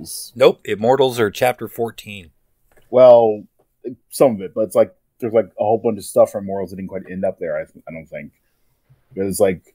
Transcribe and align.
except 0.00 0.32
for 0.32 0.32
Immortals. 0.32 0.32
Nope, 0.36 0.60
Immortals 0.64 1.20
are 1.20 1.30
chapter 1.30 1.68
fourteen. 1.68 2.30
Well, 2.90 3.44
some 4.10 4.34
of 4.34 4.40
it, 4.40 4.54
but 4.54 4.62
it's 4.62 4.74
like 4.74 4.94
there's 5.18 5.32
like 5.32 5.46
a 5.46 5.64
whole 5.64 5.78
bunch 5.78 5.98
of 5.98 6.04
stuff 6.04 6.32
from 6.32 6.44
Immortals 6.44 6.70
that 6.70 6.76
didn't 6.76 6.88
quite 6.88 7.10
end 7.10 7.24
up 7.24 7.38
there. 7.38 7.56
I, 7.58 7.62
I 7.62 7.92
don't 7.92 8.06
think 8.06 8.32
because 9.12 9.40
like 9.40 9.74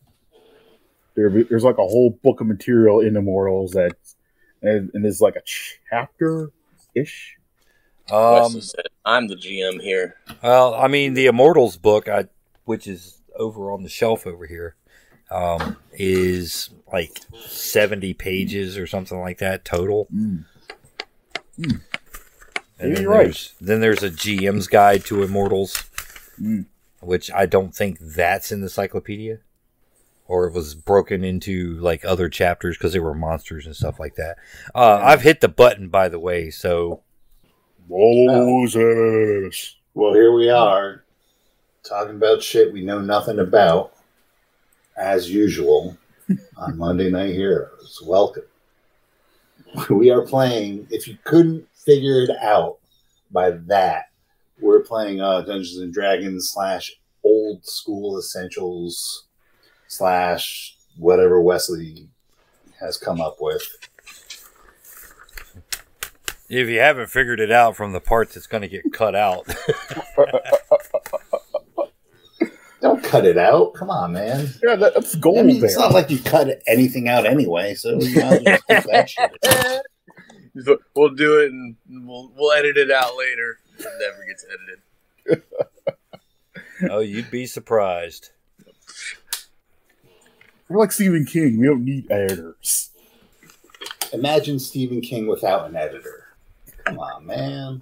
there, 1.16 1.30
there's 1.30 1.64
like 1.64 1.78
a 1.78 1.88
whole 1.88 2.12
book 2.24 2.42
of 2.42 2.48
material 2.48 3.00
in 3.00 3.16
Immortals 3.16 3.72
that 3.72 3.96
and, 4.62 4.92
and 4.94 5.04
there's 5.04 5.22
like 5.22 5.36
a 5.36 5.42
chapter 5.90 6.52
ish. 6.94 7.38
Um, 8.12 8.62
said, 8.62 8.86
I'm 9.04 9.28
the 9.28 9.36
GM 9.36 9.82
here. 9.82 10.16
well, 10.44 10.76
I 10.76 10.88
mean, 10.88 11.16
the 11.16 11.26
Immortals 11.26 11.78
book, 11.78 12.08
I, 12.08 12.26
which 12.66 12.86
is 12.86 13.22
over 13.36 13.72
on 13.72 13.82
the 13.82 13.90
shelf 13.90 14.28
over 14.28 14.46
here, 14.46 14.76
um, 15.32 15.78
is 15.94 16.70
like 16.92 17.20
seventy 17.48 18.14
pages 18.14 18.78
or 18.78 18.88
something 18.88 19.20
like 19.20 19.40
that 19.40 19.66
total. 19.66 20.08
Mm. 20.14 20.46
And 21.58 21.82
then 22.78 23.02
you're 23.04 23.12
right. 23.12 23.24
there's, 23.26 23.54
then 23.62 23.80
there's 23.82 24.04
a 24.04 24.10
GM's 24.10 24.68
guide 24.68 25.06
to 25.06 25.24
Immortals, 25.24 25.84
Mm. 26.42 26.66
which 27.00 27.32
I 27.32 27.46
don't 27.46 27.74
think 27.74 27.98
that's 28.00 28.52
in 28.52 28.60
the 28.60 28.66
encyclopedia, 28.66 29.40
or 30.28 30.48
it 30.48 30.54
was 30.54 30.76
broken 30.76 31.24
into 31.24 31.76
like 31.80 32.04
other 32.04 32.28
chapters 32.28 32.78
because 32.78 32.92
there 32.92 33.02
were 33.02 33.14
monsters 33.14 33.66
and 33.66 33.74
stuff 33.74 34.00
like 34.02 34.16
that. 34.16 34.36
Uh, 34.74 35.00
I've 35.02 35.22
hit 35.22 35.40
the 35.40 35.48
button, 35.48 35.88
by 35.88 36.10
the 36.10 36.20
way, 36.20 36.50
so 36.50 37.04
Moses. 37.88 39.78
Well, 39.94 40.14
here 40.14 40.34
we 40.34 40.50
are 40.50 41.06
talking 41.84 42.16
about 42.16 42.44
shit 42.44 42.74
we 42.74 42.82
know 42.82 43.00
nothing 43.00 43.40
about, 43.40 43.94
as 44.98 45.30
usual, 45.30 45.98
on 46.58 46.78
Monday 46.78 47.10
Night 47.10 47.34
Heroes. 47.34 48.02
Welcome. 48.06 48.44
We 49.90 50.10
are 50.10 50.22
playing, 50.22 50.88
if 50.90 51.08
you 51.08 51.18
couldn't 51.24 51.68
figure 51.74 52.22
it 52.22 52.30
out 52.42 52.78
by 53.32 53.52
that, 53.52 54.06
we're 54.60 54.82
playing 54.82 55.20
uh, 55.20 55.42
Dungeons 55.42 55.78
and 55.78 55.94
Dragons 55.94 56.50
slash 56.50 56.94
old 57.24 57.66
school 57.66 58.18
essentials 58.18 59.26
slash 59.88 60.78
whatever 60.98 61.42
Wesley 61.42 62.08
has 62.80 62.98
come 62.98 63.20
up 63.20 63.38
with. 63.42 63.64
if 66.48 66.70
you 66.70 66.80
haven't 66.80 67.10
figured 67.10 67.40
it 67.40 67.52
out 67.52 67.76
from 67.76 67.92
the 67.92 68.00
parts 68.00 68.36
that's 68.36 68.48
going 68.48 68.62
to 68.62 68.70
get 68.70 68.94
cut 68.94 69.16
out, 69.16 69.46
Don't 72.86 73.04
cut 73.04 73.26
it 73.26 73.36
out. 73.36 73.74
Come 73.74 73.90
on, 73.90 74.14
man. 74.14 74.48
Yeah, 74.64 74.76
that, 74.76 74.94
that's 74.94 75.16
gold 75.16 75.40
I 75.40 75.42
mean, 75.42 75.60
there. 75.60 75.66
it's 75.72 75.76
not 75.76 75.92
like 75.92 76.12
you 76.12 76.20
cut 76.20 76.62
anything 76.68 77.10
out 77.10 77.26
anyway, 77.26 77.74
so 77.74 78.00
you 78.00 78.22
might 78.22 78.44
just 78.44 78.68
keep 78.68 78.84
that 78.84 79.10
shit. 79.10 79.32
So 80.64 80.78
We'll 80.96 81.10
do 81.10 81.40
it 81.40 81.52
and 81.52 81.76
we'll 81.90 82.32
we'll 82.34 82.52
edit 82.54 82.78
it 82.78 82.90
out 82.92 83.18
later. 83.18 83.58
It 83.78 83.88
never 84.00 84.24
gets 84.26 84.46
edited. 85.28 86.92
oh, 86.92 87.00
you'd 87.00 87.30
be 87.32 87.48
surprised. 87.48 88.30
We're 90.70 90.80
like 90.80 90.92
Stephen 90.92 91.26
King. 91.26 91.60
We 91.60 91.66
don't 91.66 91.84
need 91.84 92.10
editors. 92.10 92.92
Imagine 94.14 94.60
Stephen 94.60 95.02
King 95.02 95.26
without 95.26 95.68
an 95.68 95.76
editor. 95.76 96.28
Come 96.86 97.00
on, 97.00 97.26
man. 97.26 97.82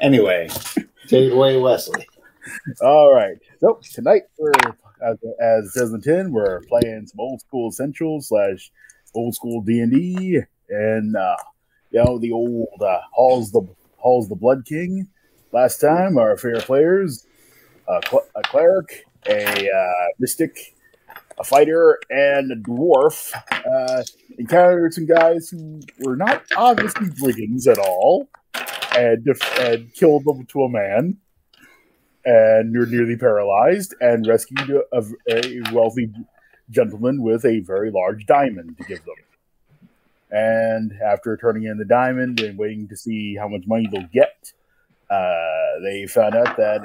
Anyway, 0.00 0.48
take 1.08 1.26
it 1.26 1.32
away, 1.32 1.58
Wesley. 1.58 2.06
All 2.82 3.12
right. 3.12 3.36
So 3.60 3.80
tonight 3.92 4.22
we're 4.38 4.52
as, 5.02 5.76
as 5.76 5.92
in 5.92 6.00
ten, 6.00 6.32
we're 6.32 6.62
playing 6.62 7.06
some 7.06 7.20
old 7.20 7.40
school 7.40 7.68
essentials 7.68 8.28
slash 8.28 8.70
old 9.14 9.34
school 9.34 9.62
D 9.62 9.80
and 9.80 9.92
D, 9.92 10.40
and 10.68 11.16
uh, 11.16 11.36
you 11.90 12.02
know 12.04 12.18
the 12.18 12.32
old 12.32 12.68
uh, 12.80 13.00
Hall's 13.12 13.50
the 13.52 13.62
Hall's 13.98 14.28
the 14.28 14.34
Blood 14.34 14.64
King. 14.66 15.08
Last 15.52 15.78
time 15.78 16.16
our 16.16 16.36
fair 16.36 16.60
players, 16.60 17.26
uh, 17.88 18.00
cl- 18.08 18.26
a 18.36 18.42
cleric, 18.42 19.04
a 19.26 19.68
uh, 19.68 20.08
mystic, 20.18 20.74
a 21.38 21.44
fighter, 21.44 21.98
and 22.08 22.52
a 22.52 22.56
dwarf 22.56 23.32
uh, 23.50 24.02
encountered 24.38 24.94
some 24.94 25.06
guys 25.06 25.48
who 25.48 25.80
were 25.98 26.16
not 26.16 26.44
obviously 26.56 27.08
brigands 27.18 27.66
at 27.66 27.78
all, 27.78 28.28
and, 28.96 29.26
and 29.58 29.92
killed 29.94 30.24
them 30.24 30.46
to 30.46 30.62
a 30.62 30.68
man 30.68 31.18
and 32.24 32.72
you're 32.72 32.86
nearly 32.86 33.16
paralyzed 33.16 33.94
and 34.00 34.26
rescued 34.26 34.70
a, 34.92 35.04
a 35.30 35.62
wealthy 35.72 36.12
gentleman 36.70 37.22
with 37.22 37.44
a 37.44 37.60
very 37.60 37.90
large 37.90 38.26
diamond 38.26 38.76
to 38.78 38.84
give 38.84 39.04
them. 39.04 39.14
And 40.30 40.92
after 41.04 41.36
turning 41.36 41.64
in 41.64 41.78
the 41.78 41.84
diamond 41.84 42.40
and 42.40 42.58
waiting 42.58 42.88
to 42.88 42.96
see 42.96 43.36
how 43.36 43.48
much 43.48 43.64
money 43.66 43.88
they'll 43.90 44.06
get, 44.12 44.52
uh, 45.10 45.80
they 45.82 46.06
found 46.06 46.36
out 46.36 46.56
that 46.56 46.82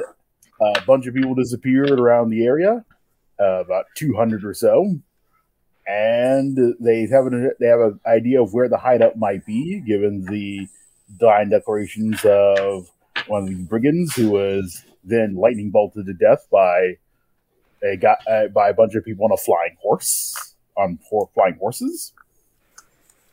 a 0.61 0.81
bunch 0.87 1.05
of 1.05 1.13
people 1.13 1.35
disappeared 1.35 1.91
around 1.91 2.29
the 2.29 2.45
area, 2.45 2.83
uh, 3.39 3.61
about 3.61 3.85
200 3.95 4.43
or 4.43 4.53
so. 4.53 4.95
And 5.87 6.57
they 6.79 7.01
have 7.11 7.27
an 7.27 7.51
they 7.59 7.67
have 7.67 7.79
an 7.79 7.99
idea 8.07 8.41
of 8.41 8.53
where 8.53 8.67
the 8.67 8.77
hideout 8.77 9.17
might 9.17 9.45
be, 9.45 9.81
given 9.81 10.25
the 10.25 10.67
dying 11.19 11.49
declarations 11.49 12.25
of 12.25 12.89
one 13.27 13.43
of 13.43 13.49
the 13.49 13.63
brigands 13.65 14.15
who 14.15 14.31
was 14.31 14.83
then 15.05 15.35
lightning 15.35 15.69
bolted 15.69 16.05
to 16.07 16.13
death 16.13 16.47
by 16.51 16.97
a 17.83 17.95
guy, 17.95 18.17
uh, 18.27 18.47
by 18.47 18.69
a 18.69 18.73
bunch 18.73 18.95
of 18.95 19.05
people 19.05 19.25
on 19.25 19.31
a 19.31 19.37
flying 19.37 19.77
horse 19.81 20.55
on 20.75 20.99
four 21.09 21.29
flying 21.33 21.55
horses. 21.55 22.13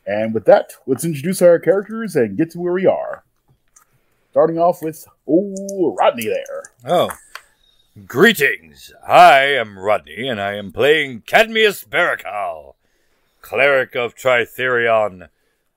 And 0.06 0.34
with 0.34 0.44
that, 0.46 0.72
let's 0.86 1.04
introduce 1.04 1.40
our 1.42 1.58
characters 1.58 2.16
and 2.16 2.36
get 2.36 2.50
to 2.50 2.58
where 2.58 2.72
we 2.72 2.86
are. 2.86 3.24
Starting 4.30 4.58
off 4.58 4.82
with 4.82 5.06
oh 5.28 5.94
Rodney 5.98 6.26
there. 6.26 6.62
Oh. 6.84 7.10
Greetings. 8.06 8.90
I 9.06 9.40
am 9.40 9.78
Rodney, 9.78 10.26
and 10.26 10.40
I 10.40 10.54
am 10.54 10.72
playing 10.72 11.24
Cadmius 11.26 11.84
Barakal, 11.84 12.74
cleric 13.42 13.94
of 13.94 14.14
Tritherion. 14.14 15.28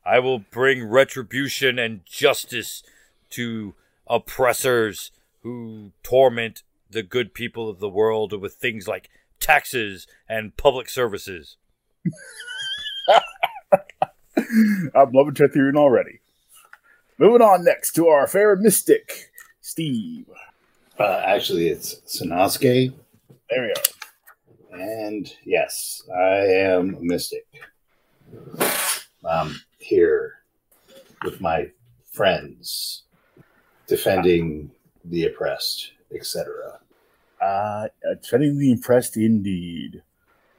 I 0.06 0.20
will 0.20 0.40
bring 0.40 0.86
retribution 0.86 1.78
and 1.78 2.06
justice 2.06 2.84
to 3.32 3.74
oppressors 4.08 5.12
who 5.46 5.92
torment 6.02 6.64
the 6.90 7.04
good 7.04 7.32
people 7.36 7.70
of 7.70 7.80
the 7.80 7.88
world 7.88 8.34
with 8.42 8.56
things 8.56 8.88
like 8.88 9.12
taxes 9.40 10.08
and 10.28 10.58
public 10.58 10.90
services. 10.90 11.58
I'm 14.96 15.12
loving 15.14 15.36
Tretherian 15.36 15.76
already. 15.78 16.20
Moving 17.20 17.44
on 17.44 17.64
next 17.64 17.92
to 17.94 18.08
our 18.08 18.26
fair 18.26 18.56
mystic, 18.56 19.30
Steve. 19.62 20.26
Uh, 21.00 21.22
actually, 21.24 21.68
it's 21.68 22.02
Sanosuke, 22.08 22.92
There 23.52 23.62
we 23.62 23.74
go. 23.74 24.80
and 24.80 25.32
yes, 25.46 26.02
I 26.12 26.38
am 26.38 26.96
a 26.96 27.02
mystic. 27.02 27.46
I'm 29.24 29.62
here 29.78 30.40
with 31.24 31.40
my 31.40 31.70
friends, 32.12 33.04
defending 33.86 34.72
the 35.10 35.26
oppressed, 35.26 35.92
etc. 36.14 36.80
Uh, 37.42 37.88
treading 38.24 38.58
the 38.58 38.72
impressed 38.72 39.18
indeed. 39.18 40.02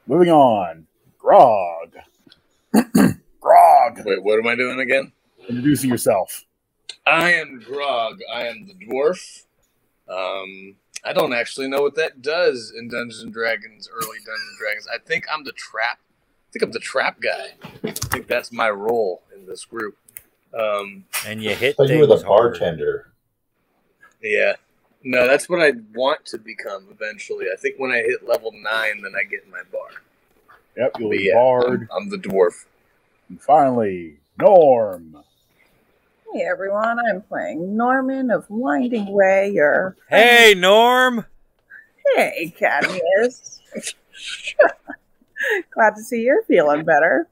Moving 0.06 0.30
on, 0.30 0.86
Grog. 1.18 1.94
Grog, 3.40 4.00
Wait, 4.04 4.22
what 4.22 4.38
am 4.38 4.46
I 4.46 4.54
doing 4.56 4.80
again? 4.80 5.12
introducing 5.48 5.90
yourself. 5.90 6.44
I 7.06 7.32
am 7.34 7.60
Grog. 7.64 8.18
I 8.32 8.46
am 8.48 8.66
the 8.66 8.74
dwarf. 8.74 9.44
Um, 10.08 10.76
I 11.04 11.12
don't 11.12 11.32
actually 11.32 11.68
know 11.68 11.82
what 11.82 11.94
that 11.96 12.20
does 12.20 12.72
in 12.76 12.88
Dungeons 12.88 13.22
and 13.22 13.32
Dragons, 13.32 13.88
early 13.92 14.18
Dungeons 14.18 14.48
and 14.50 14.58
Dragons. 14.58 14.88
I 14.92 14.98
think 14.98 15.24
I'm 15.32 15.44
the 15.44 15.52
trap. 15.52 15.98
I 16.02 16.52
think 16.52 16.62
I'm 16.64 16.72
the 16.72 16.80
trap 16.80 17.20
guy. 17.20 17.50
I 17.84 17.90
think 17.92 18.26
that's 18.26 18.50
my 18.50 18.70
role 18.70 19.22
in 19.34 19.46
this 19.46 19.64
group. 19.64 19.96
Um, 20.58 21.04
And 21.26 21.42
you 21.42 21.54
hit 21.54 21.76
But 21.76 21.88
you 21.88 21.98
were 22.00 22.06
things 22.06 22.22
the 22.22 22.28
hard. 22.28 22.52
bartender. 22.58 23.12
Yeah. 24.22 24.54
No, 25.04 25.26
that's 25.28 25.48
what 25.48 25.60
I 25.60 25.72
want 25.94 26.26
to 26.26 26.38
become 26.38 26.88
eventually. 26.90 27.46
I 27.52 27.56
think 27.56 27.76
when 27.78 27.92
I 27.92 27.98
hit 27.98 28.26
level 28.26 28.50
nine, 28.52 29.02
then 29.02 29.12
I 29.18 29.24
get 29.24 29.48
my 29.48 29.62
bar. 29.70 29.88
Yep, 30.76 30.92
you'll 30.98 31.10
But 31.10 31.18
be 31.18 31.24
yeah, 31.24 31.34
Bard. 31.34 31.88
I'm, 31.92 32.02
I'm 32.02 32.10
the 32.10 32.18
dwarf. 32.18 32.66
And 33.28 33.40
finally, 33.40 34.16
Norm. 34.38 35.16
Hey 36.32 36.42
everyone, 36.42 36.98
I'm 36.98 37.22
playing 37.22 37.76
Norman 37.76 38.30
of 38.30 38.46
Winding 38.50 39.10
Way, 39.12 39.50
your 39.50 39.96
Hey, 40.10 40.54
Norm! 40.56 41.24
Hey 42.14 42.52
Cadmius. 42.58 43.60
Glad 45.70 45.94
to 45.96 46.02
see 46.02 46.22
you're 46.22 46.42
feeling 46.42 46.84
better. 46.84 47.28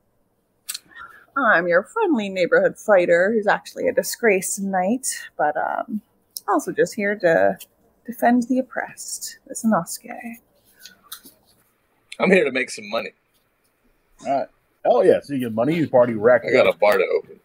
I'm 1.36 1.66
your 1.66 1.82
friendly 1.82 2.28
neighborhood 2.28 2.78
fighter 2.78 3.32
who's 3.32 3.46
actually 3.46 3.88
a 3.88 3.92
disgraced 3.92 4.60
knight, 4.60 5.08
but 5.36 5.56
um 5.56 6.00
also 6.49 6.73
just 6.73 6.94
here 6.94 7.17
to 7.17 7.58
defend 8.06 8.44
the 8.49 8.58
oppressed. 8.58 9.38
This 9.46 9.64
is 9.64 9.70
Nosuke. 9.70 10.37
I'm 12.20 12.31
here 12.31 12.44
to 12.44 12.52
make 12.52 12.70
some 12.70 12.88
money. 12.91 13.11
Oh 14.85 15.02
yeah, 15.02 15.20
so 15.23 15.35
you 15.35 15.41
get 15.41 15.52
money. 15.52 15.76
You 15.76 15.88
party 15.88 16.14
racked 16.14 16.46
I 16.46 16.52
got 16.52 16.67
up 16.67 16.76
a 16.76 16.79
bar 16.79 16.99
to 16.99 17.05
open. 17.19 17.41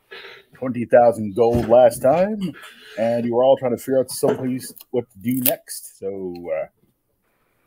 twenty 0.53 0.85
thousand 0.85 1.35
gold 1.35 1.67
last 1.67 2.01
time, 2.01 2.39
and 2.97 3.25
you 3.25 3.33
were 3.33 3.43
all 3.43 3.57
trying 3.57 3.71
to 3.71 3.77
figure 3.77 3.99
out 3.99 4.11
someplace 4.11 4.73
what 4.91 5.09
to 5.11 5.19
do 5.19 5.41
next. 5.41 5.97
So 5.99 6.33
uh, 6.53 6.67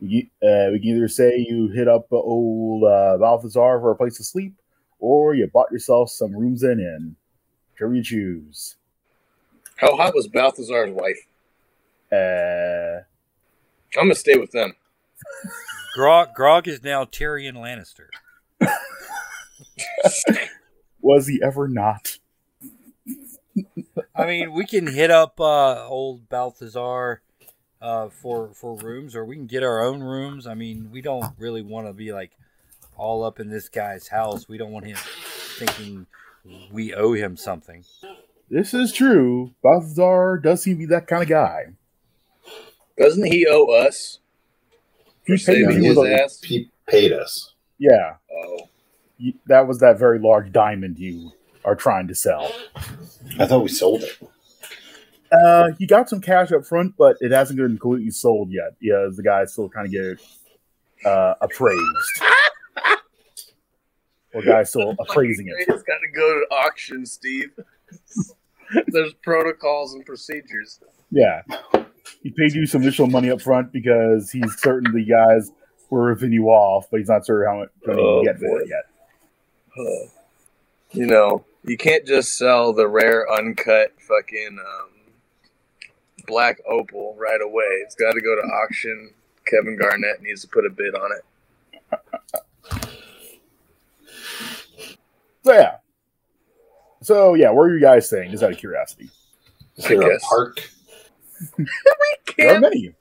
we, 0.01 0.31
uh, 0.43 0.69
we 0.73 0.79
can 0.79 0.97
either 0.97 1.09
say 1.09 1.39
you 1.39 1.69
hit 1.69 1.89
up 1.89 2.07
old 2.13 2.85
uh, 2.85 3.17
Balthazar 3.19 3.81
for 3.81 3.91
a 3.91 3.97
place 3.97 4.19
to 4.19 4.25
sleep, 4.25 4.55
or 4.99 5.35
you 5.35 5.49
bought 5.53 5.73
yourself 5.73 6.11
some 6.11 6.37
rooms 6.37 6.63
in 6.63 6.79
inn. 6.79 7.17
Whichever 7.73 7.95
you 7.95 8.03
choose. 8.03 8.77
How 9.83 9.97
hot 9.97 10.15
was 10.15 10.29
Balthazar's 10.29 10.93
wife? 10.93 11.19
Uh, 12.13 13.03
I'm 13.99 14.07
gonna 14.07 14.15
stay 14.15 14.37
with 14.37 14.53
them. 14.53 14.75
Grog, 15.97 16.35
Grog 16.35 16.69
is 16.69 16.85
now 16.85 17.05
Tyrion 17.05 17.55
Lannister. 17.55 18.07
was 21.01 21.27
he 21.27 21.41
ever 21.43 21.67
not? 21.67 22.19
I 24.15 24.27
mean, 24.27 24.53
we 24.53 24.67
can 24.67 24.87
hit 24.87 25.11
up 25.11 25.41
uh, 25.41 25.89
old 25.89 26.29
Balthazar 26.29 27.21
uh, 27.81 28.09
for 28.09 28.55
for 28.55 28.77
rooms, 28.77 29.17
or 29.17 29.25
we 29.25 29.35
can 29.35 29.47
get 29.47 29.65
our 29.65 29.83
own 29.83 30.01
rooms. 30.01 30.47
I 30.47 30.55
mean, 30.55 30.91
we 30.93 31.03
don't 31.03 31.35
really 31.39 31.63
want 31.63 31.89
to 31.89 31.93
be 31.93 32.13
like 32.13 32.31
all 32.97 33.25
up 33.25 33.41
in 33.41 33.51
this 33.51 33.69
guy's 33.69 34.07
house. 34.07 34.49
We 34.49 34.59
don't 34.59 34.71
want 34.71 34.87
him 34.87 34.97
thinking 35.59 36.07
we 36.71 36.95
owe 36.95 37.15
him 37.15 37.37
something. 37.37 37.85
This 38.53 38.75
is 38.75 38.93
true. 38.93 39.55
Balthazar 39.63 40.37
does 40.37 40.63
seem 40.63 40.75
to 40.75 40.79
be 40.81 40.87
that 40.87 41.07
kind 41.07 41.23
of 41.23 41.29
guy. 41.31 41.69
Doesn't 42.99 43.25
he 43.25 43.47
owe 43.47 43.65
us 43.69 44.19
for 45.27 45.37
He 45.37 45.39
paid 45.39 45.41
saving 45.41 45.83
his 45.83 45.97
with 45.97 46.13
ass? 46.13 46.39
He 46.43 46.71
paid 46.87 47.13
us. 47.13 47.55
Yeah, 47.79 48.17
Oh, 48.31 48.69
that 49.47 49.67
was 49.67 49.79
that 49.79 49.99
very 49.99 50.19
large 50.19 50.53
diamond 50.53 50.99
you 50.99 51.33
are 51.65 51.75
trying 51.75 52.09
to 52.09 52.15
sell. 52.15 52.53
I 53.39 53.47
thought 53.47 53.63
we 53.63 53.71
sold 53.71 54.03
it. 54.03 54.19
Uh, 55.33 55.71
you 55.79 55.87
got 55.87 56.11
some 56.11 56.21
cash 56.21 56.53
up 56.53 56.67
front, 56.67 56.95
but 56.99 57.17
it 57.21 57.31
hasn't 57.33 57.57
been 57.57 57.79
completely 57.79 58.11
sold 58.11 58.51
yet. 58.51 58.75
Yeah, 58.83 59.09
the 59.17 59.23
guy's 59.23 59.55
still 59.55 59.71
trying 59.71 59.91
to 59.91 60.17
get 60.19 61.11
uh, 61.11 61.37
appraised. 61.41 62.23
or 64.35 64.43
guy's 64.43 64.69
still 64.69 64.95
appraising 64.99 65.49
it. 65.49 65.55
It's 65.61 65.83
got 65.85 66.01
to 66.01 66.09
go 66.15 66.35
to 66.35 66.47
auction, 66.55 67.07
Steve. 67.07 67.51
There's 68.89 69.15
protocols 69.23 69.95
and 69.95 70.05
procedures. 70.05 70.81
Yeah, 71.11 71.43
he 72.23 72.31
paid 72.31 72.55
you 72.55 72.67
some 72.67 72.83
initial 72.83 73.07
money 73.07 73.31
up 73.31 73.41
front 73.41 73.73
because 73.73 74.31
he's 74.31 74.61
certain 74.61 74.93
the 74.93 75.05
guys 75.05 75.51
were 75.91 76.07
ripping 76.09 76.33
you 76.33 76.47
off, 76.49 76.87
but 76.91 77.01
he's 77.01 77.09
not 77.09 77.27
sure 77.27 77.47
how 77.47 77.59
much 77.61 77.69
money 77.87 78.01
Oh, 78.03 78.23
get 78.25 78.39
for 78.39 78.61
it 78.61 78.69
yet. 78.69 78.85
You 80.93 81.07
know, 81.07 81.45
you 81.65 81.77
can't 81.77 82.07
just 82.07 82.37
sell 82.37 82.73
the 82.73 82.89
rare 82.89 83.31
uncut 83.31 83.93
fucking 84.01 84.59
um, 84.59 84.91
black 86.27 86.61
opal 86.69 87.17
right 87.19 87.41
away. 87.41 87.65
It's 87.85 87.95
got 87.95 88.13
to 88.13 88.21
go 88.21 88.35
to 88.35 88.43
auction. 88.43 89.13
Kevin 89.47 89.77
Garnett 89.77 90.23
needs 90.23 90.43
to 90.43 90.49
put 90.49 90.65
a 90.67 90.71
bid 90.71 90.95
on 90.95 91.11
it. 91.13 91.25
So 95.45 95.53
yeah. 95.53 95.77
So 97.03 97.35
yeah, 97.35 97.51
where 97.51 97.67
are 97.67 97.75
you 97.75 97.81
guys 97.81 98.09
saying? 98.09 98.31
Just 98.31 98.43
out 98.43 98.53
of 98.53 98.59
curiosity. 98.59 99.11
Is 99.77 99.85
there 99.87 100.01
a 100.03 100.11
guess. 100.11 100.25
park? 100.29 100.59
We 101.59 101.67
camp. 101.67 102.37
There 102.37 102.49
are 102.49 102.53
camp. 102.53 102.63
many. 102.63 102.95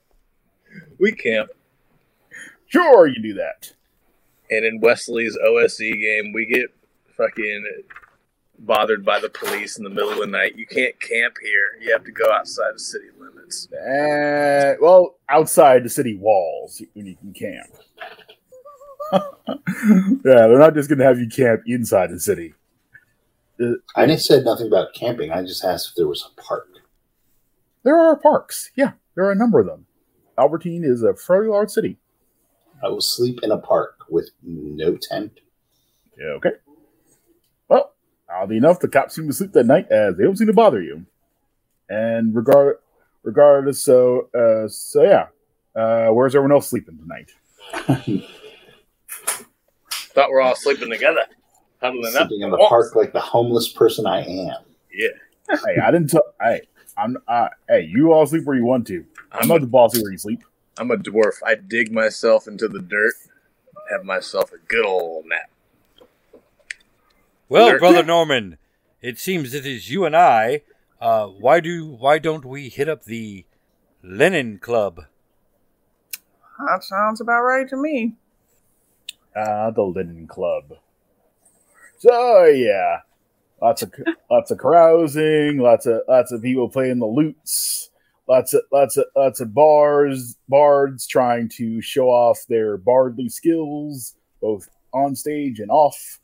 We 0.98 1.12
camp. 1.12 1.50
Sure, 2.66 3.06
you 3.06 3.22
do 3.22 3.34
that. 3.34 3.72
And 4.50 4.64
in 4.64 4.80
Wesley's 4.80 5.38
OSE 5.46 5.78
game, 5.78 6.32
we 6.32 6.46
get 6.46 6.74
fucking 7.16 7.64
bothered 8.58 9.04
by 9.04 9.20
the 9.20 9.28
police 9.28 9.78
in 9.78 9.84
the 9.84 9.90
middle 9.90 10.10
of 10.10 10.18
the 10.18 10.26
night. 10.26 10.56
You 10.56 10.66
can't 10.66 10.98
camp 11.00 11.36
here. 11.42 11.78
You 11.80 11.92
have 11.92 12.04
to 12.04 12.12
go 12.12 12.30
outside 12.32 12.74
the 12.74 12.80
city 12.80 13.06
limits. 13.18 13.68
Uh, 13.72 14.74
well, 14.80 15.16
outside 15.28 15.84
the 15.84 15.90
city 15.90 16.16
walls 16.16 16.82
when 16.94 17.06
you 17.06 17.16
can 17.16 17.32
camp. 17.32 17.70
yeah, 19.12 20.46
they're 20.46 20.58
not 20.58 20.74
just 20.74 20.88
going 20.88 20.98
to 20.98 21.04
have 21.04 21.18
you 21.18 21.28
camp 21.28 21.62
inside 21.66 22.10
the 22.10 22.20
city. 22.20 22.54
I 23.96 24.06
didn't 24.06 24.22
say 24.22 24.42
nothing 24.42 24.66
about 24.66 24.94
camping. 24.94 25.30
I 25.30 25.42
just 25.42 25.64
asked 25.64 25.90
if 25.90 25.94
there 25.96 26.08
was 26.08 26.24
a 26.30 26.40
park. 26.40 26.68
There 27.84 27.98
are 27.98 28.16
parks. 28.16 28.70
Yeah, 28.76 28.92
there 29.14 29.24
are 29.24 29.32
a 29.32 29.36
number 29.36 29.60
of 29.60 29.66
them. 29.66 29.86
Albertine 30.38 30.84
is 30.84 31.02
a 31.02 31.14
fairly 31.14 31.48
large 31.48 31.70
city. 31.70 31.98
I 32.82 32.88
will 32.88 33.00
sleep 33.00 33.40
in 33.42 33.50
a 33.50 33.58
park 33.58 33.98
with 34.08 34.30
no 34.42 34.96
tent. 34.96 35.40
Yeah, 36.18 36.32
okay. 36.36 36.52
Well, 37.68 37.94
oddly 38.30 38.56
enough, 38.56 38.80
the 38.80 38.88
cops 38.88 39.14
seem 39.14 39.26
to 39.26 39.32
sleep 39.32 39.52
that 39.52 39.66
night 39.66 39.86
as 39.90 40.16
they 40.16 40.24
don't 40.24 40.36
seem 40.36 40.46
to 40.48 40.52
bother 40.52 40.82
you. 40.82 41.06
And 41.88 42.34
regard, 42.34 42.78
regardless, 43.22 43.82
so 43.84 44.28
uh, 44.34 44.68
so 44.68 45.02
yeah, 45.02 45.26
uh, 45.74 46.08
where's 46.08 46.34
everyone 46.34 46.52
else 46.52 46.68
sleeping 46.68 46.98
tonight? 46.98 47.32
Thought 50.14 50.30
we're 50.30 50.40
all 50.40 50.56
sleeping 50.56 50.90
together. 50.90 51.22
Huddling 51.82 52.14
up. 52.16 52.30
In 52.30 52.50
the 52.50 52.58
park 52.68 52.94
like 52.94 53.12
the 53.12 53.20
homeless 53.20 53.68
person 53.68 54.06
I 54.06 54.20
am. 54.22 54.54
Yeah. 54.94 55.08
hey, 55.66 55.80
I 55.82 55.90
didn't 55.90 56.10
tell. 56.10 56.22
Hey, 56.40 56.62
I'm. 56.96 57.16
Uh, 57.26 57.48
hey, 57.68 57.82
you 57.82 58.12
all 58.12 58.24
sleep 58.26 58.44
where 58.44 58.56
you 58.56 58.64
want 58.64 58.86
to. 58.86 59.04
I'm 59.32 59.42
I'm 59.42 59.48
not 59.48 59.56
a, 59.58 59.60
the 59.60 59.66
boss 59.66 59.96
of 59.96 60.02
where 60.02 60.12
you 60.12 60.18
sleep. 60.18 60.42
I'm 60.78 60.90
a 60.90 60.96
dwarf. 60.96 61.42
I 61.44 61.56
dig 61.56 61.90
myself 61.92 62.46
into 62.46 62.68
the 62.68 62.78
dirt, 62.80 63.14
have 63.90 64.04
myself 64.04 64.52
a 64.52 64.58
good 64.58 64.86
old 64.86 65.26
nap. 65.26 65.50
Well, 67.48 67.66
There- 67.66 67.78
brother 67.78 68.02
Norman, 68.04 68.58
it 69.00 69.18
seems 69.18 69.52
it 69.54 69.66
is 69.66 69.90
you 69.90 70.04
and 70.04 70.16
I. 70.16 70.62
Uh, 71.00 71.26
why 71.26 71.58
do 71.58 71.86
why 71.86 72.18
don't 72.20 72.44
we 72.44 72.68
hit 72.68 72.88
up 72.88 73.04
the 73.04 73.44
Lenin 74.04 74.58
Club? 74.58 75.00
That 76.58 76.84
sounds 76.84 77.20
about 77.20 77.42
right 77.42 77.68
to 77.68 77.76
me. 77.76 78.14
Ah, 79.34 79.70
the 79.70 79.82
Linen 79.82 80.28
Club. 80.28 80.74
So 82.02 82.46
yeah, 82.46 82.98
lots 83.60 83.82
of 83.82 83.94
lots 84.28 84.50
of 84.50 84.58
carousing, 84.58 85.58
lots 85.58 85.86
of 85.86 86.00
lots 86.08 86.32
of 86.32 86.42
people 86.42 86.68
playing 86.68 86.98
the 86.98 87.06
lutes, 87.06 87.90
lots 88.28 88.54
of 88.54 88.62
lots 88.72 88.96
of 88.96 89.04
lots 89.14 89.40
of 89.40 89.54
bars 89.54 90.36
bards 90.48 91.06
trying 91.06 91.48
to 91.50 91.80
show 91.80 92.08
off 92.08 92.44
their 92.48 92.76
bardly 92.76 93.28
skills, 93.28 94.16
both 94.40 94.68
on 94.92 95.14
stage 95.14 95.60
and 95.60 95.70
off. 95.70 96.18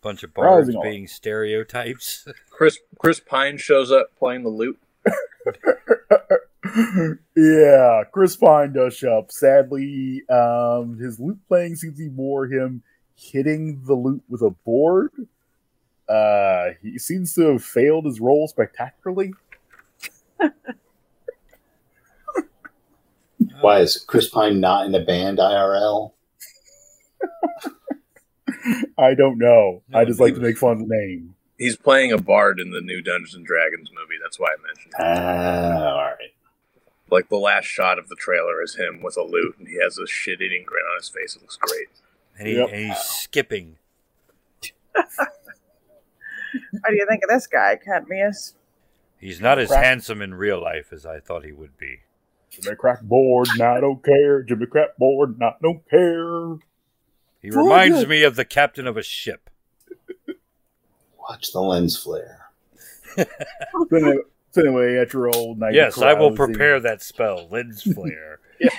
Bunch 0.00 0.22
of 0.22 0.32
bards 0.32 0.68
Rising 0.68 0.76
on. 0.76 0.90
being 0.90 1.06
stereotypes. 1.06 2.26
Chris 2.50 2.78
Chris 2.98 3.20
Pine 3.20 3.58
shows 3.58 3.92
up 3.92 4.12
playing 4.18 4.44
the 4.44 4.48
lute. 4.48 4.80
yeah, 7.36 8.04
Chris 8.10 8.36
Pine 8.36 8.72
does 8.72 8.96
show 8.96 9.18
up. 9.18 9.32
Sadly, 9.32 10.22
um, 10.30 10.96
his 10.98 11.20
lute 11.20 11.40
playing 11.46 11.76
seems 11.76 11.98
to 11.98 12.08
bore 12.08 12.46
him 12.46 12.82
hitting 13.20 13.82
the 13.84 13.94
loot 13.94 14.22
with 14.28 14.42
a 14.42 14.50
board. 14.50 15.12
Uh, 16.08 16.70
he 16.82 16.98
seems 16.98 17.34
to 17.34 17.52
have 17.52 17.62
failed 17.62 18.06
his 18.06 18.20
role 18.20 18.48
spectacularly. 18.48 19.32
Why 23.60 23.80
is 23.80 23.96
Chris 24.06 24.28
Pine 24.28 24.60
not 24.60 24.86
in 24.86 24.92
the 24.92 25.00
band 25.00 25.38
IRL? 25.38 26.12
I 28.98 29.14
don't 29.14 29.38
know. 29.38 29.82
I 29.94 30.04
just 30.04 30.20
like 30.20 30.34
he 30.34 30.40
to 30.40 30.40
make 30.40 30.58
fun 30.58 30.72
of 30.72 30.78
the 30.80 30.86
name. 30.94 31.34
He's 31.58 31.76
playing 31.76 32.12
a 32.12 32.18
bard 32.18 32.58
in 32.58 32.70
the 32.70 32.80
new 32.80 33.02
Dungeons 33.02 33.34
and 33.34 33.44
Dragons 33.44 33.90
movie. 33.90 34.18
That's 34.22 34.38
why 34.38 34.48
I 34.48 34.56
mentioned. 34.66 34.94
it. 34.98 35.00
Ah, 35.00 35.90
all 35.92 36.04
right. 36.04 36.32
Like 37.10 37.28
the 37.28 37.36
last 37.36 37.66
shot 37.66 37.98
of 37.98 38.08
the 38.08 38.16
trailer 38.16 38.62
is 38.62 38.76
him 38.76 39.02
with 39.02 39.16
a 39.18 39.22
lute, 39.22 39.56
and 39.58 39.68
he 39.68 39.78
has 39.82 39.98
a 39.98 40.06
shit-eating 40.06 40.64
grin 40.64 40.84
on 40.90 40.96
his 40.98 41.08
face. 41.08 41.36
It 41.36 41.42
looks 41.42 41.56
great. 41.56 41.88
And, 42.40 42.48
he, 42.48 42.54
Yep. 42.56 42.68
and 42.72 42.86
he's 42.88 42.98
skipping. 42.98 43.76
What 44.94 45.06
do 46.88 46.94
you 46.96 47.06
think 47.08 47.22
of 47.22 47.28
this 47.30 47.46
guy, 47.46 47.76
Cadmius? 47.76 48.54
He's 49.18 49.40
not 49.40 49.58
as 49.58 49.68
Crap. 49.68 49.84
handsome 49.84 50.22
in 50.22 50.34
real 50.34 50.60
life 50.60 50.92
as 50.92 51.04
I 51.06 51.20
thought 51.20 51.44
he 51.44 51.52
would 51.52 51.76
be. 51.76 52.00
Jimmy 52.48 52.74
Crack 52.76 53.02
board, 53.02 53.48
nah, 53.56 53.74
I 53.76 53.80
don't 53.80 54.02
care. 54.02 54.42
Jimmy 54.42 54.66
Crack 54.66 54.96
board, 54.98 55.38
nah, 55.38 55.52
don't 55.62 55.88
care. 55.88 56.56
He 57.42 57.50
Oh, 57.52 57.62
reminds 57.62 58.00
good. 58.00 58.08
me 58.08 58.22
of 58.24 58.34
the 58.36 58.44
captain 58.44 58.86
of 58.86 58.96
a 58.96 59.02
ship. 59.02 59.50
Watch 61.18 61.52
the 61.52 61.60
lens 61.60 61.96
flare. 62.02 62.46
So 63.16 63.26
anyway, 63.94 64.16
so 64.52 64.62
anyway, 64.62 64.96
at 64.96 65.12
your 65.12 65.28
old 65.36 65.58
night. 65.60 65.68
of 65.70 65.74
yes, 65.74 65.98
I 65.98 66.14
will 66.14 66.30
carousing- 66.34 66.36
prepare 66.54 66.80
that 66.80 67.02
spell, 67.02 67.46
lens 67.50 67.82
flare. 67.82 68.40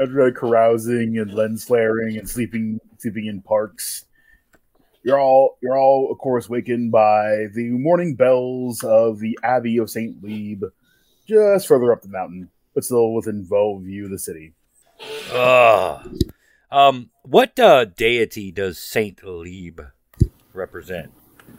after 0.00 0.30
carousing 0.32 1.18
and 1.18 1.32
lens 1.32 1.64
flaring 1.64 2.16
and 2.16 2.28
sleeping 2.28 2.80
sleeping 2.98 3.26
in 3.26 3.40
parks 3.40 4.04
you're 5.02 5.20
all 5.20 5.56
you're 5.62 5.78
all 5.78 6.10
of 6.10 6.18
course 6.18 6.48
wakened 6.48 6.90
by 6.90 7.46
the 7.54 7.70
morning 7.70 8.14
bells 8.14 8.82
of 8.84 9.20
the 9.20 9.38
abbey 9.42 9.78
of 9.78 9.88
saint 9.90 10.22
Lieb, 10.22 10.64
just 11.26 11.66
further 11.66 11.92
up 11.92 12.02
the 12.02 12.08
mountain 12.08 12.50
but 12.74 12.84
still 12.84 13.12
within 13.12 13.46
view 13.46 14.04
of 14.04 14.10
the 14.10 14.18
city 14.18 14.52
Ugh. 15.32 16.14
Um, 16.70 17.10
what 17.22 17.58
uh, 17.58 17.84
deity 17.86 18.52
does 18.52 18.78
Saint 18.78 19.24
Lieb 19.24 19.80
represent? 20.52 21.10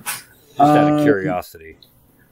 Just 0.06 0.60
out 0.60 0.94
of 0.94 1.00
Uh, 1.00 1.03
curiosity. 1.03 1.77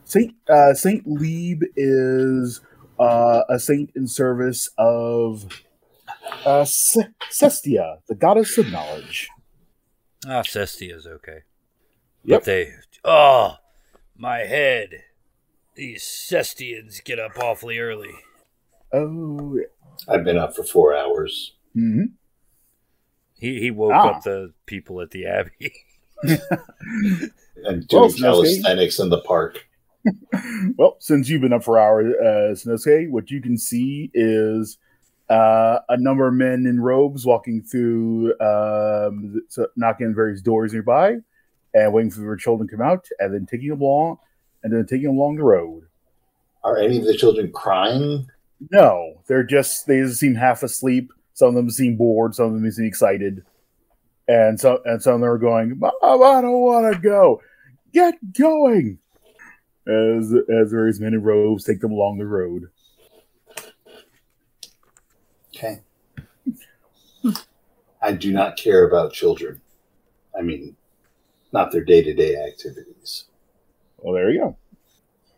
Saint 0.06 0.36
uh, 0.50 0.74
Saint 0.74 1.08
Lieb 1.08 1.64
is 1.76 2.62
uh, 3.00 3.42
a 3.50 3.60
saint 3.60 3.92
in 3.96 4.08
service 4.08 4.70
of 4.78 5.48
uh, 6.46 6.66
Se- 6.66 7.08
Cestia, 7.30 8.00
the 8.08 8.16
goddess 8.16 8.58
of 8.58 8.72
knowledge. 8.72 9.30
Ah, 10.28 10.42
Cestia's 10.44 11.08
okay. 11.08 11.40
Yep. 12.24 12.40
But 12.42 12.46
they. 12.46 12.72
Oh, 13.04 13.56
my 14.18 14.40
head. 14.40 14.90
These 15.76 16.04
Cestians 16.04 17.00
get 17.04 17.20
up 17.20 17.38
awfully 17.40 17.80
early. 17.80 18.12
Oh, 18.92 19.58
I've 20.08 20.24
been 20.26 20.38
up 20.38 20.56
for 20.56 20.64
four 20.64 20.94
hours. 20.96 21.54
hmm 21.74 22.06
He 23.40 23.60
he 23.62 23.72
woke 23.72 23.94
Ah. 23.94 24.10
up 24.18 24.24
the 24.24 24.54
people 24.66 25.00
at 25.02 25.12
the 25.12 25.26
abbey. 25.26 25.72
and 26.24 26.42
Well, 27.92 28.10
doing 28.10 28.12
Snowski. 28.12 28.20
calisthenics 28.22 29.00
in 29.00 29.10
the 29.10 29.22
park. 29.22 29.66
Well, 30.78 30.96
since 31.00 31.30
you've 31.30 31.42
been 31.42 31.54
up 31.54 31.64
for 31.64 31.78
hours, 31.78 32.14
uh, 32.16 32.54
Snosuke, 32.56 33.10
what 33.12 33.30
you 33.32 33.42
can 33.42 33.58
see 33.58 34.10
is 34.14 34.78
uh, 35.30 35.80
a 35.90 35.98
number 35.98 36.28
of 36.28 36.34
men 36.34 36.66
in 36.66 36.80
robes 36.80 37.26
walking 37.26 37.62
through, 37.62 38.32
um, 38.40 39.42
so 39.48 39.68
knocking 39.76 40.08
on 40.08 40.16
various 40.16 40.42
doors 40.42 40.74
nearby, 40.74 41.18
and 41.74 41.94
waiting 41.94 42.12
for 42.12 42.22
their 42.22 42.36
children 42.36 42.68
to 42.68 42.76
come 42.76 42.86
out, 42.86 43.08
and 43.20 43.34
then 43.34 43.46
taking 43.46 43.70
them 43.70 43.82
along, 43.82 44.18
and 44.64 44.74
then 44.74 44.86
taking 44.86 45.08
them 45.08 45.18
along 45.18 45.36
the 45.36 45.44
road. 45.44 45.84
Are 46.64 46.78
any 46.78 46.98
of 46.98 47.06
the 47.06 47.16
children 47.16 47.52
crying? 47.52 48.28
No, 48.72 49.22
they're 49.28 49.44
just 49.44 49.88
they 49.88 50.00
just 50.00 50.20
seem 50.20 50.36
half 50.36 50.64
asleep. 50.64 51.14
Some 51.34 51.50
of 51.50 51.56
them 51.56 51.70
seem 51.70 51.96
bored. 51.96 52.36
Some 52.36 52.48
of 52.48 52.54
them 52.54 52.70
seem 52.72 52.86
excited, 52.86 53.44
and 54.28 54.60
so 54.60 54.82
and 54.86 55.02
some 55.02 55.16
of 55.16 55.22
them 55.22 55.30
are 55.30 55.38
going. 55.38 55.80
Mom, 55.80 55.92
I 56.02 56.42
don't 56.42 56.62
want 56.62 56.94
to 56.94 57.00
go. 57.00 57.42
Get 57.94 58.16
going. 58.34 59.00
As 59.88 60.34
as 60.50 60.72
various 60.72 61.00
men 61.00 61.14
in 61.14 61.24
robes 61.24 61.64
take 61.64 61.80
them 61.80 61.92
along 61.92 62.18
the 62.18 62.26
road. 62.26 62.70
Okay. 65.60 65.82
I 68.02 68.14
do 68.14 68.32
not 68.32 68.56
care 68.56 68.88
about 68.88 69.12
children. 69.12 69.60
I 70.38 70.42
mean, 70.42 70.78
not 71.52 71.72
their 71.72 71.84
day 71.84 72.02
to 72.02 72.14
day 72.14 72.38
activities. 72.38 73.26
Well, 73.98 74.14
there 74.14 74.30
you 74.30 74.40
go. 74.40 74.58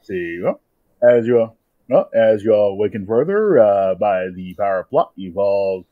See, 0.04 0.40
well, 0.44 0.62
as 1.02 1.26
you 1.26 1.52
well, 1.90 2.10
as 2.14 2.44
you 2.44 2.54
all 2.54 2.74
awaken 2.74 3.08
further 3.08 3.58
uh, 3.58 3.96
by 3.96 4.28
the 4.36 4.54
power 4.54 4.82
of 4.82 4.90
plot, 4.92 5.12
you've 5.16 5.38
all 5.38 5.86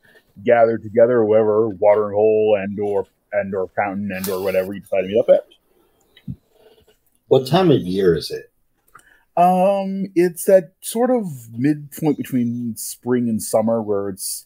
gathered 0.46 0.84
together, 0.84 1.26
wherever 1.26 1.68
watering 1.70 2.14
hole 2.14 2.56
and 2.62 2.80
or 2.80 3.08
and 3.34 3.56
or 3.56 3.68
fountain 3.76 4.12
and 4.12 4.30
or 4.30 4.44
whatever 4.44 4.74
you 4.74 4.82
decide 4.82 5.02
to 5.02 5.08
meet 5.08 5.20
up 5.20 5.30
at. 5.30 6.36
What 7.30 7.48
time 7.48 7.72
of 7.72 7.82
year 7.82 8.16
is 8.16 8.30
it? 8.30 8.49
Um, 9.40 10.08
it's 10.16 10.44
that 10.46 10.74
sort 10.82 11.10
of 11.10 11.26
midpoint 11.54 12.18
between 12.18 12.76
spring 12.76 13.30
and 13.30 13.42
summer 13.42 13.82
where 13.82 14.10
it's 14.10 14.46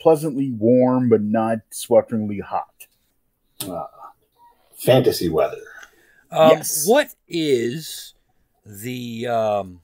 pleasantly 0.00 0.50
warm 0.50 1.08
but 1.08 1.22
not 1.22 1.60
swelteringly 1.72 2.42
hot. 2.42 2.86
Uh, 3.66 3.86
fantasy 4.76 5.30
weather. 5.30 5.62
Um, 6.30 6.50
Yes. 6.50 6.86
What 6.86 7.14
is 7.26 8.12
the 8.66 9.28
um, 9.28 9.80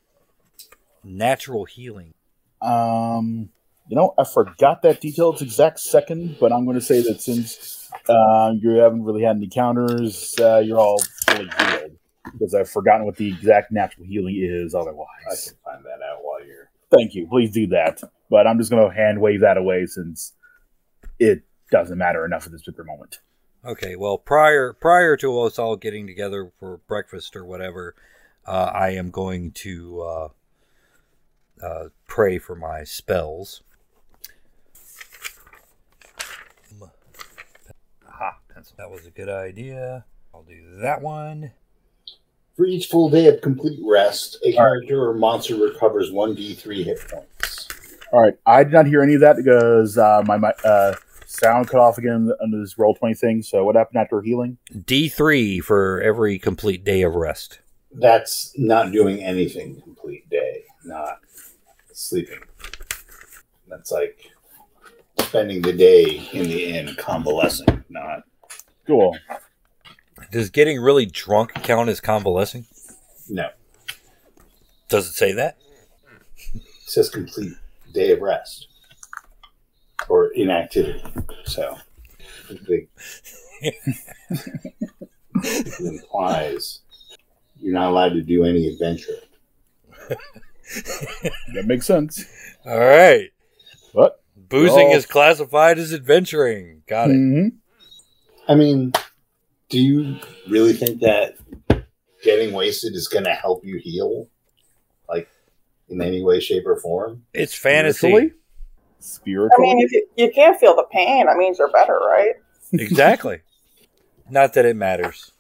natural 1.03 1.65
healing? 1.65 2.13
Um, 2.61 3.49
you 3.89 3.97
know, 3.97 4.13
I 4.19 4.25
forgot 4.25 4.83
that 4.83 5.01
detail 5.01 5.33
its 5.33 5.41
exact 5.41 5.81
second, 5.81 6.37
but 6.39 6.53
I'm 6.53 6.67
going 6.67 6.79
to 6.79 6.85
say 6.85 7.01
that 7.01 7.23
since 7.23 7.91
uh, 8.07 8.53
you 8.61 8.73
haven't 8.73 9.05
really 9.05 9.23
had 9.23 9.37
any 9.37 9.49
counters, 9.49 10.39
uh, 10.39 10.59
you're 10.59 10.79
all 10.79 11.01
fully 11.27 11.49
healed 11.49 11.97
because 12.33 12.55
I've 12.55 12.69
forgotten 12.69 13.07
what 13.07 13.17
the 13.17 13.29
exact 13.29 13.73
natural 13.73 14.07
healing 14.07 14.37
is. 14.39 14.75
Otherwise. 14.75 15.07
I 15.27 15.35
can 15.35 15.59
find 15.65 15.85
that 15.85 16.05
out 16.05 16.23
while 16.23 16.45
you're. 16.45 16.71
thank 16.91 17.15
you. 17.15 17.27
Please 17.29 17.51
do 17.51 17.67
that. 17.69 18.01
But 18.29 18.47
I'm 18.47 18.59
just 18.59 18.71
going 18.71 18.89
to 18.89 18.95
hand 18.95 19.21
wave 19.21 19.41
that 19.41 19.57
away 19.57 19.87
since 19.87 20.35
it 21.19 21.43
doesn't 21.71 21.99
matter 21.99 22.25
enough 22.25 22.47
at 22.47 22.53
this 22.53 22.63
particular 22.63 22.85
moment. 22.85 23.21
Okay, 23.65 23.95
well, 23.95 24.17
prior 24.17 24.73
prior 24.73 25.17
to 25.19 25.41
us 25.41 25.59
all 25.59 25.77
getting 25.77 26.07
together 26.07 26.51
for 26.59 26.79
breakfast 26.89 27.37
or 27.37 27.45
whatever, 27.45 27.95
uh, 28.47 28.71
I 28.73 28.91
am 28.91 29.11
going 29.11 29.53
to 29.53 30.01
uh, 30.01 30.29
uh, 31.63 31.89
pray 32.07 32.39
for 32.39 32.57
my 32.57 32.85
spells. 32.85 33.63
Aha, 38.09 38.39
pencil. 38.53 38.77
That 38.79 38.91
was 38.91 39.05
a 39.05 39.11
good 39.11 39.29
idea. 39.29 40.07
I'll 40.33 40.43
do 40.43 40.77
that 40.81 41.03
one. 41.03 41.53
For 42.61 42.67
each 42.67 42.89
full 42.89 43.09
day 43.09 43.27
of 43.27 43.41
complete 43.41 43.81
rest, 43.83 44.37
a 44.45 44.53
character 44.53 45.09
or 45.09 45.15
monster 45.15 45.57
recovers 45.57 46.11
1d3 46.11 46.85
hit 46.85 47.01
points. 47.09 47.67
All 48.13 48.21
right, 48.21 48.35
I 48.45 48.65
did 48.65 48.75
not 48.75 48.85
hear 48.87 49.01
any 49.01 49.15
of 49.15 49.23
that 49.23 49.37
because 49.37 49.97
uh, 49.97 50.23
my, 50.27 50.37
my 50.37 50.53
uh, 50.63 50.95
sound 51.25 51.69
cut 51.69 51.81
off 51.81 51.97
again 51.97 52.31
under 52.43 52.61
this 52.61 52.75
Roll20 52.75 53.19
thing. 53.19 53.41
So 53.43 53.65
what 53.65 53.77
happened 53.77 54.03
after 54.03 54.21
healing? 54.21 54.59
D 54.85 55.09
three 55.09 55.61
for 55.61 56.03
every 56.03 56.39
complete 56.39 56.85
day 56.85 57.01
of 57.01 57.15
rest. 57.15 57.61
That's 57.93 58.53
not 58.59 58.93
doing 58.93 59.23
anything 59.23 59.81
complete 59.81 60.29
day, 60.29 60.65
not 60.85 61.21
sleeping. 61.95 62.41
That's 63.69 63.91
like 63.91 64.33
spending 65.19 65.63
the 65.63 65.73
day 65.73 66.29
in 66.35 66.43
the 66.43 66.77
inn 66.77 66.95
convalescing, 66.99 67.85
not. 67.89 68.25
Cool. 68.87 69.17
Does 70.31 70.51
getting 70.51 70.81
really 70.81 71.07
drunk 71.07 71.55
count 71.55 71.89
as 71.89 72.01
convalescing? 72.01 72.67
No. 73.29 73.49
Does 74.89 75.09
it 75.09 75.15
say 75.15 75.33
that? 75.33 75.57
It 76.55 76.63
says 76.87 77.09
complete 77.11 77.53
day 77.93 78.13
of 78.13 78.21
rest 78.21 78.69
or 80.09 80.29
inactivity. 80.35 81.03
So 81.45 81.77
it 82.49 82.89
it 83.63 83.75
implies 85.81 86.81
you're 87.61 87.75
not 87.75 87.91
allowed 87.91 88.11
to 88.11 88.23
do 88.23 88.45
any 88.45 88.69
adventure. 88.69 89.15
That 91.55 91.67
makes 91.67 91.87
sense. 91.87 92.25
All 92.65 92.79
right. 92.79 93.31
What? 93.93 94.23
Boozing 94.37 94.91
Oh. 94.93 94.97
is 94.97 95.07
classified 95.07 95.79
as 95.79 95.93
adventuring. 95.93 96.83
Got 96.87 97.11
it. 97.11 97.15
hmm 97.15 97.49
I 98.49 98.55
mean, 98.57 98.93
do 99.71 99.79
you 99.79 100.19
really 100.49 100.73
think 100.75 101.01
that 101.01 101.37
getting 102.23 102.53
wasted 102.53 102.95
is 102.95 103.09
going 103.09 103.25
to 103.25 103.33
help 103.33 103.65
you 103.65 103.79
heal? 103.79 104.29
Like, 105.09 105.29
in 105.89 106.03
any 106.03 106.23
way, 106.23 106.41
shape, 106.41 106.67
or 106.67 106.77
form? 106.77 107.25
It's 107.33 107.55
fantasy. 107.55 107.99
Spiritually? 107.99 108.33
Spiritually? 108.99 109.71
I 109.71 109.75
mean, 109.75 109.85
if 109.85 109.93
you, 109.93 110.07
you 110.17 110.31
can't 110.33 110.59
feel 110.59 110.77
the 110.77 110.87
pain, 110.91 111.27
that 111.27 111.37
means 111.37 111.59
you're 111.59 111.71
better, 111.71 111.99
right? 111.99 112.35
exactly. 112.73 113.41
Not 114.31 114.53
that 114.55 114.67
it 114.67 114.77
matters. 114.77 115.33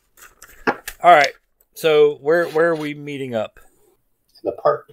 All 1.03 1.13
right. 1.13 1.33
So 1.75 2.17
where 2.17 2.47
where 2.49 2.71
are 2.71 2.77
we 2.77 2.95
meeting 2.95 3.35
up? 3.35 3.61
In 4.43 4.51
the 4.51 4.53
park. 4.53 4.93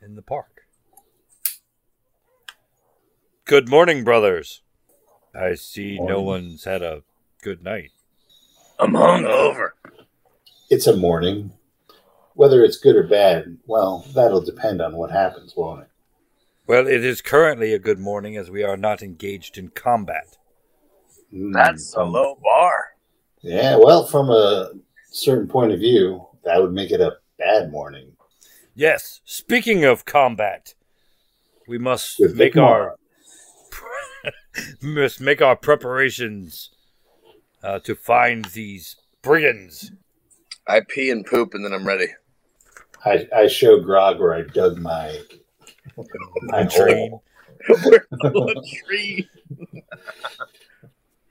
In 0.00 0.14
the 0.14 0.22
park. 0.22 0.62
Good 3.44 3.68
morning, 3.68 4.04
brothers. 4.04 4.62
I 5.34 5.54
see 5.54 5.98
no 5.98 6.22
one's 6.22 6.64
had 6.64 6.82
a 6.82 7.02
good 7.42 7.62
night. 7.62 7.90
I'm 8.82 8.94
hungover. 8.94 9.68
It's 10.68 10.88
a 10.88 10.96
morning. 10.96 11.52
Whether 12.34 12.64
it's 12.64 12.78
good 12.78 12.96
or 12.96 13.04
bad, 13.06 13.58
well, 13.64 14.04
that'll 14.12 14.40
depend 14.40 14.82
on 14.82 14.96
what 14.96 15.12
happens, 15.12 15.54
won't 15.56 15.82
it? 15.82 15.88
Well, 16.66 16.88
it 16.88 17.04
is 17.04 17.22
currently 17.22 17.72
a 17.72 17.78
good 17.78 18.00
morning 18.00 18.36
as 18.36 18.50
we 18.50 18.64
are 18.64 18.76
not 18.76 19.00
engaged 19.00 19.56
in 19.56 19.68
combat. 19.68 20.36
Mm. 21.32 21.52
That's 21.52 21.94
a 21.94 22.02
low 22.02 22.36
bar. 22.42 22.86
Yeah, 23.42 23.76
well, 23.76 24.04
from 24.04 24.30
a 24.30 24.70
certain 25.12 25.46
point 25.46 25.70
of 25.70 25.78
view, 25.78 26.26
that 26.44 26.60
would 26.60 26.72
make 26.72 26.90
it 26.90 27.00
a 27.00 27.18
bad 27.38 27.70
morning. 27.70 28.16
Yes, 28.74 29.20
speaking 29.24 29.84
of 29.84 30.04
combat, 30.04 30.74
we 31.68 31.78
must 31.78 32.18
With 32.18 32.34
make 32.34 32.56
our 32.56 32.96
must 34.82 35.20
make 35.20 35.40
our 35.40 35.54
preparations 35.54 36.70
uh, 37.62 37.78
to 37.80 37.94
find 37.94 38.46
these 38.46 38.96
brigands. 39.22 39.92
I 40.66 40.80
pee 40.80 41.10
and 41.10 41.24
poop 41.26 41.54
and 41.54 41.64
then 41.64 41.72
I'm 41.72 41.86
ready. 41.86 42.08
I, 43.04 43.26
I 43.34 43.46
show 43.48 43.80
Grog 43.80 44.20
where 44.20 44.34
I 44.34 44.42
dug 44.42 44.78
my, 44.78 45.18
my 46.42 46.64
Tree. 46.64 47.08
hole. 47.08 47.22
We're 47.68 48.06
a 48.48 48.54
tree. 48.86 49.28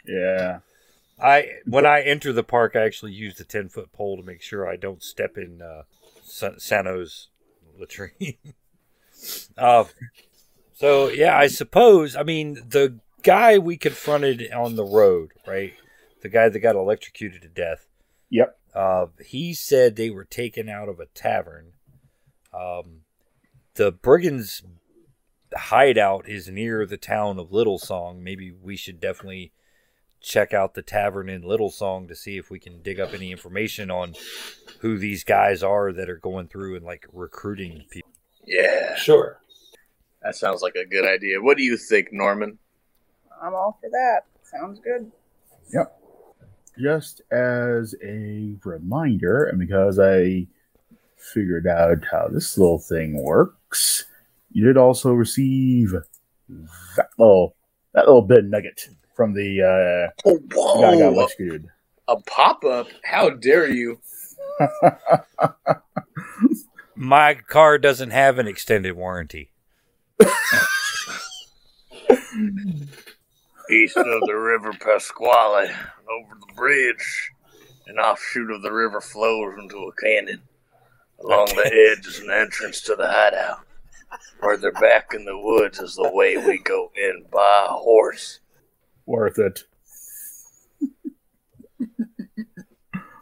yeah. 0.05 0.59
I 1.21 1.49
when 1.65 1.85
I 1.85 2.01
enter 2.01 2.33
the 2.33 2.43
park, 2.43 2.75
I 2.75 2.81
actually 2.81 3.11
use 3.11 3.35
the 3.35 3.43
ten 3.43 3.69
foot 3.69 3.91
pole 3.91 4.17
to 4.17 4.23
make 4.23 4.41
sure 4.41 4.67
I 4.67 4.75
don't 4.75 5.03
step 5.03 5.37
in 5.37 5.61
uh, 5.61 5.83
Sa- 6.23 6.57
Sano's 6.57 7.27
latrine. 7.77 8.37
uh, 9.57 9.85
so 10.73 11.09
yeah, 11.09 11.37
I 11.37 11.47
suppose. 11.47 12.15
I 12.15 12.23
mean 12.23 12.53
the 12.67 12.99
guy 13.23 13.57
we 13.57 13.77
confronted 13.77 14.51
on 14.51 14.75
the 14.75 14.85
road, 14.85 15.31
right? 15.45 15.73
The 16.21 16.29
guy 16.29 16.49
that 16.49 16.59
got 16.59 16.75
electrocuted 16.75 17.41
to 17.41 17.47
death. 17.49 17.87
Yep. 18.29 18.57
Uh, 18.73 19.07
he 19.25 19.53
said 19.53 19.95
they 19.95 20.09
were 20.09 20.23
taken 20.23 20.69
out 20.69 20.87
of 20.87 20.99
a 20.99 21.07
tavern. 21.07 21.73
Um, 22.53 23.01
the 23.75 23.91
brigands' 23.91 24.61
hideout 25.55 26.27
is 26.29 26.47
near 26.47 26.85
the 26.85 26.97
town 26.97 27.39
of 27.39 27.51
Little 27.51 27.79
Song. 27.79 28.23
Maybe 28.23 28.51
we 28.51 28.75
should 28.77 28.99
definitely 28.99 29.51
check 30.21 30.53
out 30.53 30.75
the 30.75 30.81
tavern 30.83 31.27
in 31.29 31.41
Little 31.41 31.71
Song 31.71 32.07
to 32.07 32.15
see 32.15 32.37
if 32.37 32.49
we 32.51 32.59
can 32.59 32.81
dig 32.81 32.99
up 32.99 33.13
any 33.13 33.31
information 33.31 33.89
on 33.89 34.13
who 34.79 34.97
these 34.97 35.23
guys 35.23 35.63
are 35.63 35.91
that 35.91 36.09
are 36.09 36.17
going 36.17 36.47
through 36.47 36.75
and 36.75 36.85
like 36.85 37.05
recruiting 37.11 37.83
people. 37.89 38.11
Yeah, 38.45 38.95
Sure. 38.95 39.39
that 40.21 40.35
sounds 40.35 40.61
like 40.61 40.75
a 40.75 40.85
good 40.85 41.05
idea. 41.05 41.41
What 41.41 41.57
do 41.57 41.63
you 41.63 41.75
think, 41.77 42.09
Norman? 42.11 42.59
I'm 43.41 43.53
all 43.55 43.77
for 43.81 43.89
that. 43.89 44.21
Sounds 44.43 44.79
good. 44.79 45.11
Just 46.79 47.21
as 47.31 47.93
a 48.03 48.55
reminder, 48.63 49.45
and 49.45 49.59
because 49.59 49.99
I 49.99 50.47
figured 51.17 51.67
out 51.67 52.05
how 52.11 52.27
this 52.29 52.57
little 52.57 52.79
thing 52.79 53.21
works, 53.21 54.05
you 54.51 54.65
did 54.65 54.77
also 54.77 55.13
receive 55.13 55.93
that 56.97 57.09
little, 57.17 57.55
that 57.93 58.05
little 58.07 58.21
bit 58.21 58.45
nugget 58.45 58.89
from 59.15 59.33
the 59.33 59.61
uh, 59.61 60.11
Oh, 60.25 60.37
guy 60.37 60.93
who 60.93 60.99
got 60.99 61.13
whoa! 61.13 61.13
electrocuted. 61.13 61.67
A 62.07 62.15
pop 62.21 62.63
up? 62.65 62.87
How 63.03 63.29
dare 63.29 63.69
you? 63.69 63.99
My 66.95 67.35
car 67.35 67.77
doesn't 67.77 68.09
have 68.11 68.39
an 68.39 68.47
extended 68.47 68.93
warranty. 68.95 69.51
East 73.69 73.97
of 73.97 74.05
the 74.25 74.33
River 74.35 74.73
Pasquale, 74.73 75.69
over 76.09 76.35
the 76.39 76.53
bridge, 76.55 77.31
an 77.87 77.97
offshoot 77.97 78.51
of 78.51 78.61
the 78.61 78.71
river 78.71 78.99
flows 79.01 79.53
into 79.59 79.77
a 79.77 79.91
canyon. 80.01 80.41
Along 81.23 81.45
the 81.47 81.65
edge 81.97 82.05
is 82.07 82.19
an 82.19 82.31
entrance 82.31 82.81
to 82.81 82.95
the 82.95 83.07
hideout. 83.07 83.59
Further 84.41 84.71
back 84.71 85.13
in 85.13 85.23
the 85.25 85.37
woods 85.37 85.79
is 85.79 85.95
the 85.95 86.09
way 86.11 86.35
we 86.37 86.57
go 86.57 86.91
in 86.95 87.25
by 87.31 87.67
horse. 87.69 88.39
Worth 89.05 89.37
it. 89.39 89.63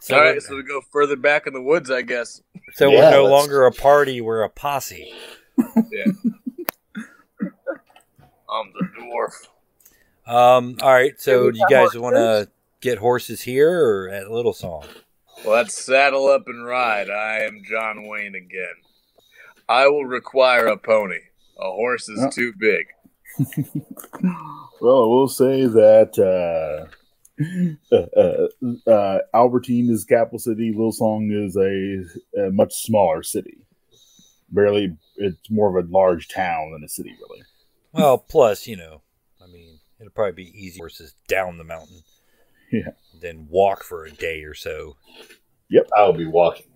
So, 0.00 0.14
All 0.16 0.22
right, 0.22 0.40
so 0.42 0.56
we 0.56 0.62
go 0.62 0.80
further 0.90 1.16
back 1.16 1.46
in 1.46 1.52
the 1.52 1.62
woods, 1.62 1.90
I 1.90 2.02
guess. 2.02 2.40
so 2.72 2.90
Yeah, 2.90 2.96
we're 2.98 3.10
no 3.10 3.22
let's- 3.24 3.30
longer 3.32 3.66
a 3.66 3.72
party, 3.72 4.20
we're 4.20 4.42
a 4.42 4.48
posse. 4.48 5.12
Yeah. 5.58 6.04
I'm 8.52 8.72
the 8.72 8.88
dwarf. 8.98 9.46
Um, 10.30 10.76
all 10.80 10.92
right, 10.92 11.20
so 11.20 11.50
do 11.50 11.58
you 11.58 11.66
guys 11.68 11.96
want 11.98 12.14
to 12.14 12.48
get 12.80 12.98
horses 12.98 13.42
here 13.42 13.84
or 13.84 14.08
at 14.10 14.30
Little 14.30 14.52
Song? 14.52 14.84
Let's 15.44 15.82
saddle 15.84 16.28
up 16.28 16.44
and 16.46 16.64
ride. 16.64 17.10
I 17.10 17.40
am 17.40 17.62
John 17.68 18.06
Wayne 18.06 18.36
again. 18.36 18.74
I 19.68 19.88
will 19.88 20.04
require 20.04 20.66
a 20.66 20.76
pony. 20.76 21.18
A 21.58 21.70
horse 21.72 22.08
is 22.08 22.20
Oh. 22.22 22.30
too 22.30 22.52
big. 22.58 22.86
Well, 24.82 25.02
I 25.04 25.06
will 25.08 25.28
say 25.28 25.66
that 25.66 26.16
uh, 26.18 26.86
uh, 27.94 28.88
uh, 28.88 28.90
uh, 28.90 29.18
Albertine 29.34 29.90
is 29.90 30.04
capital 30.06 30.38
city. 30.38 30.72
Little 30.74 30.90
Lilsong 30.92 31.30
is 31.46 31.54
a, 31.54 32.46
a 32.46 32.50
much 32.50 32.72
smaller 32.72 33.22
city. 33.22 33.66
Barely, 34.50 34.96
it's 35.16 35.50
more 35.50 35.68
of 35.78 35.84
a 35.84 35.86
large 35.90 36.28
town 36.28 36.72
than 36.72 36.82
a 36.82 36.88
city, 36.88 37.14
really. 37.20 37.42
Well, 37.92 38.16
plus, 38.16 38.66
you 38.66 38.76
know, 38.78 38.94
I 38.94 38.94
mean, 38.94 39.00
it'll 40.00 40.12
probably 40.12 40.44
be 40.44 40.58
easy 40.58 40.78
horses 40.78 41.14
down 41.28 41.58
the 41.58 41.64
mountain. 41.64 42.02
Yeah. 42.72 42.90
Then 43.20 43.46
walk 43.50 43.84
for 43.84 44.04
a 44.04 44.10
day 44.10 44.42
or 44.44 44.54
so. 44.54 44.96
Yep, 45.68 45.88
I'll 45.96 46.12
be 46.12 46.26
walking. 46.26 46.66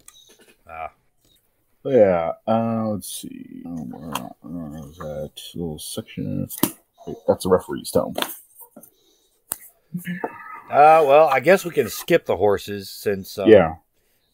Ah, 0.69 0.93
Yeah. 1.85 2.33
Uh, 2.47 2.89
let's 2.89 3.23
see. 3.23 3.63
Oh, 3.67 3.85
where, 3.85 4.11
where 4.43 4.89
is 4.89 4.97
that 4.99 5.33
little 5.55 5.79
section? 5.79 6.49
Wait, 7.07 7.17
that's 7.27 7.47
a 7.47 7.49
referee's 7.49 7.91
tone. 7.91 8.15
uh, 10.71 11.03
well, 11.05 11.29
I 11.29 11.41
guess 11.41 11.65
we 11.65 11.71
can 11.71 11.89
skip 11.89 12.27
the 12.27 12.37
horses 12.37 12.91
since, 12.91 13.39
um, 13.39 13.49
yeah. 13.49 13.75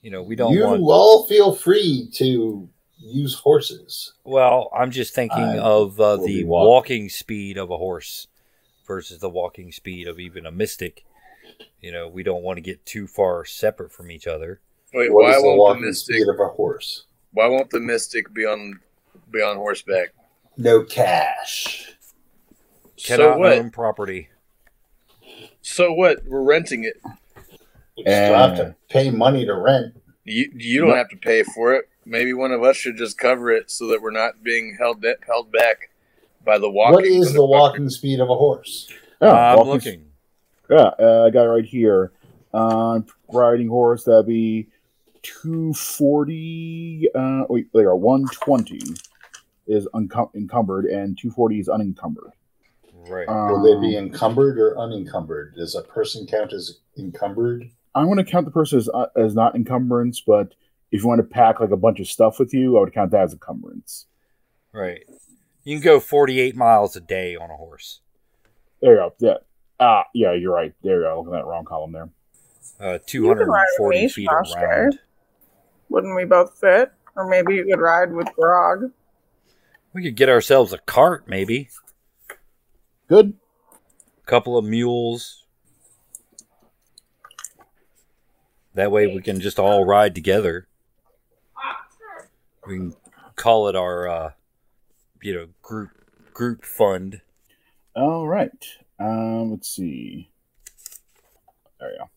you 0.03 0.11
know, 0.11 0.23
we 0.23 0.37
don't 0.37 0.53
you 0.53 0.65
want. 0.65 0.81
all 0.83 1.27
feel 1.27 1.55
free 1.55 2.09
to 2.15 2.69
use 2.99 3.35
horses. 3.35 4.15
Well, 4.25 4.71
I'm 4.75 4.91
just 4.91 5.15
thinking 5.15 5.39
I 5.39 5.59
of 5.59 6.01
uh, 6.01 6.17
the 6.17 6.45
walking. 6.45 6.69
walking 6.69 7.09
speed 7.09 7.59
of 7.59 7.71
a 7.71 7.77
horse 7.77 8.27
versus 8.87 9.19
the 9.19 9.29
walking 9.31 9.73
speed 9.73 10.07
of 10.09 10.19
even 10.19 10.47
a 10.47 10.51
mystic. 10.51 11.05
You 11.81 11.93
know, 11.93 12.09
we 12.09 12.23
don't 12.23 12.43
want 12.43 12.57
to 12.59 12.63
get 12.63 12.85
too 12.87 13.07
far 13.07 13.45
separate 13.45 13.93
from 13.93 14.11
each 14.11 14.27
other. 14.27 14.61
Wait, 14.93 15.13
What 15.13 15.25
why 15.25 15.31
is 15.31 15.37
the 15.37 15.43
won't 15.43 15.57
the 15.57 15.61
walking 15.61 15.83
mystic? 15.87 16.15
speed 16.17 16.29
of 16.29 16.41
a 16.41 16.49
horse? 16.49 17.05
Why 17.33 17.47
won't 17.47 17.71
the 17.71 17.81
mystic 17.81 18.33
be 18.35 18.45
on 18.45 18.81
be 19.31 19.41
on 19.41 19.57
horseback? 19.57 20.15
No 20.57 20.83
cash. 20.83 21.93
Cannot 22.97 23.35
so 23.35 23.39
what? 23.39 23.53
own 23.53 23.71
property. 23.71 24.29
So 25.63 25.93
what? 25.93 26.25
We're 26.27 26.43
renting 26.43 26.85
it. 26.85 27.01
You 27.97 28.05
still 28.05 28.35
have 28.35 28.57
to 28.57 28.75
pay 28.89 29.11
money 29.11 29.47
to 29.47 29.55
rent. 29.55 29.95
You 30.25 30.51
you 30.55 30.81
don't 30.81 30.97
have 30.97 31.09
to 31.11 31.17
pay 31.17 31.43
for 31.43 31.75
it. 31.75 31.89
Maybe 32.05 32.33
one 32.33 32.51
of 32.53 32.63
us 32.63 32.77
should 32.77 32.97
just 32.97 33.19
cover 33.19 33.51
it 33.51 33.71
so 33.71 33.87
that 33.89 34.03
we're 34.03 34.11
not 34.11 34.43
being 34.43 34.77
held 34.79 35.05
held 35.27 35.53
back 35.53 35.91
by 36.45 36.59
the 36.59 36.71
walking. 36.71 36.95
what 36.95 37.05
is 37.05 37.33
the 37.33 37.39
motherfucker. 37.41 37.49
walking 37.49 37.89
speed 37.91 38.21
of 38.21 38.31
a 38.31 38.35
horse? 38.35 38.89
Oh, 39.21 39.29
I'm 39.31 39.57
walking- 39.59 39.73
looking. 39.73 40.05
Yeah, 40.71 40.91
uh, 41.01 41.25
I 41.27 41.31
got 41.31 41.45
it 41.45 41.49
right 41.49 41.65
here. 41.65 42.13
Uh, 42.55 43.01
riding 43.33 43.69
horse, 43.69 44.05
that'd 44.05 44.27
be 44.27 44.69
240. 45.23 47.09
Uh, 47.15 47.45
wait, 47.49 47.67
there 47.73 47.89
are 47.89 47.97
120 47.97 48.81
is 49.67 49.87
uncum- 49.95 50.35
encumbered 50.35 50.85
and 50.87 51.17
240 51.19 51.61
is 51.61 51.69
unencumbered. 51.69 52.33
Right. 53.09 53.27
Will 53.29 53.63
they 53.63 53.81
be 53.81 53.97
Um, 53.97 54.07
encumbered 54.07 54.59
or 54.59 54.79
unencumbered? 54.79 55.55
Does 55.57 55.75
a 55.75 55.83
person 55.83 56.27
count 56.27 56.53
as 56.53 56.79
encumbered? 56.99 57.71
I'm 57.95 58.07
going 58.07 58.19
to 58.19 58.25
count 58.25 58.45
the 58.47 58.53
person 58.53 58.79
as, 58.79 58.89
uh, 58.93 59.07
as 59.17 59.35
not 59.35 59.55
encumbrance, 59.57 60.21
but 60.21 60.55
if 60.93 61.03
you 61.03 61.09
want 61.09 61.19
to 61.21 61.25
pack 61.27 61.61
like 61.61 61.71
a 61.71 61.77
bunch 61.77 61.99
of 62.01 62.07
stuff 62.07 62.39
with 62.39 62.53
you, 62.55 62.77
I 62.77 62.81
would 62.81 62.93
count 62.93 63.11
that 63.13 63.23
as 63.25 63.33
encumbrance. 63.33 64.07
Right. 64.73 65.03
You 65.65 65.77
can 65.77 65.85
go 65.85 66.01
48 66.01 66.57
miles 66.57 66.97
a 66.97 67.01
day 67.01 67.37
on 67.37 67.51
a 67.51 67.57
horse. 67.57 68.01
There 68.81 68.93
you 68.93 68.99
go. 68.99 69.15
Yeah. 69.19 69.35
Ah, 69.79 70.05
yeah, 70.15 70.33
you're 70.33 70.55
right. 70.55 70.73
There 70.83 70.97
you 70.99 71.03
go. 71.03 71.19
Looking 71.19 71.35
at 71.35 71.39
that 71.41 71.47
wrong 71.47 71.65
column 71.65 71.93
there. 71.93 72.09
Uh, 72.79 72.99
can 73.07 73.23
ride 73.23 73.67
with 73.79 73.79
240 73.79 74.09
feet 74.09 74.29
Foster. 74.29 74.59
around. 74.59 74.99
Wouldn't 75.91 76.17
we 76.17 76.25
both 76.25 76.59
fit? 76.59 76.93
Or 77.17 77.29
maybe 77.29 77.57
you 77.57 77.65
could 77.65 77.81
ride 77.81 78.13
with 78.13 78.29
Grog. 78.35 78.91
We 79.93 80.03
could 80.03 80.15
get 80.17 80.29
ourselves 80.29 80.73
a 80.73 80.79
cart, 80.79 81.25
maybe. 81.27 81.69
Good. 83.09 83.35
A 84.23 84.27
couple 84.27 84.57
of 84.57 84.65
mules. 84.65 85.45
That 88.75 88.93
way 88.93 89.09
we 89.09 89.21
can 89.21 89.41
just 89.41 89.59
all 89.59 89.85
ride 89.85 90.15
together. 90.15 90.69
We 92.67 92.77
can 92.77 92.97
call 93.35 93.69
it 93.69 93.75
our, 93.75 94.09
uh, 94.09 94.31
you 95.23 95.35
know, 95.35 95.49
group 95.63 95.91
group 96.33 96.65
fund. 96.65 97.21
All 97.95 98.27
right. 98.27 98.65
Um, 98.99 99.53
let's 99.53 99.69
see. 99.69 100.31
There 101.79 101.93
you 101.93 101.99
go. 101.99 102.11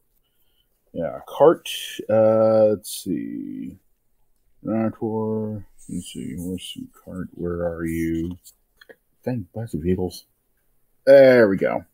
Yeah, 0.94 1.20
cart. 1.28 1.70
Uh, 2.10 2.66
let's 2.66 3.04
see. 3.04 3.78
Donator. 4.63 5.63
Let's 5.89 6.13
see. 6.13 6.36
Horse 6.38 6.74
and 6.76 6.89
cart. 6.94 7.30
Where 7.34 7.68
are 7.68 7.86
you? 7.86 8.38
Dang, 9.26 9.48
bunch 9.54 9.74
of 9.74 9.82
vehicles. 9.82 10.26
There 11.06 11.48
we 11.50 11.58
go. 11.58 11.86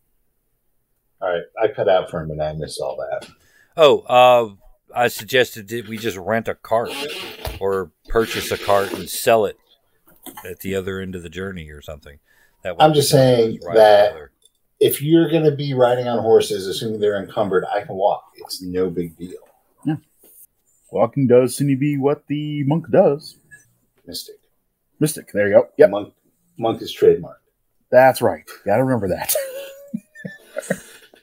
All 1.21 1.29
right, 1.29 1.43
I 1.61 1.67
cut 1.67 1.89
out 1.89 2.09
for 2.09 2.21
a 2.21 2.27
minute. 2.27 2.43
I 2.43 2.53
missed 2.53 2.79
all 2.81 2.97
that. 2.97 3.29
Oh, 3.75 3.99
uh, 4.01 4.55
I 4.95 5.07
suggested 5.09 5.67
that 5.69 5.87
we 5.87 5.97
just 5.97 6.17
rent 6.17 6.47
a 6.47 6.55
cart 6.55 6.91
or 7.59 7.91
purchase 8.07 8.51
a 8.51 8.57
cart 8.57 8.93
and 8.93 9.09
sell 9.09 9.45
it 9.45 9.57
at 10.45 10.59
the 10.59 10.75
other 10.75 10.99
end 10.99 11.15
of 11.15 11.23
the 11.23 11.29
journey 11.29 11.69
or 11.69 11.81
something. 11.81 12.19
That 12.63 12.75
I'm 12.79 12.93
just 12.93 13.09
saying 13.09 13.59
that- 13.73 14.07
together. 14.09 14.31
If 14.81 15.01
you're 15.01 15.29
going 15.29 15.43
to 15.43 15.51
be 15.51 15.73
riding 15.73 16.07
on 16.07 16.19
horses, 16.19 16.65
assuming 16.65 17.01
they're 17.01 17.21
encumbered, 17.21 17.65
I 17.65 17.81
can 17.81 17.95
walk. 17.95 18.23
It's 18.37 18.61
no 18.61 18.89
big 18.89 19.17
deal. 19.17 19.33
Yeah. 19.85 19.97
Walking 20.89 21.27
does 21.27 21.53
seem 21.57 21.67
to 21.67 21.75
be 21.75 21.97
what 21.97 22.25
the 22.27 22.63
monk 22.63 22.89
does. 22.89 23.35
Mystic. 24.07 24.37
Mystic. 25.01 25.33
There 25.33 25.49
you 25.49 25.53
go. 25.53 25.67
Yeah. 25.77 25.87
Monk, 25.87 26.13
monk 26.57 26.81
is 26.81 26.93
trademark. 26.93 27.41
that's 27.91 28.21
right. 28.21 28.49
Gotta 28.65 28.85
remember 28.85 29.09
that. 29.09 29.35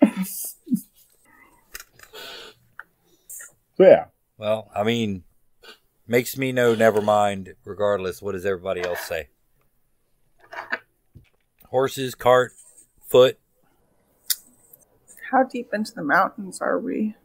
so 3.75 3.79
yeah, 3.79 4.05
Well, 4.39 4.71
I 4.75 4.83
mean, 4.83 5.25
makes 6.07 6.37
me 6.37 6.53
know. 6.53 6.75
Never 6.75 7.01
mind. 7.01 7.55
Regardless, 7.65 8.21
what 8.23 8.33
does 8.33 8.47
everybody 8.47 8.83
else 8.83 9.01
say? 9.01 9.29
Horses, 11.67 12.15
cart, 12.15 12.53
foot, 13.07 13.39
How 15.31 15.43
deep 15.43 15.71
into 15.75 15.93
the 15.93 16.03
mountains 16.05 16.61
are 16.61 16.79
we? 16.79 17.17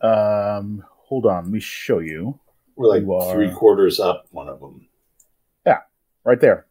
Um, 0.00 0.84
hold 0.90 1.26
on, 1.26 1.44
let 1.44 1.52
me 1.52 1.58
show 1.60 1.98
you. 1.98 2.38
We're 2.76 2.86
like 2.86 3.02
You 3.02 3.14
are- 3.14 3.34
three 3.34 3.50
quarters 3.52 3.98
up 3.98 4.26
one 4.30 4.48
of 4.48 4.60
them. 4.60 4.86
Yeah, 5.66 5.80
right 6.24 6.40
there. 6.40 6.66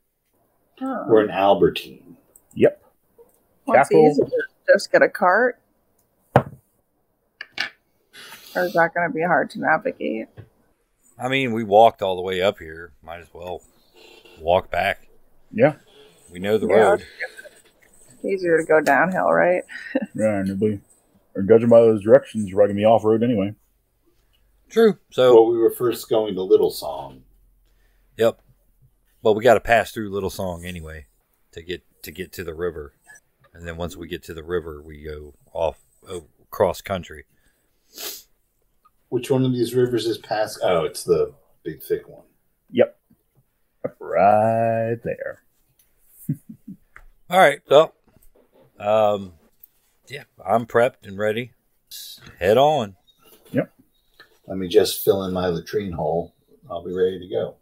Oh. 0.81 1.03
We're 1.09 1.25
in 1.25 1.29
Albertine. 1.29 2.15
Yep. 2.53 2.81
What's 3.65 3.89
Capital- 3.89 4.09
easy? 4.11 4.23
Just 4.67 4.91
get 4.91 5.01
a 5.01 5.09
cart. 5.09 5.59
Or 8.55 8.63
is 8.65 8.73
that 8.73 8.93
going 8.93 9.09
to 9.09 9.13
be 9.13 9.21
hard 9.21 9.49
to 9.51 9.59
navigate? 9.59 10.29
I 11.19 11.27
mean, 11.29 11.53
we 11.53 11.63
walked 11.63 12.01
all 12.01 12.15
the 12.15 12.21
way 12.21 12.41
up 12.41 12.59
here. 12.59 12.91
Might 13.03 13.21
as 13.21 13.33
well 13.33 13.61
walk 14.39 14.69
back. 14.69 15.07
Yeah. 15.51 15.75
We 16.31 16.39
know 16.39 16.57
the 16.57 16.67
Yeah. 16.67 16.73
road. 16.75 17.05
Easier 18.23 18.57
to 18.57 18.63
go 18.65 18.81
downhill, 18.81 19.31
right? 19.31 19.63
Yeah, 20.15 20.39
and 20.39 20.49
nobody, 20.49 20.79
or 21.35 21.43
judging 21.43 21.69
by 21.69 21.79
those 21.81 22.03
directions, 22.03 22.49
you're 22.49 22.59
riding 22.59 22.75
me 22.75 22.85
off 22.85 23.03
road 23.03 23.23
anyway. 23.23 23.53
True. 24.69 24.97
So, 25.11 25.33
Well, 25.33 25.45
we 25.47 25.57
were 25.57 25.69
first 25.71 26.09
going 26.09 26.33
to 26.35 26.41
Little 26.41 26.71
Song. 26.71 27.23
yep. 28.17 28.41
But 29.23 29.33
we 29.33 29.43
got 29.43 29.55
to 29.55 29.59
pass 29.59 29.91
through 29.91 30.09
Little 30.11 30.29
Song 30.29 30.65
anyway 30.65 31.05
to 31.51 31.61
get 31.61 31.83
to 32.03 32.11
get 32.11 32.31
to 32.33 32.43
the 32.43 32.53
river, 32.53 32.93
and 33.53 33.67
then 33.67 33.75
once 33.77 33.97
we 33.97 34.07
get 34.07 34.23
to 34.23 34.33
the 34.33 34.43
river, 34.43 34.81
we 34.81 35.03
go 35.03 35.33
off 35.53 35.79
oh, 36.07 36.25
cross 36.51 36.81
country. 36.81 37.25
Which 39.09 39.31
one 39.31 39.45
of 39.45 39.53
these 39.53 39.73
rivers 39.73 40.05
is 40.05 40.17
past? 40.17 40.59
Oh, 40.63 40.83
it's 40.83 41.03
the 41.03 41.33
big 41.63 41.81
thick 41.81 42.07
one. 42.07 42.25
Yep. 42.71 42.97
Right 43.99 44.97
there. 45.03 45.43
All 47.29 47.39
right. 47.39 47.59
So, 47.67 47.93
um, 48.79 49.33
yeah, 50.07 50.23
I'm 50.45 50.65
prepped 50.65 51.05
and 51.07 51.17
ready. 51.17 51.53
Let's 51.85 52.19
head 52.39 52.57
on. 52.57 52.95
Yep. 53.51 53.71
Let 54.47 54.57
me 54.57 54.67
just 54.67 55.03
fill 55.03 55.23
in 55.23 55.33
my 55.33 55.47
latrine 55.47 55.93
hole. 55.93 56.33
I'll 56.69 56.83
be 56.83 56.93
ready 56.93 57.19
to 57.19 57.27
go. 57.29 57.55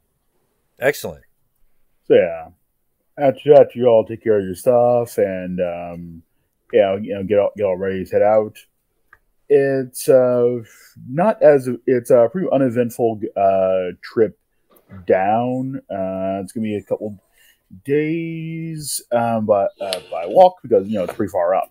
Excellent. 0.79 1.23
So 2.07 2.15
yeah, 2.15 2.49
after 3.17 3.53
that, 3.53 3.75
you 3.75 3.87
all 3.87 4.05
take 4.05 4.23
care 4.23 4.39
of 4.39 4.45
your 4.45 4.55
stuff 4.55 5.17
and 5.17 5.59
um, 5.59 6.23
yeah, 6.73 6.95
you 6.97 7.13
know, 7.13 7.23
get 7.23 7.39
all, 7.39 7.51
get 7.55 7.63
all 7.63 7.77
ready 7.77 8.05
to 8.05 8.11
head 8.11 8.21
out. 8.21 8.57
It's 9.47 10.09
uh, 10.09 10.63
not 11.07 11.41
as 11.41 11.69
it's 11.85 12.09
a 12.09 12.29
pretty 12.31 12.47
uneventful 12.51 13.21
uh, 13.37 13.95
trip 14.03 14.39
down. 15.05 15.81
Uh, 15.89 16.41
it's 16.41 16.51
gonna 16.51 16.63
be 16.63 16.77
a 16.77 16.83
couple 16.83 17.19
days 17.83 19.01
um, 19.11 19.45
by 19.45 19.67
uh, 19.81 19.99
by 20.11 20.25
walk 20.25 20.55
because 20.63 20.87
you 20.87 20.95
know 20.95 21.03
it's 21.03 21.13
pretty 21.13 21.31
far 21.31 21.55
up. 21.55 21.69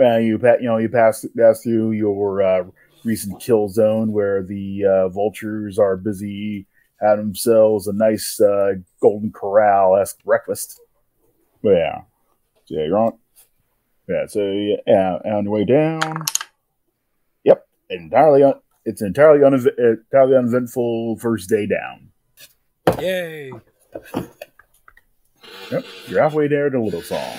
Uh, 0.00 0.16
you 0.16 0.38
pa- 0.38 0.58
you 0.60 0.66
know 0.66 0.78
you 0.78 0.88
pass 0.88 1.24
pass 1.36 1.62
through 1.62 1.92
your 1.92 2.42
uh, 2.42 2.64
recent 3.04 3.40
kill 3.40 3.68
zone 3.68 4.12
where 4.12 4.42
the 4.42 4.84
uh, 4.84 5.08
vultures 5.08 5.78
are 5.78 5.96
busy 5.96 6.66
had 7.00 7.16
themselves 7.16 7.86
a 7.86 7.92
nice 7.92 8.40
uh, 8.40 8.72
golden 9.00 9.30
corral 9.32 9.96
esque 9.96 10.22
breakfast. 10.24 10.80
But 11.62 11.70
yeah, 11.70 12.00
so 12.64 12.74
yeah, 12.74 12.84
you're 12.86 12.98
on. 12.98 13.18
Yeah, 14.08 14.26
so 14.26 14.40
yeah, 14.86 15.18
on 15.24 15.44
your 15.44 15.52
way 15.52 15.64
down. 15.64 16.24
Yep, 17.90 18.00
entirely. 18.00 18.42
Un- 18.42 18.60
it's 18.84 19.02
entirely 19.02 19.40
unev- 19.40 19.78
entirely 19.78 20.36
uneventful 20.36 21.18
first 21.18 21.48
day 21.48 21.66
down. 21.66 22.10
Yay. 23.00 23.52
Yep, 25.70 25.84
you're 26.06 26.22
halfway 26.22 26.48
there 26.48 26.70
to 26.70 26.80
Little 26.80 27.02
Song. 27.02 27.38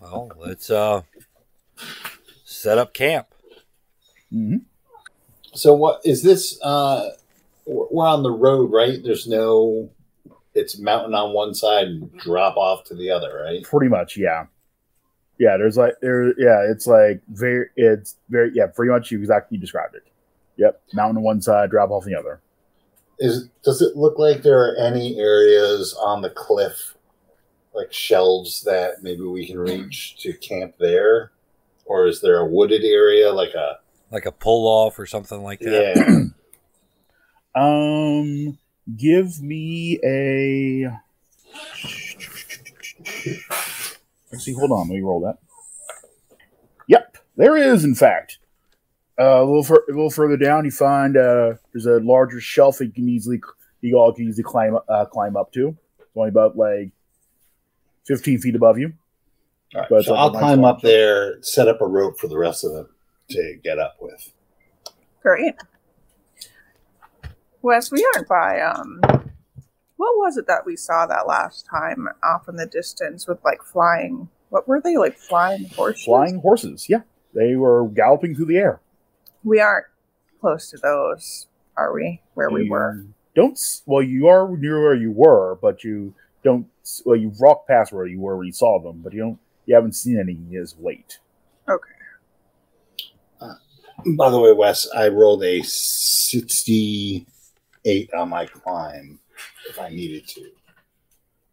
Well, 0.00 0.30
let's 0.36 0.68
uh 0.70 1.02
set 2.44 2.78
up 2.78 2.92
camp. 2.92 3.28
hmm 4.30 4.56
So, 5.54 5.74
what 5.74 6.00
is 6.04 6.22
this? 6.22 6.60
Uh, 6.62 7.10
we're 7.66 8.06
on 8.06 8.24
the 8.24 8.32
road, 8.32 8.72
right? 8.72 8.98
There's 9.02 9.28
no. 9.28 9.90
It's 10.54 10.78
mountain 10.78 11.14
on 11.14 11.32
one 11.32 11.54
side 11.54 11.86
and 11.86 12.12
drop 12.18 12.56
off 12.56 12.84
to 12.84 12.94
the 12.94 13.10
other, 13.10 13.42
right? 13.44 13.62
Pretty 13.62 13.88
much, 13.88 14.16
yeah. 14.18 14.46
Yeah, 15.38 15.56
there's 15.56 15.76
like 15.76 15.94
there. 16.00 16.28
Yeah, 16.38 16.70
it's 16.70 16.86
like 16.86 17.20
very. 17.28 17.66
It's 17.76 18.16
very. 18.28 18.50
Yeah, 18.54 18.66
pretty 18.66 18.90
much 18.92 19.10
you 19.10 19.18
exactly 19.18 19.58
described 19.58 19.94
it. 19.94 20.04
Yep, 20.56 20.82
mountain 20.92 21.16
on 21.16 21.22
one 21.22 21.42
side, 21.42 21.70
drop 21.70 21.90
off 21.90 22.04
the 22.04 22.14
other. 22.14 22.40
Is 23.18 23.48
does 23.64 23.80
it 23.82 23.96
look 23.96 24.18
like 24.18 24.42
there 24.42 24.60
are 24.60 24.76
any 24.76 25.18
areas 25.18 25.96
on 26.00 26.22
the 26.22 26.30
cliff, 26.30 26.94
like 27.74 27.92
shelves 27.92 28.62
that 28.64 29.02
maybe 29.02 29.22
we 29.22 29.46
can 29.46 29.58
reach 29.58 30.16
to 30.20 30.32
camp 30.34 30.74
there, 30.78 31.32
or 31.86 32.06
is 32.06 32.20
there 32.20 32.38
a 32.38 32.46
wooded 32.46 32.84
area 32.84 33.32
like 33.32 33.54
a 33.54 33.78
Like 34.10 34.26
a 34.26 34.32
pull 34.32 34.66
off 34.68 34.98
or 34.98 35.06
something 35.06 35.42
like 35.42 35.60
that. 35.60 35.96
yeah? 35.96 36.18
Um, 37.54 38.56
give 38.96 39.42
me 39.42 39.98
a. 40.02 40.88
Let's 44.32 44.44
see. 44.44 44.54
Hold 44.54 44.72
on. 44.72 44.88
Let 44.88 44.94
me 44.94 45.02
roll 45.02 45.20
that. 45.20 45.38
Yep, 46.88 47.18
there 47.36 47.56
is. 47.56 47.84
In 47.84 47.94
fact, 47.94 48.38
uh, 49.20 49.42
a 49.42 49.44
little 49.44 49.62
fur- 49.62 49.84
a 49.88 49.92
little 49.92 50.10
further 50.10 50.36
down, 50.36 50.64
you 50.64 50.70
find 50.70 51.16
uh, 51.16 51.54
there's 51.72 51.86
a 51.86 52.00
larger 52.00 52.40
shelf 52.40 52.78
that 52.78 52.86
you 52.86 52.92
can 52.92 53.08
easily 53.08 53.40
you 53.82 53.96
all 53.96 54.12
can 54.12 54.26
easily 54.28 54.42
climb 54.42 54.78
uh, 54.88 55.04
climb 55.04 55.36
up 55.36 55.52
to. 55.52 55.76
It's 55.98 56.08
only 56.16 56.30
about 56.30 56.56
like 56.56 56.90
fifteen 58.06 58.38
feet 58.38 58.56
above 58.56 58.78
you. 58.78 58.92
All 59.74 59.80
right, 59.82 59.90
But 59.90 60.04
so 60.04 60.14
I'll 60.14 60.28
a 60.28 60.32
nice 60.32 60.40
climb 60.40 60.60
long 60.62 60.74
up 60.74 60.82
there, 60.82 61.42
set 61.42 61.68
up 61.68 61.80
a 61.80 61.86
rope 61.86 62.18
for 62.18 62.28
the 62.28 62.36
rest 62.38 62.64
of 62.64 62.72
them 62.72 62.88
to 63.30 63.58
get 63.62 63.78
up 63.78 63.96
with. 64.00 64.32
Great. 65.22 65.54
Wes, 67.62 67.92
we 67.92 68.04
aren't 68.14 68.28
by 68.28 68.60
um 68.60 69.00
what 70.02 70.18
was 70.18 70.36
it 70.36 70.48
that 70.48 70.66
we 70.66 70.74
saw 70.74 71.06
that 71.06 71.28
last 71.28 71.64
time 71.64 72.08
off 72.24 72.48
in 72.48 72.56
the 72.56 72.66
distance 72.66 73.28
with 73.28 73.38
like 73.44 73.62
flying 73.62 74.28
what 74.48 74.66
were 74.66 74.80
they 74.80 74.96
like 74.96 75.16
flying 75.16 75.68
horses? 75.68 76.04
Flying 76.04 76.40
horses. 76.40 76.88
Yeah, 76.88 77.02
they 77.34 77.54
were 77.54 77.88
galloping 77.88 78.34
through 78.34 78.46
the 78.46 78.56
air. 78.56 78.80
We 79.44 79.60
aren't 79.60 79.86
close 80.40 80.68
to 80.70 80.76
those, 80.78 81.46
are 81.76 81.94
we? 81.94 82.20
Where 82.34 82.50
we 82.50 82.68
were. 82.68 83.06
Don't 83.36 83.56
well, 83.86 84.02
you 84.02 84.26
are 84.26 84.54
near 84.56 84.82
where 84.82 84.96
you 84.96 85.12
were, 85.12 85.56
but 85.62 85.84
you 85.84 86.14
don't. 86.42 86.66
Well, 87.04 87.14
you 87.16 87.32
walked 87.38 87.68
past 87.68 87.92
where 87.92 88.06
you 88.06 88.18
were 88.18 88.36
when 88.36 88.48
you 88.48 88.52
saw 88.52 88.82
them, 88.82 89.02
but 89.02 89.12
you 89.12 89.20
don't. 89.20 89.38
You 89.66 89.76
haven't 89.76 89.94
seen 89.94 90.18
any 90.18 90.36
as 90.56 90.72
of 90.72 90.80
late. 90.80 91.20
Okay. 91.68 91.92
Uh, 93.40 93.54
by 94.16 94.30
the 94.30 94.40
way, 94.40 94.52
Wes, 94.52 94.88
I 94.94 95.08
rolled 95.08 95.44
a 95.44 95.62
sixty-eight 95.62 97.24
on 98.12 98.30
my 98.30 98.46
climb 98.46 99.20
if 99.68 99.78
I 99.78 99.88
needed 99.88 100.26
to. 100.28 100.50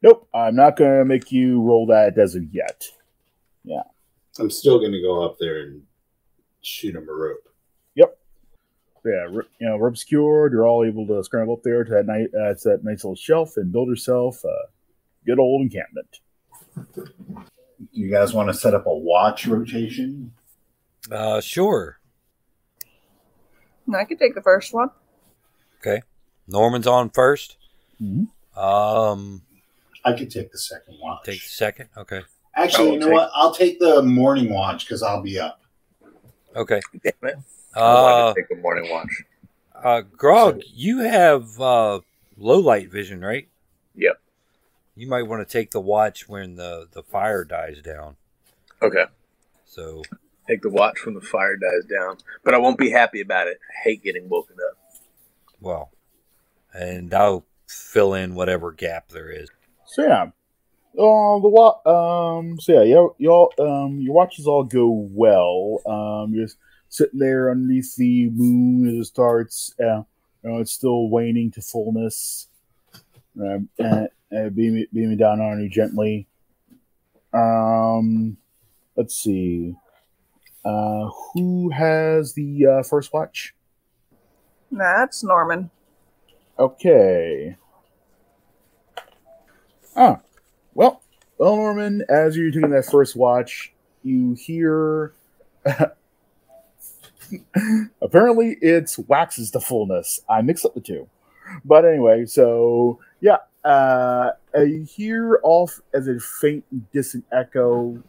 Nope, 0.01 0.27
I'm 0.33 0.55
not 0.55 0.77
going 0.77 0.99
to 0.99 1.05
make 1.05 1.31
you 1.31 1.61
roll 1.61 1.85
that 1.87 2.17
as 2.17 2.35
of 2.35 2.43
yet. 2.53 2.85
Yeah. 3.63 3.83
I'm 4.39 4.49
still 4.49 4.79
going 4.79 4.93
to 4.93 5.01
go 5.01 5.23
up 5.25 5.37
there 5.39 5.61
and 5.63 5.83
shoot 6.61 6.95
him 6.95 7.07
a 7.09 7.11
rope. 7.13 7.47
Yep. 7.95 8.17
Yeah, 9.05 9.27
r- 9.35 9.47
you 9.59 9.67
know, 9.67 9.77
rope 9.77 9.97
secured. 9.97 10.53
You're 10.53 10.65
all 10.65 10.85
able 10.85 11.05
to 11.07 11.23
scramble 11.23 11.55
up 11.55 11.63
there 11.63 11.83
to 11.83 11.91
that 11.91 12.05
night. 12.05 12.29
Uh, 12.33 12.49
it's 12.49 12.63
that 12.63 12.83
nice 12.83 13.03
little 13.03 13.15
shelf 13.15 13.57
and 13.57 13.71
build 13.71 13.89
yourself 13.89 14.43
a 14.45 14.55
good 15.25 15.39
old 15.39 15.61
encampment. 15.61 16.19
You 17.91 18.09
guys 18.09 18.33
want 18.33 18.47
to 18.49 18.53
set 18.53 18.73
up 18.73 18.85
a 18.85 18.93
watch 18.93 19.47
rotation? 19.47 20.33
Uh 21.11 21.41
sure. 21.41 21.99
I 23.93 24.03
could 24.05 24.19
take 24.19 24.35
the 24.35 24.41
first 24.41 24.73
one. 24.73 24.91
Okay. 25.81 26.01
Norman's 26.47 26.87
on 26.87 27.09
1st 27.09 27.55
Mhm. 28.01 28.27
Um 28.57 29.41
I 30.05 30.13
could 30.13 30.31
take 30.31 30.51
the 30.51 30.57
second 30.57 30.97
watch. 31.01 31.25
take 31.25 31.41
the 31.41 31.47
second. 31.49 31.89
Okay. 31.97 32.21
Actually, 32.55 32.83
I 32.83 32.85
you 32.85 32.91
will 32.93 32.99
know 32.99 33.05
take- 33.07 33.13
what? 33.15 33.31
I'll 33.33 33.53
take 33.53 33.79
the 33.79 34.01
morning 34.01 34.51
watch 34.51 34.85
because 34.85 35.03
I'll 35.03 35.21
be 35.21 35.39
up. 35.39 35.61
Okay. 36.55 36.79
Damn 37.03 37.13
it. 37.29 37.35
I 37.75 37.79
Uh 37.79 38.03
wanted 38.03 38.35
to 38.35 38.41
take 38.41 38.49
the 38.49 38.55
morning 38.61 38.89
watch. 38.91 39.23
uh 39.75 40.01
Grog, 40.01 40.61
you 40.73 40.99
have 40.99 41.59
uh 41.59 41.99
low 42.37 42.59
light 42.59 42.89
vision, 42.91 43.21
right? 43.21 43.47
Yep. 43.95 44.19
You 44.95 45.07
might 45.07 45.23
want 45.23 45.47
to 45.47 45.51
take 45.51 45.71
the 45.71 45.79
watch 45.81 46.27
when 46.27 46.55
the 46.55 46.87
the 46.91 47.03
fire 47.03 47.43
dies 47.43 47.81
down. 47.81 48.15
Okay. 48.81 49.05
So 49.65 50.01
Take 50.47 50.61
the 50.63 50.69
watch 50.69 51.05
when 51.05 51.13
the 51.13 51.21
fire 51.21 51.55
dies 51.57 51.85
down. 51.85 52.17
But 52.43 52.55
I 52.55 52.57
won't 52.57 52.79
be 52.79 52.89
happy 52.89 53.21
about 53.21 53.47
it. 53.47 53.59
I 53.69 53.83
hate 53.83 54.03
getting 54.03 54.27
woken 54.29 54.55
up. 54.71 54.77
well, 55.61 55.91
and 56.73 57.13
I'll 57.13 57.45
fill 57.69 58.13
in 58.13 58.35
whatever 58.35 58.71
gap 58.71 59.09
there 59.09 59.29
is. 59.29 59.49
So 59.85 60.03
yeah, 60.03 60.23
uh, 60.23 61.39
the 61.39 61.49
wa- 61.49 61.79
um, 61.85 62.59
so 62.59 62.73
yeah, 62.73 62.83
y'all, 62.83 63.15
y'all 63.17 63.53
um, 63.59 63.99
your 63.99 64.13
watches 64.13 64.47
all 64.47 64.63
go 64.63 64.89
well. 64.89 65.81
Um, 65.85 66.33
you're 66.33 66.45
just 66.45 66.57
sitting 66.89 67.19
there 67.19 67.51
underneath 67.51 67.95
the 67.95 68.29
moon 68.31 68.89
as 68.89 68.95
it 68.95 69.05
starts. 69.05 69.73
Uh, 69.79 70.03
you 70.43 70.49
know, 70.49 70.59
it's 70.59 70.71
still 70.71 71.09
waning 71.09 71.51
to 71.51 71.61
fullness. 71.61 72.47
Uh, 73.39 73.59
and, 73.77 74.09
and 74.31 74.55
beaming, 74.55 74.85
beaming 74.93 75.17
down 75.17 75.39
on 75.39 75.61
you 75.61 75.69
gently. 75.69 76.27
Um, 77.33 77.99
Um, 77.99 78.37
let's 78.95 79.15
see. 79.15 79.75
Uh, 80.65 81.09
who 81.33 81.69
has 81.69 82.33
the 82.33 82.65
uh, 82.65 82.83
first 82.83 83.13
watch? 83.13 83.53
That's 84.71 85.23
Norman. 85.23 85.69
Okay. 86.59 87.55
Ah, 89.95 90.19
well, 90.73 91.01
well, 91.37 91.55
Norman, 91.55 92.03
as 92.09 92.35
you're 92.35 92.51
doing 92.51 92.71
that 92.71 92.85
first 92.85 93.15
watch, 93.15 93.71
you 94.03 94.33
hear. 94.33 95.13
Apparently, 98.01 98.57
it's 98.61 98.99
waxes 98.99 99.51
to 99.51 99.61
fullness. 99.61 100.19
I 100.29 100.41
mix 100.41 100.65
up 100.65 100.73
the 100.73 100.81
two, 100.81 101.07
but 101.63 101.85
anyway, 101.85 102.25
so 102.25 102.99
yeah, 103.21 103.37
uh, 103.63 104.31
you 104.55 104.83
hear 104.83 105.39
off 105.43 105.79
as 105.93 106.09
a 106.09 106.19
faint, 106.19 106.65
distant 106.91 107.23
echo. 107.31 108.03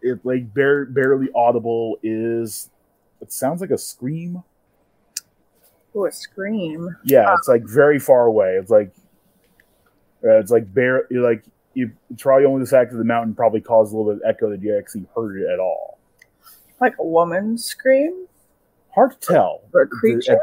It 0.00 0.24
like 0.24 0.54
bare, 0.54 0.86
barely 0.86 1.28
audible 1.34 1.98
is. 2.02 2.70
It 3.20 3.32
sounds 3.32 3.60
like 3.60 3.70
a 3.72 3.78
scream. 3.78 4.42
Ooh, 5.96 6.06
a 6.06 6.12
scream. 6.12 6.96
Yeah, 7.04 7.34
it's 7.34 7.48
like 7.48 7.64
very 7.64 7.98
far 7.98 8.26
away. 8.26 8.56
It's 8.60 8.70
like 8.70 8.92
uh, 10.24 10.38
it's 10.38 10.50
like 10.50 10.72
bare. 10.72 11.06
Like 11.10 11.44
you 11.74 11.92
it's 12.10 12.22
probably 12.22 12.46
only 12.46 12.64
the 12.64 12.70
fact 12.70 12.92
that 12.92 12.98
the 12.98 13.04
mountain 13.04 13.34
probably 13.34 13.60
caused 13.60 13.92
a 13.92 13.96
little 13.96 14.12
bit 14.12 14.22
of 14.22 14.28
echo 14.28 14.50
that 14.50 14.62
you 14.62 14.76
actually 14.76 15.06
heard 15.14 15.40
it 15.40 15.48
at 15.50 15.58
all. 15.58 15.98
Like 16.80 16.94
a 16.98 17.04
woman's 17.04 17.64
scream? 17.64 18.26
Hard 18.94 19.20
to 19.20 19.26
tell. 19.32 19.62
Or 19.72 19.82
a 19.82 19.88
creature? 19.88 20.38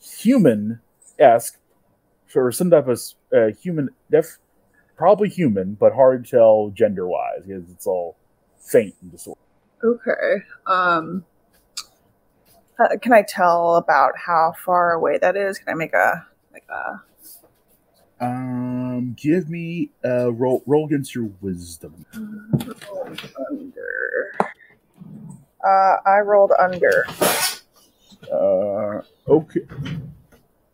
Human 0.00 0.80
esque, 1.18 1.58
or 2.34 2.50
some 2.52 2.70
type 2.70 2.88
of 2.88 3.00
uh, 3.34 3.48
human. 3.60 3.90
Def, 4.10 4.38
probably 4.96 5.28
human, 5.28 5.74
but 5.74 5.92
hard 5.92 6.24
to 6.24 6.30
tell 6.30 6.72
gender 6.74 7.06
wise 7.06 7.42
because 7.46 7.70
it's 7.70 7.86
all 7.86 8.16
faint 8.60 8.94
and 9.02 9.10
distorted. 9.10 9.40
Okay. 9.84 10.44
Um 10.66 11.24
uh, 12.78 12.96
can 13.00 13.12
I 13.12 13.22
tell 13.22 13.76
about 13.76 14.12
how 14.16 14.54
far 14.64 14.92
away 14.92 15.18
that 15.18 15.36
is? 15.36 15.58
Can 15.58 15.68
I 15.68 15.74
make 15.74 15.92
a 15.94 16.26
like 16.52 16.64
a 16.70 18.24
Um, 18.24 19.14
give 19.14 19.48
me 19.48 19.90
a 20.04 20.30
roll. 20.30 20.62
Roll 20.66 20.86
against 20.86 21.14
your 21.14 21.30
wisdom. 21.40 22.06
under? 23.50 24.32
Uh, 25.64 25.96
I 26.06 26.18
rolled 26.24 26.52
under. 26.58 27.06
Uh, 28.32 29.02
okay. 29.28 29.60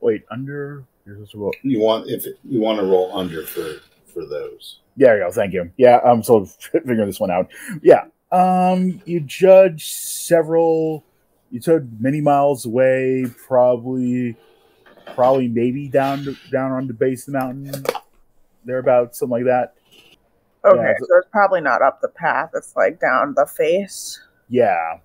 Wait, 0.01 0.25
under. 0.31 0.85
You're 1.05 1.17
supposed 1.17 1.33
to 1.33 1.39
roll. 1.39 1.55
You 1.63 1.81
want 1.81 2.09
if 2.09 2.27
it, 2.27 2.39
you 2.45 2.61
want 2.61 2.79
to 2.79 2.85
roll 2.85 3.17
under 3.17 3.45
for 3.45 3.81
for 4.07 4.27
those. 4.27 4.81
There 4.97 5.17
you 5.19 5.25
go. 5.25 5.31
Thank 5.31 5.53
you. 5.55 5.71
Yeah, 5.77 6.01
I'm 6.05 6.23
still 6.23 6.45
figuring 6.61 7.07
this 7.07 7.21
one 7.21 7.31
out. 7.31 7.51
Yeah. 7.83 8.05
Um, 8.31 9.01
you 9.07 9.21
judge 9.21 9.91
several. 9.91 11.05
You 11.51 11.61
took 11.61 11.83
many 11.99 12.21
miles 12.21 12.67
away, 12.67 13.27
probably, 13.47 14.37
probably 15.15 15.49
maybe 15.49 15.89
down 15.89 16.25
to, 16.25 16.37
down 16.51 16.73
on 16.73 16.87
the 16.87 16.95
base 16.95 17.27
of 17.27 17.33
the 17.33 17.39
mountain, 17.39 17.85
thereabouts, 18.65 19.19
something 19.19 19.33
like 19.33 19.45
that. 19.45 19.75
Okay, 20.65 20.77
Yeah, 20.83 20.95
so 20.99 21.07
it's 21.19 21.29
probably 21.31 21.61
not 21.61 21.83
up 21.83 22.01
the 22.01 22.09
path. 22.09 22.51
It's 22.55 22.77
like 22.77 23.01
down 23.01 23.35
the 23.35 23.47
face. 23.47 24.21
Yeah. 24.49 24.99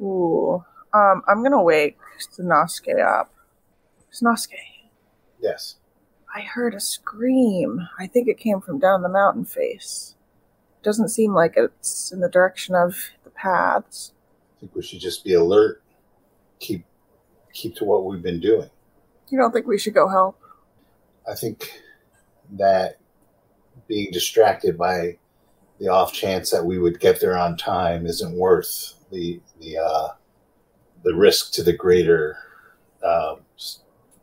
Ooh. 0.00 0.64
Um, 0.92 1.22
I'm 1.26 1.42
gonna 1.42 1.62
wake 1.62 1.98
Sanosuke 2.18 3.04
up. 3.04 3.32
Sanosuke, 4.12 4.54
Yes. 5.40 5.76
I 6.34 6.40
heard 6.42 6.74
a 6.74 6.80
scream. 6.80 7.88
I 7.98 8.06
think 8.06 8.28
it 8.28 8.38
came 8.38 8.60
from 8.60 8.78
down 8.78 9.02
the 9.02 9.08
mountain 9.08 9.44
face. 9.44 10.16
Doesn't 10.82 11.08
seem 11.08 11.32
like 11.34 11.54
it's 11.56 12.12
in 12.12 12.20
the 12.20 12.28
direction 12.28 12.74
of 12.74 13.10
the 13.24 13.30
paths. 13.30 14.12
I 14.56 14.60
think 14.60 14.74
we 14.74 14.82
should 14.82 15.00
just 15.00 15.24
be 15.24 15.34
alert. 15.34 15.82
Keep 16.60 16.84
keep 17.52 17.74
to 17.76 17.84
what 17.84 18.04
we've 18.04 18.22
been 18.22 18.40
doing. 18.40 18.70
You 19.28 19.38
don't 19.38 19.52
think 19.52 19.66
we 19.66 19.78
should 19.78 19.94
go 19.94 20.08
help? 20.08 20.38
I 21.28 21.34
think 21.34 21.72
that 22.52 22.98
being 23.88 24.10
distracted 24.12 24.78
by 24.78 25.18
the 25.78 25.88
off 25.88 26.12
chance 26.12 26.50
that 26.50 26.64
we 26.64 26.78
would 26.78 27.00
get 27.00 27.20
there 27.20 27.36
on 27.36 27.56
time 27.56 28.06
isn't 28.06 28.36
worth 28.36 28.94
the 29.12 29.40
the 29.60 29.78
uh, 29.78 30.08
the 31.04 31.14
risk 31.14 31.52
to 31.52 31.62
the 31.62 31.72
greater 31.72 32.38
um, 33.04 33.40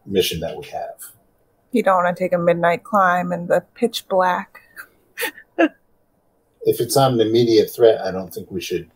mission 0.05 0.39
that 0.39 0.57
we 0.57 0.65
have. 0.67 0.95
You 1.71 1.83
don't 1.83 2.03
want 2.03 2.15
to 2.15 2.23
take 2.23 2.33
a 2.33 2.37
midnight 2.37 2.83
climb 2.83 3.31
in 3.31 3.47
the 3.47 3.63
pitch 3.75 4.07
black. 4.07 4.61
If 6.65 6.79
it's 6.79 6.95
not 6.95 7.11
an 7.11 7.19
immediate 7.19 7.69
threat, 7.75 7.99
I 7.99 8.11
don't 8.11 8.33
think 8.33 8.49
we 8.49 8.61
should 8.61 8.89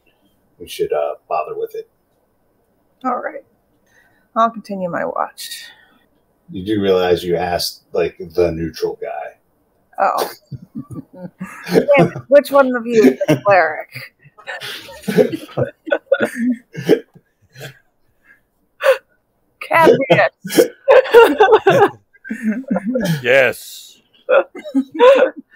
we 0.60 0.67
should 0.67 0.91
uh, 0.93 1.15
bother 1.28 1.58
with 1.58 1.76
it. 1.76 1.89
All 3.04 3.17
right. 3.17 3.43
I'll 4.36 4.50
continue 4.50 4.89
my 4.89 5.06
watch. 5.06 5.65
You 6.52 6.65
do 6.65 6.82
realize 6.82 7.24
you 7.24 7.36
asked 7.36 7.84
like 7.91 8.17
the 8.17 8.52
neutral 8.52 9.00
guy. 9.02 9.38
Oh. 10.00 10.32
Damn 11.98 12.12
Which 12.28 12.52
one 12.52 12.76
of 12.76 12.86
you 12.86 13.04
is 13.04 13.20
the 13.28 13.41
cleric? 13.46 14.13
Cadmius. 19.60 20.70
Yes. 23.24 24.02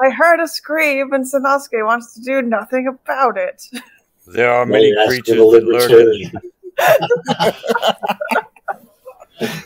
I 0.00 0.10
heard 0.10 0.40
a 0.40 0.48
scream, 0.48 1.12
and 1.12 1.24
Sanosuke 1.24 1.84
wants 1.84 2.14
to 2.14 2.20
do 2.22 2.42
nothing 2.42 2.88
about 2.88 3.36
it. 3.36 3.62
There 4.26 4.52
are 4.52 4.64
many 4.64 4.92
Well, 4.94 5.12
you 5.12 5.18
asked 5.18 5.28
for 5.28 5.34
creatures 5.34 5.52
that 5.52 6.32
lurk. 9.38 9.58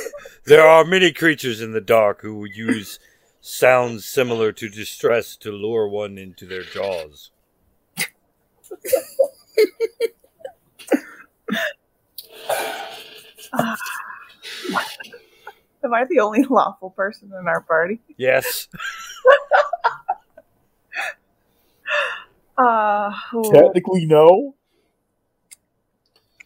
There 0.46 0.64
are 0.64 0.84
many 0.84 1.10
creatures 1.10 1.60
in 1.60 1.72
the 1.72 1.80
dark 1.80 2.22
who 2.22 2.44
use 2.44 3.00
sounds 3.40 4.04
similar 4.04 4.52
to 4.52 4.68
distress 4.68 5.34
to 5.38 5.50
lure 5.50 5.88
one 5.88 6.18
into 6.18 6.46
their 6.46 6.62
jaws. 6.62 7.32
Am 15.86 15.94
I 15.94 16.04
the 16.04 16.18
only 16.18 16.42
lawful 16.50 16.90
person 16.90 17.30
in 17.40 17.46
our 17.46 17.62
party? 17.62 18.00
Yes. 18.18 18.68
Uh, 22.58 23.12
ooh. 23.34 23.52
Technically, 23.52 24.06
no. 24.06 24.54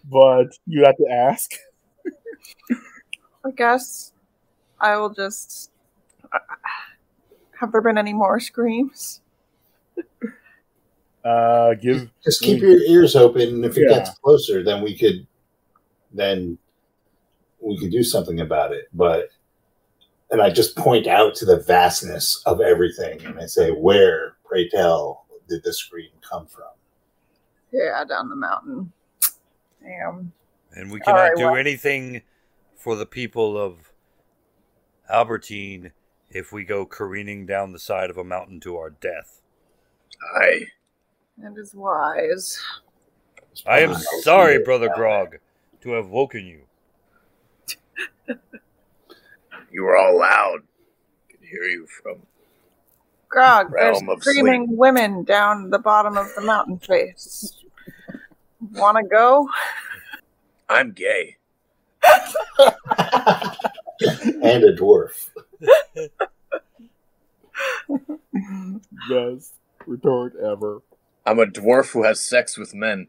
But 0.05 0.49
you 0.67 0.85
have 0.85 0.97
to 0.97 1.07
ask. 1.09 1.53
I 3.47 3.51
guess 3.57 4.13
I 4.81 4.97
will 4.97 5.11
just. 5.11 5.71
uh, 6.33 6.39
Have 7.61 7.71
there 7.71 7.81
been 7.81 7.97
any 7.97 8.13
more 8.13 8.41
screams? 8.41 9.21
Uh, 11.25 11.75
give. 11.75 12.11
Just 12.25 12.43
keep 12.43 12.61
your 12.61 12.81
ears 12.83 13.15
open, 13.15 13.63
if 13.63 13.77
it 13.79 13.89
Yeah. 13.89 13.99
gets 13.99 14.19
closer, 14.19 14.65
then 14.65 14.83
we 14.83 14.99
could, 14.99 15.27
then 16.13 16.59
we 17.61 17.79
could 17.79 17.91
do 17.91 18.03
something 18.03 18.41
about 18.41 18.73
it. 18.73 18.89
But, 18.93 19.31
and 20.31 20.41
I 20.41 20.51
just 20.51 20.77
point 20.77 21.07
out 21.07 21.35
to 21.37 21.45
the 21.45 21.59
vastness 21.59 22.43
of 22.47 22.61
everything, 22.61 23.25
and 23.25 23.39
I 23.39 23.47
say, 23.47 23.71
"Where, 23.71 24.37
pray 24.45 24.69
tell, 24.69 25.27
did 25.49 25.63
the 25.65 25.73
scream 25.73 26.11
come 26.29 26.47
from?" 26.47 26.65
Yeah, 27.73 28.05
down 28.05 28.29
the 28.29 28.37
mountain. 28.37 28.93
Damn. 29.83 30.33
And 30.73 30.91
we 30.91 31.01
cannot 31.01 31.21
right, 31.21 31.37
do 31.37 31.45
well- 31.47 31.57
anything 31.57 32.23
for 32.77 32.97
the 32.97 33.07
people 33.07 33.59
of 33.59 33.93
Albertine 35.09 35.93
if 36.31 36.53
we 36.53 36.65
go 36.65 36.87
careening 36.87 37.45
down 37.45 37.73
the 37.73 37.79
side 37.79 38.11
of 38.11 38.17
a 38.17 38.25
mountain 38.25 38.61
to 38.61 38.77
our 38.77 38.91
death. 38.91 39.41
Aye. 40.37 40.67
That 41.39 41.59
is 41.59 41.75
wise. 41.75 42.61
I 43.67 43.81
am 43.81 43.95
sorry, 44.23 44.63
Brother 44.63 44.91
Grog, 44.95 45.39
to 45.81 45.93
have 45.93 46.09
woken 46.09 46.47
you. 46.47 46.63
You 49.71 49.85
were 49.85 49.97
all 49.97 50.19
loud. 50.19 50.61
I 50.63 51.33
could 51.33 51.41
hear 51.49 51.63
you 51.63 51.87
from. 52.03 52.23
Grog, 53.29 53.69
there's 53.73 53.95
Realm 53.95 54.09
of 54.09 54.23
screaming 54.23 54.77
women 54.77 55.23
down 55.23 55.71
the 55.71 55.79
bottom 55.79 56.17
of 56.17 56.27
the 56.35 56.41
mountain 56.41 56.79
face. 56.79 57.63
Wanna 58.73 59.05
go? 59.05 59.49
I'm 60.69 60.93
gay. 60.93 61.37
and 64.03 64.65
a 64.65 64.77
dwarf. 64.77 65.31
Best 69.09 69.55
retort 69.87 70.35
ever. 70.37 70.83
I'm 71.25 71.39
a 71.39 71.47
dwarf 71.47 71.93
who 71.93 72.05
has 72.05 72.21
sex 72.21 72.59
with 72.59 72.75
men. 72.75 73.09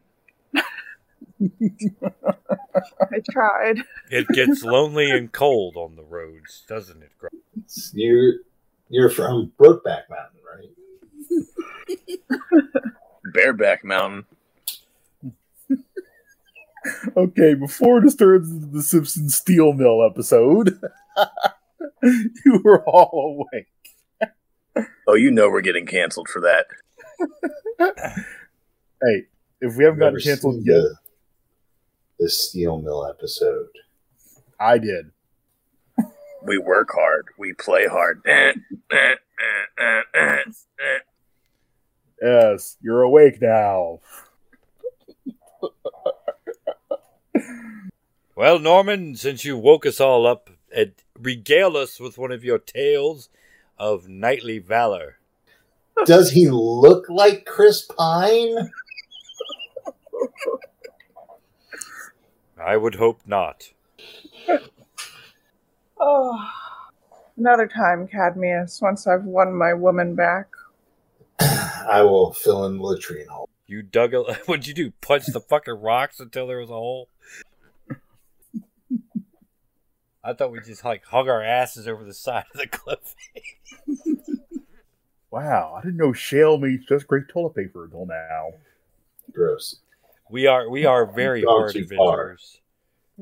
I 1.41 3.19
tried. 3.31 3.83
It 4.09 4.27
gets 4.29 4.63
lonely 4.63 5.09
and 5.09 5.31
cold 5.31 5.75
on 5.75 5.95
the 5.95 6.03
roads, 6.03 6.63
doesn't 6.67 7.01
it, 7.01 7.11
Grog? 7.17 7.31
You're 7.93 8.33
you're 8.89 9.09
from 9.09 9.51
Brokeback 9.57 10.03
Mountain, 10.09 10.41
right? 10.55 12.19
Bareback 13.33 13.83
Mountain. 13.83 14.25
Okay, 17.15 17.53
before 17.53 18.01
this 18.01 18.15
turns 18.15 18.49
into 18.51 18.65
the 18.67 18.81
Simpsons 18.81 19.35
Steel 19.35 19.73
Mill 19.73 20.03
episode, 20.03 20.79
you 22.03 22.61
were 22.63 22.83
all 22.83 23.45
awake. 23.53 24.85
Oh, 25.07 25.13
you 25.15 25.31
know 25.31 25.49
we're 25.49 25.61
getting 25.61 25.85
canceled 25.85 26.27
for 26.29 26.41
that. 26.41 26.65
Hey, 29.03 29.23
if 29.61 29.75
we 29.77 29.83
haven't 29.83 29.99
gotten 29.99 30.19
canceled 30.19 30.63
seen 30.63 30.65
yet, 30.65 30.83
the, 32.21 32.25
the 32.25 32.29
Steel 32.29 32.79
Mill 32.81 33.05
episode. 33.05 33.69
I 34.59 34.77
did. 34.77 35.11
We 36.43 36.57
work 36.57 36.89
hard. 36.93 37.27
We 37.37 37.53
play 37.53 37.87
hard. 37.87 38.21
Eh, 38.25 38.53
eh, 38.91 39.15
eh. 40.15 40.37
Yes, 42.21 42.77
you're 42.81 43.01
awake 43.01 43.41
now. 43.41 43.99
Well, 48.35 48.59
Norman, 48.59 49.15
since 49.15 49.45
you 49.45 49.57
woke 49.57 49.85
us 49.85 49.99
all 49.99 50.25
up, 50.25 50.49
regale 51.19 51.77
us 51.77 51.99
with 51.99 52.17
one 52.17 52.31
of 52.31 52.43
your 52.43 52.57
tales 52.57 53.29
of 53.77 54.07
knightly 54.07 54.57
valor. 54.57 55.17
Does 56.05 56.31
he 56.31 56.49
look 56.49 57.07
like 57.09 57.45
Chris 57.45 57.83
Pine? 57.83 58.71
I 62.61 62.77
would 62.77 62.95
hope 62.95 63.21
not. 63.25 63.71
Oh, 66.03 66.35
another 67.37 67.67
time, 67.67 68.07
Cadmius. 68.07 68.81
Once 68.81 69.05
I've 69.05 69.23
won 69.23 69.53
my 69.53 69.71
woman 69.71 70.15
back. 70.15 70.47
I 71.39 72.01
will 72.01 72.33
fill 72.33 72.65
in 72.65 72.77
the 72.77 72.83
latrine 72.83 73.27
hole. 73.27 73.47
You 73.67 73.83
dug 73.83 74.15
a. 74.15 74.33
What'd 74.47 74.65
you 74.65 74.73
do? 74.73 74.93
Punch 75.01 75.27
the 75.27 75.39
fucking 75.39 75.75
rocks 75.75 76.19
until 76.19 76.47
there 76.47 76.57
was 76.57 76.71
a 76.71 76.73
hole? 76.73 77.07
I 80.23 80.33
thought 80.33 80.51
we 80.51 80.59
just 80.61 80.83
like 80.83 81.05
hung 81.05 81.29
our 81.29 81.43
asses 81.43 81.87
over 81.87 82.03
the 82.03 82.15
side 82.15 82.45
of 82.51 82.59
the 82.59 82.65
cliff. 82.65 83.13
Wow, 85.31 85.75
I 85.77 85.81
didn't 85.81 85.95
know 85.95 86.11
shale 86.11 86.57
means 86.57 86.85
just 86.85 87.07
great 87.07 87.29
toilet 87.29 87.55
paper 87.55 87.85
until 87.85 88.05
now. 88.05 88.51
Gross. 89.31 89.77
We 90.31 90.47
are 90.47 90.69
we 90.69 90.85
are 90.85 91.05
very 91.05 91.43
hard 91.43 91.73
too 91.73 91.85
far. 91.85 92.21
adventurers. 92.21 92.61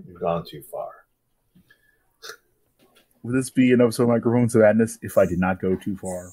You've 0.05 0.21
gone 0.21 0.45
too 0.45 0.61
far. 0.61 0.91
Would 3.23 3.35
this 3.35 3.49
be 3.49 3.71
an 3.71 3.81
episode 3.81 4.03
of 4.03 4.09
Microphones 4.09 4.53
of 4.53 4.61
Madness 4.61 4.99
if 5.01 5.17
I 5.17 5.25
did 5.25 5.39
not 5.39 5.59
go 5.59 5.75
too 5.75 5.97
far? 5.97 6.31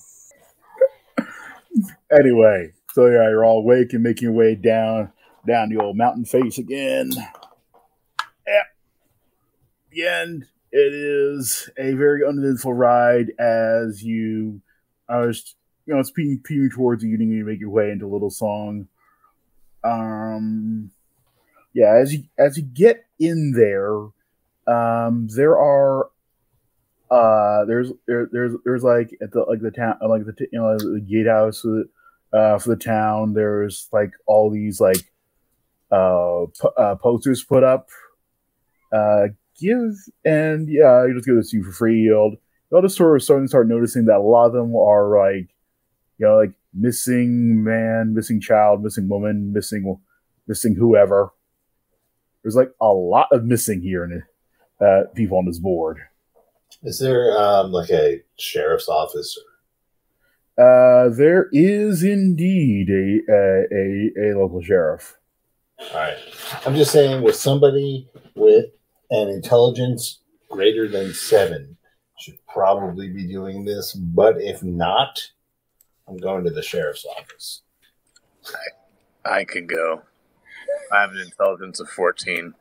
anyway, 2.12 2.75
so 2.93 3.07
yeah, 3.07 3.29
you're 3.31 3.45
all 3.45 3.61
awake 3.61 3.95
and 3.95 4.03
making 4.03 4.25
your 4.25 4.33
way 4.33 4.55
down 4.55 5.12
down 5.47 5.71
the 5.71 5.83
old 5.83 5.97
mountain 5.97 6.27
face 6.27 6.59
again. 6.59 7.11
Yeah. 8.47 8.62
The 9.91 10.07
end. 10.07 10.45
It 10.73 10.93
is 10.93 11.71
a 11.79 11.95
very 11.95 12.23
uneventful 12.23 12.75
ride 12.75 13.33
as 13.39 14.03
you 14.03 14.61
I 15.09 15.21
was 15.21 15.57
you 15.87 15.95
know, 15.95 16.01
it's 16.01 16.11
peeing, 16.11 16.43
peeing 16.43 16.71
towards 16.71 17.03
the 17.03 17.09
evening 17.09 17.31
and 17.31 17.39
you 17.39 17.45
make 17.47 17.61
your 17.61 17.71
way 17.71 17.91
into 17.91 18.07
Little 18.07 18.29
Song. 18.29 18.89
Um 19.85 20.91
yeah, 21.75 21.95
as 21.95 22.15
you 22.15 22.25
as 22.39 22.57
you 22.57 22.62
get 22.62 23.05
in 23.19 23.53
there, 23.53 23.97
um 24.67 25.29
there 25.35 25.59
are 25.59 26.11
uh 27.11 27.65
there's 27.67 27.93
there, 28.07 28.29
there's 28.33 28.53
there's 28.65 28.83
like 28.83 29.17
at 29.23 29.31
the 29.33 29.45
like 29.49 29.61
the 29.61 29.71
town 29.71 29.97
like 30.09 30.25
the 30.25 30.35
you 30.51 30.59
know 30.59 30.77
the 30.77 31.01
gatehouse 31.01 31.65
uh 32.33 32.59
for 32.59 32.71
the 32.71 32.77
town 32.77 33.33
there's 33.33 33.89
like 33.93 34.11
all 34.27 34.51
these 34.51 34.81
like 34.81 35.12
uh, 35.93 36.47
po- 36.61 36.75
uh 36.77 36.95
posters 36.97 37.45
put 37.45 37.62
up. 37.62 37.89
Uh 38.93 39.29
give 39.59 39.95
and 40.25 40.69
yeah 40.69 41.07
you 41.07 41.15
just 41.15 41.27
give 41.27 41.37
this 41.37 41.51
to 41.51 41.59
you 41.59 41.65
for 41.65 41.73
free. 41.73 42.03
Yield 42.03 42.37
the 42.71 42.77
other 42.77 42.89
store 42.89 43.17
is 43.17 43.25
starting 43.25 43.47
to 43.47 43.49
start 43.49 43.69
noticing 43.69 44.07
that 44.07 44.19
a 44.19 44.21
lot 44.21 44.47
of 44.47 44.53
them 44.53 44.75
are 44.75 45.17
like 45.17 45.49
you 46.19 46.27
know 46.27 46.37
like 46.37 46.53
missing 46.77 47.65
man 47.65 48.15
missing 48.15 48.41
child 48.41 48.83
missing 48.83 49.09
woman 49.09 49.53
missing 49.53 49.99
missing 50.47 50.75
whoever 50.75 51.31
there's 52.43 52.57
like 52.57 52.71
a 52.81 52.93
lot 52.93 53.29
of 53.33 53.45
missing 53.45 53.81
here 53.81 54.05
in 54.05 54.12
it 54.12 54.85
uh 54.85 55.05
people 55.15 55.39
on 55.39 55.47
this 55.47 55.59
board 55.59 55.99
Is 56.83 56.99
there 56.99 57.37
um, 57.39 57.73
like 57.73 57.91
a 57.91 58.23
sheriff's 58.39 58.89
office? 58.89 59.39
Uh, 60.59 61.09
there 61.11 61.49
is 61.53 62.03
indeed 62.03 62.89
a 62.91 63.21
a, 63.33 63.67
a, 63.73 64.33
a 64.33 64.39
local 64.39 64.62
sheriff. 64.62 65.17
All 65.79 66.01
right. 66.01 66.17
I'm 66.65 66.75
just 66.75 66.93
saying, 66.93 67.23
with 67.23 67.37
somebody 67.37 68.09
with 68.35 68.67
an 69.11 69.29
intelligence 69.29 70.21
greater 70.51 70.89
than 70.89 71.12
seven, 71.12 71.77
should 72.19 72.39
probably 72.47 73.09
be 73.09 73.27
doing 73.27 73.65
this. 73.65 73.93
But 73.93 74.41
if 74.41 74.62
not, 74.62 75.31
I'm 76.09 76.16
going 76.16 76.45
to 76.45 76.51
the 76.51 76.62
sheriff's 76.62 77.05
office. 77.19 77.62
I 79.25 79.45
could 79.45 79.69
go. 79.69 80.03
I 80.92 81.01
have 81.01 81.11
an 81.11 81.19
intelligence 81.19 81.81
of 81.81 81.88
14. 81.90 82.55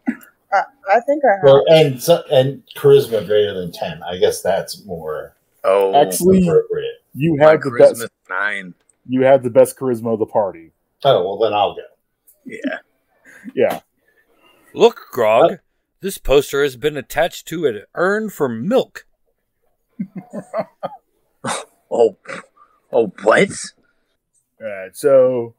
I, 0.51 0.63
I 0.91 0.99
think 1.01 1.23
I 1.25 1.35
have. 1.35 1.43
Well, 1.43 1.63
and 1.67 2.01
so, 2.01 2.23
and 2.31 2.63
charisma 2.75 3.25
greater 3.25 3.53
than 3.53 3.71
ten. 3.71 4.01
I 4.03 4.17
guess 4.17 4.41
that's 4.41 4.83
more 4.85 5.35
Oh, 5.63 5.93
Actually- 5.95 6.47
appropriate. 6.47 6.91
You 7.13 7.35
my 7.37 7.51
have 7.51 7.61
the 7.61 7.71
best. 7.79 8.07
nine. 8.29 8.73
You 9.07 9.23
have 9.23 9.41
the 9.43 9.49
best 9.49 9.77
charisma 9.77 10.13
of 10.13 10.19
the 10.19 10.25
party. 10.25 10.71
Oh 11.03 11.23
well, 11.23 11.37
then 11.39 11.53
I'll 11.53 11.75
go. 11.75 11.81
Yeah. 12.45 12.79
Yeah. 13.55 13.79
Look, 14.73 14.99
Grog, 15.11 15.51
uh, 15.53 15.55
this 16.01 16.17
poster 16.17 16.61
has 16.63 16.75
been 16.75 16.97
attached 16.97 17.47
to 17.49 17.65
an 17.67 17.83
urn 17.95 18.29
for 18.29 18.49
milk. 18.49 19.05
Oh, 21.91 22.17
oh, 22.91 23.11
what? 23.23 23.49
All 24.61 24.67
right. 24.67 24.95
So, 24.95 25.55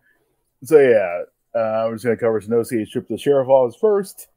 so 0.65 0.79
yeah. 0.79 1.23
Uh, 1.55 1.87
we're 1.87 1.95
just 1.95 2.05
gonna 2.05 2.17
cover 2.19 2.43
notes. 2.49 2.69
Trip 2.69 2.91
to 3.09 3.15
the 3.15 3.19
sheriff 3.19 3.49
office 3.49 3.77
first. 3.81 4.29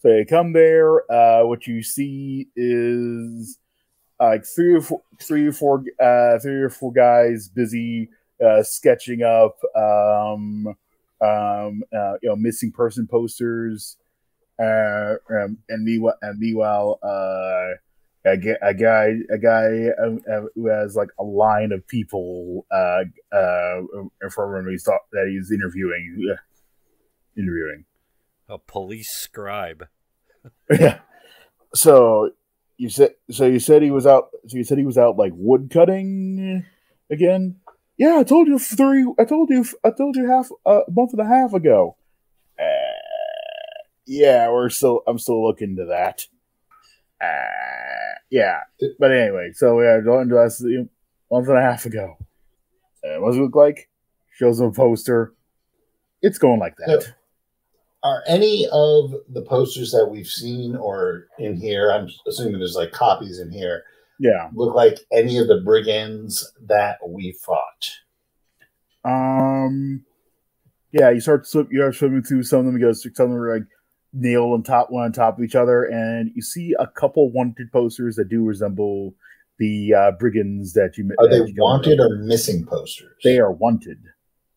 So 0.00 0.10
you 0.10 0.26
come 0.26 0.52
there. 0.52 1.10
Uh, 1.10 1.46
what 1.46 1.66
you 1.66 1.82
see 1.82 2.48
is 2.54 3.58
like 4.20 4.44
three 4.44 4.74
or 4.74 4.82
four, 4.82 5.02
three 5.20 5.46
or 5.46 5.52
four, 5.52 5.82
uh, 6.00 6.38
three 6.40 6.62
or 6.62 6.70
four 6.70 6.92
guys 6.92 7.48
busy 7.48 8.10
uh, 8.44 8.62
sketching 8.62 9.22
up, 9.22 9.56
um, 9.74 10.68
um, 11.20 11.82
uh, 11.92 12.14
you 12.22 12.28
know, 12.28 12.36
missing 12.36 12.70
person 12.70 13.06
posters. 13.06 13.96
Uh, 14.60 15.14
um, 15.30 15.58
and 15.68 15.84
meanwhile, 15.84 16.18
and 16.20 16.38
meanwhile, 16.38 16.98
uh, 17.02 17.78
a, 18.26 18.36
a 18.62 18.74
guy, 18.74 19.12
a 19.30 19.38
guy 19.38 19.88
um, 20.02 20.20
uh, 20.30 20.42
who 20.54 20.68
has 20.68 20.96
like 20.96 21.10
a 21.18 21.24
line 21.24 21.72
of 21.72 21.86
people 21.86 22.66
uh, 22.70 23.04
uh, 23.32 23.80
in 24.22 24.30
front 24.30 24.54
of 24.54 24.64
him. 24.64 24.70
He's 24.70 24.84
thought 24.84 25.00
that 25.12 25.28
he's 25.28 25.50
interviewing, 25.50 26.28
uh, 26.32 26.36
interviewing. 27.36 27.84
A 28.48 28.58
police 28.58 29.10
scribe. 29.10 29.86
Yeah. 30.70 31.00
So 31.74 32.30
you 32.78 32.88
said 32.88 33.14
so 33.30 33.44
you 33.44 33.58
said 33.58 33.82
he 33.82 33.90
was 33.90 34.06
out 34.06 34.28
so 34.46 34.56
you 34.56 34.64
said 34.64 34.78
he 34.78 34.86
was 34.86 34.96
out 34.96 35.16
like 35.18 35.32
wood 35.34 35.68
cutting 35.70 36.64
again? 37.10 37.56
Yeah, 37.96 38.18
I 38.18 38.22
told 38.22 38.46
you 38.46 38.58
three 38.58 39.04
I 39.18 39.24
told 39.24 39.50
you 39.50 39.64
I 39.84 39.90
told 39.90 40.16
you 40.16 40.30
half 40.30 40.50
uh, 40.64 40.82
a 40.86 40.90
month 40.90 41.12
and 41.12 41.20
a 41.20 41.26
half 41.26 41.52
ago. 41.52 41.96
Uh, 42.58 43.82
yeah, 44.06 44.50
we're 44.50 44.68
still 44.70 45.02
I'm 45.06 45.18
still 45.18 45.44
looking 45.44 45.76
to 45.76 45.86
that. 45.86 46.26
Uh, 47.20 48.18
yeah. 48.30 48.60
But 48.98 49.12
anyway, 49.12 49.50
so 49.54 49.80
yeah, 49.80 50.00
joined 50.04 50.32
us 50.32 50.62
a 50.62 50.86
month 51.30 51.48
and 51.48 51.58
a 51.58 51.62
half 51.62 51.86
ago. 51.86 52.16
Uh, 53.04 53.20
what 53.20 53.30
does 53.30 53.38
it 53.38 53.42
look 53.42 53.56
like? 53.56 53.88
Shows 54.32 54.60
him 54.60 54.66
a 54.66 54.72
poster. 54.72 55.34
It's 56.22 56.38
going 56.38 56.60
like 56.60 56.76
that. 56.78 57.14
Are 58.04 58.22
any 58.28 58.66
of 58.72 59.12
the 59.28 59.42
posters 59.42 59.90
that 59.90 60.06
we've 60.06 60.26
seen 60.26 60.76
or 60.76 61.26
in 61.38 61.56
here? 61.56 61.90
I'm 61.90 62.08
assuming 62.26 62.58
there's 62.58 62.76
like 62.76 62.92
copies 62.92 63.40
in 63.40 63.50
here. 63.50 63.82
Yeah. 64.20 64.50
Look 64.54 64.74
like 64.74 64.98
any 65.12 65.38
of 65.38 65.48
the 65.48 65.60
brigands 65.64 66.52
that 66.66 66.98
we 67.06 67.32
fought. 67.32 67.90
Um, 69.04 70.04
yeah, 70.92 71.10
you 71.10 71.20
start 71.20 71.44
to 71.44 71.48
swim, 71.48 71.68
you 71.70 71.82
are 71.82 71.92
swimming 71.92 72.22
through 72.22 72.42
some 72.44 72.60
of 72.60 72.66
them 72.66 72.74
because 72.78 73.02
some 73.02 73.26
of 73.26 73.30
them 73.30 73.38
are 73.38 73.58
like 73.58 73.68
nailed 74.12 74.52
on 74.52 74.62
top 74.62 74.90
one 74.90 75.04
on 75.04 75.12
top 75.12 75.38
of 75.38 75.44
each 75.44 75.54
other, 75.54 75.84
and 75.84 76.30
you 76.34 76.42
see 76.42 76.74
a 76.78 76.86
couple 76.86 77.30
wanted 77.32 77.70
posters 77.72 78.16
that 78.16 78.28
do 78.28 78.44
resemble 78.44 79.14
the 79.58 79.92
uh, 79.94 80.10
brigands 80.18 80.72
that 80.74 80.96
you. 80.96 81.10
Are 81.18 81.28
that 81.28 81.44
they 81.46 81.50
you 81.52 81.54
wanted 81.62 82.00
or 82.00 82.16
missing 82.18 82.64
posters? 82.66 83.14
They 83.24 83.38
are 83.38 83.52
wanted, 83.52 83.98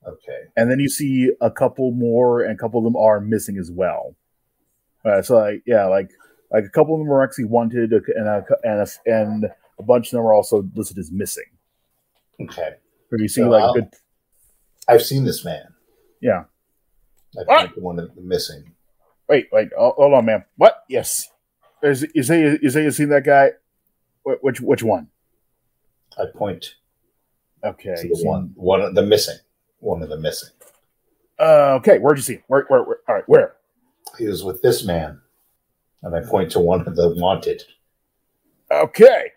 Okay. 0.07 0.39
and 0.55 0.69
then 0.71 0.79
you 0.79 0.89
see 0.89 1.31
a 1.41 1.51
couple 1.51 1.91
more, 1.91 2.41
and 2.41 2.53
a 2.53 2.57
couple 2.57 2.79
of 2.79 2.83
them 2.83 2.95
are 2.95 3.19
missing 3.19 3.57
as 3.57 3.71
well. 3.71 4.15
Uh, 5.03 5.21
so, 5.21 5.37
like, 5.37 5.63
yeah, 5.65 5.85
like 5.85 6.09
like 6.51 6.63
a 6.65 6.69
couple 6.69 6.95
of 6.95 6.99
them 6.99 7.11
are 7.11 7.23
actually 7.23 7.45
wanted, 7.45 7.91
and 7.93 8.27
a, 8.27 8.43
and 8.63 8.79
a, 8.81 8.87
and 9.05 9.45
a 9.79 9.83
bunch 9.83 10.07
of 10.07 10.11
them 10.11 10.21
are 10.21 10.33
also 10.33 10.63
listed 10.75 10.97
as 10.99 11.11
missing. 11.11 11.45
Okay. 12.41 12.71
But 13.09 13.19
you 13.19 13.27
see, 13.27 13.41
So 13.41 13.49
like, 13.49 13.63
I'll- 13.63 13.73
good. 13.73 13.87
I've 14.87 15.01
seen 15.03 15.23
this 15.25 15.43
man. 15.45 15.65
Yeah. 16.21 16.43
I 17.39 17.43
point 17.45 17.75
to 17.75 17.79
one 17.81 17.95
the 17.95 18.09
missing. 18.21 18.73
Wait, 19.31 19.47
wait, 19.53 19.69
hold 19.77 20.13
on, 20.13 20.25
man. 20.25 20.43
What? 20.57 20.83
Yes. 20.89 21.29
Is 21.81 22.03
is 22.03 22.27
he 22.27 22.35
is 22.41 22.73
he 22.73 22.91
seen 22.91 23.07
that 23.09 23.23
guy? 23.23 23.51
Which 24.25 24.59
which 24.59 24.83
one? 24.83 25.07
I 26.19 26.25
point 26.35 26.75
Okay. 27.63 27.95
to 27.95 28.09
the 28.09 28.15
seen- 28.15 28.27
one, 28.27 28.51
one 28.55 28.81
of 28.81 28.93
the 28.93 29.03
missing, 29.03 29.37
one 29.79 30.03
of 30.03 30.09
the 30.09 30.17
missing. 30.17 30.49
Uh, 31.39 31.75
okay, 31.75 31.97
where'd 31.97 32.17
you 32.17 32.23
see 32.23 32.33
him? 32.33 32.43
Where, 32.47 32.65
where, 32.67 32.83
where? 32.83 32.97
All 33.07 33.15
right, 33.15 33.23
where? 33.27 33.55
He 34.17 34.27
was 34.27 34.43
with 34.43 34.61
this 34.61 34.83
man, 34.83 35.21
and 36.03 36.13
I 36.13 36.27
point 36.29 36.51
to 36.51 36.59
one 36.59 36.85
of 36.85 36.93
the 36.97 37.15
wanted. 37.15 37.63
Okay. 38.69 39.31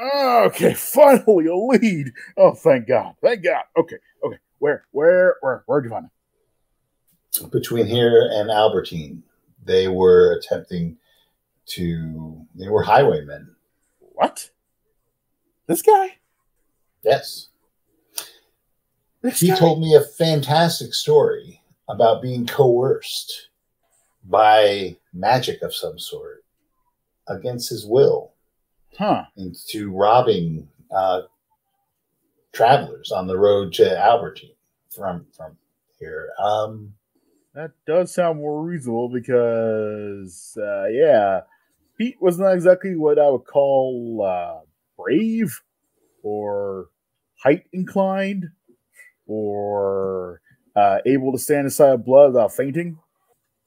Okay, 0.00 0.72
finally 0.76 1.46
a 1.48 1.54
lead. 1.54 2.12
Oh, 2.38 2.54
thank 2.54 2.88
God. 2.88 3.14
Thank 3.22 3.44
God. 3.44 3.64
Okay, 3.76 3.98
okay. 4.24 4.38
Where, 4.58 4.86
where, 4.92 5.36
where, 5.42 5.64
where'd 5.66 5.84
you 5.84 5.90
find 5.90 6.06
him? 6.06 6.10
Between 7.50 7.86
here 7.86 8.28
and 8.32 8.50
Albertine, 8.50 9.22
they 9.64 9.88
were 9.88 10.32
attempting 10.32 10.98
to. 11.66 12.46
They 12.54 12.68
were 12.68 12.82
highwaymen. 12.82 13.54
What? 14.00 14.50
This 15.66 15.82
guy? 15.82 16.16
Yes, 17.04 17.48
This 19.22 19.40
he 19.40 19.48
guy? 19.48 19.56
told 19.56 19.80
me 19.80 19.94
a 19.94 20.00
fantastic 20.00 20.92
story 20.94 21.62
about 21.88 22.20
being 22.22 22.46
coerced 22.46 23.48
by 24.24 24.96
magic 25.12 25.62
of 25.62 25.74
some 25.74 25.98
sort 25.98 26.44
against 27.28 27.68
his 27.70 27.86
will 27.86 28.32
Huh. 28.98 29.24
into 29.36 29.92
robbing 29.92 30.68
uh, 30.90 31.22
travelers 32.52 33.12
on 33.12 33.26
the 33.26 33.36
road 33.38 33.72
to 33.74 33.96
Albertine 33.98 34.56
from 34.90 35.26
from 35.36 35.56
here. 36.00 36.30
Um, 36.38 36.94
That 37.58 37.72
does 37.88 38.14
sound 38.14 38.38
more 38.38 38.62
reasonable 38.62 39.08
because, 39.08 40.56
uh, 40.56 40.84
yeah, 40.92 41.40
Pete 41.98 42.14
was 42.20 42.38
not 42.38 42.52
exactly 42.52 42.94
what 42.94 43.18
I 43.18 43.28
would 43.28 43.46
call 43.46 44.24
uh, 44.24 44.60
brave 44.96 45.60
or 46.22 46.90
height 47.42 47.64
inclined 47.72 48.44
or 49.26 50.40
uh, 50.76 50.98
able 51.04 51.32
to 51.32 51.38
stand 51.38 51.66
aside 51.66 52.04
blood 52.04 52.28
without 52.28 52.54
fainting. 52.54 53.00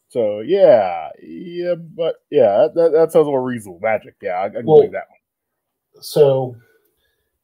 So, 0.07 0.39
yeah, 0.39 1.09
yeah, 1.21 1.75
but 1.75 2.15
yeah, 2.29 2.67
that, 2.73 2.93
that 2.93 3.11
sounds 3.11 3.25
more 3.25 3.43
reasonable. 3.43 3.81
Magic, 3.83 4.15
yeah, 4.21 4.35
I, 4.35 4.45
I 4.45 4.49
can 4.51 4.65
Well- 4.67 4.77
believe 4.77 4.93
that 4.93 5.07
one. 5.09 6.01
so 6.03 6.55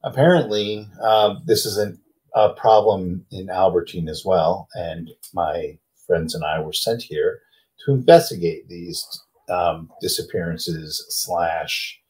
apparently 0.02 0.88
um, 1.02 1.42
this 1.44 1.66
isn't 1.66 2.00
a 2.34 2.54
problem 2.54 3.26
in 3.30 3.50
Albertine 3.50 4.08
as 4.08 4.22
well, 4.24 4.68
and 4.72 5.10
my 5.34 5.78
friends 6.08 6.34
and 6.34 6.42
I 6.44 6.58
were 6.60 6.72
sent 6.72 7.02
here 7.02 7.40
to 7.84 7.92
investigate 7.92 8.68
these 8.68 9.06
um, 9.48 9.88
disappearances 10.00 11.04
slash 11.10 12.00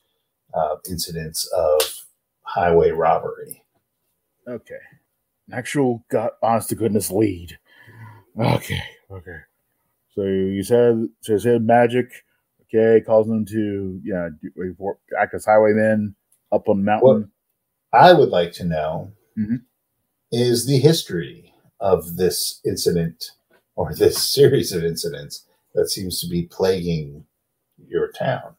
uh, 0.55 0.77
incidents 0.89 1.47
of 1.55 1.81
highway 2.43 2.91
robbery. 2.91 3.63
Okay. 4.49 4.79
An 5.49 5.55
actual, 5.59 6.05
God, 6.11 6.31
honest 6.43 6.71
to 6.71 6.75
goodness 6.75 7.11
lead. 7.11 7.59
Okay, 8.39 8.81
okay. 9.11 9.39
So 10.15 10.23
you 10.23 10.63
said, 10.63 11.09
so 11.21 11.33
you 11.33 11.39
said 11.39 11.63
magic, 11.63 12.07
okay, 12.63 13.03
causing 13.05 13.33
them 13.35 13.47
to, 13.47 14.01
you 14.03 14.15
know, 14.15 14.31
report- 14.55 15.01
act 15.21 15.35
as 15.35 15.45
highwaymen 15.45 16.15
up 16.53 16.69
on 16.69 16.79
the 16.79 16.85
mountain. 16.85 17.31
I 17.93 18.13
would 18.13 18.29
like 18.29 18.53
to 18.53 18.65
know 18.65 19.13
Mhm. 19.37 19.63
is 20.31 20.67
the 20.67 20.79
history 20.79 21.53
of 21.81 22.17
this 22.17 22.61
incident 22.65 23.33
or 23.79 23.95
this 23.95 24.21
series 24.21 24.73
of 24.73 24.85
incidents 24.85 25.47
that 25.73 25.89
seems 25.89 26.21
to 26.21 26.29
be 26.29 26.43
plaguing 26.43 27.25
your 27.87 28.11
town. 28.11 28.57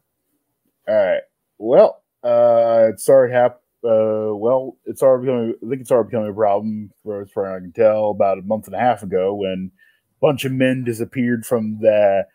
All 0.88 0.96
right. 0.96 1.22
Well, 1.58 2.02
uh, 2.24 2.88
it 2.94 3.02
started 3.02 3.34
hap- 3.34 3.62
uh, 3.84 4.32
well, 4.34 4.78
it's 4.86 5.04
already 5.04 5.26
becoming, 5.26 5.54
I 5.62 5.70
think 5.70 5.82
it's 5.82 5.92
already 5.92 6.08
becoming 6.08 6.32
a 6.32 6.34
problem 6.34 6.92
for 7.04 7.22
as 7.22 7.32
far 7.32 7.54
as 7.54 7.58
I 7.58 7.60
can 7.60 7.74
tell 7.74 8.12
about 8.12 8.38
a 8.38 8.44
month 8.44 8.68
and 8.68 8.76
a 8.76 8.80
half 8.80 9.04
ago 9.04 9.34
when 9.36 9.72
a 9.74 10.20
bunch 10.22 10.46
of 10.46 10.54
men 10.54 10.86
disappeared 10.86 11.46
from 11.46 11.80
the, 11.82 12.26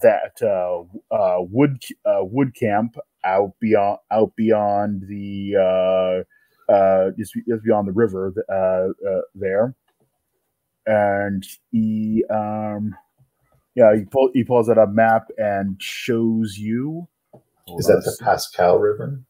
that, 0.00 0.40
uh, 0.40 1.14
uh, 1.14 1.42
wood, 1.42 1.82
uh, 2.06 2.24
wood 2.24 2.54
camp 2.54 2.96
out 3.22 3.52
beyond, 3.60 3.98
out 4.10 4.32
beyond 4.34 5.02
the, 5.08 5.56
uh, 6.68 6.72
uh, 6.72 7.10
just, 7.18 7.34
just 7.46 7.64
beyond 7.64 7.86
the 7.86 7.92
river, 7.92 8.32
uh, 8.48 9.08
uh, 9.08 9.20
there. 9.34 9.74
And 10.86 11.44
he, 11.70 12.24
um, 12.30 12.96
yeah, 13.74 13.96
he, 13.96 14.04
pull, 14.04 14.30
he 14.34 14.44
pulls 14.44 14.70
out 14.70 14.78
a 14.78 14.86
map 14.86 15.28
and 15.38 15.76
shows 15.80 16.58
you. 16.58 17.08
Is 17.78 17.86
that 17.86 18.02
the 18.04 18.16
Pascal 18.24 18.78
River? 18.78 19.22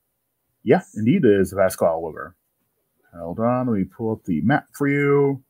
Yeah, 0.65 0.83
indeed, 0.97 1.25
it 1.25 1.41
is 1.41 1.51
the 1.51 1.57
Pascal 1.57 2.03
River. 2.03 2.37
Hold 3.17 3.41
on, 3.41 3.69
let 3.69 3.79
me 3.79 3.85
pull 3.85 4.13
up 4.13 4.25
the 4.25 4.41
map 4.43 4.67
for 4.75 4.89
you. 4.89 5.43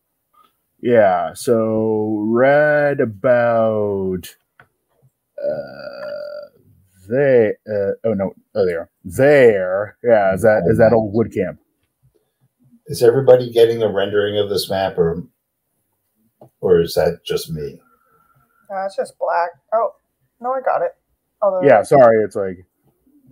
Yeah, 0.81 1.35
so 1.35 2.25
right 2.29 3.01
about 3.01 4.37
uh 5.43 6.51
there 7.09 7.57
uh 7.69 7.93
oh 8.05 8.15
no 8.15 8.33
oh 8.55 8.67
there 8.67 8.91
there 9.05 9.97
yeah 10.05 10.35
is 10.35 10.43
that 10.43 10.65
is 10.71 10.79
that 10.79 10.93
old 10.93 11.15
wood 11.15 11.33
camp 11.35 11.59
Is 12.87 13.03
everybody 13.03 13.51
getting 13.53 13.83
a 13.83 13.89
rendering 13.93 14.39
of 14.39 14.51
this 14.51 14.71
map, 14.71 14.99
or 14.99 15.25
or 16.61 16.81
is 16.81 16.95
that 16.95 17.21
just 17.25 17.51
me? 17.51 17.81
Uh, 18.73 18.85
it's 18.87 18.97
just 18.97 19.15
black. 19.19 19.51
Oh, 19.75 19.91
no, 20.41 20.53
I 20.53 20.61
got 20.61 20.83
it. 20.83 20.93
Although, 21.43 21.67
yeah 21.67 21.83
sorry 21.83 22.23
it's 22.23 22.37
like 22.37 22.59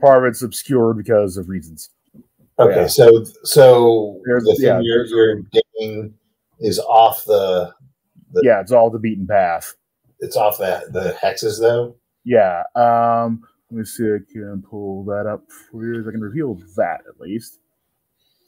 part 0.01 0.25
of 0.25 0.29
it's 0.31 0.41
obscured 0.43 0.97
because 0.97 1.37
of 1.37 1.49
reasons 1.51 1.91
Okay, 2.59 2.81
Yeah. 2.83 2.87
so 2.87 3.23
so 3.45 4.19
There's- 4.25 4.45
the 4.45 4.55
thing 4.55 4.65
yeah, 4.65 4.81
you're, 4.81 5.05
there's- 5.07 5.11
you're 5.11 5.43
getting 5.79 6.15
is 6.59 6.79
off 6.81 7.23
the 7.27 7.75
The- 8.33 8.43
yeah 8.45 8.61
it's 8.61 8.73
all 8.73 8.89
the 8.89 8.99
beaten 8.99 9.27
path 9.27 9.75
it's 10.21 10.37
off 10.37 10.57
the 10.57 10.85
the 10.91 11.15
hexes 11.23 11.61
though. 11.61 11.97
yeah 12.25 12.63
um 12.77 13.43
let 13.71 13.79
me 13.81 13.85
see 13.85 14.05
if 14.05 14.23
i 14.23 14.33
can 14.33 14.63
pull 14.63 15.05
that 15.05 15.27
up 15.27 15.43
for 15.71 15.85
you 15.85 16.01
i 16.01 16.11
can 16.11 16.23
reveal 16.23 16.55
that 16.77 17.01
at 17.07 17.21
least 17.21 17.59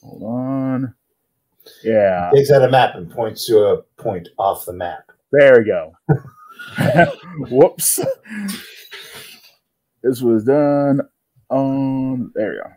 hold 0.02 0.22
on 0.22 0.94
yeah 1.84 2.30
Takes 2.34 2.50
out 2.50 2.62
a 2.62 2.70
map 2.70 2.94
and 2.94 3.10
points 3.10 3.46
to 3.46 3.58
a 3.58 3.82
point 4.00 4.28
off 4.38 4.64
the 4.66 4.72
map. 4.72 5.10
There 5.32 5.58
we 5.58 5.64
go. 5.64 5.92
Whoops. 7.50 8.00
This 10.02 10.20
was 10.20 10.44
done 10.44 11.00
on. 11.48 12.32
There 12.34 12.50
we 12.50 12.56
go. 12.56 12.76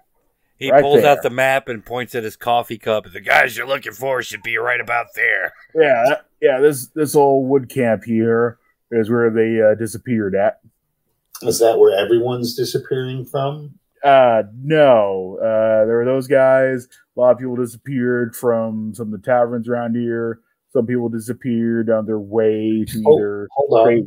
He 0.58 0.72
Right 0.72 0.82
pulls 0.82 1.04
out 1.04 1.24
the 1.24 1.30
map 1.30 1.68
and 1.68 1.84
points 1.86 2.16
at 2.16 2.24
his 2.24 2.38
coffee 2.38 2.78
cup. 2.78 3.12
The 3.12 3.20
guys 3.20 3.58
you're 3.58 3.68
looking 3.68 3.92
for 3.92 4.22
should 4.22 4.44
be 4.44 4.58
right 4.58 4.80
about 4.80 5.08
there. 5.16 5.54
Yeah, 5.76 6.22
yeah. 6.42 6.60
This 6.60 6.88
this 6.96 7.16
old 7.16 7.50
wood 7.50 7.70
camp 7.70 8.04
here 8.06 8.60
is 8.92 9.10
where 9.10 9.30
they 9.30 9.62
uh, 9.62 9.76
disappeared 9.76 10.36
at. 10.36 10.60
Is 11.42 11.60
that 11.60 11.80
where 11.80 11.98
everyone's 11.98 12.56
disappearing 12.56 13.26
from? 13.26 13.80
Uh, 14.04 14.44
no, 14.62 15.38
uh, 15.42 15.86
there 15.86 15.98
were 15.98 16.06
those 16.06 16.28
guys. 16.28 16.88
A 17.16 17.20
lot 17.20 17.32
of 17.32 17.38
people 17.38 17.56
disappeared 17.56 18.36
from 18.36 18.94
some 18.94 19.14
of 19.14 19.22
the 19.22 19.26
taverns 19.26 19.68
around 19.70 19.96
here. 19.96 20.42
Some 20.72 20.86
people 20.88 21.08
disappeared 21.10 21.90
on 21.90 22.06
their 22.06 22.20
way 22.20 22.84
to 22.88 23.04
Oh, 23.06 23.14
either. 23.18 23.48
Hold 23.52 23.80
on. 23.80 23.86
Great. 23.86 24.06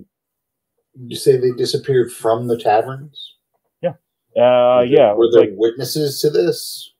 You 1.06 1.16
say 1.16 1.36
they 1.36 1.52
disappeared 1.52 2.10
from 2.12 2.48
the 2.48 2.58
taverns? 2.58 3.34
Yeah. 3.82 3.90
Uh, 4.36 4.80
Were 4.80 4.86
there- 4.86 4.86
yeah, 4.86 5.12
Were 5.14 5.28
there 5.30 5.40
like 5.42 5.50
witnesses 5.56 6.20
to 6.20 6.30
this? 6.30 6.92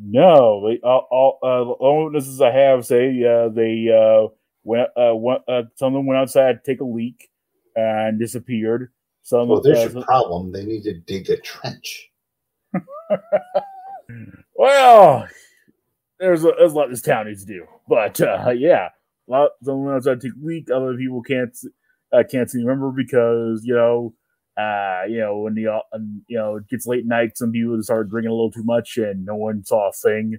No, 0.00 0.68
they, 0.68 0.78
all, 0.86 1.08
all, 1.10 1.38
uh, 1.42 1.64
the 1.64 1.84
only 1.84 2.04
witnesses 2.04 2.40
I 2.40 2.52
have 2.52 2.86
say 2.86 3.08
uh, 3.24 3.48
they 3.48 3.88
uh, 3.90 4.28
went, 4.62 4.90
uh, 4.96 5.14
went 5.16 5.42
uh, 5.48 5.62
some 5.74 5.88
of 5.94 5.98
them 5.98 6.06
went 6.06 6.20
outside 6.20 6.62
to 6.64 6.70
take 6.72 6.80
a 6.80 6.84
leak 6.84 7.28
and 7.74 8.18
disappeared. 8.18 8.92
Some, 9.24 9.48
Well, 9.48 9.60
there's 9.60 9.78
uh, 9.78 9.98
your 9.98 10.04
problem. 10.04 10.52
They 10.52 10.64
need 10.64 10.84
to 10.84 10.94
dig 11.00 11.28
a 11.30 11.36
trench. 11.38 12.07
well, 14.56 15.28
there's 16.18 16.44
a, 16.44 16.52
there's 16.58 16.72
a 16.72 16.76
lot 16.76 16.90
this 16.90 17.02
town 17.02 17.26
needs 17.26 17.44
to 17.44 17.52
do, 17.52 17.66
but 17.88 18.20
uh, 18.20 18.50
yeah, 18.50 18.88
a 19.28 19.30
lot 19.30 19.50
went 19.62 19.96
outside 19.96 20.20
take 20.20 20.32
leak. 20.42 20.70
Other 20.70 20.96
people 20.96 21.22
can't 21.22 21.56
uh, 22.12 22.22
can't 22.30 22.52
remember 22.54 22.90
because 22.90 23.62
you 23.64 23.74
know. 23.74 24.14
Uh, 24.56 25.04
you 25.08 25.18
know, 25.20 25.38
when 25.38 25.54
the 25.54 25.68
uh, 25.68 25.80
um, 25.92 26.22
you 26.26 26.36
know 26.36 26.56
it 26.56 26.68
gets 26.68 26.84
late 26.86 27.00
at 27.00 27.06
night, 27.06 27.38
some 27.38 27.52
people 27.52 27.80
start 27.82 28.10
drinking 28.10 28.30
a 28.30 28.34
little 28.34 28.50
too 28.50 28.64
much, 28.64 28.96
and 28.98 29.24
no 29.24 29.36
one 29.36 29.64
saw 29.64 29.88
a 29.88 29.92
thing. 29.92 30.36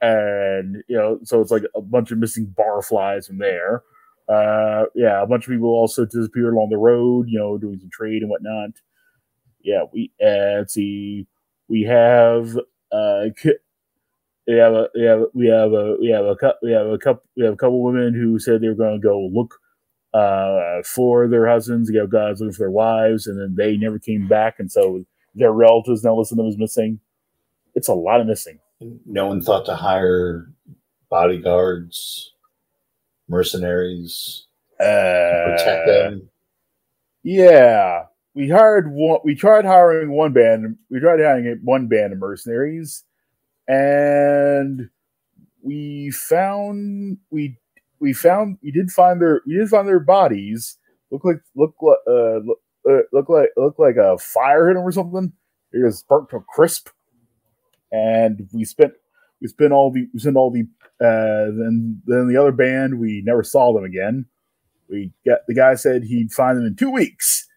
and 0.00 0.82
you 0.88 0.96
know, 0.96 1.18
so 1.24 1.40
it's 1.40 1.50
like 1.50 1.64
a 1.74 1.80
bunch 1.80 2.10
of 2.10 2.18
missing 2.18 2.54
barflies 2.58 3.26
from 3.26 3.38
there. 3.38 3.82
Uh, 4.28 4.84
yeah, 4.94 5.22
a 5.22 5.26
bunch 5.26 5.46
of 5.46 5.52
people 5.52 5.68
also 5.68 6.04
disappeared 6.04 6.54
along 6.54 6.68
the 6.70 6.76
road, 6.78 7.26
you 7.28 7.38
know, 7.38 7.58
doing 7.58 7.78
some 7.80 7.90
trade 7.90 8.22
and 8.22 8.30
whatnot. 8.30 8.70
Yeah, 9.62 9.84
we 9.92 10.12
uh, 10.22 10.58
let's 10.60 10.74
see, 10.74 11.26
we 11.68 11.82
have 11.82 12.56
uh, 12.92 13.24
we 14.46 14.54
have 14.54 14.72
a 14.72 14.88
we 14.94 15.04
have 15.04 15.22
we 15.34 15.46
have 15.48 15.72
a 15.72 15.96
we 16.00 16.08
have 16.08 16.24
a 16.24 16.36
couple 16.36 16.58
we 16.62 16.72
have 16.72 16.86
a 16.86 16.98
couple 16.98 17.22
we 17.36 17.44
have 17.44 17.54
a 17.54 17.56
couple 17.56 17.82
women 17.82 18.14
who 18.14 18.38
said 18.38 18.60
they 18.60 18.68
were 18.68 18.74
going 18.74 19.00
to 19.00 19.06
go 19.06 19.28
look 19.32 19.54
uh, 20.14 20.82
for 20.84 21.28
their 21.28 21.46
husbands. 21.46 21.90
You 21.90 22.00
have 22.00 22.10
guys 22.10 22.40
looking 22.40 22.54
for 22.54 22.60
their 22.60 22.70
wives, 22.70 23.26
and 23.26 23.38
then 23.38 23.54
they 23.56 23.76
never 23.76 23.98
came 23.98 24.26
back, 24.26 24.56
and 24.58 24.70
so 24.72 25.04
their 25.34 25.52
relatives 25.52 26.02
now 26.02 26.16
listen 26.16 26.38
to 26.38 26.42
them 26.42 26.50
as 26.50 26.58
missing. 26.58 27.00
It's 27.74 27.88
a 27.88 27.94
lot 27.94 28.20
of 28.20 28.26
missing. 28.26 28.58
No 29.06 29.26
one 29.26 29.42
thought 29.42 29.66
to 29.66 29.76
hire 29.76 30.50
bodyguards, 31.10 32.32
mercenaries, 33.28 34.46
Uh, 34.80 35.56
protect 35.56 35.86
them. 35.86 36.30
Yeah, 37.22 38.04
we 38.34 38.48
hired 38.48 38.92
one. 38.92 39.20
We 39.24 39.34
tried 39.34 39.64
hiring 39.64 40.10
one 40.10 40.32
band. 40.32 40.76
We 40.90 41.00
tried 41.00 41.20
hiring 41.20 41.60
one 41.64 41.88
band 41.88 42.12
of 42.12 42.18
mercenaries, 42.18 43.04
and 43.66 44.90
we 45.62 46.10
found 46.10 47.18
we 47.30 47.58
we 48.00 48.12
found 48.12 48.58
we 48.62 48.70
did 48.70 48.90
find 48.90 49.20
their 49.20 49.40
we 49.46 49.54
did 49.54 49.68
find 49.68 49.88
their 49.88 50.00
bodies. 50.00 50.78
Look 51.10 51.24
like 51.24 51.40
look 51.56 51.74
like 51.80 51.98
uh, 52.06 52.38
look, 52.44 52.60
uh, 52.88 53.02
look 53.12 53.28
like 53.28 53.50
look 53.56 53.78
like 53.78 53.96
a 53.96 54.18
fire 54.18 54.68
hit 54.68 54.74
them 54.74 54.84
or 54.84 54.92
something. 54.92 55.32
It 55.72 55.84
was 55.84 56.02
burnt 56.02 56.30
to 56.30 56.36
a 56.36 56.40
crisp, 56.40 56.90
and 57.90 58.48
we 58.52 58.64
spent 58.64 58.92
we 59.40 59.48
spent 59.48 59.72
all 59.72 59.90
the 59.90 60.08
we 60.12 60.20
spent 60.20 60.36
all 60.36 60.50
the 60.50 60.62
uh, 61.00 61.50
then 61.56 62.02
then 62.06 62.28
the 62.28 62.36
other 62.36 62.52
band 62.52 62.98
we 62.98 63.22
never 63.24 63.42
saw 63.42 63.72
them 63.72 63.84
again. 63.84 64.26
We 64.88 65.12
got 65.26 65.40
the 65.46 65.54
guy 65.54 65.74
said 65.74 66.04
he'd 66.04 66.32
find 66.32 66.56
them 66.56 66.66
in 66.66 66.76
two 66.76 66.90
weeks. 66.90 67.47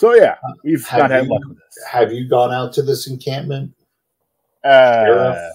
So 0.00 0.14
yeah, 0.14 0.36
we've 0.64 0.86
Have 0.88 1.00
not 1.00 1.10
had 1.10 1.24
you- 1.24 1.30
luck 1.30 1.42
with 1.46 1.58
this. 1.58 1.84
Have 1.90 2.10
you 2.10 2.26
gone 2.26 2.54
out 2.54 2.72
to 2.72 2.82
this 2.82 3.06
encampment? 3.06 3.74
Uh, 4.64 5.50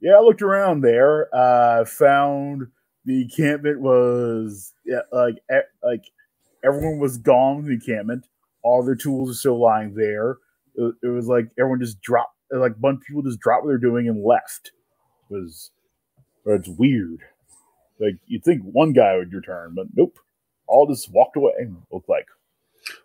yeah, 0.00 0.14
I 0.16 0.20
looked 0.20 0.42
around 0.42 0.80
there. 0.80 1.32
Uh, 1.32 1.84
found 1.84 2.66
the 3.04 3.22
encampment 3.22 3.80
was 3.80 4.74
yeah, 4.84 5.02
like 5.12 5.36
like 5.84 6.04
everyone 6.64 6.98
was 6.98 7.16
gone 7.16 7.58
from 7.58 7.66
the 7.66 7.74
encampment. 7.74 8.26
All 8.64 8.82
their 8.82 8.96
tools 8.96 9.30
are 9.30 9.34
still 9.34 9.60
lying 9.60 9.94
there. 9.94 10.38
It, 10.74 10.92
it 11.04 11.06
was 11.06 11.28
like 11.28 11.46
everyone 11.56 11.78
just 11.78 12.00
dropped. 12.00 12.34
Like 12.50 12.72
a 12.72 12.80
bunch 12.80 13.02
of 13.02 13.06
people 13.06 13.22
just 13.22 13.38
dropped 13.38 13.62
what 13.64 13.68
they're 13.70 13.78
doing 13.78 14.08
and 14.08 14.24
left. 14.24 14.72
It 15.30 15.34
was 15.34 15.70
it's 16.44 16.68
weird. 16.68 17.20
Like 18.00 18.16
you'd 18.26 18.42
think 18.42 18.62
one 18.64 18.92
guy 18.92 19.16
would 19.16 19.32
return, 19.32 19.74
but 19.76 19.86
nope. 19.94 20.18
All 20.66 20.88
just 20.88 21.12
walked 21.12 21.36
away. 21.36 21.52
Looked 21.92 22.08
like. 22.08 22.26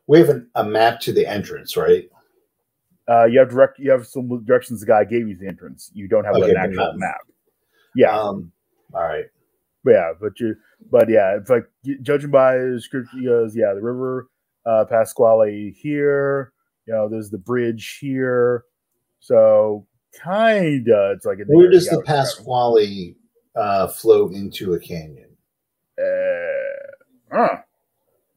We 0.07 0.19
have 0.19 0.29
an, 0.29 0.49
a 0.55 0.63
map 0.63 0.99
to 1.01 1.13
the 1.13 1.25
entrance, 1.27 1.75
right? 1.77 2.09
Uh, 3.09 3.25
you 3.25 3.39
have 3.39 3.49
direct. 3.49 3.79
You 3.79 3.91
have 3.91 4.05
some 4.07 4.43
directions. 4.45 4.81
The 4.81 4.85
guy 4.87 5.03
gave 5.05 5.27
you 5.27 5.37
the 5.37 5.47
entrance. 5.47 5.91
You 5.93 6.07
don't 6.07 6.25
have 6.25 6.35
Okay, 6.35 6.51
an 6.51 6.57
actual 6.57 6.75
not- 6.87 6.97
map. 6.97 7.21
Yeah, 7.95 8.17
Um, 8.19 8.51
all 8.93 9.01
right. 9.03 9.25
yeah, 9.85 10.11
but 10.19 10.39
you, 10.39 10.55
but 10.91 11.09
yeah, 11.09 11.35
it's 11.37 11.49
like 11.49 11.65
judging 12.01 12.29
by 12.29 12.57
the 12.57 12.71
description, 12.75 13.19
he 13.21 13.25
goes, 13.25 13.55
yeah, 13.55 13.73
the 13.73 13.81
river, 13.81 14.27
uh, 14.65 14.85
Pasquale 14.85 15.71
here. 15.71 16.51
You 16.85 16.93
know, 16.93 17.09
there's 17.09 17.29
the 17.31 17.37
bridge 17.39 17.97
here. 17.99 18.65
So 19.19 19.87
kinda, 20.23 21.13
it's 21.15 21.25
like 21.25 21.39
a 21.39 21.43
Where 21.47 21.69
does 21.71 21.87
the 21.89 22.01
Pasquale 22.03 23.15
uh, 23.55 23.87
flow 23.87 24.27
into 24.29 24.73
a 24.73 24.79
canyon? 24.79 25.29
Uh, 25.99 27.33
huh. 27.35 27.57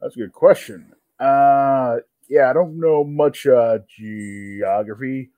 That's 0.01 0.17
a 0.17 0.21
good 0.21 0.33
question. 0.33 0.93
Uh, 1.21 1.97
yeah, 2.29 2.49
I 2.49 2.53
don't 2.53 2.81
know 2.81 3.05
much 3.05 3.47
uh, 3.47 3.79
geography. 3.89 5.31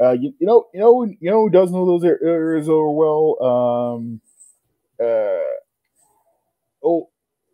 Uh, 0.00 0.12
you, 0.12 0.32
you 0.38 0.46
know, 0.46 0.66
you 0.72 0.80
know, 0.80 1.04
you 1.04 1.30
know, 1.30 1.42
who 1.42 1.50
does 1.50 1.70
know 1.70 1.86
those 1.86 2.04
areas 2.04 2.68
over 2.68 2.90
well? 2.90 3.42
Um, 3.42 4.20
uh, 5.00 5.42
oh, 6.82 7.08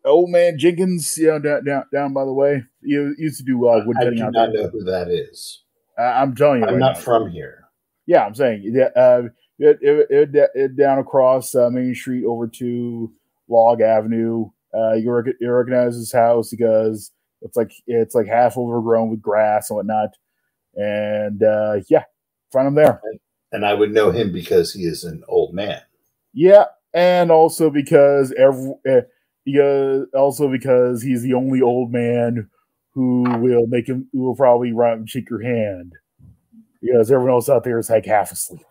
old 0.05 0.31
man 0.31 0.59
Jenkins, 0.59 1.17
you 1.19 1.27
know, 1.29 1.39
down 1.39 1.65
down, 1.65 1.85
down 1.93 2.13
by 2.13 2.25
the 2.25 2.33
way, 2.33 2.65
you 2.83 3.15
used 3.19 3.39
to 3.39 3.45
do 3.45 3.67
uh, 3.67 3.83
wood 3.85 3.97
I 3.99 4.11
do 4.11 4.23
out 4.23 4.33
not 4.33 4.53
there. 4.53 4.65
know 4.65 4.69
who 4.69 4.85
that 4.85 5.09
is. 5.09 5.63
Uh, 5.99 6.03
I'm 6.03 6.35
telling 6.35 6.61
you, 6.61 6.67
I'm 6.67 6.75
right 6.75 6.81
not 6.81 6.95
now. 6.97 7.01
from 7.01 7.31
here. 7.31 7.69
Yeah, 8.07 8.25
I'm 8.27 8.35
saying 8.35 8.63
yeah, 8.75 8.89
uh, 9.01 9.23
it, 9.59 9.79
it, 9.81 10.07
it, 10.11 10.51
it 10.55 10.77
down 10.77 10.99
across 10.99 11.55
uh, 11.55 11.71
Main 11.71 11.95
Street 11.95 12.25
over 12.25 12.47
to 12.49 13.13
Log 13.49 13.81
Avenue. 13.81 14.51
Uh, 14.75 14.95
you, 14.95 15.11
rec- 15.11 15.37
you 15.41 15.51
recognize 15.51 15.95
his 15.95 16.13
house 16.13 16.51
because 16.51 17.13
it's 17.45 17.57
like 17.57 17.73
it's 17.87 18.15
like 18.15 18.27
half 18.27 18.57
overgrown 18.57 19.11
with 19.11 19.23
grass 19.23 19.71
and 19.71 19.77
whatnot. 19.77 20.11
And 20.75 21.43
uh, 21.43 21.81
yeah, 21.89 22.05
find 22.53 22.67
him 22.67 22.75
there. 22.75 23.01
And 23.53 23.65
I 23.65 23.75
would 23.75 23.93
know 23.93 24.11
him 24.11 24.33
because 24.33 24.73
he 24.73 24.83
is 24.83 25.05
an 25.05 25.23
old 25.29 25.55
man. 25.55 25.81
Yeah, 26.33 26.65
and 26.93 27.31
also 27.31 27.71
because 27.71 28.33
every 28.33 28.75
uh, 28.91 29.03
because 29.45 30.07
also 30.15 30.51
because 30.51 31.03
he's 31.03 31.23
the 31.23 31.35
only 31.35 31.61
old 31.63 31.93
man 31.93 32.49
who 32.95 33.23
will 33.39 33.67
make 33.69 33.89
him 33.89 34.09
who 34.13 34.21
will 34.21 34.37
probably 34.37 34.73
run 34.73 34.99
and 34.99 35.11
shake 35.11 35.31
your 35.31 35.43
hand 35.43 35.93
because 36.81 37.11
everyone 37.11 37.33
else 37.33 37.49
out 37.49 37.63
there 37.63 37.79
is 37.79 37.91
like 37.91 38.07
half 38.07 38.33
asleep. 38.33 38.67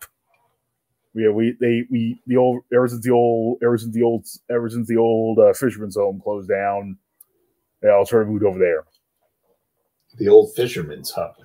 Yeah, 1.14 1.30
we 1.30 1.56
they 1.60 1.84
we 1.90 2.20
the 2.26 2.36
old 2.36 2.64
ever 2.74 2.88
since 2.88 3.04
the 3.04 3.12
old 3.12 3.58
ever 3.62 3.78
since 3.78 3.94
the 3.94 4.02
old 4.02 4.26
ever 4.50 4.68
since 4.68 4.88
the 4.88 4.96
old 4.96 5.38
uh, 5.38 5.52
fisherman's 5.52 5.96
home 5.96 6.20
closed 6.22 6.48
down, 6.48 6.98
they 7.84 7.90
all 7.90 8.06
sort 8.06 8.22
of 8.22 8.28
moved 8.28 8.44
over 8.44 8.58
there. 8.58 8.84
The 10.16 10.28
old 10.28 10.54
fisherman's 10.54 11.10
hut. 11.10 11.36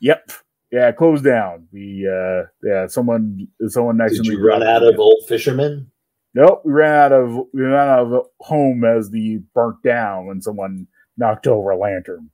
Yep, 0.00 0.32
yeah, 0.72 0.90
closed 0.90 1.24
down. 1.24 1.68
We 1.72 2.08
uh 2.08 2.46
yeah 2.62 2.88
someone 2.88 3.46
someone 3.68 3.96
next 3.96 4.14
Did 4.14 4.24
to 4.24 4.30
me 4.30 4.36
you 4.36 4.46
run 4.46 4.62
out 4.62 4.82
of 4.82 4.98
old 4.98 5.24
fishermen? 5.28 5.90
Nope, 6.34 6.62
we 6.64 6.72
ran 6.72 6.92
out 6.92 7.12
of 7.12 7.46
we 7.54 7.62
ran 7.62 7.88
out 7.88 8.12
of 8.12 8.26
home 8.40 8.84
as 8.84 9.10
the 9.10 9.38
burnt 9.54 9.82
down 9.84 10.26
when 10.26 10.42
someone 10.42 10.86
knocked 11.16 11.46
over 11.46 11.70
a 11.70 11.78
lantern. 11.78 12.30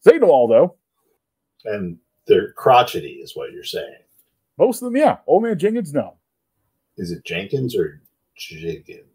Say 0.00 0.18
them 0.18 0.30
all 0.30 0.48
though. 0.48 0.76
And 1.66 1.98
they're 2.26 2.52
crotchety, 2.52 3.20
is 3.22 3.36
what 3.36 3.52
you're 3.52 3.64
saying. 3.64 3.96
Most 4.58 4.80
of 4.80 4.86
them, 4.86 4.96
yeah. 4.96 5.18
Old 5.26 5.42
man 5.42 5.58
Jenkins, 5.58 5.92
no. 5.92 6.16
Is 6.96 7.10
it 7.10 7.24
Jenkins 7.24 7.76
or 7.76 8.00
Jiggins? 8.36 9.08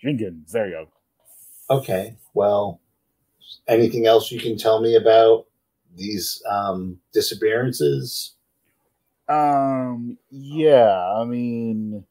Jenkins, 0.00 0.52
there 0.52 0.68
you 0.68 0.74
go. 0.74 1.76
Okay. 1.76 2.16
Well, 2.34 2.80
anything 3.68 4.06
else 4.06 4.30
you 4.30 4.40
can 4.40 4.56
tell 4.56 4.80
me 4.80 4.96
about 4.96 5.46
these 5.96 6.42
um, 6.50 6.98
disappearances? 7.12 8.34
Um, 9.28 10.18
yeah, 10.30 11.12
I 11.16 11.24
mean, 11.24 12.04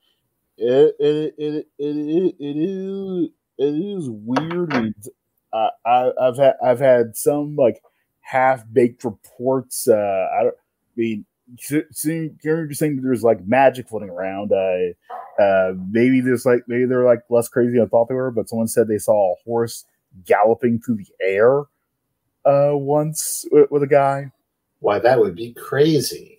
it 0.57 0.95
it 0.99 1.35
it 1.37 1.67
it, 1.79 1.97
it, 1.97 2.35
it 2.39 2.57
is 2.57 3.29
it 3.57 3.63
is 3.65 4.09
weird. 4.09 4.73
I, 5.53 5.69
I 5.85 5.91
I- 5.91 6.27
I've 6.27 6.37
had 6.37 6.53
I've 6.63 6.79
had 6.79 7.17
some 7.17 7.55
like 7.55 7.81
half 8.21 8.63
baked 8.71 9.03
reports. 9.05 9.87
Uh, 9.87 10.27
I 10.39 10.43
don't 10.43 10.55
I 10.55 10.97
mean. 10.97 11.25
Seeing, 11.91 12.39
you're 12.43 12.65
just 12.65 12.79
saying 12.79 12.95
that 12.95 13.03
there's 13.03 13.23
like 13.23 13.45
magic 13.45 13.87
floating 13.87 14.09
around. 14.09 14.51
Uh, 14.51 15.41
uh, 15.41 15.73
maybe 15.91 16.19
there's 16.19 16.45
like 16.45 16.63
maybe 16.67 16.85
they're 16.85 17.05
like 17.05 17.19
less 17.29 17.47
crazy 17.47 17.73
than 17.73 17.83
I 17.83 17.85
thought 17.85 18.09
they 18.09 18.15
were, 18.15 18.31
but 18.31 18.49
someone 18.49 18.67
said 18.67 18.87
they 18.87 18.97
saw 18.97 19.33
a 19.33 19.35
horse 19.45 19.85
galloping 20.25 20.79
through 20.79 20.97
the 20.97 21.07
air 21.21 21.61
uh, 22.45 22.75
once 22.75 23.45
with, 23.51 23.69
with 23.71 23.83
a 23.83 23.87
guy. 23.87 24.31
Why, 24.79 24.99
that 24.99 25.19
would 25.19 25.35
be 25.35 25.53
crazy. 25.53 26.37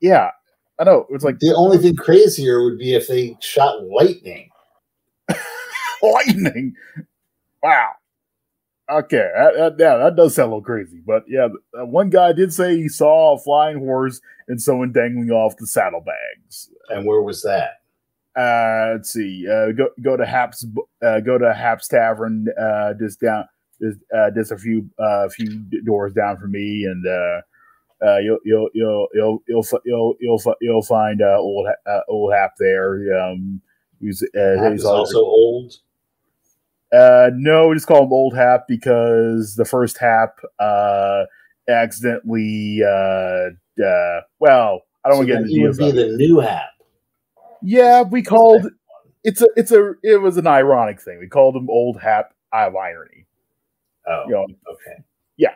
Yeah, 0.00 0.30
I 0.78 0.84
know. 0.84 1.06
It's 1.10 1.24
like 1.24 1.38
The 1.38 1.54
only 1.54 1.78
thing 1.78 1.96
crazier 1.96 2.62
would 2.64 2.78
be 2.78 2.94
if 2.94 3.06
they 3.06 3.36
shot 3.40 3.84
lightning. 3.84 4.50
lightning. 6.02 6.74
Wow. 7.62 7.92
Okay, 8.90 9.30
that, 9.34 9.54
that, 9.56 9.76
yeah, 9.78 9.96
that 9.96 10.14
does 10.14 10.34
sound 10.34 10.48
a 10.48 10.56
little 10.56 10.62
crazy, 10.62 11.00
but 11.06 11.24
yeah, 11.26 11.48
uh, 11.80 11.86
one 11.86 12.10
guy 12.10 12.34
did 12.34 12.52
say 12.52 12.76
he 12.76 12.88
saw 12.88 13.34
a 13.34 13.38
flying 13.38 13.78
horse 13.78 14.20
and 14.46 14.60
someone 14.60 14.92
dangling 14.92 15.30
off 15.30 15.56
the 15.56 15.66
saddlebags. 15.66 16.68
And 16.90 17.06
where 17.06 17.22
was 17.22 17.40
that? 17.42 17.78
Uh, 18.36 18.94
let's 18.94 19.12
see. 19.12 19.46
Uh, 19.48 19.72
go 19.72 19.88
go 20.02 20.16
to 20.16 20.26
Haps. 20.26 20.66
Uh, 21.02 21.20
go 21.20 21.38
to 21.38 21.54
Haps 21.54 21.88
Tavern. 21.88 22.46
Uh, 22.60 22.94
just 22.94 23.20
down. 23.20 23.44
Just, 23.80 23.98
uh, 24.16 24.30
just 24.30 24.52
a 24.52 24.58
few 24.58 24.88
uh, 24.98 25.28
few 25.28 25.48
doors 25.84 26.14
down 26.14 26.36
from 26.38 26.52
me, 26.52 26.84
and 26.84 27.06
uh, 27.06 27.40
uh, 28.04 28.18
you'll 28.18 28.38
you'll 28.44 28.70
you'll 28.72 29.08
you'll 29.14 29.42
you'll 29.48 29.66
you'll 29.84 30.16
you'll, 30.20 30.54
you'll 30.60 30.82
find 30.82 31.22
uh, 31.22 31.36
old 31.38 31.66
uh, 31.86 32.00
old 32.08 32.32
Hap 32.32 32.52
there. 32.58 33.20
Um, 33.20 33.60
who's 34.00 34.22
uh, 34.22 34.62
Hap 34.62 34.72
he's 34.72 34.84
also 34.84 35.18
old. 35.18 35.76
Uh, 36.92 37.30
no, 37.34 37.68
we 37.68 37.74
just 37.74 37.86
call 37.86 38.04
him 38.04 38.12
Old 38.12 38.36
Hap 38.36 38.68
because 38.68 39.56
the 39.56 39.64
first 39.64 39.98
Hap 39.98 40.38
uh, 40.58 41.24
accidentally. 41.68 42.80
Uh, 42.84 43.50
uh, 43.82 44.20
well, 44.38 44.82
I 45.04 45.08
don't 45.08 45.14
So 45.14 45.16
want 45.16 45.26
to 45.28 45.34
get 45.34 45.36
into 45.42 45.48
he 45.48 45.66
would 45.66 45.76
be 45.76 45.90
the 45.90 46.16
new 46.16 46.38
Hap. 46.38 46.73
Yeah, 47.64 48.02
we 48.02 48.22
called 48.22 48.68
it's 49.24 49.40
a 49.40 49.46
it's 49.56 49.72
a 49.72 49.94
it 50.02 50.20
was 50.20 50.36
an 50.36 50.46
ironic 50.46 51.00
thing. 51.00 51.18
We 51.18 51.28
called 51.28 51.56
him 51.56 51.70
Old 51.70 51.98
hat 52.00 52.30
of 52.52 52.76
irony. 52.76 53.26
Oh, 54.06 54.24
You 54.26 54.32
know, 54.32 54.46
okay. 54.70 55.02
Yeah, 55.38 55.54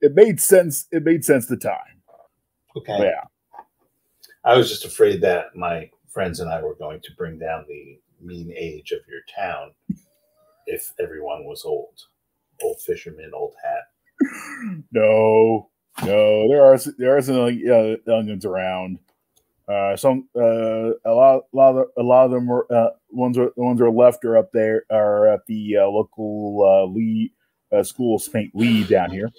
it 0.00 0.14
made 0.14 0.40
sense. 0.40 0.86
It 0.92 1.02
made 1.02 1.24
sense 1.24 1.46
the 1.46 1.56
time. 1.56 2.02
Okay. 2.76 2.96
But 2.96 3.04
yeah. 3.06 3.24
I 4.44 4.56
was 4.56 4.68
just 4.70 4.84
afraid 4.84 5.20
that 5.22 5.56
my 5.56 5.90
friends 6.08 6.38
and 6.38 6.48
I 6.48 6.62
were 6.62 6.76
going 6.76 7.00
to 7.00 7.10
bring 7.16 7.38
down 7.38 7.64
the 7.68 7.98
mean 8.20 8.52
age 8.56 8.92
of 8.92 9.00
your 9.08 9.20
town 9.36 9.72
if 10.66 10.92
everyone 11.00 11.44
was 11.44 11.64
old. 11.64 11.98
Old 12.62 12.80
fisherman, 12.80 13.32
old 13.34 13.54
hat. 13.62 14.84
No, 14.92 15.70
no, 16.04 16.48
there 16.48 16.64
are 16.64 16.78
there 16.96 17.16
are 17.16 17.22
some 17.22 17.36
uh, 17.36 17.48
youngins 18.08 18.44
around. 18.44 18.98
Uh, 19.68 19.96
some 19.96 20.28
uh, 20.34 20.90
a 21.04 21.12
lot, 21.12 21.42
a 21.52 21.56
lot 21.56 21.76
of 21.76 21.86
a 21.98 22.02
lot 22.02 22.24
of 22.24 22.30
them 22.30 22.50
are 22.50 22.66
uh, 22.72 22.90
ones 23.10 23.36
are 23.36 23.50
the 23.54 23.62
ones 23.62 23.78
that 23.78 23.84
are 23.84 23.90
left 23.90 24.24
are 24.24 24.38
up 24.38 24.50
there 24.52 24.84
are 24.90 25.28
at 25.28 25.40
the 25.46 25.76
uh, 25.76 25.86
local 25.86 26.64
uh, 26.64 26.90
Lee 26.90 27.32
uh, 27.70 27.82
school 27.82 28.16
of 28.16 28.22
Saint 28.22 28.54
Lee 28.54 28.84
down 28.84 29.10
here. 29.10 29.30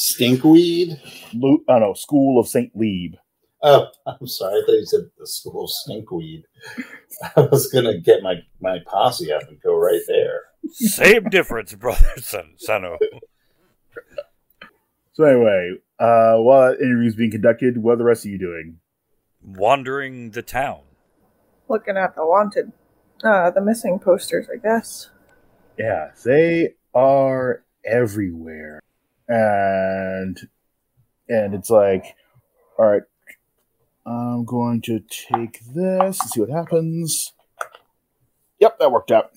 Stinkweed? 0.00 0.98
Lu- 1.34 1.62
I 1.68 1.80
know 1.80 1.92
school 1.92 2.40
of 2.40 2.48
Saint 2.48 2.74
Lieb. 2.74 3.16
Oh, 3.62 3.88
I'm 4.06 4.26
sorry. 4.26 4.54
I 4.54 4.62
thought 4.64 4.72
you 4.72 4.86
said 4.86 5.10
the 5.18 5.26
school 5.26 5.64
of 5.64 5.70
stinkweed. 5.70 6.44
I 7.36 7.42
was 7.42 7.70
gonna 7.70 7.98
get 7.98 8.22
my 8.22 8.36
my 8.60 8.78
posse 8.86 9.30
up 9.30 9.42
and 9.48 9.60
go 9.60 9.76
right 9.76 10.00
there. 10.08 10.44
Same 10.72 11.24
difference, 11.24 11.74
brother, 11.74 12.06
son, 12.16 12.54
Sano. 12.56 12.96
So 15.12 15.24
anyway, 15.24 15.74
uh, 15.98 16.36
while 16.36 16.70
that 16.70 16.80
interview's 16.80 17.16
being 17.16 17.30
conducted, 17.30 17.76
what 17.76 17.92
are 17.92 17.96
the 17.96 18.04
rest 18.04 18.24
of 18.24 18.30
you 18.30 18.38
doing? 18.38 18.79
Wandering 19.42 20.30
the 20.30 20.42
town. 20.42 20.80
Looking 21.68 21.96
at 21.96 22.14
the 22.14 22.26
wanted, 22.26 22.72
uh, 23.24 23.50
the 23.50 23.60
missing 23.60 23.98
posters, 23.98 24.48
I 24.52 24.56
guess. 24.56 25.10
Yeah, 25.78 26.10
they 26.24 26.74
are 26.94 27.62
everywhere, 27.84 28.80
and 29.28 30.38
and 31.28 31.54
it's 31.54 31.70
like, 31.70 32.16
all 32.78 32.86
right, 32.86 33.02
I'm 34.04 34.44
going 34.44 34.82
to 34.82 35.00
take 35.00 35.60
this 35.64 36.20
and 36.20 36.30
see 36.30 36.40
what 36.40 36.50
happens. 36.50 37.32
Yep, 38.58 38.78
that 38.78 38.92
worked 38.92 39.10
out. 39.10 39.30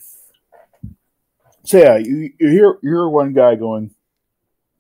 So 1.64 1.78
yeah, 1.78 1.97
you, 1.97 2.34
you 2.39 2.49
hear 2.49 2.78
you 2.82 2.89
hear 2.89 3.08
one 3.08 3.34
guy 3.34 3.56
going, 3.56 3.95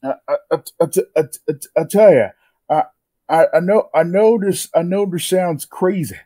I, 0.03 0.15
I, 0.27 0.35
I, 0.51 0.57
I, 0.81 0.87
I, 1.15 1.21
I, 1.47 1.53
I 1.77 1.83
tell 1.89 2.13
you, 2.13 2.27
I, 3.29 3.43
I 3.45 3.57
I 3.57 3.59
know 3.59 3.89
I 3.93 4.03
know 4.03 4.39
this 4.39 4.69
I 4.75 4.81
know 4.81 5.05
this 5.05 5.25
sounds 5.25 5.65
crazy, 5.65 6.17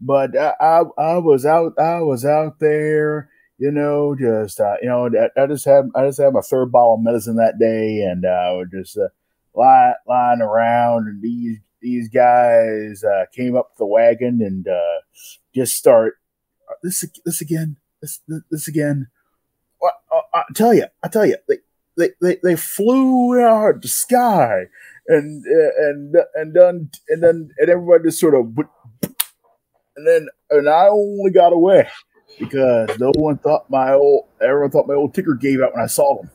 but 0.00 0.36
I, 0.36 0.54
I 0.60 0.82
I 0.98 1.18
was 1.18 1.46
out 1.46 1.78
I 1.78 2.00
was 2.00 2.24
out 2.24 2.58
there 2.60 3.30
you 3.58 3.70
know, 3.70 4.16
just 4.18 4.60
uh, 4.60 4.74
you 4.82 4.88
know, 4.88 5.08
I, 5.08 5.40
I 5.40 5.46
just 5.46 5.64
had 5.64 5.88
I 5.94 6.06
just 6.06 6.20
had 6.20 6.32
my 6.32 6.40
third 6.40 6.72
bottle 6.72 6.94
of 6.94 7.02
medicine 7.02 7.36
that 7.36 7.58
day, 7.58 8.00
and 8.02 8.24
uh, 8.24 8.28
I 8.28 8.52
was 8.52 8.68
just 8.72 8.98
uh, 8.98 9.08
lie, 9.54 9.94
lying 10.06 10.40
around, 10.40 11.06
and 11.06 11.22
these 11.22 11.58
these 11.80 12.08
guys 12.08 13.04
uh, 13.04 13.26
came 13.32 13.56
up 13.56 13.76
the 13.76 13.86
wagon 13.86 14.40
and 14.42 14.66
uh, 14.66 15.00
just 15.54 15.76
start 15.76 16.18
uh, 16.68 16.74
this 16.82 17.04
this 17.24 17.40
again, 17.40 17.76
this 18.00 18.20
this 18.50 18.66
again. 18.66 19.08
What 19.78 19.94
uh, 20.12 20.22
I 20.34 20.42
tell 20.54 20.74
you, 20.74 20.86
I 21.02 21.08
tell 21.08 21.26
you, 21.26 21.36
they 21.48 21.58
they 21.96 22.10
they, 22.20 22.38
they 22.42 22.56
flew 22.56 23.40
out 23.40 23.76
of 23.76 23.82
the 23.82 23.88
sky, 23.88 24.66
and 25.08 25.44
and 25.44 26.16
and 26.34 26.54
then 26.54 26.90
and 27.08 27.22
then 27.22 27.50
and 27.58 27.70
everybody 27.70 28.04
just 28.04 28.20
sort 28.20 28.34
of, 28.34 28.56
and 29.96 30.06
then 30.06 30.28
and 30.50 30.68
I 30.68 30.88
only 30.88 31.30
got 31.30 31.52
away 31.52 31.88
because 32.38 32.98
no 32.98 33.12
one 33.16 33.38
thought 33.38 33.68
my 33.70 33.92
old 33.92 34.26
everyone 34.40 34.70
thought 34.70 34.88
my 34.88 34.94
old 34.94 35.14
ticker 35.14 35.34
gave 35.34 35.60
out 35.60 35.74
when 35.74 35.84
I 35.84 35.86
saw 35.86 36.16
them. 36.16 36.30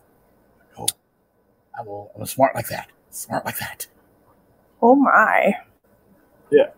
Oh, 0.78 0.88
I'm, 1.78 1.88
a, 1.88 2.06
I'm 2.16 2.22
a 2.22 2.28
smart 2.28 2.56
like 2.56 2.68
that. 2.70 2.90
Smart 3.10 3.46
like 3.46 3.58
that. 3.60 3.88
Oh 4.82 4.96
my. 4.96 5.54
Yeah, 6.52 6.72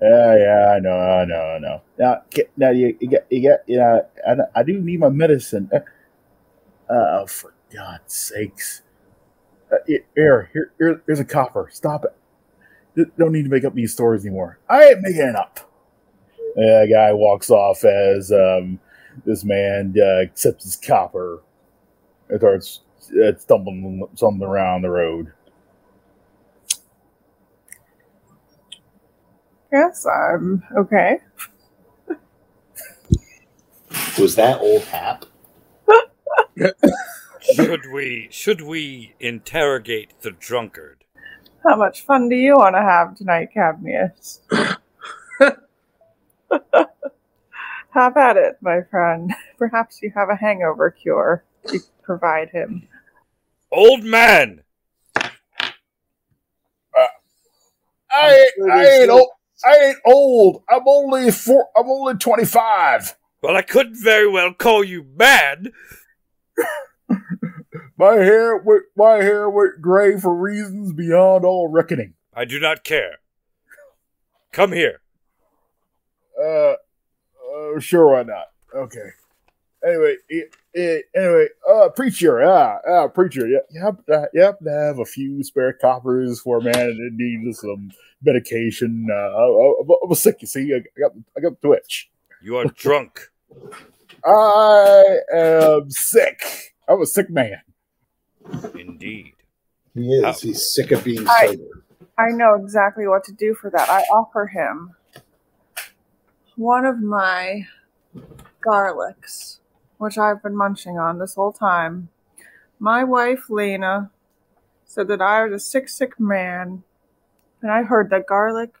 yeah, 0.00 0.36
yeah, 0.36 0.72
I 0.74 0.78
know, 0.80 0.98
I 0.98 1.24
know, 1.24 1.40
I 1.40 1.58
know. 1.58 1.82
Now, 1.98 2.22
now 2.56 2.70
you, 2.70 2.96
you 2.98 3.08
get, 3.08 3.26
you 3.30 3.40
get, 3.40 3.62
you 3.66 3.76
know, 3.78 4.04
I, 4.26 4.36
I 4.60 4.62
do 4.64 4.80
need 4.80 4.98
my 4.98 5.10
medicine. 5.10 5.70
Uh, 5.72 5.80
oh, 6.88 7.26
for 7.26 7.54
God's 7.72 8.12
sakes! 8.14 8.82
Uh, 9.72 9.76
here, 9.86 10.04
here, 10.14 10.72
here, 10.78 11.02
here's 11.06 11.20
a 11.20 11.24
copper. 11.24 11.68
Stop 11.72 12.04
it. 12.04 13.16
Don't 13.16 13.32
need 13.32 13.44
to 13.44 13.48
make 13.48 13.64
up 13.64 13.74
these 13.74 13.92
stories 13.92 14.26
anymore. 14.26 14.58
I 14.68 14.84
ain't 14.84 15.00
making 15.00 15.22
it 15.22 15.36
up. 15.36 15.60
And 16.56 16.90
a 16.90 16.92
guy 16.92 17.12
walks 17.12 17.50
off 17.50 17.84
as 17.84 18.30
um, 18.30 18.78
this 19.24 19.44
man 19.44 19.94
uh, 19.98 20.20
accepts 20.22 20.64
his 20.64 20.76
copper 20.76 21.42
and 22.28 22.38
starts 22.38 22.80
uh, 23.24 23.32
stumbling 23.38 24.06
something 24.14 24.46
around 24.46 24.82
the 24.82 24.90
road. 24.90 25.32
Yes, 29.72 30.04
I'm 30.06 30.62
okay. 30.76 31.18
Was 34.18 34.34
that 34.36 34.60
old 34.60 34.82
Hap? 34.82 35.24
Should 37.42 37.86
we 37.92 38.28
should 38.30 38.60
we 38.60 39.14
interrogate 39.18 40.20
the 40.20 40.30
drunkard? 40.30 41.04
How 41.64 41.76
much 41.76 42.02
fun 42.02 42.28
do 42.28 42.36
you 42.36 42.56
want 42.56 42.76
to 42.76 42.82
have 42.82 43.16
tonight, 43.16 43.50
Cadmius? 43.54 44.40
have 47.90 48.16
at 48.16 48.36
it, 48.36 48.56
my 48.60 48.82
friend. 48.90 49.32
Perhaps 49.58 50.00
you 50.02 50.12
have 50.14 50.28
a 50.28 50.36
hangover 50.36 50.90
cure 50.90 51.44
to 51.68 51.80
provide 52.02 52.50
him. 52.50 52.88
Old 53.70 54.02
man! 54.04 54.62
Uh, 55.16 55.22
I, 58.10 58.50
I 58.70 58.86
ain't 58.86 59.10
old. 59.10 59.28
I 59.64 59.76
ain't 59.76 59.98
old. 60.04 60.62
I'm 60.68 60.86
only 60.86 61.30
four. 61.30 61.68
I'm 61.76 61.88
only 61.88 62.14
twenty 62.14 62.44
five. 62.44 63.16
Well, 63.42 63.56
I 63.56 63.62
couldn't 63.62 64.02
very 64.02 64.28
well 64.28 64.52
call 64.52 64.84
you 64.84 65.04
mad. 65.16 65.72
My 67.96 68.14
hair 68.14 68.56
went. 68.56 68.84
My 68.96 69.16
hair 69.16 69.48
went 69.48 69.80
gray 69.80 70.18
for 70.18 70.34
reasons 70.34 70.92
beyond 70.92 71.44
all 71.44 71.68
reckoning. 71.68 72.14
I 72.34 72.44
do 72.44 72.58
not 72.58 72.84
care. 72.84 73.18
Come 74.52 74.72
here. 74.72 75.00
Uh, 76.40 76.74
uh 76.74 77.80
sure, 77.80 78.12
why 78.12 78.22
not? 78.22 78.46
Okay. 78.74 79.10
Anyway, 79.84 80.16
it, 80.28 80.54
it, 80.74 81.04
anyway, 81.14 81.46
uh, 81.68 81.88
preacher, 81.88 82.40
ah, 82.44 82.78
ah, 82.88 83.08
preacher, 83.08 83.48
you, 83.48 83.60
you 83.70 83.80
have 83.80 84.04
to, 84.06 84.28
you 84.32 84.40
have 84.40 84.98
a 85.00 85.04
few 85.04 85.42
spare 85.42 85.72
coppers 85.72 86.40
for 86.40 86.58
a 86.58 86.62
man 86.62 86.72
that 86.72 87.10
needs 87.14 87.60
some 87.60 87.90
medication. 88.22 89.08
Uh, 89.10 89.14
I, 89.14 89.42
I, 89.42 89.72
I 90.04 90.06
was 90.06 90.22
sick, 90.22 90.36
you 90.40 90.46
see, 90.46 90.72
I 90.72 90.80
got, 91.00 91.10
I 91.36 91.40
got 91.40 91.60
the 91.60 91.68
twitch. 91.68 92.10
You 92.40 92.58
are 92.58 92.66
drunk. 92.66 93.30
I 94.24 95.18
am 95.34 95.90
sick. 95.90 96.71
I'm 96.88 97.00
a 97.00 97.06
sick 97.06 97.30
man. 97.30 97.62
Indeed. 98.74 99.34
He 99.94 100.12
is. 100.14 100.24
How? 100.24 100.32
He's 100.32 100.74
sick 100.74 100.90
of 100.90 101.04
being 101.04 101.26
I- 101.28 101.46
sober. 101.46 101.84
I 102.18 102.28
know 102.28 102.54
exactly 102.54 103.06
what 103.06 103.24
to 103.24 103.32
do 103.32 103.54
for 103.54 103.70
that. 103.70 103.88
I 103.88 104.02
offer 104.02 104.46
him 104.46 104.94
one 106.56 106.84
of 106.84 107.00
my 107.00 107.66
garlics, 108.64 109.58
which 109.96 110.18
I've 110.18 110.42
been 110.42 110.54
munching 110.54 110.98
on 110.98 111.18
this 111.18 111.34
whole 111.34 111.52
time. 111.52 112.10
My 112.78 113.02
wife, 113.02 113.48
Lena, 113.48 114.10
said 114.84 115.08
that 115.08 115.22
I 115.22 115.44
was 115.44 115.54
a 115.54 115.64
sick, 115.64 115.88
sick 115.88 116.20
man, 116.20 116.82
and 117.62 117.72
I 117.72 117.82
heard 117.82 118.10
that 118.10 118.26
garlic 118.26 118.74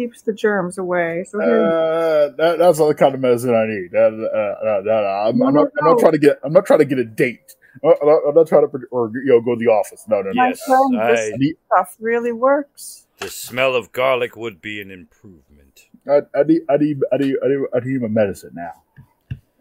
keeps 0.00 0.22
the 0.22 0.32
germs 0.32 0.78
away. 0.78 1.24
So 1.28 1.40
here, 1.40 1.62
Uh, 1.62 2.28
that, 2.36 2.58
that's 2.58 2.78
not 2.78 2.88
the 2.88 2.94
kind 2.94 3.14
of 3.14 3.20
medicine 3.20 3.54
I 3.54 3.66
need. 3.66 3.90
That, 3.92 4.12
uh, 4.12 4.66
uh, 4.66 4.82
that, 4.82 5.04
I'm, 5.06 5.42
I'm, 5.42 5.54
not, 5.54 5.68
I'm 5.80 5.88
not 5.90 5.98
trying 5.98 6.12
to 6.12 6.18
get. 6.18 6.38
I'm 6.42 6.52
not 6.52 6.66
trying 6.66 6.78
to 6.80 6.84
get 6.84 6.98
a 6.98 7.04
date. 7.04 7.54
I'm 7.84 7.90
not, 8.02 8.20
I'm 8.28 8.34
not 8.34 8.48
trying 8.48 8.62
to, 8.62 8.68
pre- 8.68 8.88
or 8.90 9.10
you 9.14 9.26
know, 9.26 9.40
go 9.40 9.54
to 9.54 9.58
the 9.58 9.70
office. 9.70 10.04
No, 10.08 10.22
no, 10.22 10.30
no. 10.30 10.34
my 10.34 10.48
yes, 10.48 10.62
friend, 10.64 10.94
this 10.94 11.32
I 11.32 11.54
stuff 11.66 11.96
really 12.00 12.32
works. 12.32 13.06
The 13.18 13.28
smell 13.28 13.74
of 13.74 13.92
garlic 13.92 14.36
would 14.36 14.60
be 14.60 14.80
an 14.80 14.90
improvement. 14.90 15.88
I, 16.08 16.20
I 16.34 16.42
need, 16.44 16.62
I 16.68 16.76
need, 16.78 16.98
I 17.12 17.16
need, 17.18 17.36
I 17.44 17.48
need, 17.48 17.58
I 17.74 17.80
need 17.80 18.00
my 18.00 18.08
medicine 18.08 18.52
now. 18.54 18.82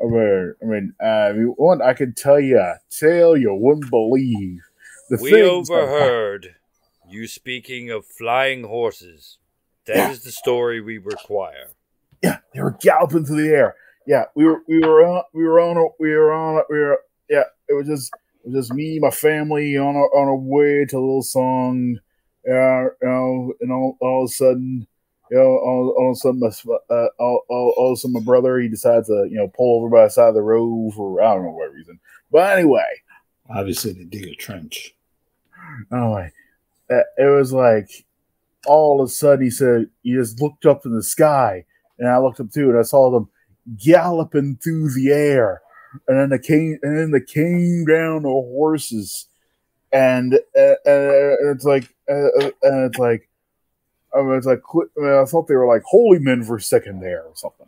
I 0.02 0.06
mean, 0.06 0.54
I 0.64 0.66
mean, 0.66 0.94
uh, 1.04 1.06
I 1.06 1.34
mean, 1.34 1.54
one 1.58 1.82
I 1.82 1.94
can 1.94 2.14
tell 2.14 2.40
you, 2.40 2.64
tell 2.90 3.36
you 3.36 3.54
wouldn't 3.54 3.90
believe 3.90 4.62
the 5.10 5.20
we 5.22 5.44
overheard 5.44 6.56
you 7.10 7.28
speaking 7.28 7.90
of 7.90 8.06
flying 8.06 8.64
horses. 8.64 9.39
That 9.96 10.12
is 10.12 10.20
Yeah. 10.20 10.24
the 10.26 10.32
story 10.32 10.82
we 10.82 10.98
require. 10.98 11.68
Yeah, 12.24 12.38
they 12.54 12.62
were 12.62 12.78
galloping 12.80 13.26
through 13.26 13.42
the 13.44 13.50
air. 13.54 13.76
Yeah, 14.06 14.26
we 14.36 14.46
were, 14.46 14.62
we 14.68 14.80
were 14.80 15.06
on, 15.06 15.24
we 15.34 15.44
were 15.44 15.60
on, 15.60 15.78
a- 15.78 15.94
we 16.00 16.10
were 16.16 16.32
on, 16.34 16.58
a- 16.58 16.64
we 16.70 16.80
were. 16.80 17.00
Yeah, 17.30 17.44
it 17.68 17.74
was 17.74 17.88
just, 17.88 18.12
it 18.44 18.50
was 18.52 18.68
just 18.68 18.74
me, 18.74 19.00
my 19.00 19.12
family 19.12 19.78
on 19.78 19.96
our 19.96 20.10
on 20.16 20.28
our 20.28 20.36
way 20.36 20.86
to 20.86 20.98
a 20.98 21.00
little 21.00 21.22
song. 21.22 22.00
Yeah, 22.46 22.84
you 23.02 23.08
know, 23.08 23.54
and 23.62 23.72
all, 23.72 23.98
all 24.02 24.24
of 24.24 24.30
a 24.30 24.34
sudden, 24.34 24.88
you 25.30 25.38
know, 25.38 25.44
all, 25.44 25.94
all 25.98 26.10
of 26.12 26.14
a 26.14 26.16
sudden, 26.16 26.40
my, 26.40 26.48
uh, 26.96 27.08
all, 27.20 27.44
all, 27.50 27.74
all 27.78 27.92
of 27.92 27.98
a 27.98 28.00
sudden, 28.00 28.14
my 28.14 28.20
brother 28.22 28.58
he 28.60 28.68
decides 28.70 29.08
to, 29.08 29.28
you 29.30 29.38
know, 29.38 29.48
pull 29.50 29.78
over 29.80 29.90
by 29.90 30.06
the 30.06 30.10
side 30.10 30.30
of 30.30 30.36
the 30.36 30.42
road 30.42 30.94
for 30.96 31.22
I 31.22 31.36
don't 31.36 31.44
know 31.46 31.52
what 31.52 31.72
reason. 31.74 32.00
But 32.32 32.58
anyway, 32.58 32.86
Obviously, 33.50 33.94
to 33.96 34.06
dig 34.06 34.26
a 34.28 34.36
trench. 34.36 34.96
anyway, 35.92 36.32
uh, 36.90 37.02
it 37.18 37.26
was 37.36 37.52
like 37.54 38.06
all 38.66 39.02
of 39.02 39.08
a 39.08 39.12
sudden 39.12 39.46
he 39.46 39.50
said 39.50 39.88
he 40.04 40.14
just 40.14 40.42
looked 40.42 40.66
up 40.66 40.86
in 40.86 40.96
the 40.96 41.04
sky, 41.04 41.66
and 41.98 42.08
I 42.10 42.18
looked 42.20 42.40
up 42.40 42.52
too, 42.52 42.70
and 42.70 42.80
I 42.80 42.84
saw 42.84 43.12
them 43.12 43.30
galloping 43.78 44.58
through 44.64 44.94
the 44.94 45.12
air, 45.12 45.62
and 46.08 46.20
then 46.20 46.30
they 46.30 46.40
came 46.40 46.80
and 46.84 46.98
then 46.98 47.12
they 47.12 47.22
came 47.22 47.86
down 47.86 48.24
the 48.24 48.30
horses, 48.30 49.28
and 49.92 50.34
uh, 50.36 50.76
and 50.86 51.56
it's 51.56 51.66
like 51.66 51.94
uh, 52.10 52.50
and 52.64 52.86
it's 52.86 53.00
like. 53.00 53.30
I 54.12 54.22
it's 54.36 54.48
like 54.48 54.64
I, 54.98 55.26
thought 55.26 55.48
they 55.48 55.54
were 55.54 55.68
like 55.68 55.84
holy 55.86 56.18
men 56.18 56.44
for 56.44 56.56
a 56.56 56.62
second 56.62 57.00
there 57.00 57.26
or 57.26 57.36
something. 57.36 57.68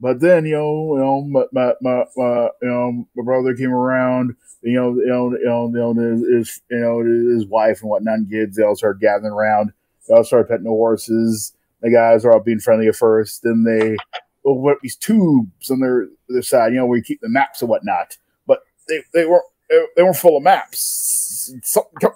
But 0.00 0.20
then 0.20 0.44
you 0.44 0.56
know, 0.56 0.96
you 0.96 1.00
know, 1.00 1.22
my 1.22 1.44
my, 1.52 1.74
my, 1.80 2.04
my 2.16 2.48
you 2.60 2.68
know, 2.68 3.08
my 3.14 3.24
brother 3.24 3.54
came 3.54 3.72
around. 3.72 4.34
You 4.62 4.74
know, 4.74 4.94
you 4.94 5.06
know, 5.06 5.30
you 5.30 5.44
know, 5.44 5.66
you 5.68 5.94
know, 5.94 6.38
his, 6.38 6.60
you 6.70 6.78
know, 6.78 7.04
his 7.04 7.46
wife 7.46 7.82
and 7.82 7.90
whatnot, 7.90 8.18
and 8.18 8.30
kids. 8.30 8.56
They 8.56 8.64
all 8.64 8.74
started 8.74 9.00
gathering 9.00 9.32
around. 9.32 9.72
They 10.08 10.14
all 10.14 10.24
started 10.24 10.48
petting 10.48 10.64
the 10.64 10.70
horses. 10.70 11.52
The 11.82 11.90
guys 11.90 12.24
are 12.24 12.32
all 12.32 12.40
being 12.40 12.60
friendly 12.60 12.88
at 12.88 12.96
first. 12.96 13.42
Then 13.42 13.64
they 13.64 13.96
open 14.44 14.72
up 14.72 14.78
these 14.82 14.96
tubes 14.96 15.70
on 15.70 15.80
their 15.80 16.08
their 16.28 16.42
side. 16.42 16.72
You 16.72 16.78
know, 16.78 16.86
where 16.86 16.98
you 16.98 17.04
keep 17.04 17.20
the 17.20 17.28
maps 17.28 17.60
and 17.62 17.68
whatnot. 17.68 18.16
But 18.46 18.60
they 18.88 19.02
they 19.12 19.26
weren't 19.26 19.44
they 19.68 20.02
weren't 20.02 20.16
full 20.16 20.36
of 20.36 20.42
maps. 20.42 21.52
Something, 21.62 22.10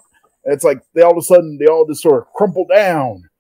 it's 0.44 0.64
like 0.64 0.82
they 0.94 1.02
all 1.02 1.12
of 1.12 1.18
a 1.18 1.22
sudden 1.22 1.58
they 1.58 1.66
all 1.66 1.86
just 1.86 2.02
sort 2.02 2.22
of 2.22 2.32
crumple 2.32 2.66
down 2.66 3.30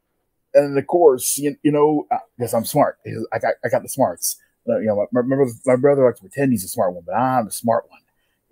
and 0.54 0.76
of 0.76 0.86
course, 0.86 1.38
you, 1.38 1.56
you 1.62 1.72
know, 1.72 2.06
because 2.36 2.54
I'm 2.54 2.64
smart, 2.64 2.98
I 3.32 3.38
got 3.38 3.54
I 3.64 3.68
got 3.68 3.82
the 3.82 3.88
smarts. 3.88 4.36
Uh, 4.68 4.78
you 4.78 4.86
know, 4.86 5.06
my, 5.10 5.22
brother, 5.22 5.50
my 5.64 5.76
brother 5.76 6.04
likes 6.04 6.18
to 6.18 6.28
pretend 6.28 6.52
he's 6.52 6.64
a 6.64 6.68
smart 6.68 6.92
one, 6.92 7.02
but 7.06 7.14
I'm 7.14 7.46
the 7.46 7.50
smart 7.50 7.84
one. 7.88 8.00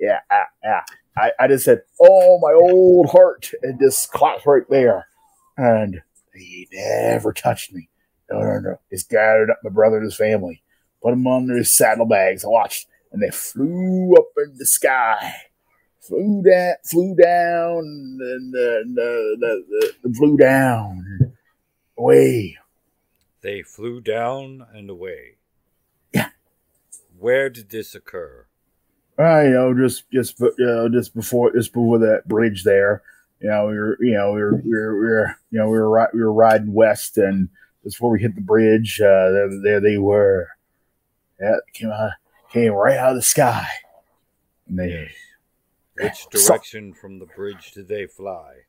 Yeah, 0.01 0.21
ah, 0.31 0.47
yeah. 0.65 0.83
I, 1.17 1.33
I 1.39 1.49
just 1.49 1.65
said, 1.65 1.83
"Oh, 2.01 2.39
my 2.41 2.53
old 2.53 3.11
heart," 3.11 3.51
and 3.63 3.79
just 3.79 4.11
clapped 4.13 4.47
right 4.47 4.63
there, 4.71 5.07
and 5.59 6.01
he 6.33 6.69
never 6.73 7.33
touched 7.33 7.73
me. 7.75 7.91
No, 8.31 8.41
no, 8.41 8.61
no. 8.61 8.81
Just 8.91 9.11
gathered 9.11 9.51
up 9.51 9.59
my 9.63 9.71
brother 9.71 9.97
and 9.97 10.05
his 10.05 10.17
family, 10.17 10.63
put 11.03 11.11
them 11.11 11.27
under 11.27 11.57
his 11.57 11.73
saddlebags. 11.73 12.45
I 12.45 12.49
watched, 12.49 12.87
and 13.13 13.23
they 13.23 13.31
flew 13.31 14.15
up 14.15 14.29
in 14.39 14.57
the 14.57 14.67
sky, 14.67 15.35
flew 16.01 16.43
down, 16.43 16.75
flew 16.85 17.15
down, 17.15 17.79
and, 17.79 18.55
and, 18.55 18.99
uh, 18.99 20.11
flew 20.17 20.37
down 20.37 21.35
away. 21.99 22.57
They 23.41 23.63
flew 23.63 24.01
down 24.01 24.67
and 24.73 24.91
away. 24.91 25.37
Yeah. 26.13 26.31
Where 27.19 27.51
did 27.51 27.71
this 27.71 27.95
occur? 27.95 28.47
Uh, 29.19 29.41
you 29.43 29.51
know, 29.51 29.75
just 29.75 30.09
just 30.13 30.39
you 30.39 30.55
know, 30.59 30.89
just 30.89 31.13
before 31.15 31.53
just 31.53 31.73
before 31.73 31.99
that 31.99 32.29
bridge 32.29 32.63
there. 32.63 33.03
You 33.41 33.51
know, 33.51 33.67
we 33.69 33.75
were 33.75 33.97
you 34.01 34.15
know 34.15 34.33
we 34.33 34.41
were 34.41 34.57
we 34.57 34.71
were, 34.71 35.01
we 35.01 35.07
were 35.07 35.37
you 35.51 35.59
know 35.59 35.67
we 35.67 35.79
were 35.79 35.91
ri- 35.91 36.11
we 36.13 36.21
were 36.21 36.33
riding 36.33 36.73
west, 36.73 37.19
and 37.19 37.49
before 37.85 38.11
we 38.11 38.21
hit 38.21 38.35
the 38.35 38.41
bridge, 38.41 39.01
uh, 39.01 39.31
there, 39.31 39.51
there 39.63 39.81
they 39.81 39.99
were. 39.99 40.49
Yeah, 41.41 41.57
came 41.73 41.91
out, 41.91 42.13
came 42.53 42.73
right 42.73 42.97
out 42.97 43.11
of 43.11 43.17
the 43.17 43.23
sky. 43.23 43.69
And 44.69 44.79
they, 44.79 45.11
Which 46.01 46.27
direction 46.31 46.93
so, 46.95 47.01
from 47.01 47.21
the 47.21 47.27
bridge 47.27 47.71
did 47.73 47.87
they 47.87 48.07
fly? 48.07 48.65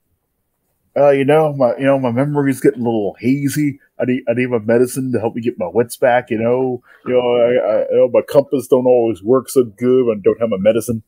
uh, 0.97 1.11
you 1.11 1.23
know, 1.23 1.53
my 1.53 1.75
you 1.77 1.85
know 1.85 1.99
my 1.99 2.11
memory's 2.11 2.59
getting 2.59 2.81
a 2.81 2.83
little 2.83 3.15
hazy. 3.19 3.79
I 3.99 4.05
need 4.05 4.23
I 4.27 4.33
need 4.33 4.49
my 4.49 4.59
medicine 4.59 5.11
to 5.13 5.19
help 5.19 5.35
me 5.35 5.41
get 5.41 5.59
my 5.59 5.67
wits 5.67 5.95
back. 5.95 6.29
You 6.29 6.39
know, 6.39 6.81
you 7.05 7.13
know, 7.13 7.19
I, 7.19 7.73
I 7.73 7.79
you 7.89 7.97
know 7.97 8.09
my 8.11 8.21
compass 8.21 8.67
don't 8.67 8.87
always 8.87 9.23
work 9.23 9.49
so 9.49 9.63
good 9.63 10.05
when 10.05 10.17
I 10.17 10.21
don't 10.21 10.39
have 10.39 10.49
my 10.49 10.57
medicine. 10.57 11.03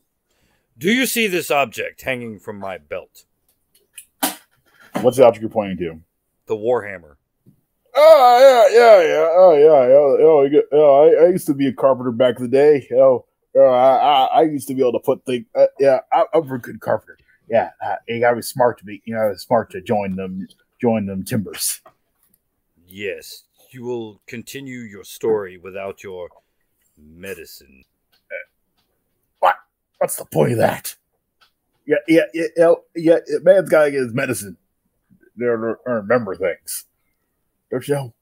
Do 0.78 0.92
you 0.92 1.06
see 1.06 1.28
this 1.28 1.52
object 1.52 2.02
hanging 2.02 2.40
from 2.40 2.58
my 2.58 2.78
belt? 2.78 3.26
What's 5.00 5.18
the 5.18 5.26
object 5.26 5.42
you're 5.42 5.50
pointing 5.50 5.78
to? 5.78 6.00
The 6.48 6.56
warhammer. 6.56 7.16
Oh 7.96 8.70
yeah, 8.72 8.78
yeah, 8.78 9.02
yeah. 9.02 9.28
Oh 9.32 9.54
yeah, 9.54 9.88
yeah. 9.88 10.72
Oh, 10.78 11.12
yeah, 11.12 11.22
I, 11.24 11.26
I 11.26 11.30
used 11.30 11.48
to 11.48 11.54
be 11.54 11.68
a 11.68 11.74
carpenter 11.74 12.12
back 12.12 12.38
in 12.38 12.44
the 12.44 12.50
day. 12.50 12.88
Know, 12.92 13.26
uh, 13.56 13.62
I, 13.62 13.96
I, 13.96 14.26
I 14.26 14.42
used 14.44 14.68
to 14.68 14.74
be 14.74 14.82
able 14.82 14.94
to 14.94 15.00
put 15.00 15.26
things. 15.26 15.46
Uh, 15.56 15.68
yeah, 15.80 16.00
I, 16.12 16.26
I'm 16.34 16.52
a 16.52 16.58
good 16.58 16.80
carpenter 16.80 17.18
yeah, 17.52 17.72
you 18.08 18.22
gotta 18.22 18.38
be 18.38 18.42
smart 18.42 18.80
to 18.80 18.86
be, 18.86 19.02
you 19.06 19.14
know, 19.14 19.36
smart 19.36 19.70
to 19.72 19.82
join 19.82 20.16
them, 20.16 20.48
join 20.80 21.06
them 21.06 21.24
timbers. 21.24 21.82
Yes, 22.88 23.44
you 23.72 23.84
will 23.84 24.22
continue 24.26 24.80
your 24.80 25.04
story 25.04 25.58
without 25.58 26.02
your 26.02 26.30
medicine. 26.98 27.84
Uh, 28.14 28.48
what? 29.40 29.56
What's 29.98 30.16
the 30.16 30.26
point 30.26 30.54
of 30.54 30.60
that? 30.60 30.96
Yeah, 31.86 31.98
yeah, 32.08 32.22
yeah, 32.34 32.46
yeah. 32.56 32.74
yeah 32.96 33.18
man's 33.44 33.70
gotta 33.70 33.92
get 33.92 34.00
his 34.00 34.14
medicine 34.14 34.58
to 35.42 35.76
remember 35.86 36.36
things. 36.36 36.86
Don't 37.70 37.88
you 37.88 37.94
know? 37.96 38.14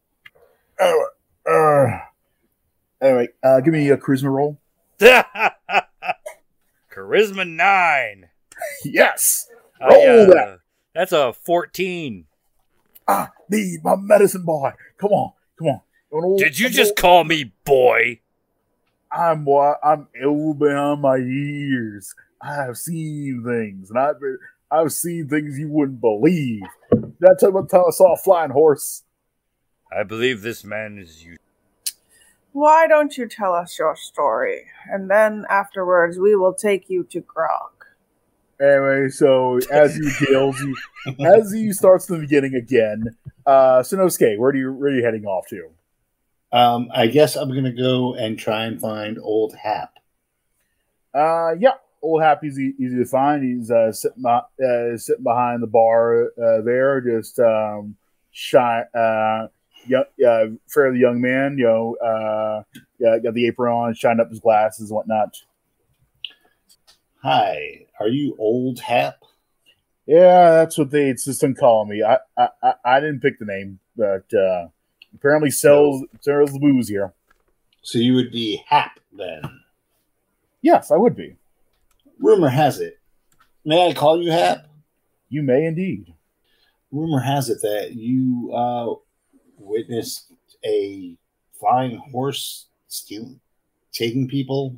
Uh, 0.80 0.94
uh, 1.50 2.00
anyway, 3.02 3.28
uh, 3.44 3.60
give 3.62 3.74
me 3.74 3.90
a 3.90 3.98
charisma 3.98 4.32
roll. 4.32 4.60
charisma 6.94 7.50
nine. 7.50 8.30
yes. 8.86 9.48
Roll 9.82 10.22
uh, 10.22 10.26
that. 10.26 10.60
That's 10.94 11.12
a 11.12 11.34
14. 11.34 12.26
I 13.08 13.28
need 13.50 13.84
my 13.84 13.96
medicine 13.96 14.44
boy. 14.44 14.72
Come 14.98 15.12
on. 15.12 15.34
Come 15.58 15.68
on. 15.68 15.82
Did 16.38 16.60
you 16.60 16.68
I'm 16.68 16.74
just 16.74 16.92
old. 16.92 16.98
call 16.98 17.24
me 17.24 17.52
boy? 17.66 18.20
I'm 19.12 19.48
I'm 19.84 20.08
old 20.24 20.60
behind 20.60 21.02
my 21.02 21.18
ears. 21.18 22.14
I 22.42 22.56
have 22.56 22.78
seen 22.78 23.44
things, 23.46 23.90
and 23.90 24.00
I've 24.00 24.16
I've 24.72 24.92
seen 24.94 25.28
things 25.28 25.58
you 25.60 25.70
wouldn't 25.70 26.02
believe. 26.02 26.62
That's 27.20 27.44
what 27.44 27.70
time 27.70 27.84
I 27.88 27.92
saw 27.92 28.14
a 28.14 28.18
flying 28.18 28.52
horse. 28.52 29.04
I 29.92 30.04
believe 30.04 30.42
this 30.42 30.64
man 30.64 30.98
is 30.98 31.24
you. 31.24 31.38
Why 32.52 32.88
don't 32.88 33.18
you 33.18 33.28
tell 33.28 33.54
us 33.54 33.78
your 33.78 33.96
story, 33.96 34.66
and 34.92 35.10
then 35.10 35.46
afterwards 35.50 36.18
we 36.18 36.36
will 36.36 36.54
take 36.54 36.90
you 36.90 37.04
to 37.12 37.22
Grog. 37.22 37.72
Anyway, 38.62 39.10
so 39.10 39.60
as 39.72 39.98
you 39.98 40.12
deals, 40.26 40.60
you, 40.60 40.76
as 41.26 41.54
you 41.54 41.72
starts 41.72 42.08
the 42.08 42.18
beginning 42.18 42.56
again, 42.56 43.16
uh, 43.46 43.80
Sonosuke, 43.80 44.38
where 44.38 44.52
do 44.52 44.60
you 44.60 44.74
where 44.74 44.92
are 44.92 44.96
you 44.96 45.04
heading 45.04 45.26
off 45.26 45.48
to? 45.48 45.70
Um, 46.52 46.90
I 46.94 47.08
guess 47.08 47.36
I'm 47.36 47.50
gonna 47.50 47.72
go 47.72 48.16
and 48.16 48.38
try 48.38 48.66
and 48.66 48.82
find 48.82 49.18
Old 49.22 49.56
Hap. 49.56 49.94
Uh, 51.14 51.52
yeah, 51.60 51.74
Old 52.02 52.22
Hap 52.22 52.44
is 52.44 52.60
easy, 52.60 52.96
to 52.96 53.06
find. 53.06 53.44
He's 53.44 53.72
uh, 53.72 53.92
sitting, 53.92 54.26
uh, 54.26 54.98
sitting 54.98 55.24
behind 55.24 55.62
the 55.62 55.68
bar 55.68 56.32
uh, 56.42 56.62
there, 56.62 57.02
just 57.02 57.40
um, 57.40 57.96
shy, 58.32 58.84
uh, 58.94 59.48
young, 59.86 60.06
uh, 60.26 60.46
fairly 60.68 61.00
young 61.00 61.20
man. 61.20 61.58
You 61.58 61.66
know, 61.66 61.96
uh, 61.96 62.64
yeah, 63.00 63.20
got 63.20 63.34
the 63.34 63.48
apron 63.48 63.74
on, 63.74 63.94
shining 63.94 64.22
up 64.22 64.30
his 64.30 64.40
glasses 64.40 64.90
and 64.90 64.96
whatnot. 64.96 65.36
Hi, 67.22 67.86
are 68.00 68.08
you 68.08 68.36
old 68.40 68.80
Hap? 68.80 69.24
Yeah, 70.06 70.52
that's 70.52 70.78
what 70.78 70.90
they 70.90 71.10
insist 71.10 71.44
call 71.60 71.86
me. 71.86 72.02
I, 72.02 72.18
I 72.38 72.74
I 72.84 73.00
didn't 73.00 73.20
pick 73.20 73.38
the 73.40 73.46
name, 73.46 73.80
but 73.96 74.34
uh, 74.34 74.70
apparently 75.14 75.52
sells 75.52 76.04
sells 76.22 76.54
the 76.54 76.60
booze 76.60 76.88
here. 76.88 77.14
So 77.82 78.00
you 78.00 78.14
would 78.16 78.32
be 78.32 78.64
Hap 78.68 79.00
then? 79.12 79.42
Yes, 80.62 80.92
I 80.92 80.96
would 80.96 81.16
be. 81.16 81.36
Rumor 82.20 82.50
has 82.50 82.80
it. 82.80 83.00
May 83.66 83.90
I 83.90 83.94
call 83.94 84.22
you 84.22 84.32
Hap? 84.32 84.66
You 85.30 85.42
may 85.42 85.66
indeed. 85.66 86.14
Rumor 86.92 87.20
has 87.20 87.50
it 87.50 87.62
that 87.62 87.94
you 87.94 88.52
uh, 88.54 88.94
witnessed 89.58 90.32
a 90.66 91.16
flying 91.60 91.98
horse 92.12 92.68
stealing, 92.88 93.40
taking 93.92 94.28
people 94.28 94.76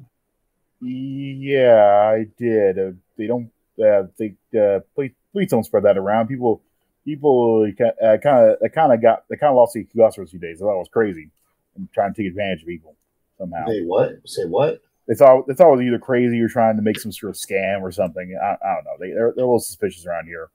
yeah, 0.82 2.12
I 2.14 2.26
did. 2.38 2.80
Uh, 2.80 2.92
they 3.18 3.28
don't. 3.28 3.52
Uh, 3.80 4.04
they 4.18 4.36
uh, 4.60 4.80
please, 4.96 5.12
please 5.32 5.50
don't 5.50 5.64
spread 5.64 5.84
that 5.84 5.98
around. 5.98 6.28
People, 6.28 6.62
people 7.06 7.72
kind 7.78 7.94
of, 8.02 8.60
they 8.62 8.70
kind 8.70 8.92
of 8.92 9.02
got, 9.02 9.24
they 9.30 9.38
kind 9.38 9.52
of 9.52 9.58
lost 9.58 9.74
the 9.74 9.88
gus 9.96 10.16
for 10.16 10.24
a 10.24 10.28
few 10.28 10.40
days. 10.40 10.62
I 10.62 10.66
thought 10.66 10.76
it 10.76 10.80
was 10.80 10.90
crazy. 10.92 11.30
I'm 11.76 11.88
trying 11.94 12.14
to 12.14 12.22
take 12.22 12.30
advantage 12.30 12.62
of 12.62 12.68
people 12.68 12.96
somehow. 13.38 13.68
Say 13.68 13.82
what? 13.84 14.12
Say 14.26 14.46
what? 14.46 14.82
They 15.12 15.16
thought 15.16 15.46
they 15.46 15.54
thought 15.54 15.74
it 15.74 15.76
was 15.76 15.86
either 15.86 16.00
crazy 16.00 16.40
or 16.40 16.48
trying 16.48 16.78
to 16.78 16.82
make 16.82 16.98
some 16.98 17.12
sort 17.12 17.32
of 17.32 17.36
scam 17.36 17.82
or 17.82 17.92
something. 17.92 18.40
I, 18.42 18.52
I 18.66 18.76
don't 18.76 18.86
know. 18.86 18.96
They 18.98 19.10
they're, 19.10 19.34
they're 19.36 19.44
a 19.44 19.48
little 19.48 19.60
suspicious 19.60 20.06
around 20.06 20.26
here. 20.26 20.50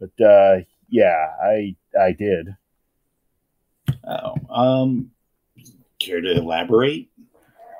But 0.00 0.24
uh, 0.24 0.60
yeah, 0.88 1.26
I 1.44 1.76
I 2.00 2.12
did. 2.12 2.56
Oh, 4.04 4.34
um, 4.48 5.10
care 5.98 6.22
to 6.22 6.32
elaborate? 6.32 7.10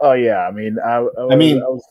Oh 0.03 0.13
yeah, 0.13 0.47
I 0.47 0.51
mean, 0.51 0.77
I, 0.85 0.99
I, 0.99 1.33
I 1.33 1.37
mean, 1.37 1.63
I 1.63 1.67
was, 1.67 1.89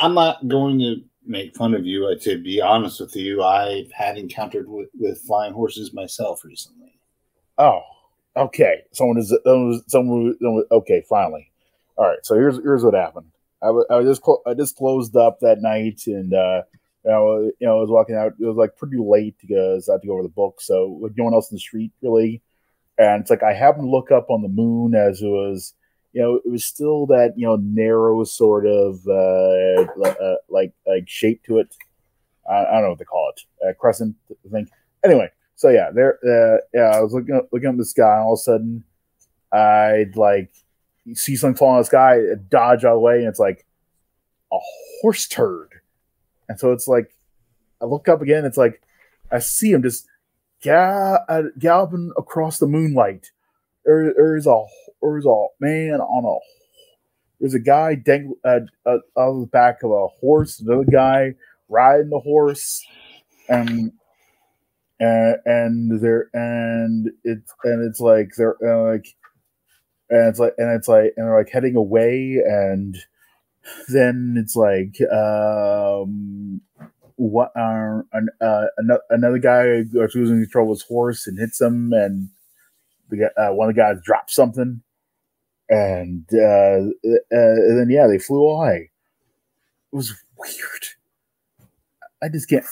am 0.00 0.12
not 0.12 0.46
going 0.48 0.78
to 0.80 0.96
make 1.24 1.56
fun 1.56 1.72
of 1.72 1.86
you. 1.86 2.14
To 2.14 2.42
be 2.42 2.60
honest 2.60 3.00
with 3.00 3.16
you, 3.16 3.42
I've 3.42 3.90
had 3.90 4.18
encountered 4.18 4.68
with, 4.68 4.90
with 4.98 5.18
flying 5.22 5.54
horses 5.54 5.94
myself 5.94 6.44
recently. 6.44 6.98
Oh, 7.56 7.80
okay. 8.36 8.82
Someone 8.92 9.16
is 9.16 9.34
someone. 9.86 10.36
someone 10.38 10.64
okay, 10.70 11.02
finally. 11.08 11.50
All 11.96 12.06
right. 12.06 12.18
So 12.22 12.34
here's 12.34 12.58
here's 12.58 12.84
what 12.84 12.92
happened. 12.92 13.28
I, 13.62 13.70
was, 13.70 13.86
I 13.90 14.02
just 14.02 14.22
clo- 14.22 14.42
I 14.46 14.54
just 14.54 14.76
closed 14.76 15.16
up 15.16 15.40
that 15.40 15.62
night, 15.62 16.02
and 16.06 16.34
uh, 16.34 16.62
you 17.04 17.10
know, 17.10 17.50
you 17.60 17.66
know, 17.66 17.78
I 17.78 17.80
was 17.80 17.90
walking 17.90 18.16
out. 18.16 18.32
It 18.38 18.44
was 18.44 18.56
like 18.56 18.76
pretty 18.76 18.98
late 18.98 19.36
because 19.40 19.88
I 19.88 19.94
had 19.94 20.02
to 20.02 20.08
go 20.08 20.14
over 20.14 20.22
the 20.22 20.28
book, 20.28 20.60
so 20.60 20.88
with 20.88 21.16
no 21.16 21.24
one 21.24 21.34
else 21.34 21.50
in 21.50 21.56
the 21.56 21.60
street 21.60 21.92
really. 22.02 22.42
And 22.98 23.22
it's 23.22 23.30
like 23.30 23.42
I 23.42 23.54
happened 23.54 23.86
to 23.86 23.90
look 23.90 24.10
up 24.10 24.28
on 24.28 24.42
the 24.42 24.48
moon 24.48 24.94
as 24.94 25.22
it 25.22 25.26
was, 25.26 25.74
you 26.12 26.20
know, 26.20 26.40
it 26.44 26.50
was 26.50 26.64
still 26.64 27.06
that 27.06 27.34
you 27.36 27.46
know 27.46 27.56
narrow 27.56 28.22
sort 28.24 28.66
of 28.66 29.00
uh, 29.06 29.82
uh 30.02 30.36
like 30.48 30.72
like 30.86 31.08
shape 31.08 31.42
to 31.44 31.58
it. 31.58 31.74
I, 32.48 32.64
I 32.64 32.72
don't 32.72 32.82
know 32.82 32.88
what 32.90 32.98
they 32.98 33.04
call 33.04 33.32
it, 33.34 33.68
a 33.68 33.74
crescent 33.74 34.16
I 34.30 34.50
think. 34.50 34.68
Anyway, 35.04 35.30
so 35.56 35.68
yeah, 35.68 35.90
there, 35.92 36.18
uh, 36.24 36.58
yeah, 36.74 36.96
I 36.96 37.00
was 37.00 37.12
looking 37.12 37.34
up, 37.34 37.48
looking 37.52 37.68
up 37.68 37.76
the 37.76 37.84
sky, 37.84 38.16
and 38.16 38.24
all 38.24 38.34
of 38.34 38.38
a 38.38 38.42
sudden, 38.42 38.84
I'd 39.52 40.16
like 40.16 40.52
see 41.14 41.36
something 41.36 41.56
fall 41.56 41.74
in 41.74 41.80
the 41.80 41.84
sky, 41.84 42.18
dodge 42.48 42.84
out 42.84 42.92
of 42.92 42.96
the 42.96 43.00
way, 43.00 43.18
and 43.18 43.28
it's 43.28 43.38
like 43.38 43.66
a 44.52 44.58
horse 45.00 45.26
turd. 45.26 45.68
And 46.48 46.58
so 46.58 46.72
it's 46.72 46.86
like, 46.88 47.14
I 47.80 47.86
look 47.86 48.08
up 48.08 48.22
again, 48.22 48.44
it's 48.44 48.56
like, 48.56 48.82
I 49.30 49.38
see 49.38 49.72
him 49.72 49.82
just 49.82 50.06
ga- 50.62 51.24
uh, 51.28 51.42
galloping 51.58 52.12
across 52.16 52.58
the 52.58 52.66
moonlight. 52.66 53.30
There, 53.84 54.12
there's 54.14 54.46
a 54.46 54.64
there's 55.00 55.26
a 55.26 55.46
man 55.58 56.00
on 56.00 56.24
a 56.24 56.38
there's 57.40 57.54
a 57.54 57.58
guy 57.58 57.96
dang 57.96 58.34
uh, 58.44 58.60
uh, 58.86 58.98
on 59.16 59.40
the 59.40 59.46
back 59.46 59.82
of 59.82 59.90
a 59.90 60.06
horse, 60.20 60.60
another 60.60 60.84
guy 60.84 61.34
riding 61.68 62.10
the 62.10 62.20
horse, 62.20 62.86
and 63.48 63.92
and 65.00 65.36
and 65.44 66.00
they're 66.00 66.28
and 66.32 67.10
it's 67.24 67.52
and 67.64 67.88
it's 67.88 67.98
like 67.98 68.30
they're 68.36 68.56
uh, 68.64 68.92
like 68.92 69.16
and 70.12 70.28
it's 70.28 70.38
like 70.38 70.54
and 70.58 70.70
it's 70.70 70.88
like 70.88 71.14
and 71.16 71.26
they're 71.26 71.38
like 71.38 71.50
heading 71.50 71.74
away 71.74 72.38
and 72.46 72.96
then 73.88 74.36
it's 74.38 74.54
like 74.54 74.96
um 75.10 76.60
what 77.16 77.52
uh, 77.56 78.00
uh, 78.40 78.66
another 79.10 79.38
guy 79.38 79.82
goes 79.82 80.14
losing 80.14 80.42
control 80.42 80.72
of 80.72 80.76
his 80.76 80.82
horse 80.82 81.26
and 81.26 81.38
hits 81.38 81.60
him 81.60 81.92
and 81.92 82.28
the 83.10 83.30
uh, 83.40 83.52
one 83.54 83.68
of 83.68 83.74
the 83.74 83.80
guys 83.80 83.98
drops 84.02 84.34
something. 84.34 84.82
And 85.68 86.26
uh, 86.34 86.90
uh, 87.08 87.18
and 87.30 87.78
then 87.78 87.88
yeah 87.90 88.06
they 88.08 88.18
flew 88.18 88.46
away. 88.46 88.90
It 89.92 89.96
was 89.96 90.12
weird. 90.36 90.84
I 92.22 92.28
just 92.28 92.48
can't 92.48 92.64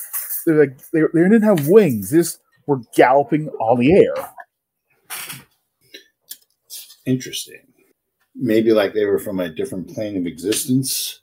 they're 0.46 0.58
like 0.58 0.78
they, 0.92 1.02
they 1.14 1.20
didn't 1.22 1.42
have 1.42 1.68
wings. 1.68 2.10
They 2.10 2.18
just 2.18 2.40
were 2.66 2.80
galloping 2.96 3.48
on 3.60 3.78
the 3.78 3.92
air 3.92 4.30
Interesting. 7.10 7.62
Maybe 8.34 8.72
like 8.72 8.94
they 8.94 9.04
were 9.04 9.18
from 9.18 9.40
a 9.40 9.48
different 9.48 9.92
plane 9.92 10.16
of 10.16 10.26
existence. 10.26 11.20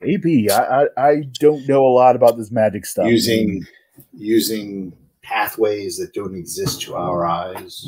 Maybe 0.00 0.50
I, 0.50 0.82
I, 0.82 0.86
I 0.96 1.22
don't 1.38 1.68
know 1.68 1.84
a 1.84 1.92
lot 1.92 2.16
about 2.16 2.38
this 2.38 2.50
magic 2.50 2.86
stuff. 2.86 3.06
Using 3.06 3.66
using 4.14 4.94
pathways 5.22 5.98
that 5.98 6.14
don't 6.14 6.34
exist 6.34 6.80
to 6.82 6.94
our 6.94 7.26
eyes. 7.26 7.86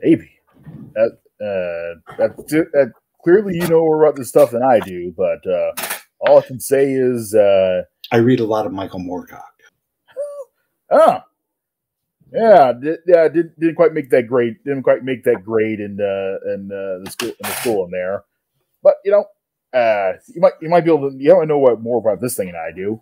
Maybe 0.00 0.30
that 0.94 1.18
uh, 1.40 2.14
that, 2.18 2.36
that 2.72 2.92
clearly 3.24 3.54
you 3.54 3.66
know 3.66 3.80
more 3.80 4.04
about 4.04 4.16
this 4.16 4.28
stuff 4.28 4.52
than 4.52 4.62
I 4.62 4.78
do. 4.80 5.12
But 5.16 5.44
uh, 5.46 5.72
all 6.20 6.38
I 6.38 6.42
can 6.42 6.60
say 6.60 6.92
is 6.92 7.34
uh, 7.34 7.82
I 8.12 8.18
read 8.18 8.40
a 8.40 8.44
lot 8.44 8.66
of 8.66 8.72
Michael 8.72 9.00
Moorcock. 9.00 9.42
Ah, 10.90 11.24
yeah, 12.32 12.72
did, 12.72 13.00
yeah, 13.06 13.28
didn't 13.28 13.58
didn't 13.58 13.76
quite 13.76 13.92
make 13.92 14.10
that 14.10 14.26
grade. 14.26 14.56
Didn't 14.64 14.82
quite 14.82 15.04
make 15.04 15.24
that 15.24 15.44
grade 15.44 15.80
in 15.80 15.98
uh, 16.00 16.54
in 16.54 16.70
uh, 16.72 17.04
the 17.04 17.10
school 17.10 17.28
in 17.28 17.36
the 17.42 17.54
school 17.60 17.84
in 17.84 17.90
there. 17.90 18.24
But 18.82 18.94
you 19.04 19.12
know, 19.12 19.26
uh, 19.78 20.14
you 20.28 20.40
might 20.40 20.52
you 20.60 20.68
might 20.68 20.84
be 20.84 20.92
able 20.92 21.10
to. 21.10 21.16
You 21.16 21.30
don't 21.30 21.48
know 21.48 21.58
what 21.58 21.80
more 21.80 21.98
about 21.98 22.20
this 22.20 22.36
thing 22.36 22.46
than 22.46 22.56
I 22.56 22.74
do. 22.74 23.00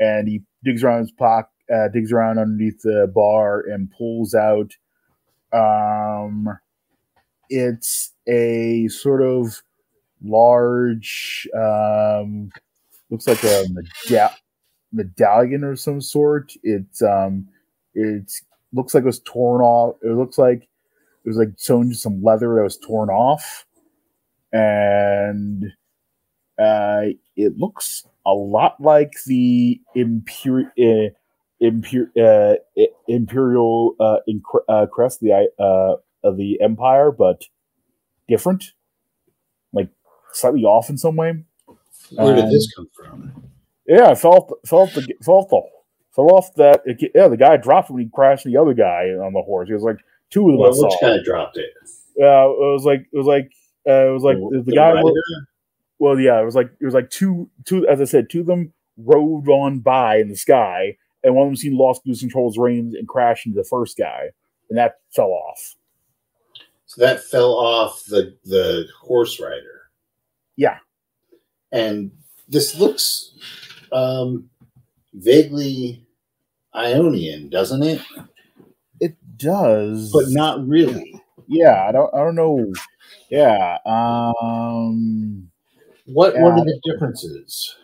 And 0.00 0.26
he 0.26 0.42
digs 0.64 0.82
around 0.82 1.00
his 1.00 1.12
pocket, 1.12 1.50
uh, 1.72 1.88
digs 1.88 2.12
around 2.12 2.38
underneath 2.38 2.80
the 2.82 3.10
bar, 3.14 3.60
and 3.60 3.92
pulls 3.96 4.34
out. 4.34 4.72
Um, 5.52 6.58
it's 7.50 8.12
a 8.26 8.88
sort 8.88 9.22
of 9.22 9.62
large, 10.24 11.46
um, 11.54 12.50
looks 13.10 13.26
like 13.26 13.44
a 13.44 13.66
meda- 13.70 14.36
medallion 14.92 15.64
of 15.64 15.78
some 15.78 16.00
sort. 16.00 16.52
It's 16.62 17.02
um, 17.02 17.48
it's 17.94 18.42
looks 18.72 18.94
like 18.94 19.02
it 19.02 19.06
was 19.06 19.20
torn 19.20 19.60
off. 19.60 19.96
It 20.02 20.16
looks 20.16 20.38
like 20.38 20.62
it 20.62 21.28
was 21.28 21.36
like 21.36 21.50
sewn 21.56 21.90
to 21.90 21.94
some 21.94 22.22
leather 22.22 22.54
that 22.56 22.62
was 22.62 22.78
torn 22.78 23.10
off, 23.10 23.66
and 24.52 25.72
uh, 26.58 27.02
it 27.36 27.58
looks 27.58 28.06
a 28.26 28.32
lot 28.32 28.80
like 28.80 29.12
the 29.26 29.80
imperial. 29.94 30.70
Uh, 30.78 31.10
Imper- 31.62 32.10
uh, 32.18 32.56
imperial 33.06 33.94
uh, 34.00 34.16
uh, 34.68 34.86
crest 34.86 35.20
the 35.20 35.48
uh, 35.60 35.94
of 36.26 36.36
the 36.36 36.60
empire, 36.60 37.12
but 37.12 37.44
different, 38.26 38.72
like 39.72 39.88
slightly 40.32 40.64
off 40.64 40.90
in 40.90 40.98
some 40.98 41.14
way. 41.14 41.44
Where 42.10 42.34
did 42.34 42.50
this 42.50 42.68
come 42.74 42.88
from? 42.96 43.32
Yeah, 43.86 44.08
I 44.08 44.16
felt 44.16 44.52
felt 44.66 44.92
the 44.94 45.06
felt 45.22 45.50
the 45.50 45.62
fell 46.14 46.34
off 46.34 46.54
that. 46.54 46.82
It, 46.84 47.12
yeah, 47.14 47.28
the 47.28 47.36
guy 47.36 47.56
dropped 47.56 47.90
it 47.90 47.94
when 47.94 48.02
he 48.04 48.10
crashed 48.12 48.44
the 48.44 48.56
other 48.56 48.74
guy 48.74 49.08
on 49.08 49.32
the 49.32 49.42
horse. 49.42 49.68
He 49.68 49.74
was 49.74 49.82
like 49.82 49.98
two 50.30 50.48
of 50.48 50.52
them. 50.52 50.58
Well, 50.58 50.72
which 50.72 51.00
guy 51.00 51.18
dropped 51.24 51.56
it? 51.56 51.70
Yeah, 52.16 52.44
uh, 52.44 52.50
it 52.50 52.72
was 52.72 52.84
like 52.84 53.06
it 53.12 53.16
was 53.16 53.26
like 53.26 53.52
uh, 53.88 54.08
it 54.08 54.12
was 54.12 54.22
like 54.22 54.36
the, 54.36 54.62
the 54.64 54.72
guy. 54.72 55.02
well, 55.98 56.18
yeah, 56.18 56.40
it 56.40 56.44
was 56.44 56.54
like 56.54 56.70
it 56.80 56.84
was 56.84 56.94
like 56.94 57.10
two 57.10 57.48
two. 57.64 57.86
As 57.88 58.00
I 58.00 58.04
said, 58.04 58.28
two 58.30 58.40
of 58.40 58.46
them 58.46 58.72
rode 58.96 59.48
on 59.48 59.80
by 59.80 60.18
in 60.18 60.28
the 60.28 60.36
sky, 60.36 60.96
and 61.24 61.34
one 61.34 61.46
of 61.46 61.50
them 61.50 61.56
seemed 61.56 61.76
lost 61.76 62.06
lose 62.06 62.20
control 62.20 62.46
of 62.46 62.52
his 62.52 62.58
reins 62.58 62.94
and 62.94 63.08
crashed 63.08 63.46
into 63.46 63.56
the 63.56 63.68
first 63.68 63.96
guy, 63.96 64.30
and 64.68 64.78
that 64.78 65.00
fell 65.10 65.30
off. 65.30 65.76
So 66.86 67.00
that 67.00 67.24
fell 67.24 67.54
off 67.54 68.04
the 68.04 68.36
the 68.44 68.86
horse 69.00 69.40
rider. 69.40 69.90
Yeah, 70.56 70.78
and 71.70 72.10
this 72.48 72.78
looks 72.78 73.32
um 73.90 74.50
vaguely 75.14 76.06
Ionian, 76.74 77.48
doesn't 77.50 77.82
it? 77.82 78.00
It 79.00 79.16
does, 79.36 80.10
but 80.12 80.28
not 80.28 80.66
really. 80.66 81.20
Yeah, 81.48 81.86
I 81.88 81.92
don't. 81.92 82.14
I 82.14 82.18
don't 82.18 82.34
know. 82.34 82.72
Yeah. 83.30 83.78
Um. 83.84 85.50
What 86.06 86.34
yeah. 86.34 86.42
What 86.42 86.52
are 86.52 86.64
the 86.64 86.80
differences? 86.84 87.76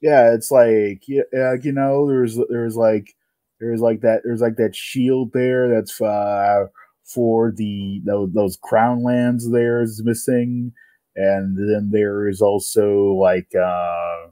Yeah, 0.00 0.34
it's 0.34 0.50
like 0.50 1.02
yeah, 1.08 1.54
you 1.62 1.72
know, 1.72 2.06
there's 2.06 2.38
there's 2.50 2.76
like 2.76 3.14
there's 3.60 3.80
like 3.80 4.02
that 4.02 4.20
there's 4.24 4.42
like 4.42 4.56
that 4.56 4.76
shield 4.76 5.32
there 5.32 5.68
that's 5.68 6.00
uh, 6.00 6.66
for 7.04 7.52
the 7.56 8.02
those, 8.04 8.30
those 8.34 8.58
crown 8.62 9.02
lands 9.02 9.50
there 9.50 9.80
is 9.82 10.02
missing, 10.04 10.72
and 11.16 11.56
then 11.56 11.90
there 11.90 12.28
is 12.28 12.42
also 12.42 13.14
like 13.14 13.48
uh 13.54 14.26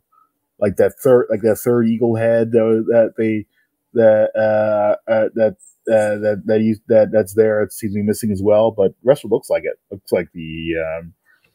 like 0.63 0.77
that 0.77 0.95
third 1.03 1.27
like 1.29 1.43
that 1.43 1.57
third 1.57 1.89
eagle 1.89 2.15
head 2.15 2.53
that, 2.53 2.85
that 2.89 3.15
they 3.19 3.45
that 3.93 4.31
uh, 4.35 5.11
uh 5.11 5.29
that 5.35 5.57
uh, 5.89 6.17
that 6.21 6.43
that 6.47 6.61
you 6.61 6.77
that 6.89 7.11
that's 7.13 7.35
there. 7.35 7.63
It 7.63 7.73
seems 7.73 7.93
to 7.93 7.99
be 7.99 8.07
missing 8.07 8.31
as 8.31 8.41
well, 8.43 8.71
but 8.71 8.95
rest 9.03 9.25
of 9.25 9.33
looks 9.33 9.51
like 9.51 9.65
it. 9.65 9.79
Looks 9.91 10.13
like 10.13 10.29
the 10.33 10.75
um, 10.79 11.13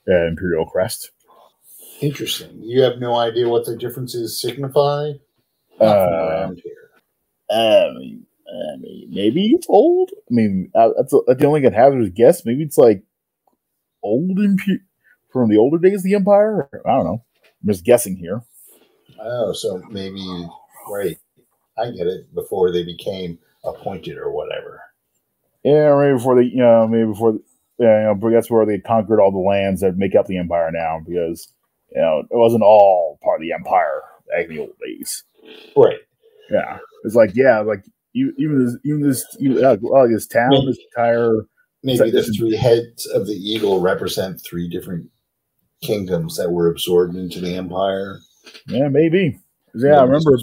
uh, 0.08 0.28
imperial 0.28 0.66
crest. 0.66 1.12
Interesting. 2.01 2.60
You 2.62 2.82
have 2.84 2.99
no 2.99 3.16
idea 3.16 3.47
what 3.47 3.66
the 3.66 3.76
differences 3.76 4.39
signify. 4.39 5.14
Uh, 5.80 5.86
around 5.86 6.62
here. 6.64 6.89
I 7.49 7.89
mean, 7.97 8.26
I 8.47 8.78
mean, 8.80 9.10
maybe 9.12 9.47
it's 9.51 9.68
old. 9.70 10.12
I 10.14 10.32
mean, 10.34 10.70
that's, 10.74 11.14
a, 11.14 11.20
that's 11.26 11.39
the 11.39 11.47
only 11.47 11.62
have 11.62 11.93
is 11.95 12.10
guess. 12.10 12.45
Maybe 12.45 12.64
it's 12.64 12.78
like 12.78 13.03
old 14.03 14.39
from 15.32 15.49
the 15.49 15.58
older 15.58 15.78
days 15.78 15.99
of 15.99 16.03
the 16.03 16.16
empire. 16.16 16.70
I 16.86 16.91
don't 16.91 17.05
know. 17.05 17.24
I'm 17.62 17.70
just 17.70 17.86
guessing 17.86 18.18
here. 18.18 18.41
Oh, 19.20 19.53
so 19.53 19.82
maybe 19.89 20.26
right. 20.89 21.18
I 21.78 21.91
get 21.91 22.07
it. 22.07 22.34
Before 22.34 22.72
they 22.72 22.84
became 22.84 23.39
appointed 23.63 24.18
or 24.18 24.32
whatever. 24.32 24.82
Yeah, 25.63 25.95
maybe 25.99 26.13
before 26.13 26.36
they, 26.36 26.47
you 26.47 26.57
know, 26.57 26.88
maybe 26.88 27.07
before, 27.07 27.39
yeah, 27.80 27.99
you 27.99 28.05
know, 28.07 28.15
but 28.15 28.30
that's 28.30 28.49
where 28.49 28.65
they 28.65 28.80
conquered 28.80 29.20
all 29.20 29.32
the 29.32 29.38
lands 29.38 29.82
that 29.82 29.97
make 29.97 30.15
up 30.15 30.28
the 30.28 30.38
empire 30.38 30.72
now, 30.72 31.01
because 31.05 31.51
you 31.93 32.01
know 32.01 32.20
it 32.20 32.28
wasn't 32.32 32.63
all 32.63 33.20
part 33.24 33.41
of 33.41 33.41
the 33.41 33.53
empire 33.53 34.01
back 34.30 34.45
in 34.45 34.55
the 34.55 34.61
old 34.61 34.74
days. 34.86 35.24
Right. 35.76 35.99
Yeah. 36.49 36.80
It's 37.03 37.15
like 37.15 37.32
yeah, 37.36 37.59
like 37.59 37.84
you, 38.13 38.34
even 38.38 38.65
this, 38.65 38.78
even 38.86 39.01
this, 39.01 39.38
even, 39.39 39.63
uh, 39.63 39.78
this 40.07 40.28
town, 40.28 40.49
maybe, 40.51 40.68
this 40.68 40.80
entire. 40.95 41.34
Maybe 41.84 42.09
the 42.09 42.24
three 42.24 42.55
heads 42.55 43.05
of 43.05 43.28
the 43.28 43.34
eagle 43.34 43.80
represent 43.80 44.41
three 44.41 44.68
different 44.68 45.09
kingdoms 45.82 46.36
that 46.38 46.51
were 46.51 46.70
absorbed 46.70 47.15
into 47.15 47.39
the 47.39 47.55
empire. 47.55 48.20
Yeah, 48.68 48.88
maybe. 48.89 49.39
Yeah, 49.74 50.00
I 50.00 50.04
remember. 50.04 50.38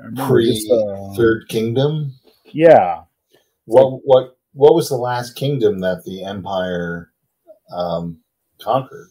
I 0.00 0.04
remember 0.06 0.32
Pre 0.32 0.46
just, 0.46 0.70
uh, 0.70 1.14
Third 1.16 1.48
Kingdom. 1.48 2.14
Yeah. 2.46 3.02
What 3.66 4.00
what 4.04 4.36
what 4.52 4.74
was 4.74 4.88
the 4.88 4.96
last 4.96 5.34
kingdom 5.36 5.80
that 5.80 6.04
the 6.04 6.24
Empire 6.24 7.10
um, 7.70 8.18
conquered? 8.60 9.10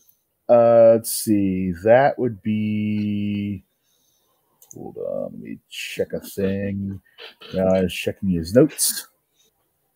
Uh, 0.50 0.94
let's 0.96 1.12
see. 1.12 1.72
That 1.84 2.20
would 2.20 2.42
be. 2.42 3.64
hold 4.74 4.98
on, 4.98 5.32
let 5.34 5.42
me 5.42 5.58
check 5.70 6.14
a 6.14 6.20
thing. 6.20 7.02
Now 7.54 7.68
I 7.68 7.84
was 7.84 7.94
checking 7.94 8.30
his 8.30 8.54
notes. 8.54 9.08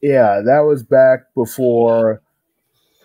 Yeah, 0.02 0.42
that 0.46 0.60
was 0.60 0.84
back 0.84 1.34
before 1.34 2.22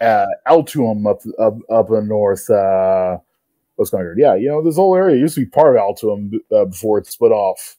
uh, 0.00 0.26
Altuum 0.46 1.06
up 1.06 1.20
up 1.38 1.58
up 1.70 1.90
in 1.90 2.08
north. 2.08 2.48
Uh, 2.48 3.18
going 3.88 4.06
on? 4.06 4.16
Yeah, 4.18 4.34
you 4.34 4.48
know 4.48 4.62
this 4.62 4.76
whole 4.76 4.94
area 4.94 5.16
used 5.16 5.36
to 5.36 5.40
be 5.40 5.46
part 5.46 5.76
of 5.76 5.80
Altuum 5.80 6.32
uh, 6.54 6.66
before 6.66 6.98
it 6.98 7.06
split 7.06 7.32
off. 7.32 7.78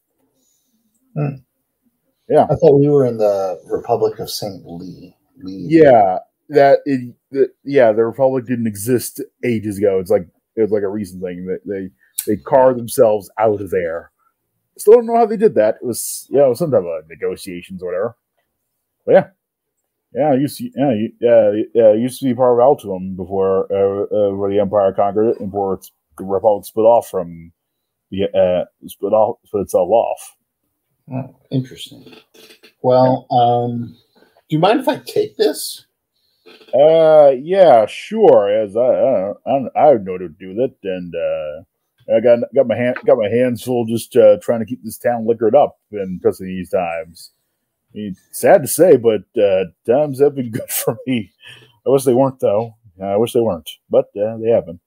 Yeah. 1.15 2.43
I 2.49 2.55
thought 2.55 2.79
we 2.79 2.89
were 2.89 3.05
in 3.05 3.17
the 3.17 3.61
Republic 3.69 4.17
of 4.19 4.29
Saint 4.29 4.63
Lee. 4.65 5.15
Lee. 5.43 5.65
Yeah, 5.67 6.19
that 6.49 6.79
it, 6.85 7.13
the, 7.29 7.51
yeah, 7.63 7.91
the 7.91 8.05
Republic 8.05 8.45
didn't 8.45 8.67
exist 8.67 9.21
ages 9.43 9.77
ago. 9.77 9.99
It's 9.99 10.09
like 10.09 10.27
it 10.55 10.61
was 10.61 10.71
like 10.71 10.83
a 10.83 10.89
recent 10.89 11.21
thing 11.21 11.45
that 11.45 11.59
they 11.65 11.89
they 12.25 12.41
carved 12.41 12.79
themselves 12.79 13.29
out 13.37 13.61
of 13.61 13.69
there. 13.69 14.11
Still 14.77 14.93
don't 14.93 15.07
know 15.07 15.17
how 15.17 15.25
they 15.25 15.37
did 15.37 15.55
that. 15.55 15.75
It 15.81 15.85
was 15.85 16.27
you 16.29 16.37
know 16.37 16.53
some 16.53 16.71
type 16.71 16.83
of 16.83 17.09
negotiations 17.09 17.83
or 17.83 17.87
whatever. 17.87 18.17
But 19.05 19.11
yeah, 19.11 19.27
yeah, 20.13 20.33
it 20.33 20.41
used 20.41 20.57
to 20.57 20.69
yeah, 20.75 20.93
you- 20.93 21.13
yeah, 21.19 21.51
yeah, 21.73 21.93
it 21.93 21.99
used 21.99 22.19
to 22.19 22.25
be 22.25 22.33
part 22.33 22.59
of 22.59 22.63
Altuum 22.63 23.15
before 23.15 23.71
uh, 23.71 24.03
uh, 24.03 24.35
where 24.35 24.49
the 24.49 24.59
Empire 24.59 24.93
conquered 24.93 25.29
it, 25.29 25.39
and 25.39 25.51
before 25.51 25.75
it's, 25.75 25.91
the 26.17 26.25
Republic 26.25 26.65
split 26.65 26.83
off 26.83 27.07
from 27.09 27.51
the 28.11 28.25
uh, 28.37 28.65
split 28.87 29.13
off 29.13 29.37
split 29.45 29.63
itself 29.63 29.89
off. 29.89 30.35
Oh, 31.11 31.35
interesting. 31.51 32.13
Well, 32.81 33.27
um, 33.31 33.97
do 34.49 34.55
you 34.55 34.59
mind 34.59 34.81
if 34.81 34.87
I 34.87 34.97
take 34.97 35.37
this? 35.37 35.85
Uh, 36.73 37.31
yeah, 37.41 37.85
sure. 37.85 38.49
As 38.49 38.75
I, 38.75 38.81
I, 38.81 39.33
don't, 39.45 39.69
I, 39.75 39.85
don't 39.91 40.03
know 40.03 40.17
to 40.17 40.29
do 40.29 40.53
that, 40.55 40.75
and 40.83 41.13
uh, 41.15 42.15
I 42.15 42.19
got 42.19 42.39
got 42.53 42.67
my 42.67 42.75
hand 42.75 42.97
got 43.05 43.17
my 43.17 43.29
hands 43.29 43.63
full 43.63 43.85
just 43.85 44.15
uh, 44.15 44.37
trying 44.41 44.59
to 44.59 44.65
keep 44.65 44.83
this 44.83 44.97
town 44.97 45.27
liquored 45.27 45.55
up, 45.55 45.79
and 45.91 46.19
especially 46.19 46.47
these 46.47 46.69
times. 46.69 47.31
I 47.93 47.97
mean, 47.97 48.15
sad 48.31 48.61
to 48.61 48.67
say, 48.67 48.97
but 48.97 49.23
uh, 49.41 49.65
times 49.85 50.21
have 50.21 50.35
been 50.35 50.51
good 50.51 50.69
for 50.69 50.97
me. 51.05 51.31
I 51.85 51.89
wish 51.89 52.03
they 52.03 52.13
weren't, 52.13 52.39
though. 52.39 52.75
I 53.01 53.17
wish 53.17 53.33
they 53.33 53.39
weren't, 53.39 53.69
but 53.89 54.05
uh, 54.15 54.37
they 54.37 54.49
have 54.49 54.67
been. 54.67 54.79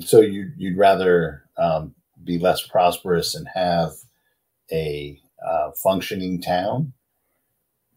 So 0.00 0.20
you 0.20 0.50
you'd 0.56 0.78
rather 0.78 1.44
um, 1.58 1.94
be 2.24 2.38
less 2.38 2.66
prosperous 2.66 3.34
and 3.34 3.46
have 3.54 3.92
a 4.70 5.20
uh, 5.46 5.70
functioning 5.82 6.40
town? 6.40 6.92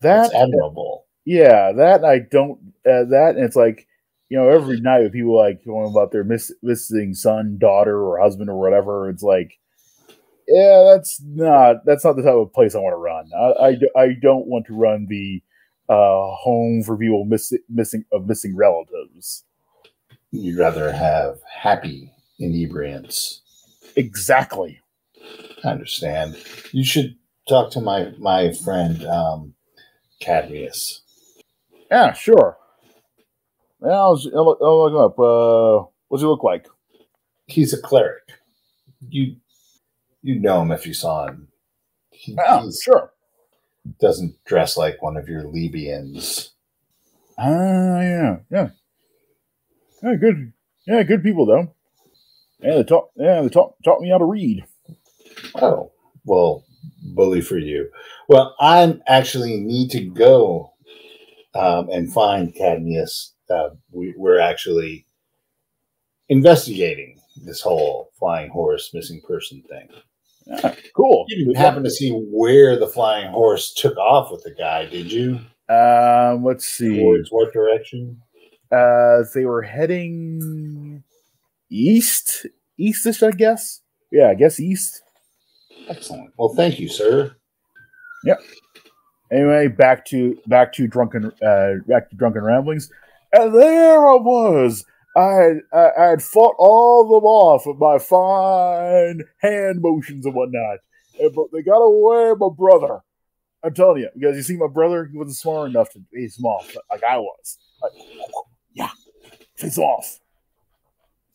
That 0.01 0.31
That's 0.31 0.35
admirable. 0.35 1.05
Yeah, 1.25 1.71
that 1.71 2.03
I 2.03 2.19
don't. 2.19 2.59
Uh, 2.85 3.05
that 3.05 3.33
and 3.35 3.45
it's 3.45 3.55
like 3.55 3.87
you 4.29 4.37
know 4.37 4.49
every 4.49 4.79
night 4.81 5.01
with 5.01 5.13
people 5.13 5.35
like 5.35 5.65
going 5.65 5.89
about 5.89 6.11
their 6.11 6.23
miss, 6.23 6.51
missing 6.61 7.13
son, 7.13 7.57
daughter, 7.57 7.97
or 7.97 8.19
husband 8.19 8.49
or 8.49 8.59
whatever. 8.59 9.09
It's 9.09 9.23
like, 9.23 9.57
yeah, 10.47 10.91
that's 10.93 11.21
not 11.23 11.85
that's 11.85 12.03
not 12.05 12.15
the 12.15 12.23
type 12.23 12.33
of 12.33 12.53
place 12.53 12.75
I 12.75 12.79
want 12.79 12.93
to 12.93 12.97
run. 12.97 13.29
I 13.33 13.97
I, 13.97 14.01
I 14.03 14.13
don't 14.21 14.47
want 14.47 14.65
to 14.67 14.73
run 14.75 15.07
the 15.09 15.41
uh, 15.89 16.35
home 16.35 16.83
for 16.83 16.97
people 16.97 17.25
miss, 17.25 17.53
missing 17.69 18.05
of 18.11 18.27
missing 18.27 18.55
relatives. 18.55 19.43
You'd 20.31 20.59
rather 20.59 20.91
have 20.91 21.39
happy 21.49 22.11
inebriants. 22.39 23.41
Exactly. 23.95 24.81
I 25.63 25.69
understand. 25.69 26.37
You 26.71 26.83
should 26.83 27.15
talk 27.47 27.71
to 27.71 27.81
my 27.81 28.11
my 28.19 28.51
friend 28.51 29.05
um, 29.05 29.53
Cadmius. 30.21 31.01
Yeah, 31.89 32.13
sure. 32.13 32.57
Yeah, 33.81 33.91
I'll, 33.91 34.19
I'll, 34.35 34.57
I'll 34.61 34.83
look 34.83 34.91
him 34.91 34.99
up. 34.99 35.19
Uh, 35.19 35.87
what's 36.07 36.23
he 36.23 36.27
look 36.27 36.43
like? 36.43 36.67
He's 37.47 37.73
a 37.73 37.81
cleric. 37.81 38.23
You 39.07 39.35
you 40.25 40.39
know 40.39 40.61
him 40.61 40.71
if 40.71 40.87
you 40.87 40.93
saw 40.93 41.27
him. 41.27 41.49
He 42.11 42.33
Yeah, 42.33 42.61
he's- 42.63 42.81
sure. 42.81 43.13
doesn't 43.99 44.43
dress 44.45 44.75
like 44.75 45.01
one 45.01 45.15
of 45.17 45.29
your 45.29 45.43
Libyans. 45.43 46.53
Ah, 47.37 48.01
yeah, 48.01 48.37
yeah, 48.49 48.69
yeah. 50.01 50.15
Good, 50.15 50.53
yeah, 50.87 51.03
good 51.03 51.21
people 51.21 51.45
though. 51.45 51.75
Yeah, 52.59 52.75
they 52.77 52.83
taught, 52.83 53.09
yeah, 53.15 53.41
they 53.41 53.49
taught 53.49 53.75
taught 53.83 54.01
me 54.01 54.09
how 54.09 54.17
to 54.17 54.25
read. 54.25 54.65
Oh, 55.61 55.91
well, 56.23 56.63
bully 57.13 57.41
for 57.41 57.57
you. 57.59 57.91
Well, 58.27 58.55
I 58.59 58.99
actually 59.05 59.57
need 59.57 59.91
to 59.91 60.03
go 60.05 60.73
um, 61.53 61.89
and 61.91 62.11
find 62.11 62.55
Cadmius. 62.55 63.33
Uh, 63.49 63.69
we, 63.91 64.15
we're 64.17 64.39
actually 64.39 65.05
investigating 66.29 67.19
this 67.45 67.61
whole 67.61 68.09
flying 68.17 68.49
horse 68.49 68.91
missing 68.93 69.21
person 69.27 69.61
thing. 69.69 69.89
Cool. 70.95 71.25
You 71.27 71.45
didn't 71.45 71.57
happen 71.57 71.83
to 71.83 71.89
see 71.89 72.11
where 72.11 72.77
the 72.79 72.87
flying 72.87 73.31
horse 73.31 73.73
took 73.73 73.97
off 73.97 74.31
with 74.31 74.43
the 74.43 74.51
guy, 74.51 74.85
did 74.85 75.11
you? 75.11 75.39
Um, 75.67 76.43
let's 76.43 76.65
see. 76.65 76.99
Towards 76.99 77.29
what 77.29 77.51
direction? 77.51 78.21
Uh, 78.71 79.23
they 79.33 79.45
were 79.45 79.61
heading 79.61 81.03
east, 81.69 82.45
eastish, 82.77 83.23
I 83.23 83.31
guess. 83.31 83.81
Yeah, 84.11 84.29
I 84.29 84.35
guess 84.35 84.59
east. 84.59 85.01
Excellent. 85.87 86.31
Well, 86.37 86.53
thank 86.55 86.79
you, 86.79 86.87
sir. 86.87 87.35
Yep. 88.23 88.39
Anyway, 89.31 89.67
back 89.67 90.05
to 90.05 90.37
back 90.47 90.71
to 90.73 90.87
drunken 90.87 91.31
uh 91.45 91.73
back 91.87 92.09
to 92.09 92.15
drunken 92.15 92.43
ramblings. 92.43 92.89
And 93.33 93.53
there 93.53 94.07
I 94.07 94.15
was. 94.15 94.85
I 95.15 95.31
had 95.31 95.61
I, 95.71 95.89
I 95.97 96.05
had 96.09 96.21
fought 96.21 96.55
all 96.59 97.03
of 97.03 97.09
them 97.09 97.25
off 97.25 97.65
with 97.65 97.77
my 97.77 97.97
fine 97.99 99.23
hand 99.39 99.81
motions 99.81 100.25
and 100.25 100.35
whatnot. 100.35 100.79
And, 101.19 101.33
but 101.33 101.45
they 101.53 101.61
got 101.61 101.77
away 101.77 102.31
with 102.31 102.39
my 102.39 102.49
brother. 102.55 102.99
I'm 103.63 103.73
telling 103.73 104.01
you, 104.01 104.09
because 104.13 104.35
you 104.35 104.43
see 104.43 104.57
my 104.57 104.67
brother, 104.67 105.05
he 105.05 105.17
wasn't 105.17 105.37
smart 105.37 105.69
enough 105.69 105.89
to 105.91 105.99
face 106.13 106.37
him 106.37 106.45
off 106.45 106.75
like 106.91 107.03
I 107.03 107.17
was. 107.17 107.57
Like, 107.81 107.93
yeah, 108.73 108.91
face 109.55 109.77
off. 109.77 110.19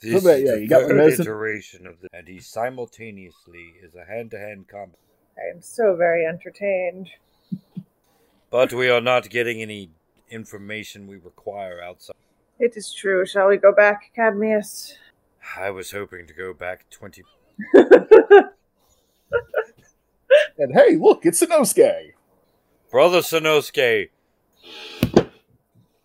This 0.00 0.24
bad, 0.24 0.38
is 0.38 0.44
yeah, 0.44 0.52
the 0.52 0.60
you 0.60 0.68
got 0.68 0.82
my 0.82 0.88
third 0.88 0.96
medicine? 0.96 1.26
iteration 1.26 1.86
of 1.86 2.00
the, 2.00 2.08
and 2.12 2.28
he 2.28 2.38
simultaneously 2.38 3.74
is 3.82 3.94
a 3.94 4.04
hand-to-hand 4.04 4.68
combat. 4.68 4.98
I 5.36 5.54
am 5.54 5.60
so 5.60 5.96
very 5.96 6.24
entertained. 6.24 7.10
But 8.50 8.72
we 8.72 8.88
are 8.88 9.00
not 9.00 9.28
getting 9.28 9.60
any 9.60 9.90
information 10.30 11.06
we 11.06 11.16
require 11.16 11.82
outside. 11.82 12.14
It 12.60 12.76
is 12.76 12.92
true. 12.92 13.24
Shall 13.26 13.48
we 13.48 13.56
go 13.56 13.72
back, 13.74 14.12
Cadmius? 14.14 14.94
I 15.58 15.70
was 15.70 15.90
hoping 15.90 16.26
to 16.26 16.34
go 16.34 16.52
back 16.52 16.88
twenty. 16.90 17.24
And 20.58 20.72
hey, 20.74 20.96
look, 20.96 21.24
it's 21.24 21.42
Sanosuke. 21.42 22.12
Brother 22.90 23.20
Sanosuke, 23.20 24.10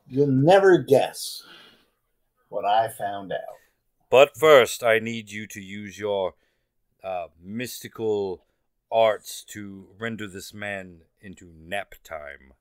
You'll 0.07 0.27
never 0.27 0.77
guess 0.77 1.43
what 2.49 2.63
I 2.63 2.87
found 2.89 3.33
out. 3.33 3.39
but 4.09 4.37
first 4.37 4.83
I 4.83 4.99
need 4.99 5.29
you 5.31 5.45
to 5.47 5.59
use 5.59 5.99
your 5.99 6.35
uh, 7.03 7.27
mystical 7.43 8.45
arts 8.91 9.43
to 9.49 9.87
render 9.99 10.27
this 10.27 10.53
man 10.53 11.01
into 11.21 11.51
nap 11.59 11.95
time. 12.03 12.53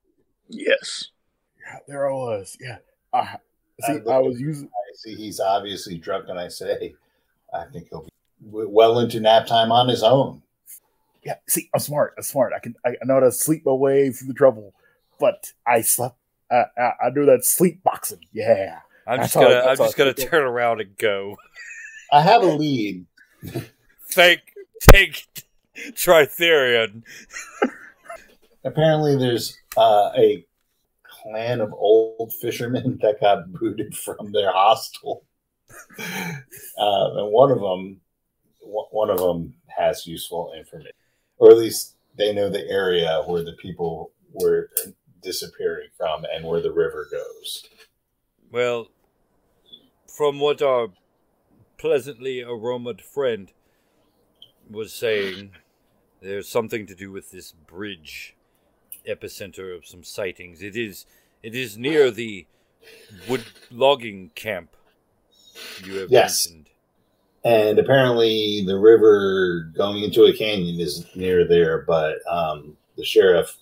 Yes. 0.49 1.11
Yeah, 1.65 1.79
there 1.87 2.11
I 2.11 2.13
was. 2.13 2.57
Yeah. 2.61 2.79
I, 3.13 3.37
see, 3.83 3.93
look 3.95 4.09
I 4.09 4.19
was 4.19 4.41
using. 4.41 4.67
I 4.69 4.93
see 4.97 5.15
he's 5.15 5.41
obviously 5.41 5.99
drunk, 5.99 6.27
and 6.29 6.39
I 6.39 6.49
say, 6.49 6.95
I 7.53 7.65
think 7.73 7.89
he'll 7.91 8.03
be 8.03 8.11
well 8.41 8.99
into 9.01 9.21
nap 9.21 9.47
time 9.47 9.73
on 9.73 9.89
his 9.89 10.03
own. 10.03 10.43
Yeah, 11.25 11.35
see, 11.49 11.71
I'm 11.75 11.81
smart. 11.81 12.15
I'm 12.17 12.23
smart. 12.23 12.53
I 12.55 12.59
can. 12.59 12.75
I, 12.85 12.91
I 12.91 13.05
know 13.05 13.15
how 13.15 13.21
to 13.21 13.33
sleep 13.33 13.63
my 13.65 13.73
way 13.73 14.11
through 14.11 14.29
the 14.29 14.35
trouble, 14.35 14.75
but 15.19 15.53
I 15.67 15.81
slept. 15.81 16.17
I, 16.51 16.65
I, 16.77 16.93
I 17.07 17.11
do 17.15 17.25
that 17.27 17.45
sleep 17.45 17.83
boxing. 17.83 18.21
Yeah. 18.33 18.81
I'm 19.07 19.19
That's 19.21 19.33
just 19.33 19.43
gonna. 19.43 19.63
how- 19.63 19.69
I'm 19.71 19.77
just 19.77 19.97
gonna 19.97 20.11
I 20.11 20.15
think. 20.15 20.31
turn 20.31 20.43
around 20.45 20.81
and 20.81 20.97
go. 20.99 21.37
I 22.13 22.21
have 22.23 22.43
a 22.43 22.47
lead. 22.47 23.07
Thank, 24.11 24.41
take, 24.81 25.27
Tritherion. 25.77 27.03
Apparently, 28.65 29.17
there's 29.17 29.59
uh, 29.77 30.11
a 30.17 30.45
clan 31.25 31.61
of 31.61 31.73
old 31.73 32.33
fishermen 32.41 32.99
that 33.03 33.21
got 33.21 33.53
booted 33.53 33.97
from 33.97 34.33
their 34.33 34.53
hostel, 34.53 35.25
uh, 35.99 36.35
and 36.79 37.33
one 37.33 37.51
of 37.51 37.61
them, 37.61 38.01
one 38.61 39.11
of 39.11 39.19
them 39.19 39.55
has 39.77 40.07
useful 40.07 40.53
information, 40.57 40.93
or 41.39 41.51
at 41.51 41.57
least 41.57 41.97
they 42.17 42.33
know 42.33 42.49
the 42.49 42.69
area 42.69 43.23
where 43.27 43.43
the 43.43 43.55
people 43.55 44.13
were 44.33 44.71
disappearing 45.23 45.89
from 45.97 46.25
and 46.33 46.45
where 46.45 46.61
the 46.61 46.73
river 46.73 47.09
goes. 47.11 47.67
Well, 48.51 48.89
from 50.07 50.39
what 50.39 50.63
our 50.63 50.89
pleasantly 51.79 52.41
aromaed 52.41 53.01
friend 53.01 53.51
was 54.71 54.93
saying, 54.93 55.51
there's 56.21 56.49
something 56.49 56.87
to 56.87 56.95
do 56.95 57.11
with 57.11 57.31
this 57.31 57.53
bridge 57.53 58.37
epicenter 59.09 59.77
of 59.77 59.87
some 59.87 60.03
sightings. 60.05 60.63
It 60.63 60.77
is 60.77 61.07
it 61.43 61.55
is 61.55 61.77
near 61.77 62.11
the 62.11 62.47
wood 63.29 63.45
logging 63.71 64.31
camp 64.35 64.71
you 65.85 65.97
have 65.97 66.11
Yes. 66.11 66.47
mentioned. 66.49 66.69
and 67.45 67.79
apparently 67.79 68.65
the 68.67 68.79
river 68.79 69.71
going 69.77 70.03
into 70.03 70.25
a 70.25 70.33
canyon 70.33 70.81
is 70.81 71.07
near 71.15 71.47
there. 71.47 71.83
But 71.83 72.17
um, 72.31 72.77
the 72.97 73.05
sheriff, 73.05 73.57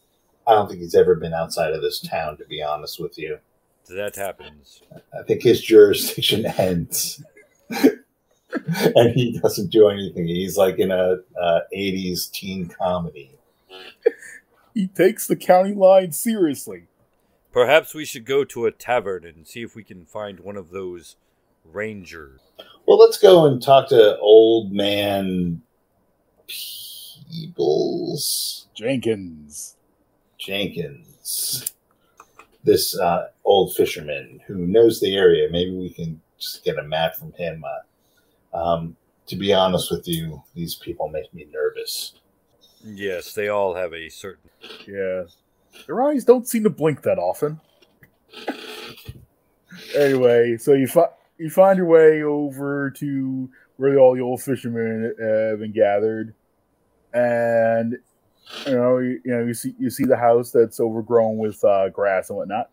I 0.47 0.53
don't 0.55 0.69
think 0.69 0.81
he's 0.81 0.95
ever 0.95 1.15
been 1.17 1.35
outside 1.35 1.73
of 1.73 1.83
this 1.83 2.01
town. 2.01 2.37
To 2.39 2.45
be 2.47 2.63
honest 2.63 3.01
with 3.01 3.19
you, 3.19 3.39
That 3.89 4.15
happens. 4.17 4.83
I 5.19 5.23
think 5.25 5.43
his 5.43 5.61
jurisdiction 5.61 6.47
ends. 6.59 7.23
and 7.71 9.11
he 9.15 9.39
doesn't 9.41 9.71
do 9.71 9.89
anything. 9.89 10.27
He's 10.27 10.57
like 10.57 10.79
in 10.79 10.91
a 10.91 11.19
uh, 11.41 11.61
80s 11.75 12.31
teen 12.31 12.69
comedy. 12.69 13.31
He 14.75 14.87
takes 14.87 15.27
the 15.27 15.37
county 15.37 15.75
line 15.75 16.13
seriously. 16.13 16.89
Perhaps 17.53 17.95
we 17.95 18.05
should 18.05 18.25
go 18.25 18.45
to 18.45 18.67
a 18.67 18.71
tavern 18.71 19.27
and 19.27 19.47
see 19.47 19.63
if 19.63 19.77
we 19.77 19.85
can 19.85 20.07
find 20.07 20.41
one 20.41 20.57
of 20.57 20.71
those 20.71 21.17
rangers. 21.65 22.41
Well, 22.87 22.99
let's 22.99 23.19
go 23.19 23.47
and 23.47 23.63
talk 23.63 23.89
to 23.91 24.19
old 24.19 24.73
man 24.73 25.63
Peebles 26.47 28.69
Jenkins. 28.75 29.77
Jenkins. 30.39 31.75
This 32.65 32.99
uh, 32.99 33.29
old 33.45 33.75
fisherman 33.75 34.41
who 34.47 34.67
knows 34.67 35.01
the 35.01 35.15
area. 35.15 35.49
Maybe 35.51 35.77
we 35.77 35.91
can 35.91 36.21
just 36.39 36.65
get 36.65 36.79
a 36.79 36.83
map 36.83 37.17
from 37.17 37.33
him. 37.33 37.65
Uh, 37.65 38.57
um, 38.57 38.97
to 39.27 39.37
be 39.37 39.53
honest 39.53 39.91
with 39.91 40.09
you, 40.09 40.43
these 40.55 40.75
people 40.75 41.09
make 41.09 41.33
me 41.33 41.47
nervous. 41.53 42.15
Yes, 42.85 43.35
they 43.35 43.49
all 43.49 43.75
have 43.75 43.93
a 43.93 44.09
certain. 44.09 44.51
Yeah. 44.87 45.25
Their 45.87 46.03
eyes 46.03 46.25
don't 46.25 46.47
seem 46.47 46.65
to 46.65 46.71
blink 46.71 47.03
that 47.03 47.19
often. 47.19 47.61
Anyway, 49.97 50.57
so 50.57 50.73
you 50.73 50.87
find 50.87 51.11
you 51.39 51.51
find 51.51 51.77
your 51.77 51.87
way 51.87 52.23
over 52.23 52.91
to 52.91 53.49
where 53.77 53.99
all 53.99 54.15
the 54.15 54.21
old 54.21 54.43
fishermen 54.43 55.15
have 55.19 55.59
been 55.59 55.73
gathered, 55.73 56.35
and 57.13 57.99
you 58.67 58.75
know 58.75 58.99
you, 58.99 59.21
you 59.25 59.33
know 59.33 59.45
you 59.45 59.55
see 59.55 59.75
you 59.79 59.91
see 59.91 60.05
the 60.05 60.17
house 60.17 60.51
that's 60.51 60.81
overgrown 60.81 61.39
with 61.39 61.63
uh, 61.65 61.89
grass 61.89 62.31
and 62.31 62.39
whatnot, 62.39 62.71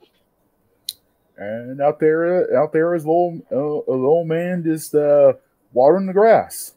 and 1.37 1.81
out 1.81 1.99
there 1.99 2.55
out 2.57 2.73
there 2.73 2.93
is 2.95 3.05
a 3.05 3.07
little 3.07 3.41
uh, 3.51 3.91
a 3.91 3.95
little 3.95 4.25
man 4.25 4.63
just 4.63 4.93
uh, 4.93 5.33
watering 5.73 6.05
the 6.05 6.13
grass. 6.13 6.73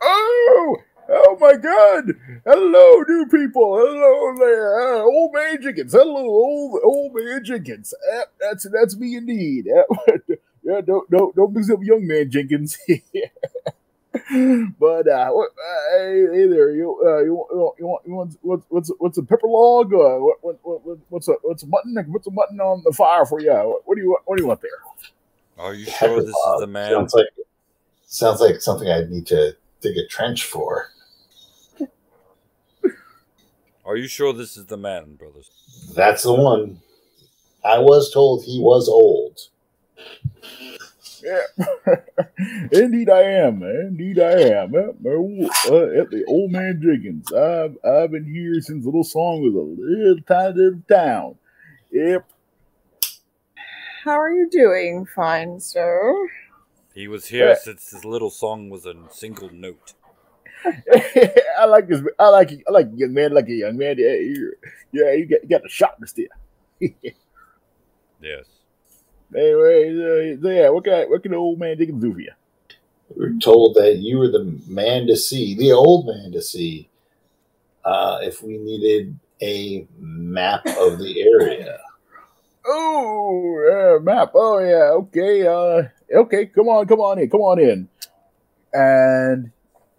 Oh, 0.00 0.76
oh 1.08 1.36
my 1.48 1.56
God! 1.56 2.14
Hello, 2.44 3.02
new 3.08 3.26
people. 3.30 3.76
Hello 3.78 4.34
there, 4.38 4.80
uh, 4.80 5.02
old 5.02 5.32
man 5.32 5.62
Jenkins. 5.62 5.92
Hello, 5.92 6.16
old 6.16 6.80
old 6.84 7.14
man 7.14 7.42
Jenkins. 7.44 7.94
Uh, 8.12 8.22
that's 8.40 8.66
that's 8.70 8.96
me 8.98 9.16
indeed. 9.16 9.66
Uh, 9.68 9.84
yeah, 10.62 10.80
don't 10.82 11.10
don't 11.10 11.34
don't 11.34 11.52
mix 11.54 11.70
up 11.70 11.78
young 11.82 12.06
man 12.06 12.30
Jenkins. 12.30 12.76
but 14.78 15.08
uh, 15.08 15.30
what, 15.30 15.50
uh, 15.50 15.98
hey, 15.98 16.26
hey 16.32 16.46
there, 16.48 16.70
you 16.74 17.00
uh, 17.04 17.22
you, 17.24 17.34
want- 17.34 17.76
you 17.78 17.86
want 17.86 18.02
you 18.06 18.12
want 18.14 18.36
what's 18.42 18.66
what's 18.68 18.92
what's 18.98 19.18
a 19.18 19.22
pepper 19.22 19.46
log? 19.48 19.92
Uh, 19.92 20.18
what, 20.18 20.36
what, 20.42 20.58
what 20.62 20.84
what- 20.86 20.98
what's 21.08 21.28
a 21.28 21.34
what's 21.42 21.62
a 21.62 21.66
mutton? 21.66 21.96
What's 22.08 22.26
a 22.26 22.30
mutton 22.30 22.60
on 22.60 22.82
the 22.84 22.92
fire 22.92 23.24
for 23.24 23.40
you? 23.40 23.52
What, 23.52 23.82
what 23.86 23.94
do 23.96 24.02
you 24.02 24.08
want? 24.10 24.22
What 24.26 24.36
do 24.36 24.42
you 24.42 24.48
want 24.48 24.60
there? 24.60 24.70
Are 25.58 25.74
you 25.74 25.86
sure 25.86 26.20
this 26.20 26.28
is 26.28 26.60
the 26.60 26.66
man? 26.66 26.90
Sounds 26.90 27.14
like 27.14 27.26
sounds 28.06 28.40
like 28.40 28.60
something 28.60 28.88
I'd 28.88 29.10
need 29.10 29.26
to 29.28 29.56
dig 29.80 29.96
a 29.96 30.06
trench 30.06 30.44
for. 30.44 30.90
Are 33.88 33.96
you 33.96 34.06
sure 34.06 34.34
this 34.34 34.58
is 34.58 34.66
the 34.66 34.76
man, 34.76 35.14
brothers? 35.14 35.50
That's 35.94 36.22
the 36.24 36.34
one. 36.34 36.80
I 37.64 37.78
was 37.78 38.12
told 38.12 38.44
he 38.44 38.60
was 38.60 38.86
old. 38.86 39.38
Yeah, 41.24 41.40
indeed 42.70 43.08
I 43.08 43.22
am. 43.22 43.62
Indeed 43.62 44.18
I 44.20 44.40
am. 44.42 44.74
Uh, 44.74 44.92
my 45.00 45.10
uh, 45.10 46.00
at 46.02 46.10
the 46.10 46.22
old 46.28 46.52
man 46.52 46.80
Jenkins. 46.82 47.32
I've 47.32 47.78
I've 47.82 48.10
been 48.10 48.30
here 48.30 48.60
since 48.60 48.84
Little 48.84 49.04
Song 49.04 49.40
was 49.42 49.54
a 49.54 49.58
little 49.58 50.22
tiny 50.28 50.54
little 50.54 50.82
town. 50.86 51.36
Yep. 51.90 52.28
How 54.04 54.20
are 54.20 54.30
you 54.30 54.50
doing, 54.50 55.06
fine 55.06 55.60
sir? 55.60 56.28
He 56.94 57.08
was 57.08 57.28
here 57.28 57.48
Yeah. 57.48 57.54
since 57.54 57.90
his 57.90 58.04
little 58.04 58.30
song 58.30 58.68
was 58.68 58.84
a 58.84 58.94
single 59.10 59.48
note. 59.50 59.94
I 61.58 61.64
like 61.66 61.88
this. 61.88 62.02
I 62.18 62.28
like 62.28 62.52
I 62.66 62.70
like 62.70 62.88
young 62.94 63.12
man. 63.12 63.32
Like 63.32 63.48
a 63.48 63.52
young 63.52 63.76
man. 63.76 63.96
Yeah, 63.98 64.14
you, 64.14 64.52
yeah, 64.92 65.12
you 65.12 65.26
got 65.26 65.42
you 65.42 65.48
got 65.48 65.62
the 65.62 65.68
sharpness 65.68 66.12
there. 66.16 66.28
Yes. 68.20 68.44
Anyway, 69.34 70.36
uh, 70.42 70.48
yeah, 70.48 70.68
what 70.70 70.84
can 70.84 71.08
what 71.10 71.22
can 71.22 71.32
the 71.32 71.38
old 71.38 71.58
man 71.58 71.76
Jenkins 71.76 72.02
do 72.02 72.12
for 72.12 72.20
you? 72.20 72.32
We 73.16 73.26
are 73.26 73.38
told 73.38 73.74
that 73.76 73.96
you 73.98 74.18
were 74.18 74.28
the 74.28 74.60
man 74.66 75.06
to 75.06 75.16
see, 75.16 75.54
the 75.54 75.72
old 75.72 76.06
man 76.06 76.32
to 76.32 76.42
see, 76.42 76.88
uh, 77.84 78.18
if 78.22 78.42
we 78.42 78.58
needed 78.58 79.18
a 79.40 79.86
map 79.98 80.66
of 80.66 80.98
the 80.98 81.22
area. 81.22 81.78
Oh, 82.70 83.96
uh, 83.96 84.02
map. 84.02 84.32
Oh 84.34 84.58
yeah. 84.58 84.90
Okay. 84.92 85.46
Uh, 85.46 85.84
okay. 86.20 86.46
Come 86.46 86.68
on. 86.68 86.86
Come 86.86 87.00
on 87.00 87.18
in. 87.18 87.30
Come 87.30 87.40
on 87.40 87.58
in. 87.58 87.88
And 88.74 89.50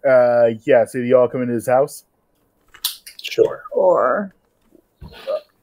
uh, 0.08 0.50
yeah. 0.64 0.84
So 0.84 0.98
y'all 0.98 1.28
come 1.28 1.42
into 1.42 1.54
his 1.54 1.66
house. 1.68 2.04
Sure. 3.22 3.64
Or 3.72 4.34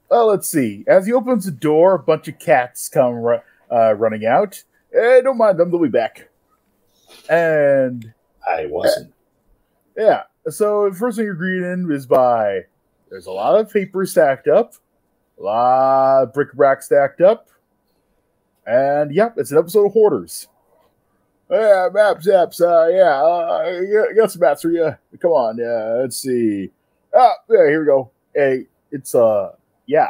Well, 0.10 0.28
let's 0.28 0.48
see. 0.48 0.84
As 0.88 1.06
he 1.06 1.14
opens 1.14 1.46
the 1.46 1.52
door, 1.52 1.96
a 1.96 2.00
bunch 2.00 2.28
of 2.28 2.40
cats 2.40 2.88
come 2.90 3.16
ru- 3.16 3.40
uh, 3.72 3.94
running 3.94 4.26
out. 4.26 4.64
Eh, 4.94 5.22
don't 5.22 5.38
mind 5.38 5.60
them; 5.60 5.70
they'll 5.72 5.82
be 5.82 5.90
back. 5.90 6.30
And 7.30 8.14
I 8.48 8.68
wasn't. 8.68 9.14
yeah, 9.98 10.24
so 10.50 10.90
the 10.90 10.96
first 10.96 11.18
thing 11.18 11.26
you're 11.26 11.34
greeted 11.34 11.90
is 11.92 12.06
by 12.06 12.62
there's 13.10 13.26
a 13.26 13.32
lot 13.32 13.60
of 13.60 13.72
paper 13.72 14.06
stacked 14.06 14.48
up, 14.48 14.74
a 15.40 15.44
lot 15.44 16.24
of 16.24 16.34
bric-a-brac 16.34 16.82
stacked 16.82 17.22
up, 17.22 17.50
and 18.66 19.14
yep, 19.14 19.36
it's 19.38 19.52
an 19.52 19.58
episode 19.58 19.88
of 19.88 19.92
Hoarders. 19.94 20.48
Yeah, 21.50 21.88
maps, 21.94 22.28
maps. 22.28 22.62
Uh, 22.62 22.88
yeah, 22.92 23.22
uh, 23.24 24.14
got- 24.16 24.32
some 24.32 24.42
maps 24.42 24.62
for 24.62 24.72
you. 24.72 24.96
Come 25.22 25.32
on, 25.32 25.58
yeah. 25.58 26.00
Let's 26.02 26.18
see. 26.18 26.72
Ah, 27.16 27.34
yeah, 27.50 27.68
here 27.68 27.80
we 27.82 27.86
go. 27.86 28.12
Hey, 28.36 28.68
it's 28.92 29.16
uh, 29.16 29.52
yeah. 29.86 30.10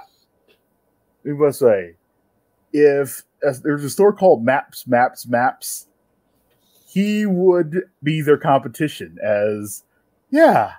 We 1.24 1.34
must 1.34 1.60
say, 1.60 1.96
if 2.74 3.24
there's 3.42 3.84
a 3.84 3.90
store 3.90 4.14
called 4.14 4.44
Maps, 4.44 4.88
Maps, 4.88 5.28
Maps, 5.28 5.88
he 6.88 7.26
would 7.26 7.84
be 8.02 8.22
their 8.22 8.38
competition. 8.38 9.18
As 9.24 9.84
yeah, 10.32 10.74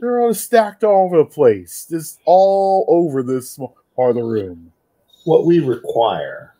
they're 0.00 0.20
all 0.20 0.34
stacked 0.34 0.82
all 0.82 1.04
over 1.06 1.18
the 1.18 1.24
place, 1.24 1.86
just 1.88 2.18
all 2.24 2.84
over 2.88 3.22
this 3.22 3.58
part 3.94 4.10
of 4.10 4.16
the 4.16 4.22
room. 4.24 4.72
What 5.24 5.46
we 5.46 5.60
require 5.60 6.54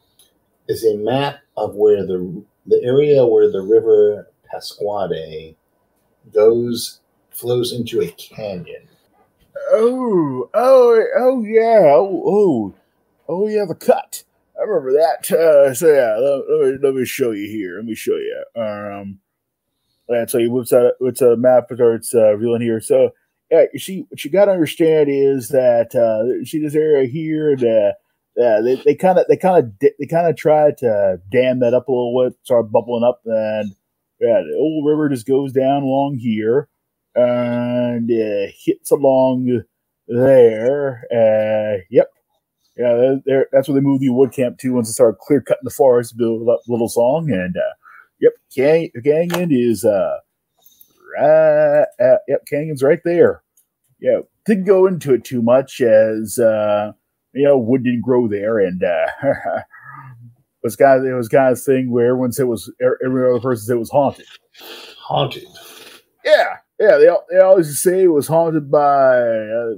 is 0.69 0.85
a 0.85 0.97
map 0.99 1.39
of 1.57 1.74
where 1.74 2.05
the 2.07 2.43
the 2.69 2.81
area 2.85 3.27
where 3.27 3.51
the 3.51 3.62
river 3.62 4.28
Pasquade 4.51 5.57
goes 6.32 7.01
flows 7.31 7.73
into 7.73 8.01
a 8.01 8.11
canyon. 8.11 8.89
Oh, 9.70 10.49
oh, 10.55 11.05
oh, 11.16 11.45
yeah. 11.45 11.82
Oh, 11.85 12.23
oh, 12.27 12.74
oh, 13.28 13.49
yeah, 13.49 13.65
the 13.66 13.74
cut. 13.74 14.24
I 14.59 14.65
remember 14.65 14.93
that. 14.93 15.31
Uh, 15.31 15.74
so, 15.74 15.89
yeah, 15.89 16.16
let, 16.16 16.51
let 16.51 16.73
me, 16.73 16.78
let 16.82 16.95
me 16.95 17.05
show 17.05 17.31
you 17.32 17.49
here. 17.49 17.77
Let 17.77 17.85
me 17.85 17.95
show 17.95 18.16
you. 18.16 18.45
Um, 18.57 19.20
and 20.09 20.28
so 20.28 20.39
he 20.39 20.49
whips 20.49 20.73
out, 20.73 20.95
out 21.01 21.23
a 21.23 21.36
map 21.36 21.69
that 21.69 21.77
starts 21.77 22.15
uh, 22.15 22.35
revealing 22.35 22.62
here. 22.62 22.81
So, 22.81 23.11
yeah, 23.51 23.65
you 23.73 23.78
see, 23.78 24.07
what 24.09 24.24
you 24.24 24.31
got 24.31 24.47
to 24.47 24.53
understand 24.53 25.09
is 25.11 25.49
that, 25.49 25.95
uh, 25.95 26.45
see 26.45 26.61
this 26.61 26.74
area 26.74 27.07
here, 27.09 27.57
the, 27.57 27.97
yeah, 28.39 28.60
they 28.85 28.94
kind 28.94 29.19
of 29.19 29.27
they 29.28 29.36
kind 29.36 29.65
of 29.65 29.73
they 29.81 30.06
kind 30.06 30.28
of 30.28 30.36
try 30.36 30.70
to 30.78 31.20
dam 31.28 31.59
that 31.59 31.74
up 31.74 31.89
a 31.89 31.93
little 31.93 32.24
bit, 32.24 32.39
start 32.44 32.70
bubbling 32.70 33.02
up, 33.02 33.20
and 33.24 33.74
yeah, 34.20 34.40
the 34.48 34.56
old 34.56 34.86
river 34.86 35.09
just 35.09 35.27
goes 35.27 35.52
down 35.52 35.82
along 35.82 36.19
here 36.19 36.69
and 37.16 38.09
uh, 38.09 38.52
hits 38.65 38.93
along 38.93 39.65
there. 40.06 41.02
Uh, 41.10 41.82
yep, 41.90 42.12
yeah, 42.77 43.16
they're, 43.27 43.48
that's 43.51 43.66
where 43.69 43.74
they 43.74 43.85
moved 43.85 44.02
the 44.02 44.10
wood 44.10 44.31
camp 44.32 44.59
to 44.59 44.73
once 44.73 44.89
they 44.89 44.93
started 44.93 45.19
clear 45.19 45.40
cutting 45.40 45.65
the 45.65 45.70
forest, 45.70 46.10
to 46.10 46.16
build 46.16 46.48
up 46.48 46.60
Little 46.69 46.89
Song, 46.89 47.32
and 47.32 47.56
uh, 47.56 47.74
yep, 48.20 48.35
Can- 48.55 49.02
Canyon 49.02 49.51
is 49.51 49.85
uh, 49.85 50.19
right, 51.19 51.86
uh, 52.01 52.19
yep, 52.28 52.47
Canyon's 52.47 52.85
right 52.85 53.01
there. 53.05 53.43
Yeah, 53.98 54.20
didn't 54.47 54.66
go 54.66 54.86
into 54.86 55.12
it 55.12 55.24
too 55.24 55.43
much 55.43 55.81
as 55.81 56.39
uh, 56.39 56.93
you 57.34 57.44
know 57.44 57.59
wood 57.59 57.84
didn't 57.84 58.02
grow 58.02 58.28
there, 58.28 58.59
and 58.59 58.82
uh, 58.82 59.06
it 59.22 59.64
was 60.62 60.76
kind 60.76 61.00
of 61.00 61.06
it 61.06 61.14
was 61.14 61.28
kind 61.28 61.52
of 61.52 61.62
thing 61.62 61.90
where 61.90 62.09
everyone 62.09 62.32
said 62.32 62.42
it 62.42 62.46
was 62.46 62.72
every 63.05 63.28
other 63.28 63.40
person 63.40 63.66
said 63.66 63.76
it 63.76 63.78
was 63.78 63.90
haunted. 63.90 64.26
Haunted. 64.98 65.46
Yeah, 66.24 66.56
yeah. 66.78 66.98
They 66.98 67.09
they 67.30 67.40
always 67.40 67.80
say 67.80 68.05
it 68.05 68.09
was 68.09 68.26
haunted 68.26 68.70
by 68.70 68.78
uh, 68.78 69.74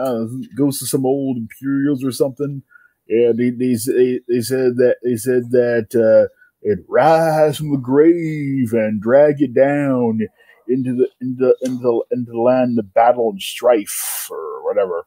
I 0.00 0.04
don't 0.04 0.40
know, 0.40 0.42
ghosts 0.56 0.82
of 0.82 0.88
some 0.88 1.06
old 1.06 1.36
Imperials 1.36 2.04
or 2.04 2.12
something. 2.12 2.62
and 3.08 3.38
they, 3.38 3.50
they, 3.50 3.74
they, 3.74 4.20
they 4.28 4.40
said 4.40 4.76
that 4.76 4.96
they 5.02 5.16
said 5.16 5.50
that 5.50 5.94
uh, 5.94 6.28
it 6.62 6.78
rise 6.88 7.58
from 7.58 7.72
the 7.72 7.78
grave 7.78 8.72
and 8.72 9.02
drag 9.02 9.40
you 9.40 9.48
down 9.48 10.20
into 10.68 10.94
the 10.94 11.08
into 11.20 11.54
into 11.62 11.82
the, 11.82 12.04
into 12.12 12.30
the 12.30 12.38
land 12.38 12.78
of 12.78 12.94
battle 12.94 13.30
and 13.30 13.42
strife 13.42 14.28
or 14.30 14.64
whatever. 14.64 15.04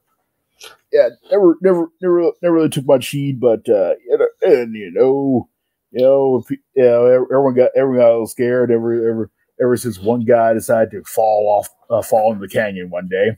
Yeah, 0.95 1.09
never 1.29 1.57
never 1.61 1.91
never 2.01 2.31
never 2.41 2.55
really 2.55 2.69
took 2.69 2.85
much 2.85 3.09
heed, 3.09 3.41
but 3.41 3.67
uh, 3.67 3.95
and, 4.41 4.73
you 4.73 4.91
know, 4.93 5.49
you 5.91 6.05
know, 6.05 6.37
if, 6.37 6.49
you 6.51 6.83
know, 6.83 7.05
everyone 7.05 7.53
got 7.53 7.71
everyone 7.75 7.99
got 7.99 8.07
a 8.07 8.11
little 8.11 8.27
scared. 8.27 8.71
Ever 8.71 8.93
ever 8.93 9.31
ever 9.61 9.75
since 9.75 9.99
one 9.99 10.21
guy 10.21 10.53
decided 10.53 10.91
to 10.91 11.03
fall 11.03 11.49
off, 11.49 11.67
uh, 11.89 12.01
fall 12.01 12.31
in 12.31 12.39
the 12.39 12.47
canyon 12.47 12.89
one 12.89 13.09
day, 13.09 13.37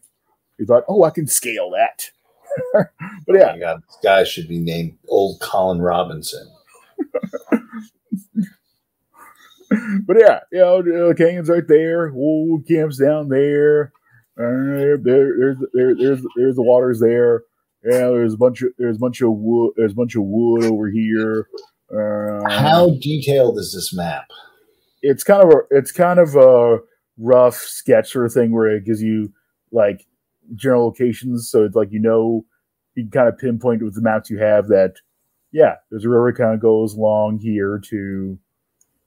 he 0.59 0.65
thought, 0.65 0.83
"Oh, 0.87 1.03
I 1.03 1.09
can 1.09 1.25
scale 1.25 1.71
that." 1.71 2.11
but 3.25 3.35
yeah, 3.35 3.53
Oh 3.55 3.59
God, 3.59 3.81
this 3.87 3.97
guy 4.03 4.23
should 4.23 4.47
be 4.47 4.59
named 4.59 4.99
Old 5.07 5.39
Colin 5.39 5.81
Robinson. 5.81 6.47
but 10.05 10.17
yeah, 10.19 10.41
you 10.51 10.59
know, 10.59 10.83
the 10.83 11.15
canyon's 11.17 11.49
right 11.49 11.67
there. 11.67 12.11
Old 12.13 12.67
camp's 12.67 12.99
down 12.99 13.29
there. 13.29 13.93
Uh, 14.39 15.01
there, 15.01 15.33
there's, 15.37 15.57
there, 15.73 15.95
there's, 15.95 16.21
there's 16.35 16.55
the 16.55 16.61
water's 16.61 16.99
there. 16.99 17.41
Yeah, 17.89 18.07
there's 18.09 18.33
a 18.33 18.37
bunch 18.37 18.61
of 18.61 18.69
there's 18.77 18.97
a 18.97 18.99
bunch 18.99 19.21
of 19.21 19.31
wood. 19.31 19.73
There's 19.77 19.93
a 19.93 19.95
bunch 19.95 20.15
of 20.15 20.23
wood 20.23 20.65
over 20.65 20.89
here. 20.89 21.47
Uh, 21.89 22.49
How 22.49 22.97
detailed 23.01 23.57
is 23.57 23.73
this 23.73 23.93
map? 23.93 24.25
it's 25.01 25.23
kind 25.23 25.43
of 25.43 25.49
a 25.49 25.77
it's 25.77 25.91
kind 25.91 26.19
of 26.19 26.35
a 26.35 26.79
rough 27.17 27.55
sketch 27.55 28.11
sort 28.11 28.25
of 28.25 28.33
thing 28.33 28.51
where 28.51 28.67
it 28.67 28.85
gives 28.85 29.01
you 29.01 29.31
like 29.71 30.05
general 30.55 30.85
locations, 30.85 31.49
so 31.49 31.63
it's 31.63 31.75
like 31.75 31.91
you 31.91 31.99
know 31.99 32.45
you 32.95 33.03
can 33.03 33.11
kind 33.11 33.27
of 33.27 33.37
pinpoint 33.37 33.83
with 33.83 33.95
the 33.95 34.01
maps 34.01 34.29
you 34.29 34.37
have 34.39 34.67
that 34.67 34.95
yeah, 35.51 35.75
there's 35.89 36.05
a 36.05 36.09
river 36.09 36.33
kind 36.33 36.53
of 36.53 36.59
goes 36.59 36.93
along 36.93 37.39
here 37.39 37.79
to 37.85 38.37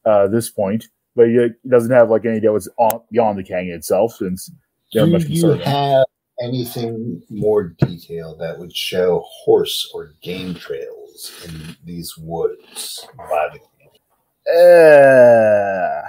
uh, 0.07 0.27
this 0.29 0.49
point, 0.49 0.87
but 1.15 1.29
it 1.29 1.53
doesn't 1.69 1.93
have 1.93 2.11
like 2.11 2.25
any 2.25 2.37
idea 2.37 2.53
what's 2.53 2.69
on, 2.79 3.03
beyond 3.11 3.39
the 3.39 3.45
canyon 3.45 3.77
itself 3.77 4.15
since 4.15 4.51
Do 4.93 5.07
much 5.07 5.25
you 5.25 5.49
have 5.51 6.07
anything 6.43 7.23
more 7.29 7.69
detailed 7.79 8.41
that 8.41 8.59
would 8.59 8.75
show 8.75 9.23
horse 9.27 9.91
or 9.95 10.15
game 10.23 10.55
trails 10.55 11.45
in 11.47 11.77
these 11.85 12.17
woods 12.19 13.07
by 13.17 13.49
the 13.53 13.61
Uh, 14.51 16.03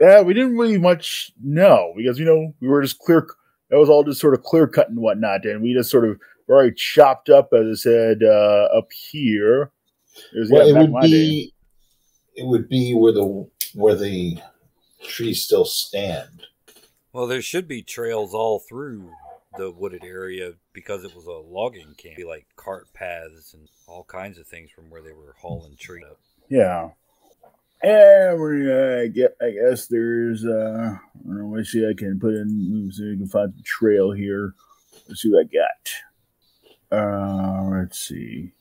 yeah, 0.00 0.20
we 0.22 0.34
didn't 0.34 0.56
really 0.56 0.78
much 0.78 1.32
know 1.42 1.92
because 1.96 2.18
you 2.18 2.24
know 2.24 2.54
we 2.60 2.68
were 2.68 2.82
just 2.82 2.98
clear. 2.98 3.26
That 3.70 3.78
was 3.78 3.88
all 3.88 4.04
just 4.04 4.20
sort 4.20 4.34
of 4.34 4.42
clear 4.42 4.66
cut 4.68 4.88
and 4.88 4.98
whatnot, 4.98 5.44
and 5.46 5.62
we 5.62 5.74
just 5.74 5.90
sort 5.90 6.08
of 6.08 6.18
very 6.46 6.72
chopped 6.74 7.30
up, 7.30 7.50
as 7.52 7.66
I 7.66 7.74
said, 7.74 8.22
uh, 8.22 8.68
up 8.76 8.88
here. 9.10 9.72
It 10.34 10.38
was, 10.40 10.50
Well, 10.50 10.68
yeah, 10.68 10.74
it 10.74 10.80
would 10.80 10.92
my 10.92 11.00
day. 11.02 11.08
be 11.08 11.54
it 12.36 12.46
would 12.46 12.68
be 12.68 12.94
where 12.94 13.12
the 13.12 13.48
where 13.74 13.96
the 13.96 14.38
trees 15.02 15.42
still 15.42 15.64
stand. 15.64 16.46
Well, 17.12 17.26
there 17.26 17.42
should 17.42 17.68
be 17.68 17.82
trails 17.82 18.34
all 18.34 18.58
through 18.60 19.10
the 19.56 19.70
wooded 19.70 20.04
area 20.04 20.52
because 20.72 21.04
it 21.04 21.14
was 21.14 21.26
a 21.26 21.30
logging 21.30 21.94
camp, 21.96 22.18
like 22.26 22.46
cart 22.56 22.86
paths 22.94 23.54
and 23.54 23.68
all 23.86 24.04
kinds 24.04 24.38
of 24.38 24.46
things 24.46 24.70
from 24.70 24.90
where 24.90 25.02
they 25.02 25.12
were 25.12 25.34
hauling 25.40 25.76
trees 25.78 26.04
up. 26.10 26.18
Yeah. 26.48 26.90
And 27.82 28.70
uh, 28.70 29.08
get, 29.08 29.36
I 29.42 29.50
guess 29.50 29.86
there's, 29.88 30.44
uh, 30.44 30.96
I 30.96 31.22
don't 31.26 31.38
know, 31.38 31.56
let's 31.56 31.70
see, 31.70 31.86
I 31.86 31.92
can 31.92 32.18
put 32.18 32.34
in, 32.34 32.90
so 32.92 33.02
you 33.02 33.18
can 33.18 33.28
find 33.28 33.52
the 33.52 33.62
trail 33.62 34.12
here. 34.12 34.54
Let's 35.06 35.20
see 35.20 35.30
what 35.30 35.46
I 35.46 35.50
got. 36.90 36.98
Uh, 36.98 37.68
let's 37.76 37.98
see. 37.98 38.52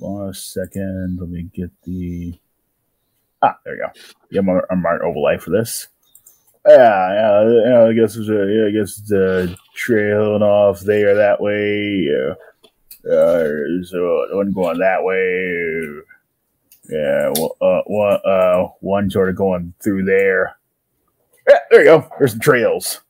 Hold 0.00 0.22
on 0.22 0.28
a 0.30 0.34
second. 0.34 1.18
Let 1.20 1.28
me 1.28 1.42
get 1.52 1.70
the, 1.82 2.38
ah, 3.42 3.58
there 3.64 3.74
we 3.74 3.80
go. 3.80 3.90
Yeah, 4.30 4.40
I'm 4.40 4.48
on, 4.48 4.62
I'm 4.70 4.86
overlay 4.86 5.36
for 5.38 5.50
this. 5.50 5.88
Yeah, 6.66 6.74
yeah, 7.12 7.62
yeah, 7.66 7.84
I 7.84 7.92
guess 7.92 8.14
there's 8.14 8.28
a, 8.28 8.46
yeah, 8.52 8.66
I 8.68 8.70
guess 8.70 8.98
it's 8.98 9.10
a 9.10 9.56
trailing 9.74 10.42
off 10.42 10.80
there 10.80 11.14
that 11.14 11.40
way. 11.40 12.06
Yeah. 12.08 12.34
Uh, 13.04 13.42
there's 13.42 13.92
uh, 13.92 14.26
one 14.36 14.52
going 14.52 14.78
that 14.78 15.02
way. 15.02 16.02
Yeah, 16.88 17.32
well, 17.36 17.56
uh, 17.60 17.82
one, 17.86 18.20
uh, 18.24 18.68
one 18.80 19.10
sort 19.10 19.28
of 19.28 19.36
going 19.36 19.74
through 19.82 20.04
there. 20.04 20.56
Yeah, 21.48 21.58
there 21.70 21.80
you 21.80 21.86
go. 21.86 22.08
There's 22.18 22.32
some 22.32 22.40
trails. 22.40 23.00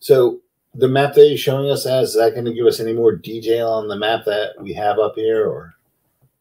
So 0.00 0.40
the 0.74 0.88
map 0.88 1.14
that 1.14 1.28
you're 1.28 1.38
showing 1.38 1.70
us 1.70 1.86
as 1.86 2.10
is 2.10 2.14
that 2.16 2.32
going 2.32 2.44
to 2.46 2.54
give 2.54 2.66
us 2.66 2.80
any 2.80 2.92
more 2.92 3.14
detail 3.14 3.68
on 3.68 3.86
the 3.86 3.96
map 3.96 4.24
that 4.24 4.60
we 4.60 4.72
have 4.72 4.98
up 4.98 5.14
here, 5.14 5.46
or 5.46 5.74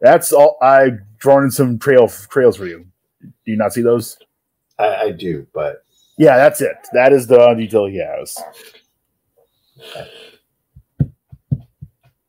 That's 0.01 0.31
all. 0.31 0.57
I've 0.61 0.99
drawn 1.17 1.43
in 1.43 1.51
some 1.51 1.77
trail 1.77 2.07
trails 2.07 2.57
for 2.57 2.65
you. 2.65 2.85
Do 3.21 3.51
you 3.51 3.57
not 3.57 3.73
see 3.73 3.81
those? 3.81 4.17
I, 4.80 4.95
I 4.95 5.11
do, 5.11 5.45
but 5.53 5.84
Yeah, 6.18 6.38
that's 6.38 6.61
it. 6.61 6.76
That 6.93 7.14
is 7.14 7.27
the 7.27 7.53
detail 7.56 7.85
he 7.85 7.97
has. 7.97 8.38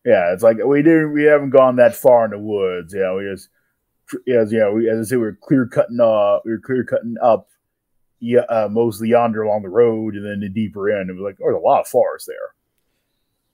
Yeah, 0.05 0.33
it's 0.33 0.43
like 0.43 0.57
we 0.65 0.83
didn't. 0.83 1.13
We 1.13 1.25
haven't 1.25 1.51
gone 1.51 1.77
that 1.77 1.95
far 1.95 2.25
in 2.25 2.31
the 2.31 2.39
woods. 2.39 2.95
Yeah, 2.95 3.15
we 3.15 3.25
just. 3.25 3.49
Yeah, 4.27 4.45
yeah. 4.49 4.71
We, 4.71 4.89
as 4.89 4.99
I 4.99 5.11
say, 5.11 5.17
we 5.17 5.27
are 5.27 5.39
clear 5.41 5.67
cutting. 5.67 6.01
Uh, 6.01 6.39
we 6.45 6.53
were 6.53 6.59
clear 6.59 6.85
cutting 6.85 7.17
up. 7.23 7.49
Yeah, 8.19 8.41
uh, 8.49 8.69
mostly 8.71 9.09
yonder 9.09 9.43
along 9.43 9.63
the 9.63 9.69
road, 9.69 10.15
and 10.15 10.25
then 10.25 10.41
the 10.41 10.49
deeper 10.49 10.91
end. 10.91 11.11
It 11.11 11.15
was 11.15 11.23
like, 11.23 11.37
oh, 11.41 11.45
there's 11.45 11.57
a 11.57 11.67
lot 11.67 11.81
of 11.81 11.89
forest 11.89 12.29
there. 12.29 12.55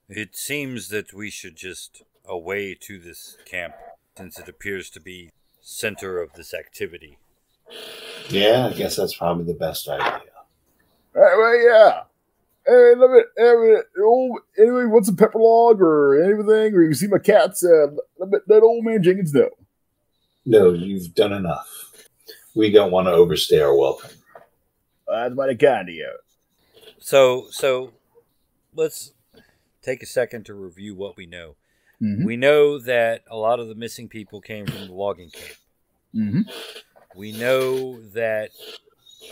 It 0.09 0.37
seems 0.37 0.89
that 0.89 1.13
we 1.13 1.31
should 1.31 1.57
just 1.57 2.03
away 2.25 2.75
to 2.83 2.99
this 2.99 3.37
camp 3.45 3.75
since 4.17 4.39
it 4.39 4.49
appears 4.49 4.89
to 4.91 5.01
be 5.01 5.31
center 5.61 6.21
of 6.21 6.33
this 6.35 6.55
activity. 6.55 7.19
Yeah, 8.29 8.71
I 8.71 8.73
guess 8.77 8.97
that's 8.97 9.17
probably 9.17 9.45
the 9.45 9.59
best 9.59 9.89
idea. 9.89 10.23
Right, 11.13 11.37
well, 11.37 11.61
yeah. 11.61 12.03
Hey, 12.67 12.95
let 12.97 13.11
me, 13.11 13.21
hey, 13.37 13.83
oh, 14.01 14.39
anyway, 14.59 14.85
what's 14.87 15.09
a 15.09 15.15
pepper 15.15 15.39
log 15.39 15.81
or 15.81 16.23
anything, 16.23 16.75
or 16.75 16.83
you 16.83 16.95
see 16.95 17.07
my 17.07 17.19
cats, 17.19 17.65
uh, 17.65 17.87
let 18.19 18.29
me, 18.29 18.39
let 18.49 18.63
old 18.63 18.85
man 18.85 19.03
Jenkins 19.03 19.33
know. 19.33 19.51
No, 20.45 20.73
you've 20.73 21.15
done 21.15 21.33
enough. 21.33 21.93
We 22.55 22.71
don't 22.71 22.91
want 22.91 23.07
to 23.07 23.13
overstay 23.13 23.61
our 23.61 23.77
welcome. 23.77 24.11
That's 25.07 25.35
mighty 25.35 25.57
kind 25.57 25.89
of 25.89 25.95
you. 25.95 26.13
So, 26.99 27.47
so 27.51 27.93
let's 28.75 29.13
take 29.83 30.03
a 30.03 30.07
second 30.07 30.47
to 30.47 30.55
review 30.55 30.95
what 30.95 31.17
we 31.17 31.27
know. 31.27 31.55
Mm-hmm. 32.03 32.25
We 32.25 32.37
know 32.37 32.79
that 32.81 33.23
a 33.31 33.37
lot 33.37 33.61
of 33.61 33.69
the 33.69 33.75
missing 33.75 34.09
people 34.09 34.41
came 34.41 34.67
from 34.67 34.87
the 34.87 34.93
logging 34.93 35.31
camp. 35.31 35.57
Mm-hmm. 36.15 36.41
We 37.17 37.33
know 37.33 38.01
that 38.13 38.51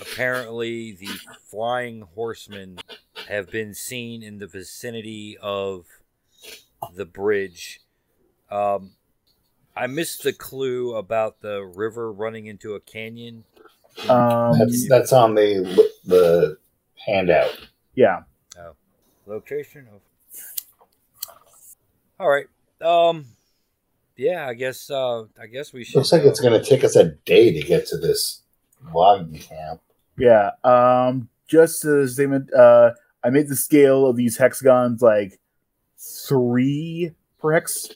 apparently 0.00 0.92
the 0.92 1.10
flying 1.50 2.00
horsemen 2.14 2.78
have 3.28 3.50
been 3.50 3.74
seen 3.74 4.22
in 4.22 4.38
the 4.38 4.46
vicinity 4.46 5.36
of 5.40 5.86
the 6.94 7.04
bridge. 7.04 7.80
Um, 8.50 8.92
I 9.76 9.86
missed 9.86 10.22
the 10.22 10.32
clue 10.32 10.96
about 10.96 11.40
the 11.40 11.62
river 11.64 12.10
running 12.10 12.46
into 12.46 12.74
a 12.74 12.80
canyon. 12.80 13.44
Um, 14.08 14.58
That's 14.58 14.88
that's 14.88 15.12
on 15.12 15.34
the 15.34 15.90
the 16.04 16.58
handout. 17.06 17.56
yeah. 17.94 18.22
Location 19.26 19.86
of. 19.92 20.00
All 22.20 22.28
right. 22.28 22.46
Um. 22.80 23.26
Yeah, 24.16 24.46
I 24.46 24.54
guess. 24.54 24.90
Uh, 24.90 25.24
I 25.40 25.46
guess 25.52 25.72
we 25.72 25.84
should. 25.84 25.96
Looks 25.96 26.12
like 26.12 26.22
it's 26.22 26.40
going 26.40 26.60
to 26.60 26.64
take 26.68 26.84
us 26.84 26.96
a 26.96 27.06
day 27.24 27.52
to 27.52 27.66
get 27.66 27.86
to 27.88 27.96
this 27.98 28.42
logging 28.92 29.38
camp. 29.38 29.80
Yeah. 30.18 30.50
Um, 30.62 31.28
just 31.48 31.84
as 31.84 32.10
a 32.10 32.14
statement, 32.14 32.52
uh, 32.54 32.92
I 33.24 33.30
made 33.30 33.48
the 33.48 33.56
scale 33.56 34.06
of 34.06 34.16
these 34.16 34.36
hexagons 34.36 35.02
like 35.02 35.40
three 35.98 37.12
per 37.40 37.52
hex. 37.52 37.88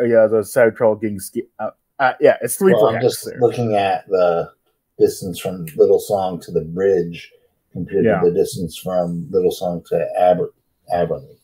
Uh, 0.00 0.04
yeah, 0.04 0.26
the 0.26 0.42
side 0.42 0.76
trail 0.76 0.94
getting 0.94 1.20
scale. 1.20 1.44
Uh, 1.58 1.70
uh, 1.98 2.12
yeah, 2.20 2.36
it's 2.42 2.56
three 2.56 2.72
Well, 2.74 2.82
per 2.82 2.88
I'm 2.88 2.94
hex. 3.02 3.04
just 3.06 3.24
there. 3.26 3.38
looking 3.40 3.76
at 3.76 4.08
the 4.08 4.50
distance 4.98 5.38
from 5.38 5.66
Little 5.76 6.00
Song 6.00 6.40
to 6.40 6.50
the 6.50 6.62
bridge 6.62 7.30
compared 7.72 8.04
Yeah. 8.04 8.20
to 8.20 8.30
the 8.30 8.34
distance 8.36 8.76
from 8.78 9.26
Little 9.30 9.50
Song 9.52 9.82
to 9.88 10.06
Aber 10.18 10.52
Aberley. 10.92 11.36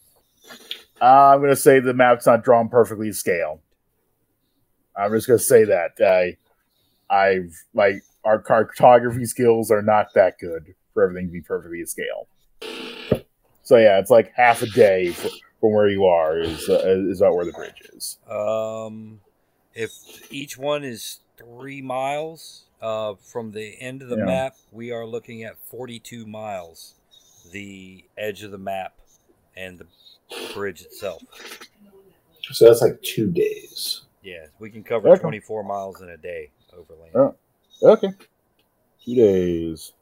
Uh, 1.01 1.05
I'm 1.35 1.41
gonna 1.41 1.55
say 1.57 1.79
the 1.79 1.95
map's 1.95 2.27
not 2.27 2.43
drawn 2.43 2.69
perfectly 2.69 3.09
to 3.09 3.15
scale. 3.15 3.61
I'm 4.99 5.13
just 5.13 5.27
gonna 5.27 5.39
say 5.39 5.65
that 5.65 5.93
I, 6.01 6.37
I've 7.15 7.55
like 7.75 8.03
our 8.25 8.39
cartography 8.41 9.25
skills 9.27 9.71
are 9.71 9.83
not 9.83 10.09
that 10.15 10.39
good 10.39 10.75
for 10.95 11.05
everything 11.05 11.27
to 11.27 11.33
be 11.33 11.41
perfectly 11.41 11.81
to 11.81 11.87
scale. 11.87 12.27
So 13.63 13.77
yeah, 13.77 13.99
it's 13.99 14.11
like 14.11 14.33
half 14.35 14.63
a 14.63 14.67
day 14.67 15.09
f- 15.09 15.31
from 15.61 15.73
where 15.73 15.89
you 15.89 16.05
are 16.07 16.39
is 16.39 16.69
uh, 16.69 16.83
is 17.09 17.21
about 17.21 17.35
where 17.35 17.45
the 17.45 17.53
bridge 17.53 17.83
is. 17.95 18.19
Um, 18.31 19.21
if 19.75 19.93
each 20.33 20.57
one 20.57 20.85
is 20.85 21.21
three 21.37 21.83
miles 21.83 22.65
uh, 22.81 23.15
from 23.15 23.53
the 23.53 23.77
end 23.81 24.03
of 24.03 24.09
the 24.09 24.17
Yeah. 24.17 24.25
map, 24.25 24.57
we 24.73 24.91
are 24.93 25.05
looking 25.05 25.43
at 25.43 25.57
42 25.59 26.27
miles, 26.27 26.95
the 27.53 28.05
edge 28.17 28.43
of 28.43 28.51
the 28.51 28.59
map 28.59 28.95
and 29.57 29.79
the 29.79 29.87
bridge 30.55 30.83
itself. 30.83 31.23
So 32.53 32.67
that's 32.67 32.81
like 32.81 33.03
two 33.03 33.31
days. 33.31 34.03
Yeah, 34.27 34.47
we 34.59 34.71
can 34.71 34.83
cover 34.83 35.11
Okay. 35.11 35.21
24 35.21 35.63
miles 35.63 36.03
in 36.03 36.09
a 36.09 36.17
day 36.17 36.51
overland. 36.77 37.13
Oh. 37.15 37.37
Okay. 37.93 38.09
Two 39.05 39.15
days. 39.15 39.93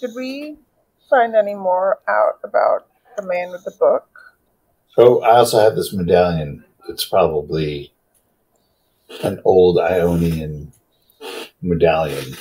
Did 0.00 0.10
we 0.14 0.58
find 1.10 1.34
any 1.34 1.56
more 1.56 1.98
out 2.08 2.38
about 2.44 2.86
the 3.16 3.26
man 3.26 3.50
with 3.50 3.64
the 3.64 3.72
book? 3.72 4.08
Oh, 4.96 5.22
I 5.22 5.38
also 5.38 5.58
have 5.58 5.74
this 5.74 5.92
medallion. 5.92 6.64
It's 6.88 7.04
probably 7.04 7.92
an 9.24 9.40
old 9.44 9.80
Ionian 9.80 10.72
medallion 11.60 12.36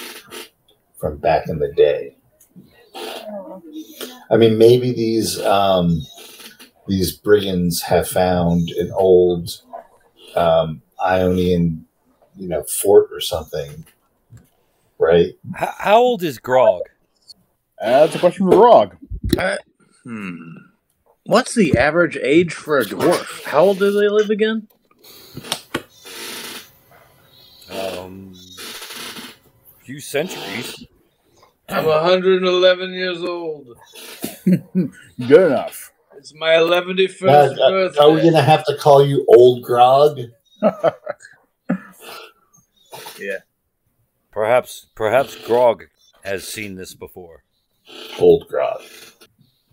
from 0.99 1.17
back 1.17 1.49
in 1.49 1.57
the 1.57 1.73
day. 1.73 2.15
Hmm. 2.93 3.57
I 4.29 4.37
mean, 4.37 4.59
maybe 4.59 4.93
these 4.93 5.41
um, 5.41 5.99
these 6.87 7.11
brigands 7.17 7.81
have 7.81 8.07
found 8.07 8.69
an 8.69 8.91
old 8.93 9.63
um, 10.35 10.83
Ionian, 11.03 11.85
you 12.35 12.47
know, 12.47 12.63
fort 12.63 13.09
or 13.11 13.19
something, 13.21 13.85
right? 14.97 15.33
H- 15.59 15.69
how 15.77 15.97
old 15.97 16.23
is 16.23 16.39
Grog? 16.39 16.83
That's 17.79 18.15
a 18.15 18.19
question 18.19 18.49
for 18.49 18.57
Rog. 18.57 18.97
Hmm. 20.03 20.55
What's 21.25 21.53
the 21.53 21.77
average 21.77 22.17
age 22.17 22.53
for 22.53 22.79
a 22.79 22.85
dwarf? 22.85 23.43
How 23.43 23.65
old 23.65 23.79
do 23.79 23.91
they 23.91 24.07
live 24.07 24.29
again? 24.29 24.67
Um, 27.69 28.33
few 29.83 29.99
centuries. 29.99 30.85
I'm 31.69 31.85
111 31.85 32.93
years 32.93 33.21
old. 33.23 33.67
Good 34.45 34.91
enough. 35.51 35.91
It's 36.17 36.33
my 36.33 36.51
111st 36.51 37.27
Uh, 37.27 37.61
uh, 37.61 38.03
are 38.05 38.11
we 38.11 38.21
gonna 38.21 38.41
have 38.41 38.63
to 38.65 38.77
call 38.77 39.05
you 39.05 39.25
Old 39.27 39.63
Grog? 39.63 40.19
Perhaps, 44.31 44.87
perhaps 44.95 45.35
Grog 45.35 45.85
has 46.23 46.47
seen 46.47 46.75
this 46.75 46.93
before. 46.93 47.43
Old 48.19 48.47
Grog. 48.47 48.81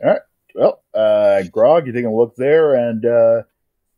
All 0.03 0.11
right. 0.11 0.21
Well, 0.55 0.83
uh, 0.95 1.43
Grog, 1.51 1.87
you 1.87 1.93
take 1.93 2.05
a 2.05 2.11
look 2.11 2.37
there, 2.37 2.75
and 2.75 3.05
uh, 3.05 3.43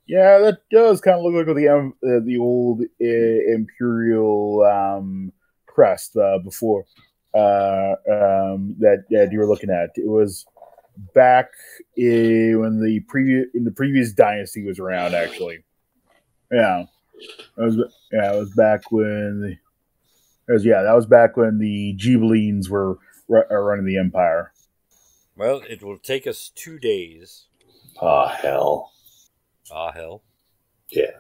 yeah, 0.06 0.38
that 0.38 0.58
does 0.70 1.00
kind 1.00 1.18
of 1.18 1.24
look 1.24 1.46
like 1.46 1.56
the 1.56 1.68
um, 1.68 1.94
uh, 2.02 2.20
the 2.24 2.38
old 2.38 2.80
uh, 2.80 3.54
imperial 3.54 4.62
um, 4.64 5.32
crest 5.66 6.16
uh, 6.16 6.38
before 6.38 6.86
uh, 7.34 7.94
um, 8.10 8.76
that 8.78 9.04
that 9.10 9.28
you 9.32 9.38
were 9.38 9.46
looking 9.46 9.70
at. 9.70 9.90
It 9.96 10.08
was 10.08 10.46
back 11.14 11.50
in, 11.96 12.58
when 12.58 12.82
the 12.82 13.00
previous 13.00 13.46
in 13.54 13.64
the 13.64 13.70
previous 13.70 14.12
dynasty 14.12 14.64
was 14.64 14.78
around. 14.78 15.14
Actually, 15.14 15.64
yeah, 16.50 16.82
it 16.82 17.62
was 17.62 17.76
yeah, 18.12 18.32
it 18.34 18.38
was 18.38 18.52
back 18.52 18.90
when 18.92 19.40
the, 19.40 19.56
it 20.48 20.52
was 20.52 20.64
yeah, 20.64 20.82
that 20.82 20.94
was 20.94 21.06
back 21.06 21.36
when 21.36 21.58
the 21.58 21.96
Ghibellines 21.98 22.68
were 22.68 22.98
ru- 23.28 23.44
uh, 23.50 23.54
running 23.54 23.86
the 23.86 23.98
empire. 23.98 24.52
Well, 25.36 25.62
it 25.68 25.82
will 25.82 25.98
take 25.98 26.26
us 26.26 26.50
two 26.54 26.78
days. 26.78 27.46
Oh 28.00 28.26
hell. 28.26 28.92
Ah, 29.72 29.92
hell. 29.92 30.22
Yeah, 30.90 31.16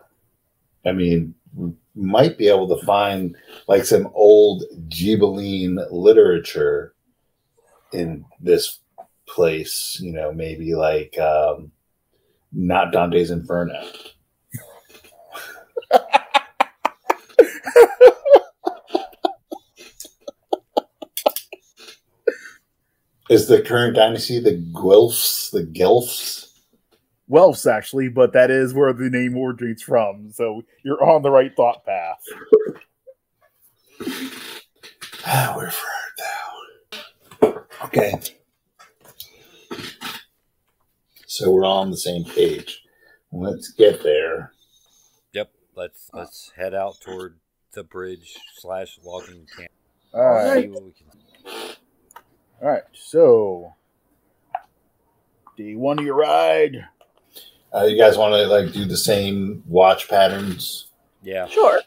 I 0.84 0.92
mean, 0.92 1.34
we 1.54 1.72
might 1.94 2.38
be 2.38 2.48
able 2.48 2.68
to 2.76 2.86
find 2.86 3.36
like 3.66 3.84
some 3.84 4.08
old 4.14 4.64
Ghibelline 4.88 5.84
literature 5.90 6.94
in 7.92 8.24
this 8.40 8.78
place. 9.26 9.98
You 10.00 10.12
know, 10.12 10.32
maybe 10.32 10.74
like 10.74 11.18
um, 11.18 11.72
not 12.52 12.92
Dante's 12.92 13.30
Inferno. 13.30 13.82
Is 23.28 23.48
the 23.48 23.60
current 23.60 23.96
dynasty 23.96 24.38
the 24.38 24.56
Guelphs? 24.72 25.50
The 25.50 25.64
Gelfs? 25.64 26.52
Welfs, 27.28 27.70
actually, 27.70 28.08
but 28.08 28.32
that 28.34 28.52
is 28.52 28.72
where 28.72 28.92
the 28.92 29.10
name 29.10 29.36
originates 29.36 29.82
from. 29.82 30.30
So 30.30 30.62
you're 30.84 31.02
on 31.02 31.22
the 31.22 31.30
right 31.30 31.54
thought 31.56 31.84
path. 31.84 32.20
Ah, 35.26 35.54
we're 35.56 35.70
fried 35.70 36.12
now. 37.42 37.64
Okay. 37.84 38.14
So 41.26 41.50
we're 41.50 41.64
all 41.64 41.78
on 41.78 41.90
the 41.90 41.96
same 41.96 42.24
page. 42.24 42.84
Let's 43.32 43.72
get 43.72 44.04
there. 44.04 44.52
Yep. 45.32 45.50
Let's 45.74 46.08
let's 46.14 46.52
head 46.56 46.74
out 46.74 47.00
toward 47.04 47.40
the 47.72 47.82
bridge 47.82 48.36
slash 48.58 49.00
logging 49.04 49.46
camp. 49.56 49.72
All 50.14 50.22
right. 50.22 50.62
See 50.62 50.70
what 50.70 50.84
we 50.84 50.92
can. 50.92 51.06
All 52.66 52.72
right. 52.72 52.82
So, 52.94 53.72
day 55.56 55.76
one 55.76 56.00
of 56.00 56.04
your 56.04 56.16
ride. 56.16 56.84
Uh, 57.72 57.84
you 57.84 57.96
guys 57.96 58.18
want 58.18 58.34
to 58.34 58.44
like 58.48 58.72
do 58.72 58.84
the 58.84 58.96
same 58.96 59.62
watch 59.68 60.08
patterns? 60.08 60.88
Yeah. 61.22 61.46
Sure. 61.46 61.80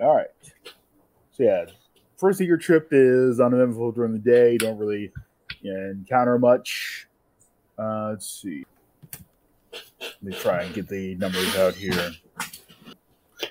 All 0.00 0.14
right. 0.14 0.28
So 1.32 1.42
yeah, 1.42 1.64
first 2.18 2.40
of 2.40 2.46
your 2.46 2.56
trip 2.56 2.90
is 2.92 3.40
uneventful 3.40 3.90
during 3.90 4.12
the 4.12 4.20
day. 4.20 4.52
You 4.52 4.58
don't 4.58 4.78
really 4.78 5.10
encounter 5.64 6.38
much. 6.38 7.08
Uh, 7.76 8.10
let's 8.10 8.30
see. 8.42 8.64
Let 10.00 10.22
me 10.22 10.32
try 10.34 10.62
and 10.62 10.72
get 10.72 10.88
the 10.88 11.16
numbers 11.16 11.56
out 11.56 11.74
here. 11.74 12.12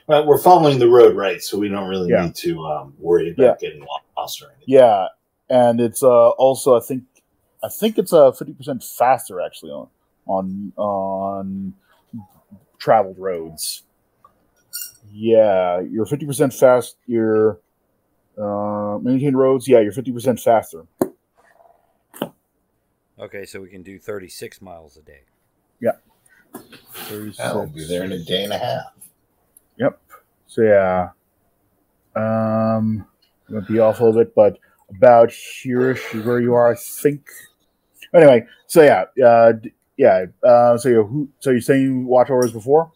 Well, 0.08 0.26
we're 0.26 0.38
following 0.40 0.80
the 0.80 0.88
road 0.90 1.16
right, 1.16 1.42
so 1.42 1.58
we 1.58 1.70
don't 1.70 1.88
really 1.88 2.10
Yeah. 2.10 2.26
need 2.26 2.36
to 2.36 2.66
um, 2.66 2.94
worry 3.00 3.32
about 3.32 3.60
getting 3.60 3.86
lost 4.18 4.42
or 4.42 4.48
anything. 4.48 4.64
Yeah, 4.68 5.08
and 5.50 5.80
it's 5.80 6.02
uh, 6.04 6.30
also 6.30 6.76
I 6.76 6.80
think 6.80 7.04
I 7.64 7.70
think 7.70 7.98
it's 7.98 8.12
uh 8.14 8.32
fifty 8.32 8.54
percent 8.54 8.84
faster 8.84 9.42
actually 9.42 9.72
on 9.72 9.88
on 10.28 10.74
on 10.78 11.74
traveled 12.80 13.20
roads. 13.20 13.84
Yeah, 15.14 15.80
you're 15.82 16.06
fifty 16.06 16.26
percent 16.26 16.54
fast. 16.54 16.98
Your 17.06 17.60
uh, 18.38 18.98
maintained 19.02 19.38
roads. 19.38 19.68
Yeah, 19.68 19.80
you're 19.82 19.92
fifty 19.94 20.12
percent 20.12 20.40
faster. 20.40 20.86
Okay, 23.18 23.46
so 23.46 23.62
we 23.62 23.70
can 23.70 23.82
do 23.82 23.98
36 23.98 24.62
miles 24.62 24.98
a 24.98 25.02
day. 25.02 25.22
Yeah. 25.80 25.92
I'll 27.40 27.66
be 27.66 27.86
there 27.88 28.04
in 28.04 28.12
a 28.12 28.20
day 28.20 28.44
and 28.44 28.52
a 28.52 28.58
half. 28.58 28.88
Yep. 30.58 30.62
So 30.62 30.62
yeah, 30.62 31.10
um, 32.16 33.06
might 33.50 33.68
be 33.68 33.80
off 33.80 34.00
a 34.00 34.06
little 34.06 34.22
bit, 34.24 34.34
but 34.36 34.58
about 34.90 35.32
here 35.32 35.92
is 35.92 36.26
where 36.26 36.40
you 36.40 36.54
are, 36.54 36.72
I 36.72 36.76
think. 36.76 37.28
Anyway, 38.14 38.46
so 38.68 38.82
yeah, 38.82 39.06
uh, 39.26 39.54
yeah. 39.98 40.26
Uh, 40.44 40.78
so 40.78 40.90
you 40.90 41.04
who? 41.04 41.30
So 41.40 41.52
you're 41.52 41.62
saying 41.62 42.06
watch 42.06 42.30
orders 42.30 42.52
before? 42.52 42.92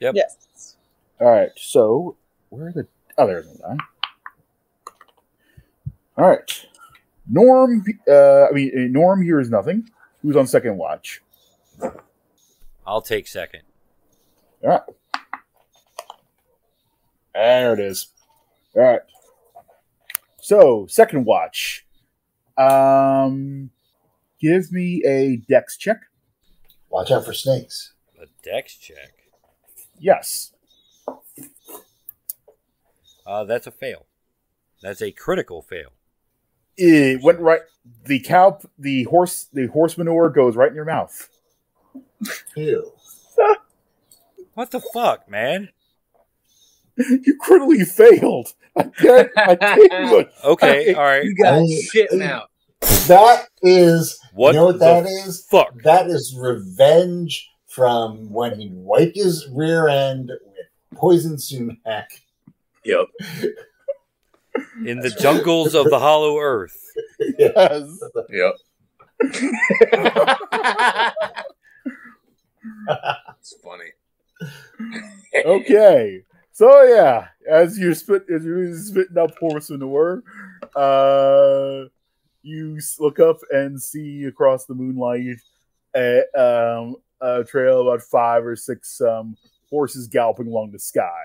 Yep. 0.00 0.14
Yes. 0.16 0.76
All 1.20 1.30
right. 1.30 1.50
So 1.56 2.16
where 2.50 2.68
are 2.68 2.72
the? 2.72 2.86
Oh, 3.16 3.26
there's 3.26 3.46
the 3.52 3.58
guy. 3.58 3.76
All 6.16 6.28
right. 6.28 6.66
Norm. 7.30 7.84
Uh, 8.08 8.46
I 8.46 8.50
mean, 8.52 8.72
uh, 8.76 8.80
Norm 8.90 9.22
here 9.22 9.40
is 9.40 9.50
nothing. 9.50 9.88
Who's 10.22 10.36
on 10.36 10.46
second 10.46 10.76
watch? 10.76 11.22
I'll 12.86 13.02
take 13.02 13.26
second. 13.26 13.62
All 14.62 14.70
right. 14.70 14.80
There 17.34 17.74
it 17.74 17.80
is. 17.80 18.08
All 18.76 18.82
right. 18.82 19.00
So, 20.40 20.86
second 20.88 21.24
watch. 21.24 21.84
Um, 22.56 23.70
give 24.40 24.70
me 24.70 25.02
a 25.04 25.36
dex 25.36 25.76
check. 25.76 26.02
Watch 26.90 27.10
out 27.10 27.24
for 27.24 27.32
snakes. 27.32 27.92
A 28.22 28.26
dex 28.42 28.76
check. 28.76 29.14
Yes. 29.98 30.52
Uh, 33.26 33.44
that's 33.44 33.66
a 33.66 33.70
fail. 33.70 34.06
That's 34.82 35.02
a 35.02 35.10
critical 35.10 35.62
fail. 35.62 35.90
It 36.76 37.22
went 37.22 37.40
right. 37.40 37.62
The 38.04 38.20
cow, 38.20 38.60
the 38.78 39.04
horse, 39.04 39.48
the 39.52 39.66
horse 39.66 39.96
manure 39.96 40.28
goes 40.30 40.56
right 40.56 40.68
in 40.68 40.74
your 40.74 40.84
mouth. 40.84 41.28
Ew. 42.56 42.92
What 44.54 44.70
the 44.70 44.80
fuck, 44.80 45.28
man? 45.28 45.70
You 47.24 47.36
critically 47.40 47.84
failed. 47.84 48.52
I 48.76 48.82
can't. 48.84 49.30
I 49.36 49.56
can't. 49.56 50.10
look. 50.10 50.30
Okay, 50.44 50.84
Hey, 50.86 50.94
all 50.94 51.02
right. 51.02 51.24
You 51.24 51.34
got 51.34 51.68
shit 51.68 52.12
now. 52.12 52.44
That 53.08 53.48
is, 53.62 54.18
What 54.32 54.52
you 54.54 54.60
know 54.60 54.66
what 54.66 54.78
the 54.78 54.78
that 54.78 55.06
is? 55.06 55.46
Fuck. 55.50 55.82
That 55.82 56.06
is 56.08 56.36
revenge 56.38 57.48
from 57.66 58.30
when 58.30 58.58
he 58.60 58.70
wiped 58.72 59.16
his 59.16 59.48
rear 59.52 59.88
end 59.88 60.30
with 60.44 60.66
poison 60.98 61.38
sumac. 61.38 62.08
Yep. 62.86 63.06
In 64.84 65.00
the 65.00 65.08
jungles 65.08 65.74
of 65.74 65.88
the 65.88 65.98
hollow 65.98 66.38
earth. 66.38 66.78
Yes. 67.38 67.98
Yep. 68.28 68.54
It's 73.40 73.54
funny. 73.62 73.92
okay. 75.46 76.24
So 76.54 76.84
yeah, 76.84 77.26
as 77.50 77.76
you're 77.76 77.96
spit 77.96 78.26
as 78.32 78.44
you're 78.44 78.72
spitting 78.76 79.18
up 79.18 79.36
horse 79.38 79.70
manure, 79.70 80.22
uh, 80.76 81.88
you 82.42 82.78
look 83.00 83.18
up 83.18 83.38
and 83.50 83.82
see 83.82 84.22
across 84.26 84.64
the 84.64 84.74
moonlight 84.74 85.36
a, 85.96 86.20
um, 86.38 86.94
a 87.20 87.42
trail 87.42 87.80
of 87.80 87.88
about 87.88 88.02
five 88.02 88.46
or 88.46 88.54
six 88.54 89.00
um, 89.00 89.36
horses 89.68 90.06
galloping 90.06 90.46
along 90.46 90.70
the 90.70 90.78
sky. 90.78 91.24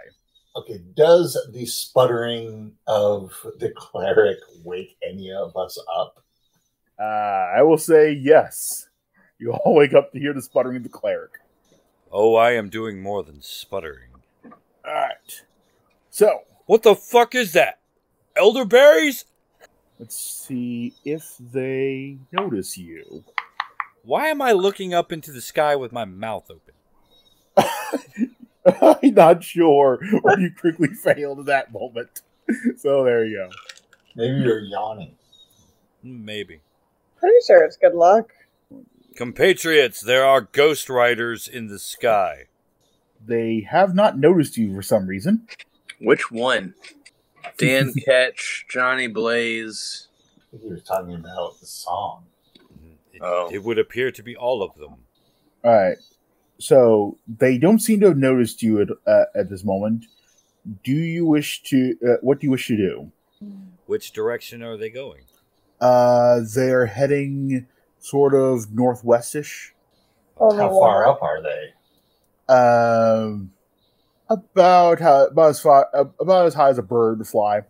Okay, 0.56 0.81
does 0.95 1.38
the 1.53 1.64
sputtering 1.68 2.73
of 2.88 3.31
the 3.60 3.72
cleric 3.77 4.39
wake 4.64 4.97
any 5.07 5.31
of 5.31 5.56
us 5.56 5.77
up? 5.95 6.23
Uh, 6.99 7.03
I 7.56 7.61
will 7.61 7.77
say 7.77 8.14
yes. 8.14 8.88
You 9.38 9.53
all 9.53 9.76
wake 9.76 9.93
up 9.93 10.11
to 10.11 10.19
hear 10.19 10.34
the 10.34 10.41
sputtering 10.41 10.77
of 10.77 10.84
the 10.84 10.89
cleric. 10.89 11.34
Oh, 12.11 12.34
I 12.34 12.53
am 12.53 12.69
doing 12.69 12.99
more 12.99 13.22
than 13.22 13.43
sputtering. 13.43 14.10
All 14.90 14.95
right. 14.95 15.44
So 16.10 16.41
What 16.66 16.82
the 16.82 16.95
fuck 16.95 17.36
is 17.36 17.53
that? 17.53 17.80
Elderberries? 18.36 19.26
let's 19.99 20.16
see 20.18 20.94
if 21.06 21.36
they 21.40 22.18
notice 22.32 22.78
you. 22.78 23.24
Why 24.03 24.28
am 24.30 24.41
I 24.41 24.53
looking 24.53 24.94
up 24.94 25.11
into 25.11 25.32
the 25.32 25.41
sky 25.41 25.76
with 25.76 25.91
my 25.91 26.06
mouth 26.06 26.49
open? 26.49 26.74
I'm 28.82 29.14
not 29.14 29.44
sure, 29.44 29.99
or 30.24 30.40
you 30.40 30.52
quickly 30.57 30.88
failed 31.03 31.40
at 31.40 31.45
that 31.48 31.72
moment. 31.74 32.22
So 32.78 33.03
there 33.03 33.26
you 33.26 33.38
go. 33.38 33.49
Maybe 34.16 34.40
you're 34.40 34.61
yawning. 34.61 35.16
Maybe. 36.02 36.61
Pretty 37.18 37.38
sure 37.45 37.64
it's 37.64 37.78
good 37.78 37.94
luck. 37.94 38.32
Compatriots, 39.16 40.02
there 40.02 40.24
are 40.26 40.41
ghost 40.41 40.90
riders 40.90 41.48
in 41.48 41.68
the 41.68 41.78
sky. 41.80 42.45
They 43.25 43.67
have 43.69 43.93
not 43.95 44.17
noticed 44.17 44.57
you 44.57 44.73
for 44.73 44.81
some 44.81 45.05
reason. 45.07 45.47
Which 45.99 46.31
one? 46.31 46.73
Dan 47.57 47.93
Ketch, 48.05 48.65
Johnny 48.69 49.07
Blaze. 49.07 50.07
He 50.51 50.67
was 50.67 50.81
talking 50.83 51.15
about 51.15 51.59
the 51.59 51.65
song. 51.65 52.25
It, 53.13 53.21
Oh. 53.21 53.49
it 53.51 53.63
would 53.63 53.77
appear 53.77 54.11
to 54.11 54.23
be 54.23 54.35
all 54.35 54.63
of 54.63 54.75
them. 54.75 54.95
All 55.63 55.73
right. 55.73 55.97
So 56.59 57.17
they 57.27 57.57
don't 57.57 57.79
seem 57.79 57.99
to 58.01 58.07
have 58.07 58.17
noticed 58.17 58.63
you 58.63 58.81
at 58.81 58.89
uh, 59.05 59.25
at 59.35 59.49
this 59.49 59.63
moment. 59.63 60.05
Do 60.83 60.91
you 60.91 61.25
wish 61.25 61.61
to? 61.63 61.95
Uh, 62.05 62.13
what 62.21 62.39
do 62.39 62.47
you 62.47 62.51
wish 62.51 62.67
to 62.67 62.77
do? 62.77 63.11
Which 63.85 64.11
direction 64.11 64.61
are 64.63 64.75
they 64.77 64.89
going? 64.89 65.21
Uh, 65.79 66.41
they're 66.53 66.85
heading 66.85 67.67
sort 67.99 68.33
of 68.33 68.67
northwestish. 68.71 69.71
Only 70.37 70.57
How 70.57 70.69
one. 70.69 70.79
far 70.81 71.07
up 71.07 71.21
are 71.21 71.41
they? 71.41 71.73
Um, 72.49 73.51
about 74.30 74.99
how 74.99 75.27
about 75.27 75.49
as 75.49 75.59
far 75.61 75.88
about 76.19 76.45
as 76.45 76.53
high 76.53 76.69
as 76.69 76.77
a 76.77 76.84
bird 76.84 77.19
would 77.19 77.27
fly. 77.27 77.61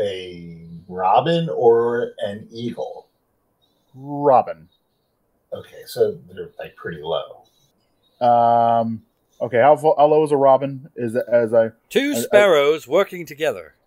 A 0.00 0.62
robin 0.88 1.48
or 1.48 2.12
an 2.18 2.46
eagle? 2.52 3.08
Robin. 3.94 4.68
Okay, 5.52 5.82
so 5.86 6.18
they're 6.32 6.50
like 6.58 6.76
pretty 6.76 7.00
low. 7.02 7.42
Um. 8.26 9.02
Okay. 9.40 9.58
How, 9.60 9.76
fo- 9.76 9.94
how 9.96 10.06
low 10.06 10.24
is 10.24 10.32
a 10.32 10.36
robin? 10.36 10.88
Is 10.96 11.16
as 11.16 11.54
I? 11.54 11.70
Two 11.88 12.12
I- 12.14 12.18
I- 12.18 12.20
sparrows 12.22 12.86
working 12.88 13.26
together. 13.26 13.74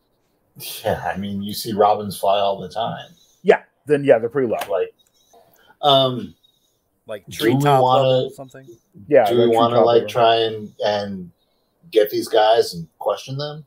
Yeah, 0.84 1.02
I 1.06 1.18
mean, 1.18 1.42
you 1.42 1.54
see 1.54 1.72
robins 1.72 2.20
fly 2.20 2.38
all 2.40 2.60
the 2.60 2.68
time. 2.68 3.10
Yeah. 3.42 3.62
Then 3.86 4.04
yeah, 4.04 4.20
they're 4.20 4.30
pretty 4.30 4.50
low. 4.50 4.58
Like, 4.70 4.94
um, 5.82 6.36
Like 7.12 7.26
Do 7.28 7.44
we 7.44 7.52
treetop 7.52 7.84
wanna- 7.84 8.08
level 8.08 8.28
or 8.28 8.30
something? 8.34 8.66
Yeah. 9.10 9.30
do 9.30 9.38
we 9.38 9.48
want 9.50 9.74
to 9.74 9.82
like 9.82 9.96
level. 10.04 10.10
try 10.10 10.36
and 10.38 10.74
and 10.80 11.32
get 11.92 12.10
these 12.10 12.30
guys 12.30 12.74
and 12.74 12.88
question 13.00 13.38
them? 13.38 13.66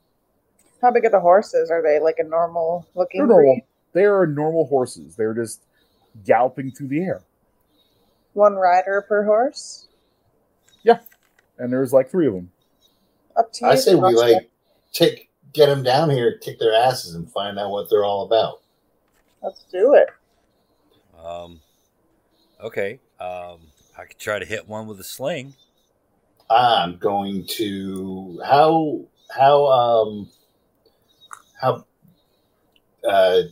How 0.81 0.91
big 0.91 1.05
are 1.05 1.11
the 1.11 1.21
horses? 1.21 1.71
Are 1.71 1.83
they 1.83 1.99
like 2.01 2.19
a 2.19 2.25
normal 2.25 2.87
looking 2.95 3.19
They're 3.21 3.27
normal. 3.29 3.55
breed? 3.57 3.65
They 3.93 4.05
are 4.07 4.27
normal 4.27 4.65
horses. 4.67 5.15
They're 5.15 5.35
just 5.35 5.61
galloping 6.25 6.71
through 6.71 6.89
the 6.89 7.01
air, 7.03 7.23
One 8.33 8.55
rider 8.55 9.05
per 9.07 9.25
horse? 9.25 9.89
Yeah, 10.83 11.01
and 11.59 11.71
there's 11.71 11.93
like 11.93 12.11
three 12.11 12.27
of 12.27 12.33
them. 12.33 12.51
Up 13.37 13.53
to 13.53 13.67
you. 13.67 13.71
I 13.71 13.75
say 13.75 13.95
we 13.95 14.01
Watch 14.01 14.15
like 14.15 14.51
take 14.95 15.29
get 15.53 15.67
them 15.67 15.83
down 15.83 16.09
here, 16.09 16.39
kick 16.39 16.59
their 16.59 16.73
asses, 16.75 17.15
and 17.15 17.31
find 17.31 17.59
out 17.59 17.71
what 17.71 17.91
they're 17.91 18.05
all 18.07 18.25
about. 18.25 18.63
Let's 19.43 19.65
do 19.71 19.93
it. 19.95 20.09
Um, 21.23 21.61
okay. 22.63 23.01
Um, 23.25 23.61
I 23.97 24.05
could 24.05 24.19
try 24.19 24.39
to 24.39 24.45
hit 24.45 24.69
one 24.69 24.87
with 24.87 25.01
a 25.01 25.05
sling. 25.05 25.55
I'm 26.51 26.99
going 26.99 27.47
to 27.57 28.41
how 28.45 29.07
how 29.35 29.67
um 29.67 30.29
how 31.61 31.87
uh 33.09 33.43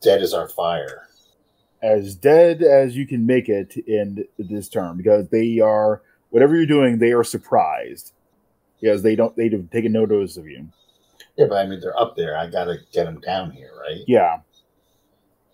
dead 0.00 0.22
is 0.22 0.32
our 0.32 0.48
fire? 0.48 1.08
As 1.82 2.14
dead 2.14 2.62
as 2.62 2.96
you 2.96 3.06
can 3.06 3.26
make 3.26 3.48
it 3.48 3.76
in 3.76 4.24
this 4.38 4.68
term, 4.68 4.96
because 4.96 5.28
they 5.28 5.58
are 5.60 6.02
whatever 6.30 6.56
you're 6.56 6.66
doing, 6.66 6.98
they 6.98 7.12
are 7.12 7.24
surprised 7.24 8.12
because 8.80 9.02
they 9.02 9.14
don't 9.14 9.36
they've 9.36 9.68
taken 9.70 9.92
notice 9.92 10.36
of 10.36 10.46
you. 10.46 10.68
Yeah, 11.36 11.46
but 11.48 11.56
I 11.56 11.66
mean 11.66 11.80
they're 11.80 11.98
up 11.98 12.16
there. 12.16 12.36
I 12.36 12.48
gotta 12.48 12.78
get 12.92 13.04
them 13.04 13.20
down 13.20 13.50
here, 13.50 13.72
right? 13.78 14.04
Yeah. 14.06 14.38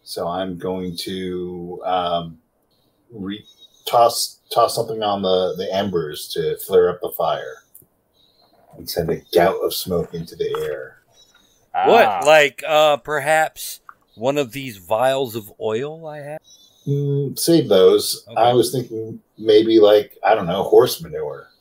So 0.04 0.28
I'm 0.28 0.58
going 0.58 0.96
to 0.98 1.82
um, 1.84 2.38
re- 3.10 3.44
toss 3.86 4.40
toss 4.52 4.74
something 4.74 5.02
on 5.02 5.22
the 5.22 5.54
the 5.56 5.72
embers 5.74 6.28
to 6.28 6.56
flare 6.58 6.90
up 6.90 7.00
the 7.00 7.12
fire 7.16 7.62
and 8.76 8.88
send 8.88 9.10
a 9.10 9.22
gout 9.34 9.56
of 9.62 9.74
smoke 9.74 10.14
into 10.14 10.36
the 10.36 10.54
air. 10.60 10.98
Ah. 11.74 11.88
What? 11.88 12.26
Like, 12.26 12.62
uh, 12.66 12.96
perhaps 12.98 13.80
one 14.14 14.38
of 14.38 14.52
these 14.52 14.78
vials 14.78 15.36
of 15.36 15.52
oil 15.60 16.06
I 16.06 16.18
have? 16.18 16.40
Mm, 16.86 17.38
save 17.38 17.68
those. 17.68 18.24
Okay. 18.28 18.40
I 18.40 18.52
was 18.52 18.72
thinking 18.72 19.20
maybe 19.36 19.78
like 19.80 20.16
I 20.24 20.34
don't 20.34 20.46
know 20.46 20.62
horse 20.62 21.02
manure. 21.02 21.48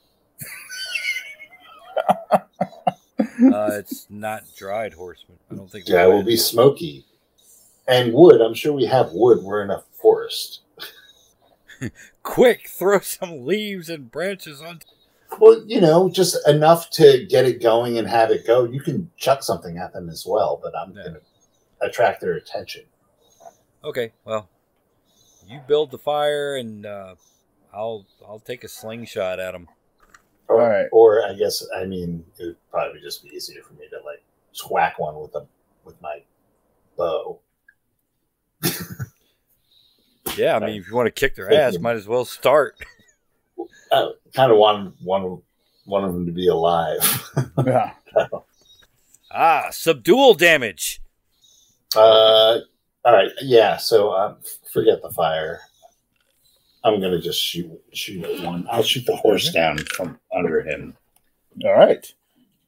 Uh, 3.54 3.70
it's 3.74 4.08
not 4.10 4.44
dried 4.58 4.94
horseman. 4.94 5.38
I 5.52 5.56
don't 5.56 5.70
think. 5.70 5.88
Yeah, 5.88 6.06
it 6.06 6.10
will 6.10 6.24
be 6.24 6.38
smoky. 6.38 7.06
And 7.88 8.12
wood. 8.14 8.42
I'm 8.42 8.56
sure 8.56 8.74
we 8.74 8.86
have 8.86 9.12
wood. 9.12 9.44
We're 9.44 9.62
in 9.62 9.70
a 9.70 9.84
forest. 10.02 10.62
Quick, 12.24 12.68
throw 12.68 13.00
some 13.00 13.46
leaves 13.46 13.90
and 13.90 14.12
branches 14.12 14.62
on. 14.62 14.80
Well, 15.40 15.64
you 15.68 15.82
know, 15.82 16.10
just 16.10 16.38
enough 16.48 16.90
to 16.92 17.26
get 17.30 17.46
it 17.46 17.62
going 17.62 17.98
and 17.98 18.08
have 18.08 18.32
it 18.32 18.48
go. 18.48 18.64
You 18.64 18.80
can 18.82 19.12
chuck 19.18 19.44
something 19.44 19.78
at 19.78 19.94
them 19.94 20.10
as 20.10 20.26
well, 20.28 20.60
but 20.62 20.74
I'm 20.76 20.96
Yeah. 20.96 21.04
going 21.04 21.14
to 21.16 21.22
attract 21.82 22.22
their 22.22 22.34
attention. 22.34 22.86
Okay, 23.84 24.14
well, 24.26 24.50
you 25.48 25.60
build 25.68 25.92
the 25.92 25.98
fire, 25.98 26.56
and 26.56 26.86
uh, 26.86 27.16
I'll 27.74 28.06
I'll 28.28 28.40
take 28.40 28.64
a 28.64 28.68
slingshot 28.68 29.40
at 29.40 29.52
them. 29.52 29.68
Or, 30.48 30.62
All 30.62 30.68
right. 30.70 30.88
or 30.92 31.26
I 31.26 31.34
guess 31.34 31.64
I 31.76 31.86
mean 31.86 32.26
it 32.40 32.46
would 32.46 32.72
probably 32.72 33.02
just 33.02 33.24
be 33.24 33.30
easier 33.30 33.62
for 33.64 33.74
me 33.74 33.88
to 33.90 33.98
like 34.06 34.24
whack 34.72 34.98
one 34.98 35.20
with 35.20 35.36
a 35.36 35.46
with 35.84 36.02
my 36.02 36.24
bow. 36.98 37.40
Yeah, 40.38 40.56
I 40.56 40.60
mean, 40.60 40.80
if 40.82 40.88
you 40.88 40.96
want 40.96 41.08
to 41.08 41.12
kick 41.12 41.36
their 41.36 41.52
ass, 41.54 41.78
might 41.80 41.96
as 41.96 42.08
well 42.08 42.26
start. 42.26 42.76
I 43.92 44.12
kind 44.36 44.52
of 44.52 44.58
want 44.58 44.96
one 45.02 45.24
of 45.24 45.42
one 45.86 46.04
of 46.04 46.14
them 46.14 46.26
to 46.26 46.32
be 46.32 46.48
alive. 46.48 47.00
Yeah. 47.66 47.94
Ah, 49.32 49.68
subdual 49.72 50.34
damage. 50.36 51.02
uh, 51.96 52.60
all 53.06 53.14
right, 53.14 53.32
yeah. 53.42 53.78
So 53.78 54.12
um, 54.14 54.38
forget 54.72 55.02
the 55.02 55.10
fire. 55.12 55.60
I'm 56.84 57.02
gonna 57.02 57.20
just 57.20 57.42
shoot 57.42 57.70
shoot 57.94 58.24
at 58.24 58.44
one. 58.46 58.66
I'll 58.72 58.84
shoot 58.84 59.06
the 59.06 59.16
horse 59.16 59.52
down 59.52 59.78
from 59.96 60.20
under 60.36 60.62
him. 60.62 60.96
All 61.66 61.74
right. 61.74 62.06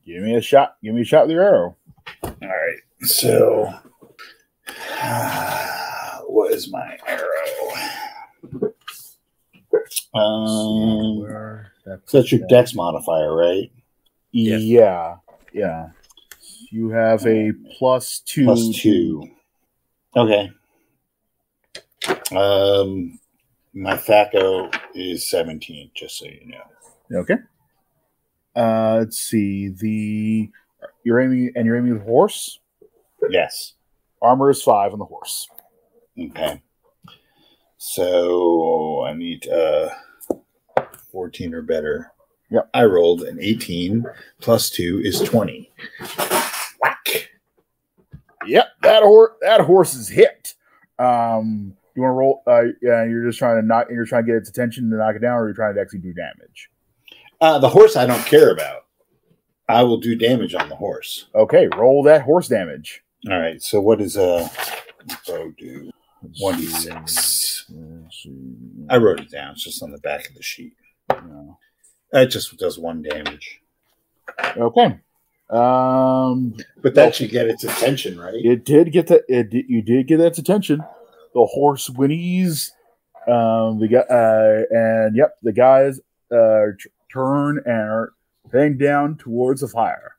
Give 0.06 0.22
me 0.24 0.36
a 0.36 0.41
shot. 0.41 0.76
Give 0.84 0.94
me 0.94 1.02
a 1.02 1.06
shot 1.06 1.28
with 1.28 1.32
your 1.36 1.44
arrow. 1.44 1.78
All 2.24 2.36
right. 2.41 2.80
So, 3.02 3.72
what 6.28 6.52
is 6.54 6.72
my 6.72 6.98
arrow? 7.08 7.29
Um, 10.14 11.65
so 11.86 12.11
that's 12.11 12.31
your 12.31 12.41
dex 12.48 12.73
modifier, 12.73 13.34
right? 13.34 13.72
Yes. 14.31 14.61
Yeah. 14.61 15.15
Yeah. 15.53 15.90
You 16.72 16.90
have 16.90 17.26
a 17.26 17.52
plus 17.77 18.19
two. 18.19 18.45
Plus 18.45 18.69
two. 18.76 19.23
Okay. 20.15 20.52
Um, 22.36 23.19
my 23.73 23.95
THACO 23.95 24.72
is 24.95 25.30
17, 25.30 25.91
just 25.95 26.18
so 26.18 26.26
you 26.26 26.45
know. 26.45 27.19
Okay. 27.22 27.36
Uh, 28.56 28.98
let's 28.99 29.19
see. 29.19 29.69
The 29.69 30.49
you're 31.03 31.19
aiming 31.19 31.52
and 31.56 31.65
you're 31.65 31.77
aiming 31.77 31.94
with 31.94 32.03
horse. 32.03 32.60
Yes. 33.30 33.73
Armor 34.22 34.49
is 34.49 34.61
five 34.61 34.94
on 34.94 34.99
the 34.99 35.06
horse. 35.06 35.48
Okay. 36.19 36.61
So 37.80 39.06
I 39.08 39.14
need 39.14 39.48
uh 39.48 39.90
14 41.12 41.54
or 41.54 41.62
better. 41.62 42.12
Yep. 42.52 42.70
I 42.74 42.84
rolled 42.86 43.22
an 43.24 43.40
18 43.40 44.06
plus 44.42 44.70
2 44.70 45.02
is 45.04 45.22
20. 45.22 45.72
Whack. 46.82 47.30
Yep, 48.46 48.68
that 48.82 49.04
horse 49.04 49.32
that 49.42 49.62
horse 49.62 49.96
is 49.96 50.10
hit. 50.10 50.56
Um, 50.98 51.76
you 51.96 52.02
want 52.02 52.12
to 52.12 52.16
roll? 52.16 52.44
Uh, 52.46 52.64
yeah, 52.82 53.06
you're 53.06 53.26
just 53.26 53.40
trying 53.40 53.62
to 53.62 53.66
knock. 53.66 53.88
You're 53.90 54.06
trying 54.06 54.26
to 54.26 54.32
get 54.32 54.38
its 54.38 54.50
attention 54.50 54.90
to 54.90 54.98
knock 54.98 55.16
it 55.16 55.20
down, 55.20 55.38
or 55.38 55.48
you're 55.48 55.56
trying 55.56 55.76
to 55.76 55.82
actually 55.82 56.00
do 56.00 56.14
damage. 56.14 56.70
Uh, 57.40 57.60
the 57.60 57.70
horse 57.70 57.96
I 57.96 58.06
don't 58.06 58.26
care 58.26 58.52
about. 58.52 58.86
I 59.70 59.84
will 59.84 59.98
do 59.98 60.16
damage 60.16 60.56
on 60.56 60.68
the 60.68 60.76
horse. 60.76 61.28
Okay, 61.36 61.68
roll 61.78 62.04
that 62.04 62.24
horse 62.24 62.48
damage. 62.48 63.04
All 63.30 63.40
right. 63.40 63.62
So 63.62 63.80
what 63.80 64.02
is 64.02 64.18
a 64.18 64.50
bow 65.28 65.54
do? 65.58 65.92
1d6. 66.41 67.66
I 68.90 68.98
wrote 68.98 69.20
it 69.20 69.30
down. 69.32 69.52
It's 69.54 69.64
just 69.64 69.82
on 69.84 69.91
the 69.91 69.98
back 70.00 70.28
of 70.30 70.36
the 70.36 70.44
sheet. 70.44 70.74
No. 71.10 71.58
It 72.14 72.28
just 72.28 72.58
does 72.58 72.78
one 72.80 73.02
damage. 73.02 73.62
Okay. 74.58 75.00
Um, 75.50 76.56
But 76.82 76.96
that 76.96 77.16
should 77.16 77.32
get 77.32 77.48
its 77.48 77.64
attention, 77.64 78.20
right? 78.20 78.36
it 78.36 78.64
did 78.66 78.91
get 78.91 79.08
that. 79.08 79.24
it 79.28 79.50
did, 79.50 79.66
you 79.68 79.82
did 79.82 80.08
get 80.08 80.20
its 80.20 80.38
attention. 80.38 80.80
The 81.34 81.46
horse 81.46 81.90
whinnies. 81.90 82.72
Um, 83.28 83.80
the 83.80 83.88
guy 83.88 84.00
uh, 84.00 84.64
and 84.72 85.16
yep, 85.16 85.36
the 85.44 85.52
guys 85.52 86.00
uh 86.32 86.72
t- 86.82 86.90
turn 87.12 87.60
and 87.66 87.76
are 87.76 88.14
heading 88.52 88.78
down 88.78 89.18
towards 89.18 89.62
the 89.62 89.68
fire. 89.68 90.16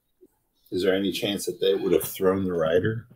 Is 0.71 0.83
there 0.85 0.95
any 0.95 1.11
chance 1.11 1.47
that 1.47 1.61
they 1.61 1.75
would 1.75 1.93
have 1.93 2.05
thrown 2.05 2.45
the 2.45 2.53
rider? 2.53 3.07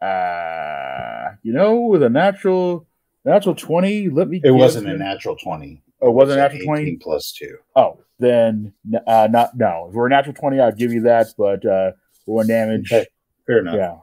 Uh, 0.00 1.34
you 1.42 1.52
know, 1.52 1.80
with 1.80 2.02
a 2.02 2.08
natural 2.08 2.86
natural 3.24 3.54
twenty, 3.54 4.08
let 4.08 4.28
me. 4.28 4.38
It 4.38 4.42
give 4.44 4.54
wasn't 4.54 4.88
a 4.88 4.96
natural 4.96 5.36
20. 5.36 5.82
Oh, 6.02 6.08
it 6.08 6.12
wasn't 6.12 6.40
a 6.40 6.42
It 6.42 6.44
was 6.46 6.52
natural 6.52 6.66
twenty. 6.66 6.96
plus 6.96 7.32
2. 7.32 7.56
Oh, 7.76 7.98
then 8.18 8.72
uh, 9.06 9.28
not 9.30 9.56
no. 9.56 9.86
If 9.88 9.94
we're 9.94 10.06
a 10.06 10.10
natural 10.10 10.34
twenty, 10.34 10.58
I'd 10.60 10.78
give 10.78 10.92
you 10.92 11.02
that, 11.02 11.26
but 11.36 11.64
uh, 11.66 11.92
one 12.24 12.46
damage, 12.46 12.92
Okay. 12.92 13.06
Fair 13.46 13.58
enough. 13.60 13.74
yeah. 13.76 13.96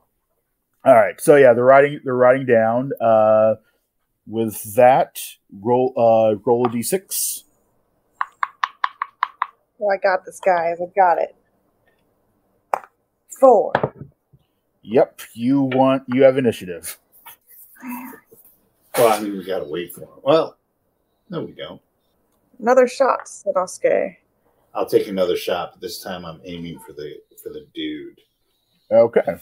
All 0.86 0.96
right, 0.96 1.20
so 1.20 1.36
yeah, 1.36 1.54
they're 1.54 1.64
riding. 1.66 2.00
They're 2.04 2.14
riding 2.16 2.46
down. 2.46 2.92
Uh, 3.02 3.56
with 4.28 4.76
that, 4.76 5.20
roll 5.62 5.94
uh 5.98 6.36
roll 6.46 6.66
a 6.66 6.70
d6. 6.70 7.44
Oh, 9.80 9.90
I 9.90 9.98
got 9.98 10.26
this, 10.26 10.40
guys. 10.40 10.78
I 10.82 10.86
got 10.96 11.20
it. 11.22 11.36
Four. 13.40 13.72
Yep, 14.90 15.20
you 15.34 15.64
want 15.64 16.04
you 16.08 16.24
have 16.24 16.38
initiative. 16.38 16.98
Well, 18.98 19.12
I 19.12 19.20
mean, 19.20 19.38
we 19.38 19.44
got 19.44 19.60
to 19.60 19.66
wait 19.66 19.94
for 19.94 20.04
it. 20.04 20.10
Well, 20.24 20.58
no, 21.30 21.44
we 21.44 21.52
don't. 21.52 21.82
Another 22.58 22.88
shot, 22.88 23.28
said 23.28 23.54
Sanosuke. 23.54 24.16
I'll 24.74 24.86
take 24.86 25.10
another 25.10 25.36
shot, 25.36 25.72
but 25.74 25.82
this 25.82 26.02
time 26.02 26.24
I'm 26.24 26.40
aiming 26.46 26.80
for 26.80 26.94
the 26.94 27.16
for 27.44 27.50
the 27.50 27.68
dude. 27.74 28.22
Okay. 28.90 29.36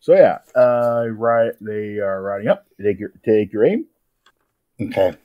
So 0.00 0.14
yeah, 0.14 0.38
uh, 0.54 1.08
right. 1.10 1.52
They 1.60 1.98
are 1.98 2.22
riding 2.22 2.48
up. 2.48 2.66
Take 2.82 2.98
your 2.98 3.10
take 3.26 3.52
your 3.52 3.66
aim. 3.66 3.84
Okay. 4.80 5.18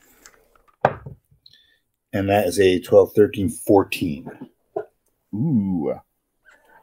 And 2.12 2.28
that 2.28 2.46
is 2.46 2.60
a 2.60 2.80
12, 2.80 3.14
13, 3.14 3.48
14. 3.48 4.30
Ooh. 5.34 5.94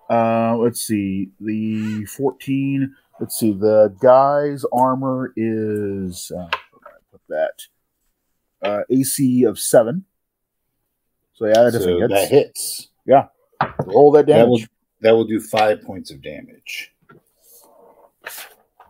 Uh, 0.09 0.57
let's 0.57 0.81
see. 0.81 1.29
The 1.39 2.05
14. 2.05 2.95
Let's 3.19 3.37
see. 3.37 3.53
The 3.53 3.95
guy's 4.01 4.65
armor 4.73 5.33
is. 5.35 6.31
Uh, 6.35 6.49
where 6.71 6.81
did 6.81 6.87
I 6.87 6.99
put 7.11 7.21
that? 7.29 7.61
Uh, 8.61 8.81
AC 8.89 9.43
of 9.43 9.59
7. 9.59 10.03
So, 11.33 11.45
yeah, 11.45 11.53
that 11.63 11.73
So 11.73 11.79
definitely 11.79 12.07
that 12.07 12.29
hits. 12.29 12.89
Yeah. 13.05 13.27
Roll 13.85 14.11
that 14.13 14.25
That 14.27 14.47
will, 14.47 14.57
damage. 14.57 14.69
that 15.01 15.11
will 15.11 15.25
do 15.25 15.39
five 15.39 15.81
points 15.83 16.11
of 16.11 16.21
damage. 16.21 16.91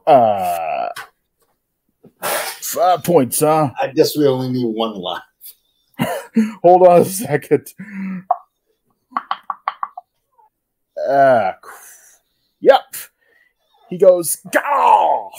Uh, 0.08 0.90
five 2.22 3.04
points, 3.04 3.40
huh? 3.42 3.72
I 3.80 3.88
guess 3.88 4.18
we 4.18 4.26
only 4.26 4.50
need 4.50 4.66
one 4.66 4.96
life. 4.96 5.22
Hold 6.64 6.88
on 6.88 7.02
a 7.02 7.06
second. 7.06 7.68
Ah, 11.10 11.56
yep. 12.60 12.96
He 13.90 13.98
goes, 13.98 14.38
Gah! 14.52 15.30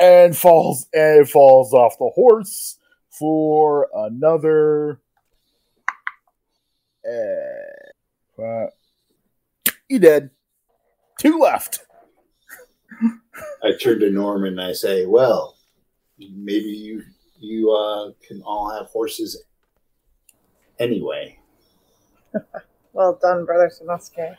and 0.00 0.36
falls 0.36 0.86
and 0.94 1.28
falls 1.28 1.74
off 1.74 1.98
the 1.98 2.10
horse 2.14 2.78
for 3.10 3.88
another. 3.94 5.00
Uh, 7.06 8.42
uh, 8.42 8.66
he 9.88 9.98
dead. 9.98 10.30
Two 11.18 11.38
left. 11.38 11.80
I 13.62 13.72
turn 13.80 14.00
to 14.00 14.10
Norman 14.10 14.58
and 14.58 14.60
I 14.60 14.72
say, 14.72 15.04
"Well, 15.06 15.56
maybe 16.18 16.68
you 16.68 17.02
you 17.38 17.70
uh, 17.70 18.12
can 18.26 18.42
all 18.42 18.70
have 18.70 18.86
horses 18.86 19.44
anyway." 20.78 21.38
Well 22.92 23.16
done, 23.22 23.44
brother 23.44 23.70
Sanosuke. 23.70 24.36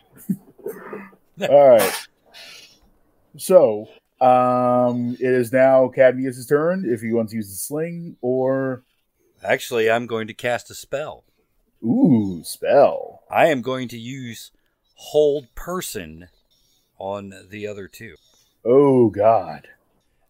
All 1.50 1.70
right. 1.70 2.08
So, 3.38 3.88
um, 4.20 5.16
it 5.20 5.32
is 5.34 5.52
now 5.52 5.88
Cadmius' 5.88 6.46
turn 6.48 6.86
if 6.86 7.02
he 7.02 7.12
wants 7.12 7.32
to 7.32 7.38
use 7.38 7.50
the 7.50 7.56
sling 7.56 8.18
or 8.22 8.84
Actually, 9.44 9.90
I'm 9.90 10.06
going 10.06 10.28
to 10.28 10.34
cast 10.34 10.70
a 10.70 10.76
spell. 10.76 11.24
ooh 11.84 12.44
spell. 12.44 13.24
I 13.30 13.48
am 13.48 13.62
going 13.62 13.88
to 13.90 13.98
use 13.98 14.52
Hold 14.96 15.48
Person 15.56 16.28
on 17.00 17.34
the 17.50 17.66
other 17.66 17.88
two. 17.88 18.16
Oh 18.64 19.10
God. 19.10 19.68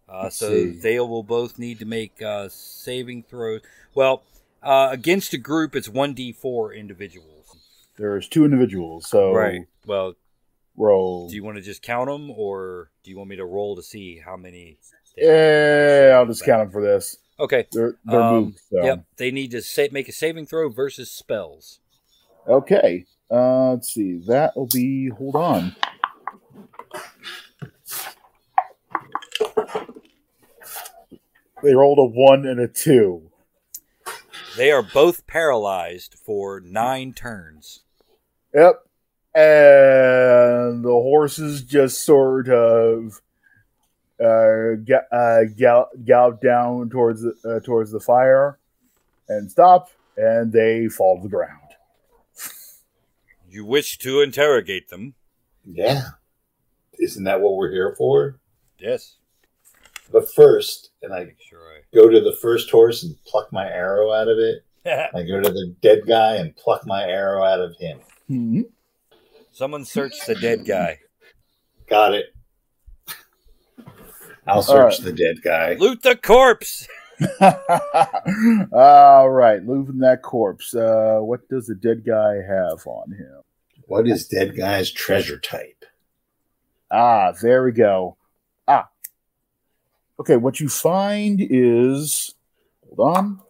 Uh, 0.07 0.29
so 0.29 0.49
see. 0.49 0.79
they 0.79 0.99
will 0.99 1.23
both 1.23 1.59
need 1.59 1.79
to 1.79 1.85
make 1.85 2.21
uh, 2.21 2.47
saving 2.49 3.23
throws. 3.23 3.61
Well, 3.93 4.23
uh, 4.63 4.89
against 4.91 5.33
a 5.33 5.37
group, 5.37 5.75
it's 5.75 5.87
1d4 5.89 6.77
individuals. 6.77 7.30
There's 7.97 8.27
two 8.27 8.45
individuals, 8.45 9.07
so 9.09 9.33
Right. 9.33 9.61
Well, 9.85 10.15
roll. 10.77 11.27
do 11.29 11.35
you 11.35 11.43
want 11.43 11.57
to 11.57 11.61
just 11.61 11.81
count 11.81 12.07
them, 12.09 12.31
or 12.31 12.89
do 13.03 13.11
you 13.11 13.17
want 13.17 13.29
me 13.29 13.35
to 13.35 13.45
roll 13.45 13.75
to 13.75 13.83
see 13.83 14.17
how 14.23 14.37
many? 14.37 14.77
Yeah, 15.17 16.13
I'll 16.15 16.25
just 16.25 16.45
count 16.45 16.61
them 16.63 16.71
for 16.71 16.81
this. 16.81 17.17
Okay. 17.39 17.67
They're 17.71 17.95
they're 18.05 18.21
Um, 18.21 18.35
moved. 18.45 18.59
So. 18.69 18.83
Yep. 18.83 19.05
They 19.17 19.31
need 19.31 19.51
to 19.51 19.61
sa- 19.61 19.87
make 19.91 20.07
a 20.07 20.11
saving 20.13 20.45
throw 20.45 20.69
versus 20.69 21.11
spells. 21.11 21.79
Okay. 22.47 23.05
Uh, 23.29 23.71
let's 23.71 23.89
see. 23.93 24.17
That 24.27 24.55
will 24.55 24.67
be. 24.67 25.09
Hold 25.09 25.35
on. 25.35 25.75
They 31.63 31.75
rolled 31.75 31.99
a 31.99 32.05
one 32.05 32.45
and 32.45 32.59
a 32.59 32.67
two. 32.67 33.30
They 34.57 34.71
are 34.71 34.83
both 34.83 35.27
paralyzed 35.27 36.15
for 36.15 36.59
nine 36.59 37.13
turns. 37.13 37.83
Yep. 38.53 38.85
And 39.33 40.83
the 40.83 40.89
horses 40.89 41.63
just 41.63 42.03
sort 42.03 42.49
of 42.49 43.21
uh, 44.19 44.75
ga- 44.83 45.07
uh, 45.11 45.43
gallop, 45.57 45.89
gallop 46.03 46.41
down 46.41 46.89
towards 46.89 47.21
the, 47.21 47.33
uh, 47.45 47.65
towards 47.65 47.91
the 47.91 47.99
fire 48.01 48.59
and 49.29 49.49
stop, 49.49 49.89
and 50.17 50.51
they 50.51 50.87
fall 50.89 51.17
to 51.17 51.23
the 51.23 51.29
ground. 51.29 51.57
You 53.49 53.65
wish 53.65 53.97
to 53.97 54.21
interrogate 54.21 54.87
them? 54.87 55.13
Yeah, 55.65 56.11
isn't 56.97 57.25
that 57.25 57.41
what 57.41 57.57
we're 57.57 57.71
here 57.71 57.93
for? 57.97 58.39
Yes. 58.79 59.17
But 60.11 60.31
first, 60.33 60.91
and 61.01 61.13
I 61.13 61.33
sure 61.39 61.61
go 61.93 62.09
to 62.09 62.21
the 62.21 62.35
first 62.41 62.69
horse 62.69 63.03
and 63.03 63.15
pluck 63.25 63.51
my 63.51 63.67
arrow 63.67 64.11
out 64.11 64.27
of 64.27 64.37
it. 64.37 64.65
I. 64.85 65.09
I 65.13 65.23
go 65.23 65.39
to 65.39 65.49
the 65.49 65.75
dead 65.81 66.01
guy 66.07 66.35
and 66.35 66.55
pluck 66.55 66.85
my 66.85 67.03
arrow 67.03 67.43
out 67.43 67.59
of 67.61 67.75
him. 67.77 67.99
Hmm. 68.27 68.61
Someone 69.51 69.85
search 69.85 70.13
the 70.25 70.35
dead 70.35 70.65
guy. 70.65 70.99
Got 71.87 72.13
it. 72.13 72.27
I'll 74.47 74.63
search 74.63 74.99
right. 74.99 75.03
the 75.03 75.13
dead 75.13 75.43
guy. 75.43 75.75
Loot 75.75 76.01
the 76.01 76.15
corpse. 76.15 76.87
All 78.73 79.29
right, 79.29 79.61
moving 79.63 79.99
that 79.99 80.23
corpse. 80.23 80.73
Uh, 80.73 81.19
what 81.21 81.47
does 81.49 81.67
the 81.67 81.75
dead 81.75 82.03
guy 82.05 82.35
have 82.35 82.87
on 82.87 83.11
him? 83.11 83.41
What 83.85 84.07
is 84.07 84.27
dead 84.27 84.55
guy's 84.57 84.89
treasure 84.89 85.37
type? 85.37 85.85
Ah, 86.89 87.33
there 87.41 87.63
we 87.63 87.71
go. 87.71 88.17
Okay, 90.21 90.37
what 90.37 90.59
you 90.59 90.69
find 90.69 91.39
is. 91.41 92.35
Hold 92.95 93.17
on. 93.17 93.41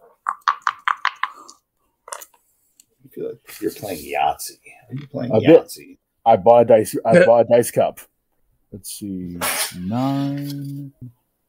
I 2.08 3.08
feel 3.10 3.28
like 3.28 3.60
you're 3.60 3.72
playing 3.72 3.98
Yahtzee. 3.98 4.56
Are 4.88 4.94
you 4.94 5.06
playing 5.06 5.32
A 5.32 5.40
bit. 5.40 5.64
Yahtzee? 5.64 5.98
I 6.24 6.36
bought 6.36 6.62
a 6.62 6.64
dice. 6.64 6.96
I 7.04 7.24
bought 7.26 7.40
a 7.40 7.44
dice 7.44 7.70
cup. 7.70 8.00
Let's 8.72 8.90
see, 8.90 9.36
nine. 9.78 10.94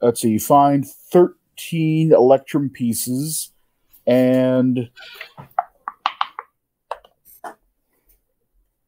Let's 0.02 0.20
see. 0.20 0.32
You 0.32 0.42
find 0.42 0.86
thirteen 0.86 2.12
electrum 2.12 2.70
pieces, 2.70 3.54
and 4.06 4.90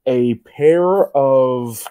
a 0.06 0.34
pair 0.34 1.06
of 1.16 1.88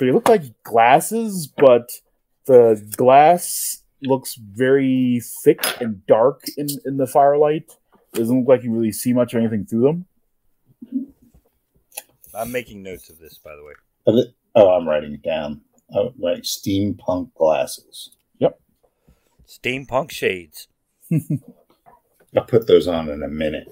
they 0.00 0.10
look 0.10 0.28
like 0.28 0.60
glasses, 0.64 1.46
but 1.46 2.00
the 2.48 2.82
glass 2.96 3.82
looks 4.02 4.34
very 4.34 5.20
thick 5.44 5.60
and 5.80 6.04
dark 6.06 6.44
in, 6.56 6.66
in 6.84 6.96
the 6.96 7.06
firelight. 7.06 7.76
Doesn't 8.14 8.40
look 8.40 8.48
like 8.48 8.64
you 8.64 8.72
really 8.72 8.92
see 8.92 9.12
much 9.12 9.34
of 9.34 9.40
anything 9.40 9.66
through 9.66 9.82
them. 9.82 10.06
I'm 12.34 12.50
making 12.50 12.82
notes 12.82 13.10
of 13.10 13.18
this, 13.18 13.38
by 13.38 13.52
the 13.54 13.64
way. 13.64 14.24
Oh, 14.54 14.70
I'm 14.70 14.88
writing 14.88 15.14
it 15.14 15.22
down. 15.22 15.60
Oh, 15.94 16.12
right. 16.18 16.42
Steampunk 16.42 17.34
glasses. 17.34 18.10
Yep. 18.38 18.58
Steampunk 19.46 20.10
shades. 20.10 20.68
I'll 22.36 22.44
put 22.46 22.66
those 22.66 22.88
on 22.88 23.08
in 23.08 23.22
a 23.22 23.28
minute. 23.28 23.68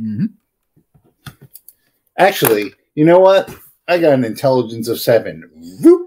Mm-hmm. 0.00 0.26
Actually, 2.18 2.74
you 2.94 3.04
know 3.04 3.18
what? 3.18 3.54
I 3.88 3.98
got 3.98 4.12
an 4.12 4.24
intelligence 4.24 4.88
of 4.88 5.00
seven. 5.00 5.48
Whoop. 5.82 5.99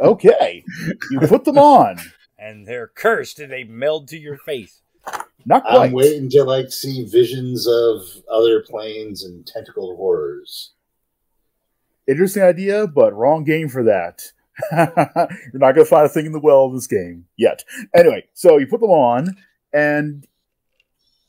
Okay, 0.00 0.64
you 1.10 1.20
put 1.20 1.44
them 1.44 1.58
on. 1.58 1.98
And 2.38 2.66
they're 2.66 2.86
cursed 2.86 3.40
and 3.40 3.50
they 3.50 3.64
meld 3.64 4.08
to 4.08 4.18
your 4.18 4.36
face. 4.36 4.80
Not 5.44 5.64
quite. 5.64 5.86
I'm 5.86 5.92
waiting 5.92 6.28
to 6.30 6.44
like 6.44 6.70
see 6.70 7.04
visions 7.04 7.66
of 7.66 8.02
other 8.30 8.60
planes 8.60 9.24
and 9.24 9.46
tentacled 9.46 9.96
horrors. 9.96 10.72
Interesting 12.06 12.42
idea, 12.42 12.86
but 12.86 13.14
wrong 13.14 13.44
game 13.44 13.68
for 13.68 13.82
that. 13.84 14.22
You're 14.72 15.60
not 15.60 15.74
going 15.74 15.84
to 15.84 15.84
find 15.84 16.06
a 16.06 16.08
thing 16.08 16.26
in 16.26 16.32
the 16.32 16.40
well 16.40 16.64
of 16.64 16.74
this 16.74 16.86
game 16.86 17.26
yet. 17.36 17.64
Anyway, 17.94 18.24
so 18.34 18.58
you 18.58 18.66
put 18.66 18.80
them 18.80 18.90
on, 18.90 19.36
and 19.72 20.26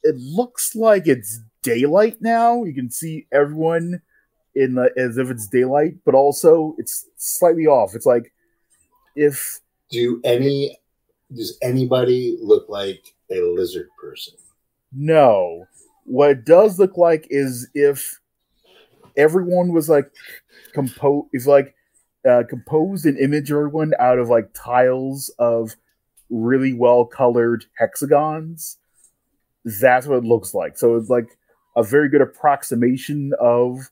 it 0.04 0.16
looks 0.16 0.76
like 0.76 1.08
it's 1.08 1.42
daylight 1.62 2.18
now. 2.22 2.64
You 2.64 2.74
can 2.74 2.90
see 2.90 3.28
everyone 3.32 4.02
in 4.56 4.76
the 4.76 4.92
as 4.98 5.18
if 5.18 5.30
it's 5.30 5.48
daylight, 5.48 5.96
but 6.06 6.16
also 6.16 6.76
it's 6.78 7.06
slightly 7.18 7.68
off. 7.68 7.96
It's 7.96 8.06
like 8.06 8.34
if 9.20 9.60
Do 9.92 10.22
any 10.24 10.78
does 11.36 11.58
anybody 11.62 12.38
look 12.42 12.70
like 12.70 13.14
a 13.32 13.42
lizard 13.42 13.90
person? 14.02 14.34
no, 14.92 15.68
what 16.06 16.32
it 16.32 16.46
does 16.46 16.80
look 16.80 16.98
like 16.98 17.28
is 17.30 17.68
if 17.76 18.20
everyone 19.16 19.72
was 19.74 19.90
like 19.90 20.12
composed, 20.74 21.28
is 21.34 21.46
like 21.46 21.76
uh, 22.28 22.44
composed 22.50 23.06
an 23.06 23.18
image 23.18 23.52
of 23.52 23.58
everyone 23.58 23.94
out 24.00 24.18
of 24.18 24.30
like 24.30 24.50
tiles 24.54 25.30
of 25.38 25.76
really 26.30 26.74
well 26.74 27.06
colored 27.06 27.66
hexagons. 27.78 28.78
That's 29.66 30.08
what 30.08 30.18
it 30.20 30.24
looks 30.24 30.54
like. 30.54 30.78
So 30.78 30.96
it's 30.96 31.10
like 31.10 31.38
a 31.76 31.84
very 31.84 32.10
good 32.10 32.22
approximation 32.22 33.34
of 33.40 33.92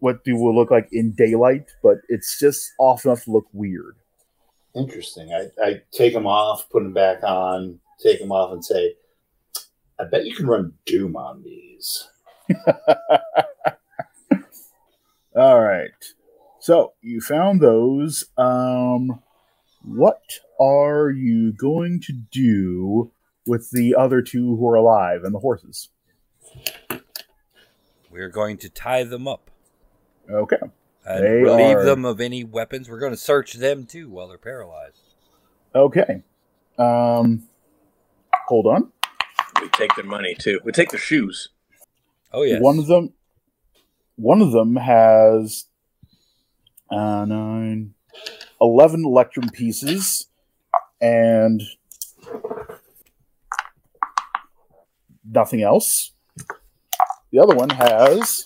what 0.00 0.24
they 0.24 0.32
will 0.32 0.54
look 0.54 0.70
like 0.70 0.88
in 0.92 1.12
daylight, 1.12 1.70
but 1.82 1.98
it's 2.08 2.38
just 2.38 2.72
off 2.78 3.06
enough 3.06 3.24
to 3.24 3.32
look 3.32 3.46
weird. 3.52 3.96
Interesting. 4.74 5.32
I, 5.32 5.48
I 5.62 5.82
take 5.92 6.12
them 6.12 6.26
off, 6.26 6.68
put 6.70 6.82
them 6.82 6.92
back 6.92 7.22
on, 7.22 7.78
take 8.02 8.18
them 8.18 8.32
off, 8.32 8.52
and 8.52 8.64
say, 8.64 8.94
"I 10.00 10.04
bet 10.04 10.26
you 10.26 10.34
can 10.34 10.46
run 10.46 10.74
Doom 10.84 11.16
on 11.16 11.42
these." 11.42 12.08
All 15.36 15.60
right. 15.60 15.90
So 16.60 16.94
you 17.02 17.20
found 17.20 17.60
those. 17.60 18.24
Um, 18.36 19.22
what 19.82 20.22
are 20.58 21.10
you 21.10 21.52
going 21.52 22.00
to 22.06 22.12
do 22.12 23.12
with 23.46 23.70
the 23.70 23.94
other 23.94 24.22
two 24.22 24.56
who 24.56 24.68
are 24.68 24.76
alive 24.76 25.24
and 25.24 25.34
the 25.34 25.40
horses? 25.40 25.90
We're 28.10 28.30
going 28.30 28.56
to 28.58 28.68
tie 28.70 29.04
them 29.04 29.28
up 29.28 29.50
Okay. 30.30 30.56
And 31.04 31.24
They 31.24 31.30
relieve 31.42 31.78
are- 31.78 31.84
them 31.84 32.04
of 32.04 32.20
any 32.20 32.44
weapons. 32.44 32.88
We're 32.88 32.98
going 32.98 33.12
to 33.12 33.16
search 33.18 33.54
them 33.54 33.86
too 33.86 34.08
while 34.10 34.28
they're 34.28 34.38
paralyzed. 34.38 35.00
Okay. 35.74 36.22
Um, 36.78 37.44
hold 38.46 38.66
on. 38.66 38.92
We 39.60 39.68
take 39.70 39.94
their 39.96 40.04
money 40.04 40.34
too. 40.34 40.60
We 40.64 40.72
take 40.72 40.90
their 40.90 41.00
shoes. 41.00 41.48
Oh 42.32 42.42
yes. 42.42 42.60
One 42.60 42.78
of 42.78 42.86
them. 42.86 43.12
One 44.16 44.40
of 44.42 44.52
them 44.52 44.76
has 44.76 45.66
uh, 46.90 47.24
nine, 47.24 47.94
11 48.60 49.04
electrum 49.04 49.48
pieces, 49.48 50.28
and 51.00 51.60
nothing 55.28 55.62
else. 55.62 56.12
The 57.32 57.40
other 57.40 57.54
one 57.56 57.70
has 57.70 58.44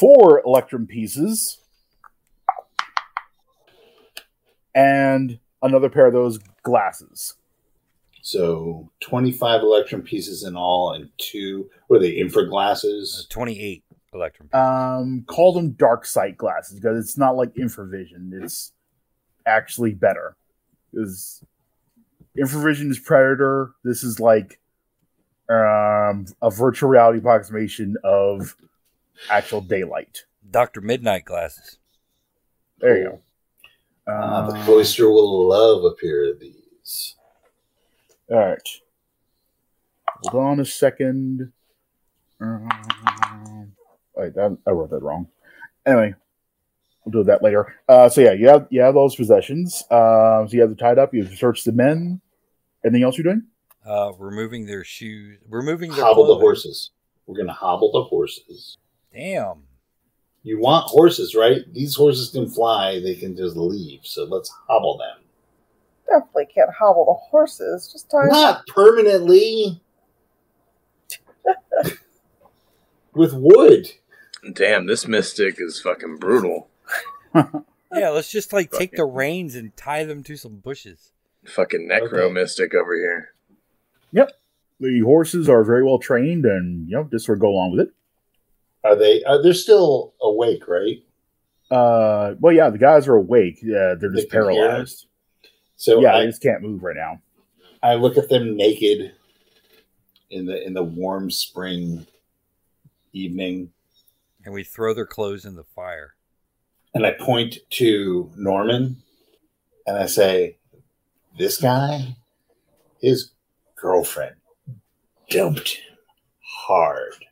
four 0.00 0.42
electrum 0.46 0.86
pieces 0.86 1.58
and 4.74 5.38
another 5.60 5.90
pair 5.90 6.06
of 6.06 6.12
those 6.12 6.38
glasses. 6.62 7.34
So 8.22 8.90
twenty-five 9.00 9.62
electrum 9.62 10.02
pieces 10.02 10.44
in 10.44 10.56
all, 10.56 10.92
and 10.92 11.10
two 11.18 11.68
were 11.88 11.98
they 11.98 12.10
infra 12.10 12.44
Uh, 12.44 12.48
glasses? 12.48 13.26
Twenty-eight 13.28 13.84
electrum. 14.14 14.48
Um, 14.52 15.24
call 15.26 15.52
them 15.52 15.72
dark 15.72 16.06
sight 16.06 16.36
glasses 16.36 16.78
because 16.78 16.98
it's 16.98 17.18
not 17.18 17.36
like 17.36 17.52
infravision. 17.54 18.32
It's 18.42 18.72
actually 19.44 19.92
better 19.92 20.36
because 20.90 21.44
infravision 22.38 22.90
is 22.90 22.98
predator. 22.98 23.72
This 23.82 24.04
is 24.04 24.20
like 24.20 24.60
um, 25.50 26.26
a 26.40 26.50
virtual 26.50 26.88
reality 26.88 27.18
approximation 27.18 27.96
of 28.04 28.56
actual 29.30 29.60
daylight. 29.60 30.24
Doctor 30.50 30.80
Midnight 30.80 31.24
glasses. 31.24 31.78
There 32.78 32.98
you 32.98 33.04
go. 33.04 34.12
Uh, 34.12 34.50
the 34.50 34.58
cloister 34.64 35.08
will 35.08 35.48
love 35.48 35.84
a 35.84 35.94
pair 35.94 36.30
of 36.30 36.40
these. 36.40 37.14
All 38.30 38.38
right. 38.38 38.68
Hold 40.24 40.44
on 40.44 40.60
a 40.60 40.64
second. 40.64 41.52
Um, 42.40 42.68
wait, 44.16 44.34
that, 44.34 44.56
I 44.66 44.70
wrote 44.70 44.90
that 44.90 45.02
wrong. 45.02 45.28
Anyway, 45.86 46.14
we'll 47.04 47.22
do 47.22 47.24
that 47.24 47.42
later. 47.42 47.74
Uh, 47.88 48.08
so 48.08 48.20
yeah, 48.20 48.32
you 48.32 48.48
have 48.48 48.66
you 48.70 48.80
have 48.80 48.94
those 48.94 49.14
possessions. 49.14 49.84
Um, 49.90 50.48
so 50.48 50.50
you 50.50 50.60
have 50.60 50.70
them 50.70 50.78
tied 50.78 50.98
up. 50.98 51.14
You 51.14 51.24
have 51.24 51.34
searched 51.34 51.64
the 51.64 51.72
men. 51.72 52.20
Anything 52.84 53.04
else 53.04 53.16
you're 53.16 53.24
doing? 53.24 53.44
Uh, 53.86 54.12
removing 54.18 54.66
their 54.66 54.84
shoes. 54.84 55.38
Removing 55.48 55.92
their 55.92 56.04
Hobble 56.04 56.26
the 56.26 56.40
horses. 56.40 56.90
We're 57.26 57.38
gonna 57.38 57.52
hobble 57.52 57.92
the 57.92 58.02
horses. 58.02 58.78
Damn. 59.14 59.64
You 60.42 60.58
want 60.60 60.86
horses, 60.86 61.34
right? 61.34 61.60
These 61.72 61.94
horses 61.94 62.30
can 62.30 62.48
fly. 62.48 62.98
They 63.00 63.14
can 63.14 63.36
just 63.36 63.56
leave. 63.56 64.00
So 64.02 64.24
let's 64.24 64.52
hobble 64.68 64.98
them. 64.98 65.24
Definitely 66.08 66.46
can't 66.54 66.70
hobble 66.78 67.04
the 67.06 67.12
horses. 67.30 67.88
Just 67.92 68.10
tie 68.10 68.26
Not 68.26 68.66
permanently. 68.66 69.80
With 73.14 73.32
wood. 73.34 73.92
Damn, 74.54 74.86
this 74.86 75.06
mystic 75.06 75.56
is 75.58 75.80
fucking 75.80 76.16
brutal. 76.18 76.68
Yeah, 77.94 78.08
let's 78.08 78.30
just 78.32 78.54
like 78.54 78.70
take 78.70 78.92
the 78.96 79.04
reins 79.04 79.54
and 79.54 79.76
tie 79.76 80.04
them 80.04 80.22
to 80.22 80.34
some 80.38 80.56
bushes. 80.56 81.12
Fucking 81.44 81.86
necro 81.86 82.20
Okay. 82.24 82.32
mystic 82.32 82.72
over 82.74 82.94
here. 82.96 83.34
Yep. 84.12 84.32
The 84.80 85.00
horses 85.00 85.46
are 85.46 85.62
very 85.62 85.84
well 85.84 85.98
trained, 85.98 86.46
and 86.46 86.88
you 86.88 86.96
know 86.96 87.04
just 87.12 87.26
sort 87.26 87.36
of 87.36 87.42
go 87.42 87.48
along 87.50 87.72
with 87.76 87.80
it. 87.88 87.92
Are 88.84 88.96
they? 88.96 89.22
Are 89.24 89.42
they're 89.42 89.54
still 89.54 90.14
awake, 90.20 90.66
right? 90.68 90.98
Uh, 91.70 92.34
well, 92.40 92.52
yeah, 92.54 92.68
the 92.70 92.78
guys 92.78 93.08
are 93.08 93.14
awake. 93.14 93.60
Yeah, 93.62 93.94
they're 93.98 94.10
just 94.10 94.14
They 94.14 94.22
can 94.22 94.30
paralyzed. 94.30 95.06
So 95.76 96.00
yeah, 96.00 96.14
I, 96.16 96.20
they 96.20 96.26
just 96.26 96.42
can't 96.42 96.62
move 96.62 96.82
right 96.82 96.96
now. 96.96 97.20
I 97.82 97.94
look 97.94 98.16
at 98.16 98.28
them 98.28 98.56
naked 98.56 99.12
in 100.30 100.46
the 100.46 100.64
in 100.64 100.74
the 100.74 100.82
warm 100.82 101.30
spring 101.30 102.06
evening, 103.12 103.70
And 104.44 104.54
we 104.54 104.64
throw 104.64 104.94
their 104.94 105.06
clothes 105.06 105.44
in 105.44 105.54
the 105.54 105.64
fire. 105.64 106.14
and 106.94 107.06
I 107.06 107.12
point 107.12 107.58
to 107.70 108.30
Norman, 108.36 108.96
and 109.86 109.96
I 109.98 110.06
say, 110.06 110.56
"This 111.38 111.56
guy, 111.58 112.16
his 113.00 113.30
girlfriend, 113.76 114.36
dumped 115.30 115.68
him 115.70 115.96
hard. 116.40 117.24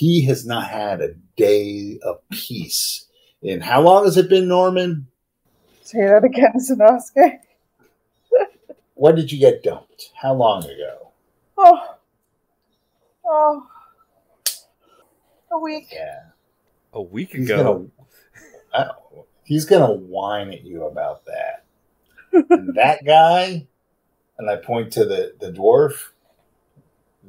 He 0.00 0.24
has 0.24 0.46
not 0.46 0.66
had 0.70 1.02
a 1.02 1.12
day 1.36 1.98
of 2.02 2.26
peace 2.30 3.04
in 3.42 3.60
how 3.60 3.82
long 3.82 4.06
has 4.06 4.16
it 4.16 4.30
been, 4.30 4.48
Norman? 4.48 5.08
Say 5.82 6.06
that 6.06 6.24
again, 6.24 6.54
Sanosuke. 6.56 7.40
When 8.94 9.14
did 9.14 9.30
you 9.30 9.38
get 9.38 9.62
dumped? 9.62 10.10
How 10.14 10.32
long 10.32 10.64
ago? 10.64 11.12
Oh. 11.58 11.96
Oh. 13.26 13.66
A 15.52 15.58
week. 15.58 15.88
Yeah, 15.92 16.20
A 16.94 17.02
week 17.02 17.32
he's 17.32 17.50
ago. 17.50 17.90
gonna 18.72 18.88
uh, 18.88 18.92
he's 19.44 19.66
gonna 19.66 19.92
whine 19.92 20.50
at 20.50 20.64
you 20.64 20.84
about 20.86 21.26
that. 21.26 21.64
and 22.50 22.74
that 22.74 23.04
guy, 23.04 23.66
and 24.38 24.48
I 24.48 24.56
point 24.56 24.92
to 24.94 25.04
the 25.04 25.34
the 25.38 25.52
dwarf. 25.52 26.08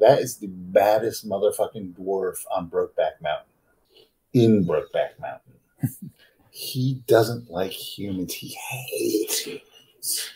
That 0.02 0.20
is 0.20 0.38
the 0.38 0.48
baddest 0.48 1.28
motherfucking 1.28 1.94
dwarf 1.94 2.44
on 2.52 2.70
Brokeback 2.70 3.22
Mountain. 3.22 3.48
In 4.34 4.66
Brokeback 4.66 5.20
Mountain, 5.20 6.12
he 6.52 7.02
doesn't 7.08 7.50
like 7.50 7.72
humans. 7.72 8.34
He 8.34 8.58
hates 8.70 9.40
humans 9.40 10.32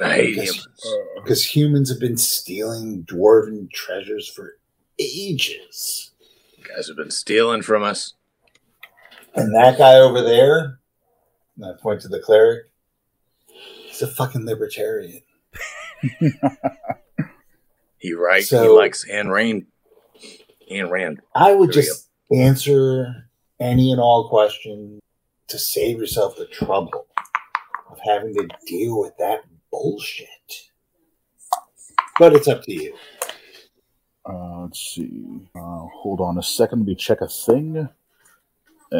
I 0.00 0.14
hate 0.14 0.36
him. 0.36 0.54
because, 0.54 0.66
because 1.16 1.56
humans 1.56 1.90
have 1.90 2.00
been 2.00 2.16
stealing 2.16 3.04
dwarven 3.04 3.70
treasures 3.70 4.28
for 4.28 4.58
ages. 4.98 6.12
You 6.56 6.64
guys 6.64 6.88
have 6.88 6.96
been 6.96 7.10
stealing 7.10 7.62
from 7.62 7.82
us. 7.82 8.14
And 9.34 9.54
that 9.54 9.78
guy 9.78 9.96
over 9.96 10.22
there, 10.22 10.78
and 11.56 11.66
I 11.66 11.72
point 11.80 12.00
to 12.02 12.08
the 12.08 12.20
cleric, 12.20 12.66
he's 13.46 14.02
a 14.02 14.06
fucking 14.06 14.46
libertarian. 14.46 15.22
He 17.98 18.14
right. 18.14 18.44
he 18.44 18.56
likes 18.56 19.04
Ayn 19.08 19.30
Rand. 19.30 19.66
Ayn 20.70 20.90
Rand. 20.90 21.20
I 21.34 21.54
would 21.54 21.72
There 21.72 21.82
we 21.82 21.82
just 21.82 22.08
answer 22.32 23.28
any 23.60 23.90
and 23.90 24.00
all 24.00 24.28
questions 24.28 25.00
to 25.48 25.58
save 25.58 25.98
yourself 25.98 26.36
the 26.36 26.46
trouble 26.46 27.06
of 27.90 27.98
having 28.04 28.34
to 28.34 28.48
deal 28.66 29.00
with 29.00 29.16
that 29.18 29.40
bullshit. 29.72 30.28
But 32.18 32.34
it's 32.34 32.48
up 32.48 32.62
to 32.64 32.72
you. 32.72 32.94
Uh, 34.28 34.62
let's 34.62 34.78
see. 34.78 35.48
Uh, 35.54 35.86
hold 35.92 36.20
on 36.20 36.38
a 36.38 36.42
second. 36.42 36.80
Let 36.80 36.88
me 36.88 36.94
check 36.94 37.20
a 37.20 37.28
thing. 37.28 37.88
Uh, 38.92 38.98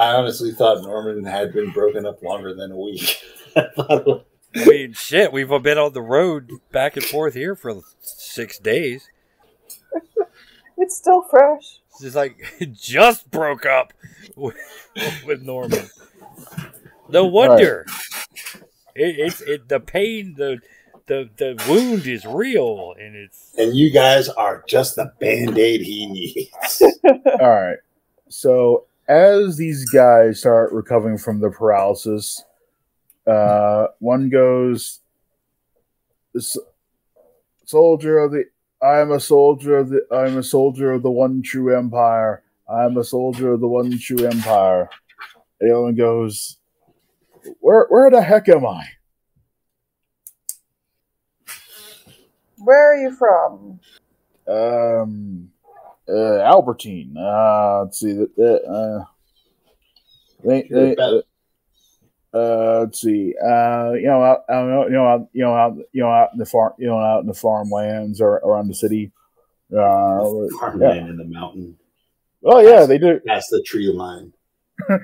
I 0.00 0.14
honestly 0.14 0.52
thought 0.52 0.82
Norman 0.82 1.24
had 1.24 1.52
been 1.52 1.70
broken 1.70 2.06
up 2.06 2.22
longer 2.22 2.54
than 2.54 2.72
a 2.72 2.76
week. 2.76 3.18
I 3.56 3.66
thought 3.74 4.26
I 4.56 4.64
mean, 4.64 4.92
shit, 4.94 5.32
we've 5.32 5.48
been 5.48 5.78
on 5.78 5.92
the 5.92 6.02
road 6.02 6.50
back 6.72 6.96
and 6.96 7.04
forth 7.04 7.34
here 7.34 7.54
for 7.54 7.82
six 8.00 8.58
days. 8.58 9.08
It's 10.78 10.96
still 10.96 11.22
fresh. 11.22 11.80
She's 12.00 12.14
like 12.14 12.38
just 12.72 13.30
broke 13.30 13.66
up 13.66 13.92
with, 14.36 14.56
with 15.26 15.42
Norman. 15.42 15.88
No 17.08 17.24
wonder. 17.26 17.84
It, 18.94 19.18
it's 19.18 19.40
it 19.40 19.68
the 19.68 19.80
pain 19.80 20.34
the 20.36 20.58
the 21.06 21.28
the 21.36 21.64
wound 21.68 22.06
is 22.06 22.24
real 22.24 22.94
and 22.98 23.16
it's 23.16 23.54
and 23.56 23.74
you 23.74 23.90
guys 23.90 24.28
are 24.28 24.62
just 24.68 24.96
the 24.96 25.12
band 25.18 25.58
aid 25.58 25.80
he 25.80 26.06
needs. 26.06 26.82
all 27.40 27.50
right. 27.50 27.78
So 28.28 28.86
as 29.08 29.56
these 29.56 29.88
guys 29.90 30.40
start 30.40 30.72
recovering 30.72 31.18
from 31.18 31.40
the 31.40 31.50
paralysis, 31.50 32.44
uh, 33.28 33.88
one 33.98 34.28
goes, 34.30 35.00
"Soldier 37.64 38.18
of 38.18 38.32
the, 38.32 38.44
I 38.80 38.98
am 39.00 39.12
a 39.12 39.20
soldier 39.20 39.78
of 39.78 39.90
the, 39.90 40.06
I 40.10 40.26
am 40.26 40.38
a 40.38 40.42
soldier 40.42 40.92
of 40.92 41.02
the 41.02 41.10
one 41.10 41.42
true 41.42 41.76
empire. 41.76 42.42
I 42.68 42.84
am 42.84 42.96
a 42.96 43.04
soldier 43.04 43.52
of 43.52 43.60
the 43.60 43.68
one 43.68 43.98
true 43.98 44.24
empire." 44.24 44.88
The 45.60 45.72
other 45.72 45.82
one 45.82 45.94
goes, 45.96 46.58
"Where, 47.60 47.86
where 47.88 48.10
the 48.10 48.22
heck 48.22 48.48
am 48.48 48.66
I?" 48.66 48.84
Where 52.58 52.92
are 52.92 52.96
you 52.96 53.14
from? 53.14 53.80
Um, 54.48 55.50
uh, 56.08 56.38
Albertine. 56.40 57.16
Uh, 57.16 57.82
let's 57.84 58.00
see 58.00 58.12
that. 58.14 58.64
Uh, 58.64 59.04
they, 60.44 60.68
they, 60.70 60.92
about- 60.92 61.24
uh, 62.34 62.80
let's 62.80 63.00
see. 63.00 63.34
Uh, 63.42 63.92
you 63.92 64.06
know, 64.06 64.22
out, 64.22 64.44
out, 64.50 64.86
you 64.88 64.94
know, 64.94 65.06
out, 65.06 65.28
you 65.32 65.42
know, 65.42 65.54
out, 65.54 65.76
you 65.92 66.02
know, 66.02 66.10
out 66.10 66.30
in 66.32 66.38
the 66.38 66.46
farm, 66.46 66.72
you 66.78 66.86
know, 66.86 66.98
out 66.98 67.20
in 67.20 67.26
the 67.26 67.34
farmlands 67.34 68.20
or 68.20 68.34
around 68.36 68.68
the 68.68 68.74
city. 68.74 69.10
Uh, 69.72 69.76
yeah. 69.76 70.48
Farmland 70.58 71.08
in 71.10 71.16
the 71.16 71.24
mountain, 71.24 71.76
Oh 72.44 72.60
yeah, 72.60 72.86
they 72.86 72.98
do. 72.98 73.20
past 73.26 73.48
the 73.50 73.62
tree 73.66 73.92
line. 73.92 74.32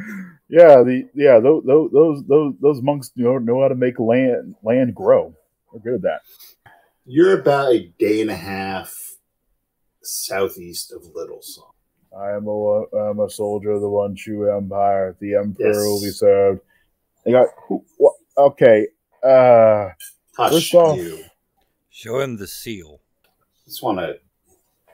Yeah, 0.51 0.83
the 0.85 1.09
yeah, 1.15 1.41
those 1.41 1.65
those 1.65 1.91
those 1.91 2.25
those, 2.29 2.55
those 2.61 2.83
monks 2.83 3.11
you 3.17 3.25
know 3.25 3.39
know 3.39 3.63
how 3.63 3.69
to 3.69 3.75
make 3.75 3.99
land 3.99 4.55
land 4.63 4.95
grow. 4.95 5.35
They're 5.73 5.81
good 5.81 5.95
at 5.95 6.03
that. 6.03 6.71
You're 7.07 7.41
about 7.41 7.73
a 7.73 7.91
day 7.99 8.21
and 8.21 8.31
a 8.31 8.37
half 8.37 8.95
southeast 10.03 10.93
of 10.93 11.03
Little 11.15 11.41
Song. 11.43 11.71
I 12.17 12.33
am 12.33 12.47
a 12.47 12.51
I'm 12.97 13.21
a 13.21 13.31
soldier 13.31 13.71
of 13.73 13.81
the 13.81 13.89
one 13.89 14.15
true 14.15 14.55
empire. 14.55 15.17
The 15.19 15.35
emperor 15.37 15.67
Yes. 15.73 15.77
will 15.77 16.01
be 16.03 16.11
served. 16.11 16.61
They 17.25 17.33
got 17.33 17.49
who, 17.69 17.85
what, 17.99 18.15
okay. 18.37 18.89
Uh, 19.23 19.89
Hush 20.37 20.53
First 20.53 20.75
off- 20.75 20.99
you. 20.99 21.25
show 21.91 22.21
him 22.21 22.37
the 22.37 22.47
seal. 22.47 23.01
Just 23.67 23.83
want 23.83 23.99
to 23.99 24.19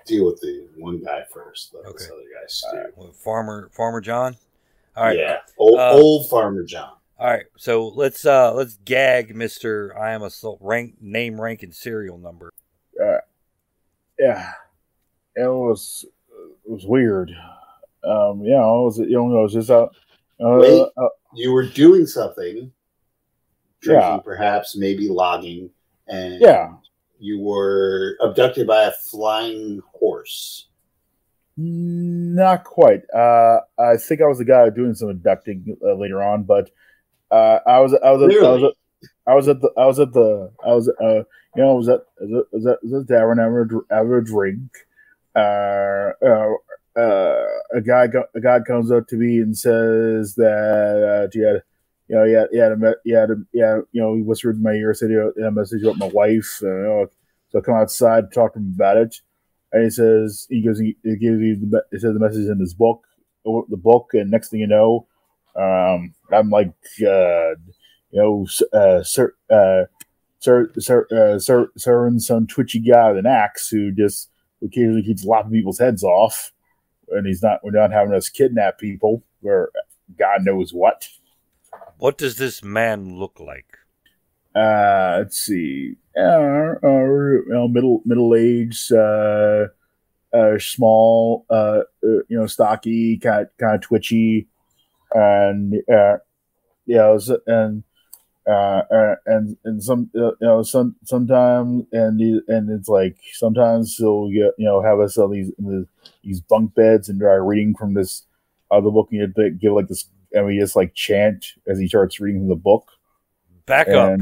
deal 0.06 0.26
with 0.26 0.40
the 0.40 0.68
one 0.76 1.02
guy 1.02 1.24
first. 1.32 1.74
Let 1.74 1.92
this 1.92 2.08
other 2.10 2.22
guy 2.22 2.46
stew. 2.46 2.92
What, 2.94 3.16
Farmer 3.16 3.70
Farmer 3.72 4.00
John. 4.00 4.36
All 4.96 5.04
right. 5.04 5.18
Yeah, 5.18 5.38
old, 5.58 5.78
Uh, 5.78 5.92
old 5.92 6.28
Farmer 6.30 6.62
John. 6.64 6.92
All 7.18 7.26
right. 7.26 7.46
So 7.56 7.88
let's 7.88 8.24
uh 8.24 8.52
let's 8.54 8.76
gag 8.84 9.34
Mister 9.34 9.96
I 9.98 10.12
am 10.12 10.22
a 10.22 10.30
rank 10.60 10.96
name 11.00 11.40
rank 11.40 11.62
and 11.62 11.74
serial 11.74 12.18
number. 12.18 12.52
yeah, 14.18 14.52
it 15.36 15.46
was 15.48 16.04
it 16.66 16.70
was 16.70 16.84
weird. 16.86 17.30
Um, 18.04 18.42
you 18.42 18.50
know, 18.52 18.82
it 18.82 18.84
was 18.84 18.98
you 18.98 19.10
know, 19.10 19.38
it 19.38 19.42
was 19.42 19.52
just 19.54 19.70
out. 19.70 19.94
Uh, 20.42 20.58
Wait. 20.60 20.86
uh, 20.96 21.08
You 21.34 21.52
were 21.52 21.66
doing 21.66 22.06
something, 22.06 22.72
drinking, 23.80 24.08
Yeah. 24.08 24.18
perhaps, 24.24 24.76
maybe 24.76 25.08
logging, 25.08 25.70
and 26.08 26.40
yeah, 26.40 26.72
you 27.18 27.38
were 27.40 28.16
abducted 28.22 28.66
by 28.66 28.84
a 28.84 28.92
flying 28.92 29.80
horse. 29.92 30.66
not 31.56 32.64
quite. 32.64 33.02
Uh, 33.14 33.60
I 33.78 33.96
think 33.98 34.22
I 34.22 34.26
was 34.26 34.38
the 34.38 34.44
guy 34.46 34.70
doing 34.70 34.94
some 34.94 35.10
abducting 35.10 35.76
uh, 35.84 35.94
later 35.94 36.22
on, 36.22 36.44
but 36.44 36.70
uh, 37.30 37.58
I 37.66 37.80
was 37.80 37.92
I 37.94 38.10
was 38.12 38.22
at, 38.22 38.44
I 38.46 38.52
was 38.54 38.62
at, 38.64 38.72
I 39.26 39.34
was 39.34 39.48
at 39.48 39.60
the 39.60 39.70
I 39.76 39.86
was 39.86 39.98
at 40.00 40.12
the 40.14 40.50
I 40.64 40.72
was 40.72 40.88
uh 40.88 41.22
you 41.54 41.62
know 41.62 41.74
was 41.74 41.88
at 41.88 42.00
I 42.20 42.24
was 42.24 42.32
at, 42.32 42.52
was 42.52 42.66
at, 42.66 42.82
was 42.82 42.92
at 42.94 43.06
the 43.06 43.14
tavern 43.14 43.38
having 43.38 43.58
a, 43.58 43.64
dr- 43.66 43.84
having 43.90 44.12
a 44.12 44.20
drink. 44.22 44.60
Uh, 45.36 46.12
uh, 46.26 46.48
uh, 46.96 47.44
a 47.72 47.80
guy 47.80 48.08
a 48.34 48.40
guy 48.40 48.60
comes 48.60 48.90
up 48.90 49.06
to 49.08 49.16
me 49.16 49.38
and 49.38 49.56
says 49.56 50.34
that 50.34 51.26
uh, 51.26 51.30
he 51.32 51.40
had 51.40 51.62
you 52.08 52.16
know 52.16 52.24
a 52.24 52.94
he 53.04 53.12
had 53.12 53.28
yeah 53.52 53.78
you 53.92 54.00
know 54.00 54.14
he 54.14 54.22
whispered 54.22 54.56
in 54.56 54.62
my 54.62 54.72
ear 54.72 54.92
said 54.94 55.10
he 55.10 55.16
had 55.16 55.46
a 55.46 55.50
message 55.50 55.82
about 55.82 55.98
my 55.98 56.08
wife. 56.08 56.60
Uh, 56.62 56.66
you 56.66 56.82
know, 56.82 57.06
so 57.50 57.58
I 57.58 57.62
come 57.62 57.74
outside 57.74 58.32
talk 58.32 58.54
to 58.54 58.58
him 58.58 58.72
about 58.74 58.96
it, 58.96 59.16
and 59.72 59.84
he 59.84 59.90
says 59.90 60.46
he 60.50 60.62
goes 60.62 60.78
he, 60.78 60.96
gives 61.04 61.40
you 61.40 61.56
the 61.56 61.66
me- 61.66 61.88
he 61.90 61.98
says 61.98 62.14
the 62.14 62.20
message 62.20 62.48
in 62.48 62.58
his 62.58 62.74
book 62.74 63.04
the 63.44 63.76
book, 63.76 64.10
and 64.12 64.30
next 64.30 64.50
thing 64.50 64.60
you 64.60 64.66
know, 64.66 65.06
um, 65.56 66.14
I'm 66.32 66.50
like 66.50 66.72
uh, 67.02 67.54
you 68.10 68.14
know 68.14 68.46
uh, 68.72 69.02
sir 69.02 69.34
uh, 69.50 69.84
sir 70.38 70.70
sir 70.78 71.06
uh, 71.10 71.38
sir 71.38 71.70
serving 71.76 72.20
some 72.20 72.46
twitchy 72.46 72.80
guy 72.80 73.10
with 73.10 73.18
an 73.18 73.26
axe 73.26 73.68
who 73.68 73.92
just 73.92 74.30
occasionally 74.62 75.02
keeps 75.02 75.24
lopping 75.24 75.52
people's 75.52 75.78
heads 75.78 76.04
off, 76.04 76.52
and 77.10 77.26
he's 77.26 77.42
not 77.42 77.60
we're 77.62 77.70
not 77.70 77.92
having 77.92 78.14
us 78.14 78.28
kidnap 78.28 78.78
people 78.78 79.22
or 79.42 79.70
God 80.18 80.44
knows 80.44 80.72
what. 80.72 81.08
What 81.98 82.18
does 82.18 82.36
this 82.36 82.62
man 82.62 83.16
look 83.16 83.38
like? 83.38 83.66
Uh, 84.54 85.16
let's 85.18 85.40
see. 85.40 85.96
Uh, 86.16 86.74
uh, 86.82 86.88
you 86.88 87.44
know, 87.48 87.68
middle 87.68 88.02
middle 88.04 88.34
aged, 88.34 88.92
uh, 88.92 89.66
uh, 90.32 90.58
small, 90.58 91.46
uh, 91.50 91.82
uh, 92.02 92.22
you 92.28 92.38
know, 92.38 92.46
stocky, 92.46 93.18
kind 93.18 93.42
of, 93.42 93.56
kind 93.58 93.74
of 93.76 93.80
twitchy, 93.82 94.48
and 95.12 95.74
uh, 95.92 96.16
yeah, 96.86 97.12
s- 97.14 97.30
and 97.46 97.84
uh, 98.50 98.82
uh, 98.90 99.14
and 99.26 99.56
and 99.64 99.82
some 99.82 100.10
uh, 100.16 100.30
you 100.30 100.36
know 100.40 100.62
some 100.62 100.96
sometimes 101.04 101.84
and 101.92 102.18
the, 102.18 102.42
and 102.48 102.70
it's 102.70 102.88
like 102.88 103.16
sometimes 103.32 103.96
he'll 103.96 104.28
get 104.28 104.52
you 104.58 104.66
know 104.66 104.82
have 104.82 104.98
us 104.98 105.16
on 105.16 105.30
these 105.30 105.52
these 106.24 106.40
bunk 106.40 106.74
beds 106.74 107.08
and 107.08 107.20
try 107.20 107.34
reading 107.34 107.74
from 107.74 107.94
this 107.94 108.24
other 108.70 108.90
book 108.90 109.08
and 109.12 109.20
you 109.36 109.50
give 109.50 109.72
like 109.72 109.88
this 109.88 110.06
and 110.32 110.46
we 110.46 110.58
just 110.58 110.76
like 110.76 110.94
chant 110.94 111.54
as 111.66 111.78
he 111.78 111.88
starts 111.88 112.20
reading 112.20 112.42
from 112.42 112.48
the 112.48 112.56
book 112.56 112.90
Back 113.70 113.88
up. 113.88 114.18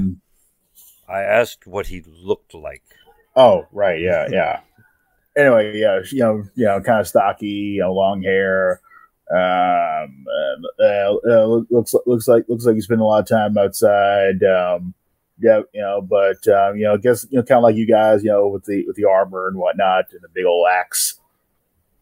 I 1.09 1.23
asked 1.23 1.67
what 1.67 1.87
he 1.87 2.05
looked 2.07 2.53
like. 2.53 2.83
Oh, 3.35 3.67
right, 3.73 3.99
yeah, 3.99 4.27
yeah. 4.31 4.61
anyway, 5.39 5.79
yeah, 5.79 6.01
you 6.11 6.19
know, 6.19 6.45
you 6.55 6.67
know, 6.67 6.83
kind 6.83 7.01
of 7.01 7.09
stocky, 7.09 7.47
you 7.47 7.81
know, 7.81 7.95
long 7.95 8.23
hair. 8.23 8.83
Um, 9.31 10.25
uh, 10.27 10.83
uh, 10.83 11.15
uh, 11.29 11.47
looks 11.71 11.95
looks 12.07 12.29
like 12.29 12.45
looks 12.49 12.65
like 12.65 12.77
he 12.77 12.81
spent 12.81 13.01
a 13.01 13.05
lot 13.05 13.21
of 13.21 13.29
time 13.29 13.59
outside. 13.59 14.43
Um, 14.43 14.95
yeah, 15.41 15.61
you 15.73 15.81
know, 15.81 16.01
but 16.01 16.47
um, 16.49 16.77
you 16.77 16.85
know, 16.85 16.95
I 16.95 16.97
guess 16.97 17.27
you 17.31 17.39
know, 17.39 17.43
kind 17.43 17.59
of 17.59 17.63
like 17.65 17.77
you 17.77 17.87
guys, 17.87 18.25
you 18.25 18.31
know, 18.31 18.49
with 18.49 18.65
the 18.65 18.85
with 18.87 18.97
the 18.97 19.05
armor 19.05 19.49
and 19.49 19.59
whatnot 19.59 20.07
and 20.13 20.23
the 20.23 20.29
big 20.33 20.47
old 20.47 20.67
axe. 20.71 21.21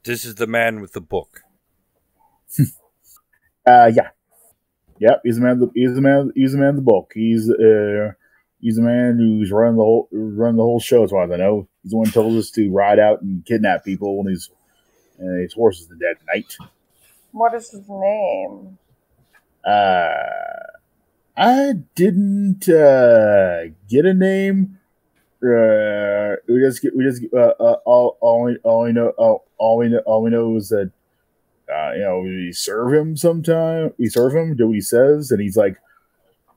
This 0.04 0.24
is 0.24 0.36
the 0.36 0.46
man 0.46 0.80
with 0.80 0.92
the 0.92 1.00
book. 1.00 1.40
Uh, 3.66 3.90
yeah, 3.92 4.10
yep. 5.00 5.20
He's 5.24 5.34
the 5.34 5.42
man. 5.42 5.58
The, 5.58 5.68
he's 5.74 5.92
the 5.92 6.00
man. 6.00 6.30
He's 6.36 6.52
the 6.52 6.58
man 6.58 6.68
of 6.68 6.76
the 6.76 6.82
book. 6.82 7.10
He's 7.12 7.50
uh, 7.50 8.12
he's 8.60 8.76
the 8.76 8.82
man 8.82 9.18
who's 9.18 9.50
running 9.50 9.76
the 9.76 9.82
whole 9.82 10.08
running 10.12 10.56
the 10.56 10.62
whole 10.62 10.78
show. 10.78 11.02
As 11.02 11.10
far 11.10 11.24
as 11.24 11.32
I 11.32 11.36
know, 11.36 11.66
he's 11.82 11.90
the 11.90 11.96
one 11.96 12.06
who 12.06 12.12
told 12.12 12.38
us 12.38 12.52
to 12.52 12.70
ride 12.70 13.00
out 13.00 13.22
and 13.22 13.44
kidnap 13.44 13.84
people 13.84 14.18
when 14.18 14.32
his 14.32 14.50
and 15.18 15.42
his 15.42 15.52
horses 15.52 15.88
to 15.88 15.96
dead 15.96 16.14
at 16.20 16.26
night. 16.32 16.56
What 17.36 17.52
is 17.52 17.68
his 17.68 17.86
name? 17.86 18.78
Uh, 19.62 20.08
I 21.36 21.74
didn't 21.94 22.66
uh, 22.66 23.74
get 23.90 24.06
a 24.06 24.14
name. 24.14 24.78
Uh, 25.44 26.36
we 26.48 26.60
just 26.60 26.80
get, 26.80 26.96
we 26.96 27.04
just 27.04 27.22
uh, 27.34 27.52
uh, 27.60 27.76
all 27.84 28.16
all 28.22 28.44
we 28.44 28.56
all 28.62 28.84
we 28.84 28.92
know 28.92 29.10
all, 29.18 29.44
all 29.58 29.76
we 29.76 29.90
know 29.90 29.98
all 30.06 30.22
we 30.22 30.30
know 30.30 30.56
is 30.56 30.70
that 30.70 30.90
uh, 31.70 31.92
you 31.92 32.00
know 32.00 32.20
we 32.20 32.52
serve 32.54 32.94
him 32.94 33.18
sometime. 33.18 33.92
We 33.98 34.08
serve 34.08 34.34
him, 34.34 34.56
do 34.56 34.68
what 34.68 34.76
he 34.76 34.80
says, 34.80 35.30
and 35.30 35.38
he's 35.38 35.58
like 35.58 35.76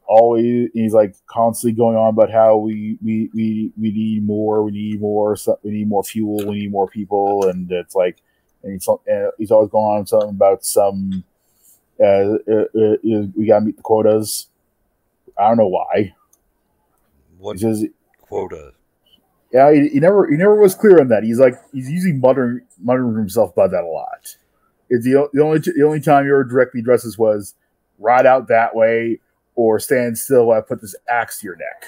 always 0.08 0.70
he's 0.74 0.94
like 0.94 1.14
constantly 1.28 1.76
going 1.76 1.98
on 1.98 2.14
about 2.14 2.32
how 2.32 2.56
we 2.56 2.98
we 3.04 3.30
we, 3.34 3.74
we 3.78 3.92
need 3.92 4.26
more, 4.26 4.64
we 4.64 4.72
need 4.72 5.02
more, 5.02 5.36
we 5.62 5.72
need 5.72 5.90
more 5.90 6.06
fuel, 6.06 6.48
we 6.48 6.62
need 6.62 6.72
more 6.72 6.88
people, 6.88 7.50
and 7.50 7.70
it's 7.70 7.96
like 7.96 8.22
and 8.64 8.74
he's 8.74 8.88
and 9.08 9.32
he's 9.38 9.52
always 9.52 9.70
going 9.70 10.00
on 10.00 10.08
something 10.08 10.30
about 10.30 10.66
some 10.66 11.24
uh, 12.00 12.04
uh, 12.06 12.66
uh, 12.76 12.94
uh, 12.94 13.26
we 13.36 13.46
gotta 13.48 13.66
meet 13.66 13.78
the 13.78 13.82
quotas. 13.84 14.48
I 15.38 15.48
don't 15.48 15.58
know 15.58 15.68
why. 15.68 16.14
What 17.38 17.54
He 17.58 17.62
says, 17.62 17.86
quota? 18.22 18.74
yeah, 19.52 19.72
he, 19.74 19.90
he 19.90 20.00
never 20.00 20.30
he 20.30 20.38
never 20.38 20.56
was 20.56 20.76
clear 20.76 21.00
on 21.00 21.08
that. 21.10 21.24
He's 21.24 21.40
like 21.40 21.56
he's 21.74 21.90
usually 21.90 22.14
muttering 22.14 22.62
muttering 22.80 23.16
himself 23.16 23.54
about 23.54 23.72
that 23.72 23.84
a 23.84 23.88
lot. 23.88 24.36
It's 24.90 25.06
the, 25.06 25.30
the 25.34 25.42
only 25.44 25.60
the 25.60 25.84
only 25.86 26.02
time 26.02 26.26
he 26.26 26.30
ever 26.30 26.44
directly 26.44 26.82
addresses 26.82 27.18
was 27.18 27.56
ride 27.98 28.26
out 28.26 28.48
that 28.48 28.76
way 28.76 29.20
or 29.56 29.80
stand 29.80 30.18
still 30.18 30.48
while 30.48 30.58
I 30.58 30.62
put 30.62 30.82
this 30.82 30.96
axe 31.10 31.40
to 31.40 31.46
your 31.46 31.58
neck. 31.58 31.86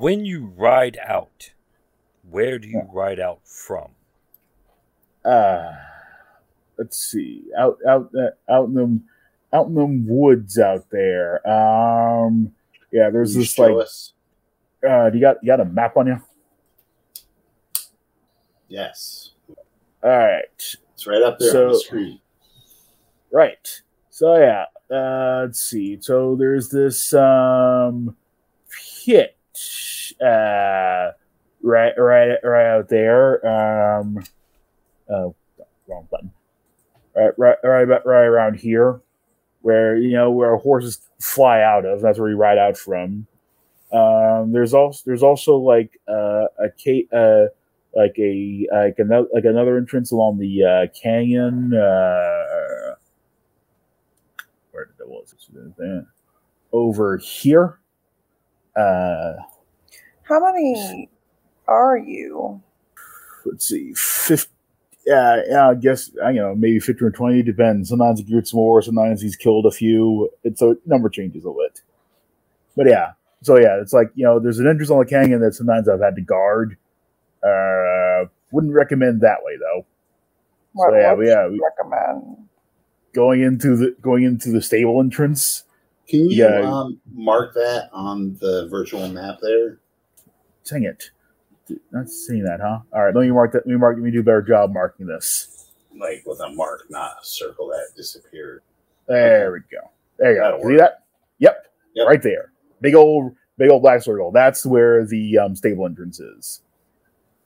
When 0.00 0.24
you 0.24 0.52
ride 0.56 0.98
out, 1.04 1.52
where 2.28 2.58
do 2.58 2.68
you 2.68 2.82
ride 2.92 3.20
out 3.20 3.40
from? 3.44 3.92
Uh 5.24 5.72
let's 6.82 6.98
see. 6.98 7.44
Out 7.56 7.78
out 7.88 8.10
uh, 8.18 8.52
out 8.52 8.68
in 8.68 8.74
them 8.74 9.04
out 9.52 9.68
in 9.68 9.74
them 9.74 10.06
woods 10.06 10.58
out 10.58 10.86
there. 10.90 11.46
Um 11.48 12.52
yeah, 12.90 13.08
there's 13.10 13.34
this 13.34 13.56
like 13.58 13.74
us? 13.76 14.12
uh 14.86 15.10
do 15.10 15.16
you 15.16 15.22
got 15.22 15.36
you 15.42 15.46
got 15.46 15.60
a 15.60 15.64
map 15.64 15.96
on 15.96 16.08
you? 16.08 16.20
Yes. 18.68 19.30
All 20.02 20.10
right. 20.10 20.44
It's 20.58 21.06
right 21.06 21.22
up 21.22 21.38
there 21.38 21.66
on 21.66 21.72
the 21.72 21.78
screen. 21.78 22.20
Right. 23.30 23.82
So 24.10 24.36
yeah, 24.36 24.64
uh, 24.90 25.44
let's 25.46 25.62
see. 25.62 25.98
So 26.00 26.34
there's 26.36 26.68
this 26.68 27.14
um 27.14 28.16
pit 28.98 29.36
uh 30.20 31.12
right 31.62 31.92
right 31.96 32.36
right 32.42 32.66
out 32.66 32.88
there. 32.88 33.46
Um 33.46 34.24
oh 35.08 35.34
wrong 35.86 36.08
button. 36.10 36.32
Right 37.14 37.32
right 37.38 37.56
right 37.62 37.82
about 37.82 38.06
right 38.06 38.24
around 38.24 38.54
here 38.56 39.00
where 39.62 39.96
you 39.96 40.12
know 40.12 40.30
where 40.30 40.56
horses 40.56 41.00
fly 41.20 41.60
out 41.62 41.84
of. 41.84 42.00
That's 42.00 42.18
where 42.18 42.30
you 42.30 42.36
ride 42.36 42.58
out 42.58 42.76
from. 42.78 43.26
Um 43.92 44.52
there's 44.52 44.74
also 44.74 45.02
there's 45.06 45.22
also 45.22 45.56
like 45.56 46.00
uh 46.08 46.46
a 46.58 46.68
ca- 46.82 47.08
uh 47.12 47.46
like 47.94 48.14
a 48.18 48.66
like 48.72 48.98
another 48.98 49.28
like 49.34 49.44
another 49.44 49.76
entrance 49.76 50.10
along 50.12 50.38
the 50.38 50.64
uh 50.64 50.86
canyon 51.00 51.74
uh 51.74 52.94
where 54.70 54.86
did 54.86 54.96
that 54.98 55.08
was 55.08 55.34
it? 55.78 56.04
over 56.72 57.18
here. 57.18 57.78
Uh, 58.74 59.34
How 60.22 60.40
many 60.40 61.10
are 61.68 61.98
you? 61.98 62.62
let's 63.44 63.66
see, 63.68 63.92
fifty. 63.94 64.51
Yeah, 65.06 65.42
yeah, 65.48 65.68
I 65.70 65.74
guess 65.74 66.10
you 66.14 66.34
know 66.34 66.54
maybe 66.54 66.78
fifteen 66.78 67.08
or 67.08 67.10
twenty 67.10 67.42
depends. 67.42 67.88
Sometimes 67.88 68.20
he 68.20 68.24
gets 68.24 68.54
more, 68.54 68.80
sometimes 68.82 69.20
he's 69.20 69.34
killed 69.36 69.66
a 69.66 69.70
few. 69.72 70.30
It's 70.44 70.60
so 70.60 70.76
number 70.86 71.08
changes 71.08 71.44
a 71.44 71.50
bit. 71.50 71.82
But 72.76 72.86
yeah, 72.86 73.12
so 73.42 73.56
yeah, 73.58 73.80
it's 73.80 73.92
like 73.92 74.10
you 74.14 74.24
know 74.24 74.38
there's 74.38 74.58
an 74.60 74.68
entrance 74.68 74.90
on 74.90 75.00
the 75.00 75.04
canyon 75.06 75.40
that 75.40 75.54
sometimes 75.54 75.88
I've 75.88 76.00
had 76.00 76.14
to 76.16 76.22
guard. 76.22 76.76
Uh, 77.42 78.26
wouldn't 78.52 78.72
recommend 78.72 79.20
that 79.22 79.38
way 79.42 79.56
though. 79.58 79.84
What 80.74 80.90
So, 80.90 80.96
yeah, 80.96 81.08
what 81.10 81.18
we- 81.18 81.28
yeah, 81.28 81.48
we- 81.48 81.60
recommend? 81.60 82.36
Going 83.12 83.42
into 83.42 83.76
the 83.76 83.96
going 84.00 84.22
into 84.22 84.50
the 84.50 84.62
stable 84.62 85.00
entrance. 85.00 85.64
Can 86.08 86.30
you 86.30 86.44
Yeah. 86.44 86.60
um, 86.62 87.00
mark 87.12 87.54
that 87.54 87.88
on 87.92 88.36
the 88.40 88.68
virtual 88.70 89.08
map 89.08 89.38
there? 89.42 89.78
Dang 90.64 90.84
it. 90.84 91.10
Not 91.90 92.08
seeing 92.08 92.44
that, 92.44 92.60
huh? 92.60 92.80
All 92.92 93.02
right, 93.04 93.14
let 93.14 93.22
me 93.22 93.30
mark 93.30 93.52
that. 93.52 93.66
Let 93.66 93.72
me 93.72 93.76
mark. 93.78 93.96
Let 93.96 94.04
me 94.04 94.10
do 94.10 94.20
a 94.20 94.22
better 94.22 94.42
job 94.42 94.72
marking 94.72 95.06
this. 95.06 95.68
Like 95.98 96.22
with 96.26 96.40
a 96.40 96.50
mark, 96.50 96.86
not 96.90 97.12
a 97.22 97.24
circle 97.24 97.68
that 97.68 97.88
disappeared. 97.96 98.62
There 99.08 99.52
we 99.52 99.60
go. 99.70 99.90
There 100.18 100.32
you 100.34 100.38
go. 100.40 100.68
See 100.68 100.76
that? 100.76 101.04
Yep. 101.38 101.66
Yep. 101.94 102.06
Right 102.06 102.22
there. 102.22 102.52
Big 102.80 102.94
old, 102.94 103.34
big 103.58 103.70
old 103.70 103.82
black 103.82 104.02
circle. 104.02 104.30
That's 104.32 104.64
where 104.64 105.04
the 105.04 105.38
um, 105.38 105.54
stable 105.56 105.84
entrance 105.86 106.18
is. 106.20 106.60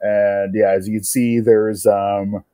And 0.01 0.55
yeah, 0.55 0.71
as 0.71 0.87
you 0.89 0.99
can 0.99 1.05
see, 1.05 1.41
there's 1.41 1.87
um, 1.87 2.45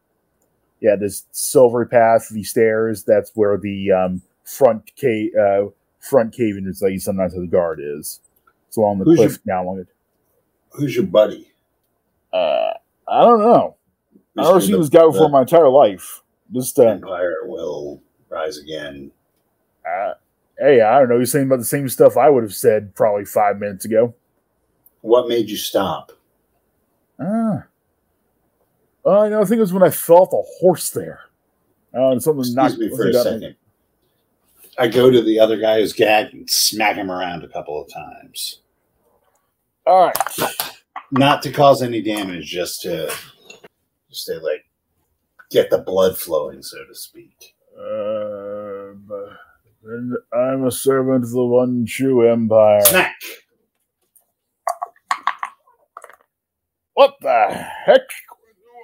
yeah, 0.81 0.97
this 0.97 1.24
silvery 1.32 1.86
path, 1.89 2.28
the 2.31 2.44
stairs. 2.44 3.05
That's 3.05 3.31
where 3.35 3.59
the 3.59 3.93
um 3.93 4.23
front 4.44 4.94
cave, 4.97 5.32
uh, 5.39 5.66
front 6.01 6.32
cave 6.32 6.57
entrance 6.57 6.81
that 6.81 6.93
you 6.93 6.99
sometimes 7.01 7.35
have 7.35 7.43
the 7.43 7.49
guard 7.49 7.81
is. 7.82 8.20
It's 8.69 8.77
along 8.77 8.99
the 9.01 9.05
Who's 9.05 9.16
cliff 9.19 9.39
your- 9.44 9.55
now. 9.57 9.62
Along 9.65 9.81
it. 9.81 9.89
Who's 10.70 10.97
your 10.97 11.05
buddy? 11.07 11.52
Uh, 12.32 12.72
I 13.09 13.22
don't 13.22 13.40
know. 13.40 13.76
I've 14.38 14.44
never 14.46 14.59
Mr. 14.59 14.66
seen 14.66 14.80
this 14.80 14.88
guy 14.88 15.04
before 15.04 15.28
my 15.28 15.42
entire 15.42 15.68
life. 15.68 16.22
Just 16.52 16.78
uh, 16.78 16.84
Empire 16.84 17.34
will 17.44 18.02
rise 18.30 18.59
again. 18.59 19.10
uh, 19.86 20.14
hey, 20.59 20.80
I 20.80 20.98
don't 20.98 21.09
know. 21.10 21.18
He's 21.18 21.32
saying 21.32 21.46
about 21.46 21.59
the 21.59 21.64
same 21.64 21.88
stuff 21.88 22.16
I 22.16 22.28
would 22.30 22.42
have 22.42 22.54
said 22.54 22.94
probably 22.94 23.24
five 23.24 23.59
minutes 23.59 23.84
ago. 23.84 24.14
What 25.02 25.28
made 25.28 25.50
you 25.50 25.56
stop? 25.56 26.12
Ah. 27.20 27.64
Oh, 29.04 29.24
you 29.24 29.30
know, 29.30 29.42
I 29.42 29.44
think 29.44 29.59
it 29.59 29.62
was 29.62 29.72
when 29.72 29.82
I 29.82 29.90
felt 29.90 30.32
a 30.32 30.42
horse 30.60 30.90
there. 30.90 31.20
Oh, 31.94 32.12
and 32.12 32.22
something 32.22 32.40
Excuse 32.40 32.56
knocked 32.56 32.78
me 32.78 32.88
for 32.88 33.09
a 33.09 33.12
got 33.12 33.26
me- 33.26 33.32
second. 33.32 33.56
I 34.78 34.88
go 34.88 35.10
to 35.10 35.20
the 35.20 35.38
other 35.38 35.59
guy 35.59 35.80
who's 35.80 35.92
gagged 35.92 36.32
and 36.32 36.48
smack 36.48 36.96
him 36.96 37.10
around 37.10 37.44
a 37.44 37.48
couple 37.48 37.78
of 37.82 37.92
times. 37.92 38.60
All 39.86 40.06
right. 40.06 40.72
Not 41.12 41.43
to 41.43 41.52
cause 41.52 41.82
any 41.82 42.01
damage, 42.01 42.47
just 42.47 42.80
to 42.82 43.12
just 44.10 44.26
to 44.26 44.39
like 44.40 44.64
get 45.51 45.68
the 45.70 45.78
blood 45.78 46.18
flowing, 46.18 46.62
so 46.62 46.78
to 46.86 46.94
speak. 46.94 47.55
Uh, 47.78 48.94
but- 49.06 49.36
and 49.84 50.16
I'm 50.32 50.64
a 50.64 50.70
servant 50.70 51.24
of 51.24 51.30
the 51.32 51.44
one 51.44 51.84
true 51.86 52.30
empire. 52.30 52.82
Smack! 52.82 53.16
What 56.94 57.14
the 57.20 57.47
heck? 57.48 58.02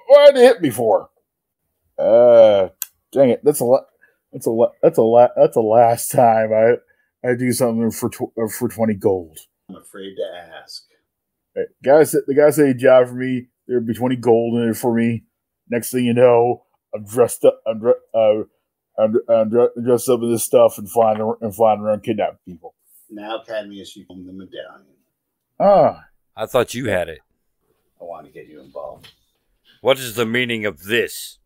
Why 0.09 0.26
did 0.26 0.36
it 0.38 0.40
hit 0.42 0.60
me 0.60 0.70
for? 0.70 1.09
Uh, 1.96 2.70
dang 3.12 3.30
it! 3.30 3.42
That's 3.44 3.60
a 3.60 3.64
lot. 3.64 3.84
That's 4.32 4.46
a 4.46 4.50
lot. 4.50 4.72
That's 4.82 4.98
a 4.98 5.02
lot. 5.02 5.30
That's 5.36 5.55
the 5.55 5.60
last 5.60 6.10
time 6.10 6.50
I 6.52 6.74
I 7.28 7.34
do 7.36 7.52
something 7.52 7.92
for 7.92 8.10
tw- 8.10 8.36
uh, 8.36 8.48
for 8.48 8.68
twenty 8.68 8.94
gold. 8.94 9.38
I'm 9.68 9.76
afraid 9.76 10.16
to 10.16 10.56
ask. 10.60 10.82
Hey, 11.59 11.64
guys, 11.82 12.12
the 12.12 12.35
guy 12.35 12.51
said 12.51 12.68
a 12.68 12.74
job 12.74 13.09
for 13.09 13.14
me. 13.14 13.48
There'd 13.66 13.85
be 13.86 13.94
twenty 13.94 14.14
gold 14.16 14.55
in 14.62 14.68
it 14.70 14.76
for 14.76 14.94
me. 14.94 15.24
Next 15.68 15.90
thing 15.90 16.05
you 16.05 16.14
know, 16.14 16.64
I'm 16.94 17.05
dressed 17.05 17.44
up. 17.44 17.60
I'm, 17.66 17.80
dre- 17.80 17.93
uh, 18.14 18.43
I'm, 18.97 19.16
I'm 19.28 19.51
dre- 19.51 19.68
dressed 19.85 20.09
up 20.09 20.20
in 20.22 20.30
this 20.30 20.44
stuff 20.44 20.78
and 20.78 20.89
flying 20.89 21.20
ar- 21.20 21.36
and 21.40 21.55
flying 21.55 21.80
around 21.80 22.05
kidnapping 22.05 22.39
people. 22.47 22.74
Now, 23.10 23.43
Cadmius, 23.47 23.97
you 23.97 24.06
own 24.09 24.24
the 24.24 24.32
medallion. 24.32 24.86
Ah, 25.59 26.05
I 26.36 26.47
thought 26.47 26.74
you 26.74 26.89
had 26.89 27.09
it. 27.09 27.18
I 28.01 28.05
want 28.05 28.26
to 28.26 28.32
get 28.32 28.47
you 28.47 28.60
involved. 28.60 29.09
What 29.80 29.98
is 29.98 30.14
the 30.14 30.26
meaning 30.26 30.64
of 30.64 30.85
this? 30.85 31.39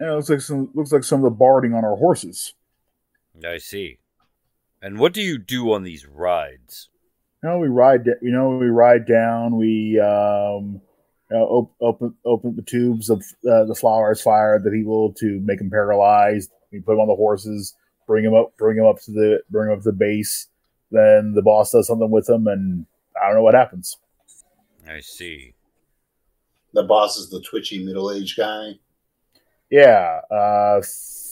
yeah, 0.00 0.12
looks 0.14 0.28
like 0.30 0.40
some 0.40 0.70
looks 0.74 0.90
like 0.90 1.04
some 1.04 1.20
of 1.20 1.24
the 1.24 1.36
barding 1.36 1.74
on 1.74 1.84
our 1.84 1.96
horses. 1.96 2.54
I 3.46 3.58
see. 3.58 3.98
And 4.82 4.98
what 4.98 5.12
do 5.12 5.22
you 5.22 5.38
do 5.38 5.72
on 5.72 5.84
these 5.84 6.06
rides? 6.06 6.88
You 7.42 7.48
know, 7.48 7.58
we 7.58 7.68
ride. 7.68 8.06
You 8.06 8.32
know, 8.32 8.50
we 8.50 8.66
ride 8.66 9.06
down. 9.06 9.56
We 9.56 10.00
um, 10.00 10.80
you 11.30 11.36
know, 11.36 11.44
op- 11.44 11.74
open 11.80 12.14
open 12.24 12.56
the 12.56 12.62
tubes 12.62 13.10
of 13.10 13.22
uh, 13.48 13.64
the 13.64 13.76
flowers 13.78 14.20
fire 14.20 14.58
the 14.58 14.70
people 14.70 15.12
to 15.14 15.40
make 15.44 15.58
them 15.58 15.70
paralyzed. 15.70 16.50
We 16.72 16.80
put 16.80 16.92
them 16.92 17.00
on 17.00 17.08
the 17.08 17.14
horses, 17.14 17.74
bring 18.06 18.24
them 18.24 18.34
up, 18.34 18.56
bring 18.58 18.76
them 18.76 18.86
up 18.86 19.00
to 19.02 19.12
the 19.12 19.40
bring 19.50 19.68
them 19.68 19.78
up 19.78 19.84
to 19.84 19.90
the 19.90 19.96
base. 19.96 20.48
Then 20.90 21.32
the 21.34 21.42
boss 21.42 21.70
does 21.70 21.86
something 21.86 22.10
with 22.10 22.26
them, 22.26 22.46
and 22.46 22.86
I 23.20 23.26
don't 23.26 23.36
know 23.36 23.42
what 23.42 23.54
happens. 23.54 23.96
I 24.88 25.00
see. 25.00 25.54
The 26.72 26.82
boss 26.82 27.18
is 27.18 27.30
the 27.30 27.42
twitchy 27.42 27.84
middle 27.84 28.10
aged 28.10 28.36
guy. 28.36 28.72
Yeah, 29.70 30.20
uh, 30.30 30.80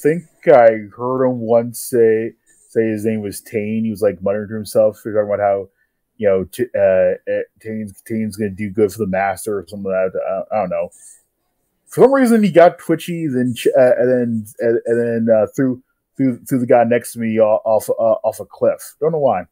think 0.02 0.24
I 0.46 0.88
heard 0.94 1.24
him 1.24 1.40
once 1.40 1.80
say 1.80 2.32
say 2.68 2.88
his 2.88 3.04
name 3.04 3.22
was 3.22 3.40
Tane. 3.40 3.84
He 3.84 3.90
was 3.90 4.02
like 4.02 4.22
muttering 4.22 4.48
to 4.48 4.54
himself. 4.54 5.00
He 5.02 5.08
was 5.08 5.16
talking 5.16 5.32
about 5.32 5.40
how 5.40 5.68
you 6.16 6.28
know, 6.28 6.44
t- 6.44 6.66
uh, 6.74 7.14
uh, 7.30 7.42
Tane's, 7.60 8.00
Tane's 8.02 8.36
going 8.36 8.50
to 8.50 8.56
do 8.56 8.70
good 8.70 8.92
for 8.92 8.98
the 8.98 9.06
master 9.06 9.58
or 9.58 9.66
something 9.68 9.90
like 9.90 10.12
that. 10.12 10.46
I, 10.50 10.56
I 10.56 10.60
don't 10.60 10.70
know. 10.70 10.90
For 11.86 12.02
some 12.02 12.12
reason, 12.12 12.42
he 12.42 12.50
got 12.50 12.78
twitchy, 12.78 13.26
then 13.26 13.54
ch- 13.54 13.68
uh, 13.76 13.92
and 13.96 14.10
then 14.10 14.46
and, 14.58 14.80
and 14.86 15.28
then 15.28 15.34
uh, 15.34 15.46
threw 15.54 15.82
threw 16.16 16.38
threw 16.44 16.58
the 16.58 16.66
guy 16.66 16.84
next 16.84 17.12
to 17.12 17.20
me 17.20 17.38
off 17.38 17.62
off, 17.64 17.90
uh, 17.90 18.26
off 18.26 18.40
a 18.40 18.44
cliff. 18.44 18.96
Don't 19.00 19.12
know 19.12 19.18
why. 19.18 19.44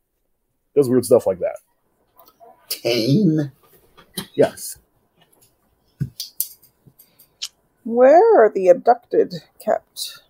Does 0.74 0.88
weird 0.88 1.04
stuff 1.04 1.26
like 1.26 1.38
that. 1.38 1.58
Tame. 2.68 3.52
Yes. 4.34 4.78
Where 7.84 8.44
are 8.44 8.50
the 8.50 8.68
abducted 8.68 9.34
kept? 9.64 10.22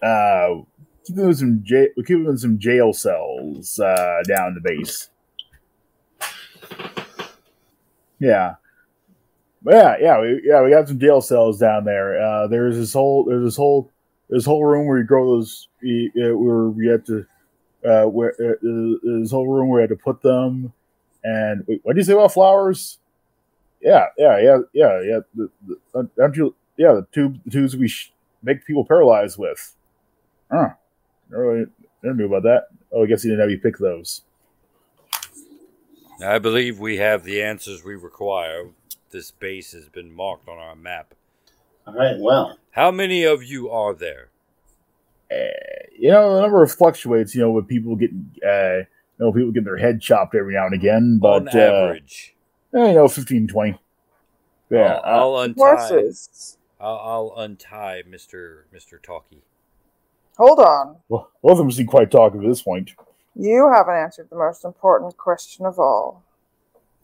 Uh, 0.00 0.62
keep 1.04 1.16
them 1.16 1.28
in 1.28 1.34
some 1.34 1.62
jail. 1.64 1.88
Keep 1.96 2.06
them 2.06 2.28
in 2.28 2.38
some 2.38 2.58
jail 2.58 2.92
cells 2.92 3.78
uh, 3.78 4.22
down 4.26 4.54
the 4.54 4.60
base. 4.62 5.10
Yeah, 8.22 8.54
but 9.62 9.74
yeah, 9.74 9.96
yeah, 10.00 10.20
we, 10.20 10.40
yeah. 10.44 10.62
We 10.62 10.70
got 10.70 10.86
some 10.86 11.00
jail 11.00 11.20
cells 11.20 11.58
down 11.58 11.84
there. 11.84 12.22
Uh, 12.22 12.46
there's 12.46 12.76
this 12.76 12.92
whole, 12.92 13.24
there's 13.24 13.44
this 13.44 13.56
whole, 13.56 13.90
this 14.30 14.44
whole 14.44 14.64
room 14.64 14.86
where 14.86 14.98
you 14.98 15.04
grow 15.04 15.36
those. 15.36 15.66
Where 15.82 16.68
we 16.68 16.86
had 16.86 17.04
to, 17.06 17.26
uh, 17.84 18.04
where 18.04 18.30
uh, 18.30 18.54
this 19.02 19.32
whole 19.32 19.48
room 19.48 19.68
where 19.68 19.78
we 19.78 19.82
had 19.82 19.90
to 19.90 19.96
put 19.96 20.22
them. 20.22 20.72
And 21.24 21.64
wait, 21.66 21.80
what 21.82 21.96
did 21.96 22.02
you 22.02 22.04
say 22.04 22.12
about 22.12 22.32
flowers? 22.32 22.98
Yeah, 23.80 24.06
yeah, 24.16 24.38
yeah, 24.38 24.58
yeah, 24.72 25.00
yeah. 25.00 25.18
The, 25.34 25.50
the, 25.66 26.10
aren't 26.20 26.36
you? 26.36 26.54
Yeah, 26.76 26.92
the 26.92 27.06
tube, 27.12 27.40
the 27.44 27.50
tubes 27.50 27.76
we 27.76 27.88
sh- 27.88 28.12
make 28.40 28.64
people 28.64 28.84
paralyzed 28.84 29.36
with. 29.36 29.74
Huh. 30.48 30.70
Never 31.28 31.48
really, 31.48 31.66
never 32.04 32.16
knew 32.16 32.26
about 32.26 32.44
that. 32.44 32.68
Oh, 32.92 33.02
I 33.02 33.06
guess 33.06 33.24
you 33.24 33.30
didn't 33.30 33.42
have 33.42 33.50
you 33.50 33.58
pick 33.58 33.78
those. 33.78 34.22
I 36.22 36.38
believe 36.38 36.78
we 36.78 36.96
have 36.98 37.24
the 37.24 37.42
answers 37.42 37.84
we 37.84 37.94
require. 37.94 38.68
This 39.10 39.30
base 39.30 39.72
has 39.72 39.88
been 39.88 40.12
marked 40.12 40.48
on 40.48 40.58
our 40.58 40.74
map. 40.74 41.14
All 41.86 41.94
right. 41.94 42.16
Well, 42.18 42.58
How 42.72 42.90
many 42.90 43.24
of 43.24 43.42
you 43.42 43.70
are 43.70 43.94
there? 43.94 44.30
Uh, 45.30 45.36
you 45.98 46.10
know, 46.10 46.34
the 46.36 46.40
number 46.42 46.66
fluctuates. 46.66 47.34
You 47.34 47.42
know, 47.42 47.50
with 47.52 47.68
people 47.68 47.96
getting, 47.96 48.30
uh, 48.46 48.76
you 48.78 48.86
know, 49.18 49.32
people 49.32 49.50
getting 49.50 49.64
their 49.64 49.78
head 49.78 50.00
chopped 50.00 50.34
every 50.34 50.54
now 50.54 50.66
and 50.66 50.74
again. 50.74 51.18
But 51.20 51.54
uh, 51.54 51.58
average. 51.58 52.34
eh, 52.74 52.88
you 52.88 52.94
know, 52.94 53.08
15, 53.08 53.48
20. 53.48 53.78
Yeah, 54.70 55.00
I'll, 55.04 55.34
I'll 55.34 55.34
uh, 55.36 55.44
untie. 55.44 55.58
Horses. 55.76 56.58
I'll, 56.80 56.96
I'll 56.98 57.34
untie 57.44 58.02
Mister 58.08 58.66
Mister 58.72 58.98
Talkie. 58.98 59.42
Hold 60.38 60.58
on. 60.60 60.96
well, 61.08 61.30
both 61.42 61.52
of 61.52 61.58
them 61.58 61.70
seem 61.70 61.86
quite 61.86 62.10
talkative 62.10 62.42
at 62.44 62.48
this 62.48 62.62
point. 62.62 62.92
You 63.34 63.70
haven't 63.72 63.94
answered 63.94 64.28
the 64.30 64.36
most 64.36 64.64
important 64.64 65.16
question 65.16 65.64
of 65.66 65.78
all. 65.78 66.22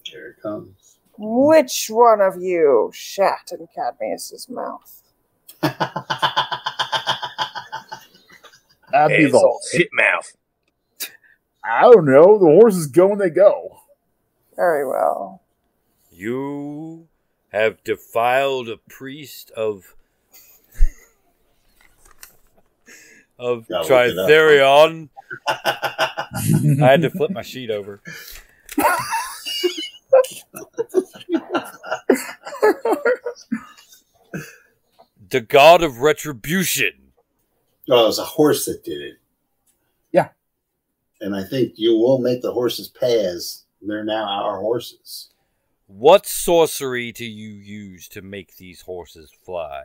here 0.05 0.37
it 0.37 0.43
comes. 0.43 0.99
Which 1.17 1.89
one 1.91 2.21
of 2.21 2.41
you 2.41 2.91
shat 2.95 3.51
in 3.51 3.67
Cadmius's 3.75 4.49
mouth? 4.49 5.03
That'd 8.93 9.19
be 9.19 9.25
the. 9.25 9.39
so 9.39 9.59
shit 9.73 9.89
mouth. 9.93 10.37
I 11.65 11.83
don't 11.83 12.07
know. 12.07 12.39
The 12.39 12.47
horses 12.47 12.87
go 12.87 13.09
when 13.09 13.19
they 13.19 13.31
go. 13.31 13.81
Very 14.57 14.87
well. 14.87 15.43
You 16.11 17.09
have 17.53 17.83
defiled 17.85 18.69
a 18.69 18.77
priest 18.89 19.51
of 19.53 19.95
of 23.39 23.69
Gotta 23.69 23.83
look 23.83 23.91
it 23.91 24.19
up. 24.19 24.29
Tritherion. 24.31 25.09
I 25.49 26.29
had 26.79 27.03
to 27.03 27.11
flip 27.11 27.31
my 27.31 27.43
sheet 27.43 27.71
over. 27.71 28.01
the 35.31 35.41
god 35.41 35.83
of 35.83 35.99
retribution. 35.99 37.13
Oh, 37.91 38.05
it 38.05 38.07
was 38.07 38.19
a 38.19 38.25
horse 38.25 38.67
that 38.67 38.85
did 38.85 39.01
it. 39.01 39.15
Yeah. 40.13 40.29
And 41.21 41.35
I 41.35 41.45
think 41.45 41.75
you 41.77 41.97
will 41.97 42.19
make 42.19 42.43
the 42.43 42.53
horses 42.53 42.89
pay 42.89 43.25
as 43.25 43.65
they're 43.83 44.05
now 44.05 44.25
our 44.25 44.61
horses. 44.61 45.31
What 45.87 46.27
sorcery 46.27 47.13
do 47.13 47.25
you 47.25 47.49
use 47.49 48.09
to 48.09 48.21
make 48.21 48.57
these 48.57 48.83
horses 48.83 49.31
fly? 49.45 49.85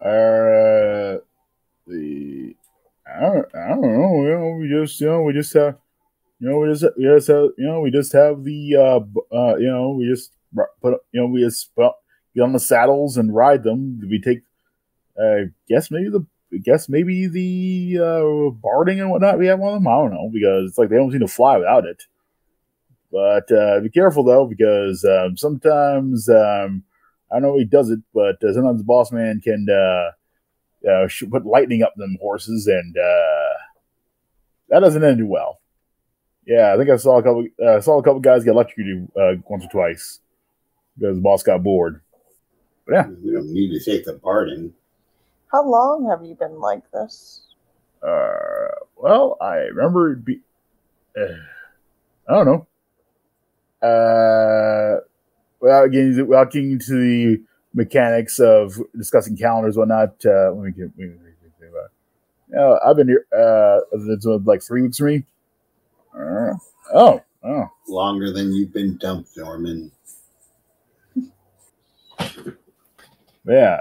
Uh, 0.00 1.20
the 1.86 2.54
I 3.06 3.20
don't, 3.20 3.46
I 3.54 3.68
don't 3.68 3.82
know. 3.82 4.22
You 4.24 4.38
know, 4.38 4.58
we 4.60 4.68
just 4.68 5.00
you 5.00 5.06
know 5.06 5.22
we 5.22 5.32
just 5.32 5.52
have 5.54 5.76
you 6.40 6.50
know 6.50 6.58
we 6.60 6.68
just 6.72 6.84
we 6.96 7.04
just 7.04 7.28
have 7.28 7.48
you 7.58 7.66
know 7.66 7.80
we 7.80 7.90
just 7.90 8.12
have 8.12 8.44
the 8.44 8.76
uh 8.76 9.36
uh 9.36 9.56
you 9.56 9.68
know 9.70 9.90
we 9.90 10.08
just 10.08 10.32
put 10.82 10.94
you 11.12 11.20
know 11.20 11.26
we 11.26 11.42
just 11.42 11.70
get 11.76 12.42
on 12.42 12.52
the 12.52 12.60
saddles 12.60 13.16
and 13.16 13.34
ride 13.34 13.64
them. 13.64 14.00
We 14.08 14.20
take 14.20 14.42
uh 15.20 15.48
guess 15.68 15.90
maybe 15.90 16.10
the 16.10 16.26
I 16.52 16.58
guess 16.58 16.88
maybe 16.88 17.28
the 17.28 18.00
uh 18.02 18.50
barding 18.52 19.00
and 19.00 19.10
whatnot. 19.10 19.38
We 19.38 19.48
have 19.48 19.60
one 19.60 19.74
of 19.74 19.82
them. 19.82 19.88
I 19.88 19.96
don't 19.98 20.12
know 20.14 20.30
because 20.32 20.70
it's 20.70 20.78
like 20.78 20.90
they 20.90 20.96
don't 20.96 21.10
seem 21.12 21.20
to 21.20 21.28
fly 21.28 21.58
without 21.58 21.86
it. 21.86 22.04
But 23.10 23.50
uh, 23.52 23.80
be 23.80 23.88
careful 23.88 24.24
though 24.24 24.46
because 24.46 25.04
um, 25.04 25.36
sometimes 25.36 26.28
um, 26.28 26.82
I 27.30 27.34
don't 27.36 27.42
know 27.42 27.58
he 27.58 27.64
does 27.64 27.90
it, 27.90 28.00
but 28.12 28.42
uh, 28.42 28.52
sometimes 28.52 28.78
the 28.78 28.84
boss 28.84 29.12
man 29.12 29.40
can 29.40 29.66
uh, 29.70 30.10
uh, 30.86 31.08
sh- 31.08 31.24
put 31.30 31.44
lightning 31.44 31.82
up 31.82 31.94
them 31.96 32.16
horses, 32.20 32.66
and 32.66 32.96
uh, 32.96 33.54
that 34.68 34.80
doesn't 34.80 35.04
end 35.04 35.18
too 35.18 35.26
well. 35.26 35.60
Yeah, 36.46 36.72
I 36.72 36.76
think 36.76 36.90
I 36.90 36.96
saw 36.96 37.18
a 37.18 37.22
couple. 37.22 37.46
Uh, 37.60 37.76
I 37.76 37.80
saw 37.80 37.98
a 37.98 38.02
couple 38.02 38.20
guys 38.20 38.44
get 38.44 38.52
electrocuted 38.52 39.08
uh, 39.18 39.32
once 39.48 39.64
or 39.64 39.70
twice 39.70 40.20
because 40.98 41.16
the 41.16 41.22
boss 41.22 41.42
got 41.42 41.62
bored. 41.62 42.00
But 42.86 42.94
yeah, 42.94 43.06
we 43.08 43.32
don't 43.32 43.52
need 43.52 43.76
to 43.76 43.84
take 43.84 44.04
the 44.04 44.14
barding. 44.14 44.72
How 45.50 45.68
long 45.68 46.08
have 46.08 46.24
you 46.24 46.34
been 46.34 46.60
like 46.60 46.88
this? 46.92 47.42
Uh, 48.02 48.68
well, 48.96 49.36
I 49.40 49.56
remember 49.56 50.12
it 50.12 50.24
be. 50.24 50.40
Uh, 51.18 51.34
I 52.28 52.32
don't 52.32 52.46
know. 52.46 52.66
Uh, 53.88 55.00
without 55.60 55.86
getting 55.88 56.26
without 56.26 56.50
getting 56.52 56.72
into 56.72 56.92
the 56.92 57.42
mechanics 57.76 58.40
of 58.40 58.76
discussing 58.96 59.36
calendars, 59.36 59.76
whatnot. 59.76 60.16
Uh, 60.24 60.50
let 60.52 60.64
me 60.64 60.72
get. 60.72 60.90
Let 60.96 60.98
me, 60.98 61.14
let 61.14 61.24
me 61.24 61.32
think 61.60 61.70
about 61.70 61.90
it. 62.50 62.58
Uh, 62.58 62.78
I've 62.84 62.96
been 62.96 63.08
here. 63.08 63.26
Uh, 63.32 63.80
it's 63.92 64.24
been 64.24 64.42
like 64.44 64.62
three 64.62 64.82
weeks 64.82 64.98
for 64.98 65.04
me. 65.04 65.24
Uh, 66.12 66.54
oh, 66.92 67.22
oh. 67.44 67.68
Longer 67.86 68.32
than 68.32 68.52
you've 68.52 68.72
been 68.72 68.96
dumped, 68.96 69.36
Norman. 69.36 69.92
Yeah, 73.48 73.80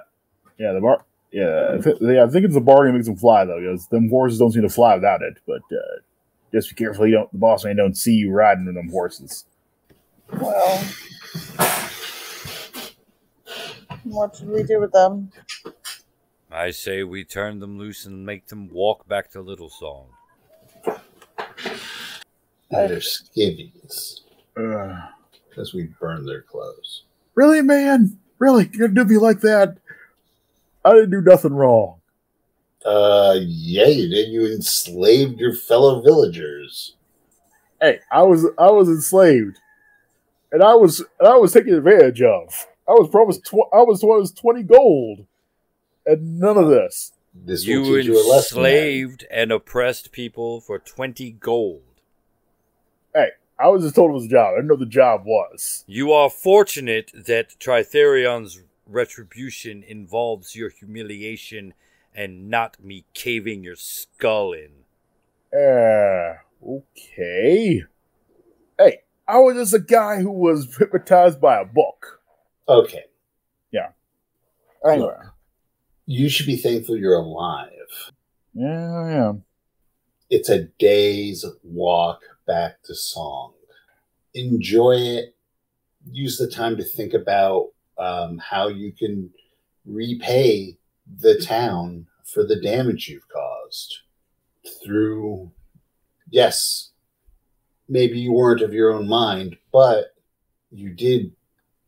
yeah, 0.60 0.74
the 0.74 0.82
bar. 0.82 1.06
Yeah, 1.32 1.72
I, 1.74 1.78
th- 1.82 1.98
yeah, 2.02 2.24
I 2.24 2.28
think 2.30 2.46
it's 2.46 2.54
the 2.54 2.62
barding 2.62 2.94
that 2.94 2.98
makes 2.98 3.08
them 3.08 3.18
fly 3.18 3.46
though, 3.46 3.60
because 3.60 3.88
them 3.88 4.10
horses 4.10 4.38
don't 4.40 4.52
seem 4.52 4.62
to 4.62 4.70
fly 4.70 4.96
without 4.96 5.22
it. 5.22 5.40
But 5.48 5.64
uh, 5.72 6.02
just 6.54 6.70
be 6.70 6.76
careful, 6.76 7.08
you 7.08 7.16
don't. 7.16 7.32
The 7.32 7.40
boss 7.40 7.66
man 7.66 7.76
don't 7.78 7.98
see 7.98 8.14
you 8.14 8.32
riding 8.32 8.66
with 8.66 8.76
them 8.76 8.90
horses. 8.90 9.46
Well, 10.40 10.84
what 14.06 14.36
should 14.36 14.50
we 14.50 14.64
do 14.64 14.80
with 14.80 14.92
them? 14.92 15.32
I 16.52 16.72
say 16.72 17.04
we 17.04 17.24
turn 17.24 17.60
them 17.60 17.78
loose 17.78 18.06
and 18.06 18.26
make 18.26 18.48
them 18.48 18.70
walk 18.72 19.08
back 19.08 19.32
to 19.32 19.42
Little 19.42 19.70
Song. 19.70 20.08
And 22.72 22.90
they're 22.90 22.98
skivvies 23.00 24.22
Uh, 24.58 25.08
because 25.50 25.74
we 25.74 25.84
burned 26.00 26.28
their 26.28 26.42
clothes. 26.42 27.04
really, 27.36 27.62
man? 27.62 28.20
Really? 28.40 28.70
You're 28.74 28.88
gonna 28.90 29.06
do 29.06 29.14
me 29.14 29.18
like 29.20 29.42
that? 29.42 29.78
I 30.84 30.94
didn't 30.94 31.12
do 31.12 31.22
nothing 31.22 31.54
wrong. 31.54 32.00
Uh, 32.86 33.38
yeah, 33.42 33.88
you 33.88 34.08
did. 34.10 34.30
You 34.30 34.46
enslaved 34.46 35.40
your 35.40 35.54
fellow 35.56 36.02
villagers. 36.02 36.96
Hey, 37.82 38.00
I 38.12 38.22
was 38.24 38.46
I 38.58 38.70
was 38.72 38.88
enslaved, 38.88 39.58
and 40.52 40.62
I 40.62 40.76
was 40.76 41.00
and 41.20 41.28
I 41.28 41.36
was 41.38 41.52
taken 41.54 41.74
advantage 41.74 42.22
of. 42.22 42.68
I 42.88 42.92
was 42.92 43.10
promised 43.10 43.46
tw- 43.46 43.74
I 43.74 43.82
was 43.82 44.02
promised 44.02 44.38
twenty 44.38 44.64
gold, 44.64 45.26
and 46.06 46.40
none 46.40 46.58
of 46.58 46.68
this. 46.70 47.12
This 47.34 47.66
You 47.66 47.84
teach 47.84 48.06
you 48.06 48.14
a 48.14 48.24
lesson. 48.30 48.62
man. 48.62 48.72
enslaved 48.72 49.26
and 49.30 49.52
oppressed 49.52 50.12
people 50.14 50.62
for 50.62 50.80
20 50.80 51.32
gold. 51.32 51.82
Hey, 53.14 53.32
I 53.60 53.68
was 53.68 53.84
just 53.84 53.96
told 53.96 54.12
it 54.12 54.14
was 54.14 54.26
a 54.26 54.30
job. 54.30 54.54
I 54.54 54.58
didn't 54.60 54.68
know 54.68 54.78
the 54.78 54.86
job 54.86 55.26
was. 55.26 55.84
You 55.86 56.14
are 56.14 56.30
fortunate 56.30 57.12
that 57.14 57.60
Tritherion's 57.60 58.62
retribution 58.88 59.84
involves 59.84 60.56
your 60.56 60.70
humiliation 60.70 61.74
and 62.14 62.50
not 62.50 62.82
me 62.82 63.04
caving 63.14 63.66
your 63.66 63.76
skull 63.76 64.54
in. 64.54 64.70
Uh, 65.54 66.36
okay. 66.66 67.84
Hey, 68.80 69.00
I 69.28 69.40
was 69.40 69.56
just 69.56 69.74
a 69.74 69.80
guy 69.80 70.22
who 70.22 70.32
was 70.32 70.74
hypnotized 70.78 71.42
by 71.42 71.60
a 71.60 71.66
book. 71.66 72.22
Okay, 72.68 73.04
Yeah. 73.72 73.90
Anyway. 74.88 75.14
you 76.06 76.30
should 76.30 76.46
be 76.48 76.58
thankful 76.58 76.98
you're 76.98 77.16
alive. 77.18 78.12
Yeah, 78.54 78.92
I 78.94 79.12
am. 79.12 79.44
It's 80.30 80.50
a 80.50 80.64
day's 80.80 81.46
walk 81.64 82.22
back 82.48 82.82
to 82.84 82.96
Song. 82.96 83.54
enjoy 84.34 84.96
it. 84.98 85.36
Use 86.12 86.38
the 86.38 86.48
time 86.50 86.76
to 86.78 86.84
think 86.84 87.14
about 87.14 87.70
um, 87.98 88.38
how 88.40 88.68
you 88.68 88.92
can 88.92 89.30
repay 89.86 90.78
the 91.20 91.40
town 91.40 92.08
for 92.26 92.44
the 92.44 92.60
damage 92.60 93.08
you've 93.08 93.28
caused 93.30 94.00
through, 94.84 95.52
yes, 96.30 96.92
maybe 97.88 98.20
you 98.20 98.34
weren't 98.34 98.62
of 98.62 98.74
your 98.74 98.92
own 98.94 99.08
mind, 99.08 99.58
but 99.72 100.16
you 100.72 100.90
did 100.90 101.32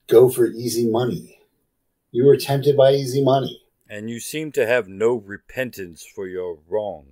go 0.07 0.29
for 0.29 0.47
easy 0.47 0.89
money. 0.89 1.39
You 2.11 2.25
were 2.25 2.37
tempted 2.37 2.75
by 2.75 2.93
easy 2.93 3.23
money. 3.23 3.61
And 3.89 4.09
you 4.09 4.19
seem 4.19 4.51
to 4.53 4.65
have 4.65 4.87
no 4.87 5.15
repentance 5.15 6.05
for 6.05 6.27
your 6.27 6.59
wrong. 6.67 7.05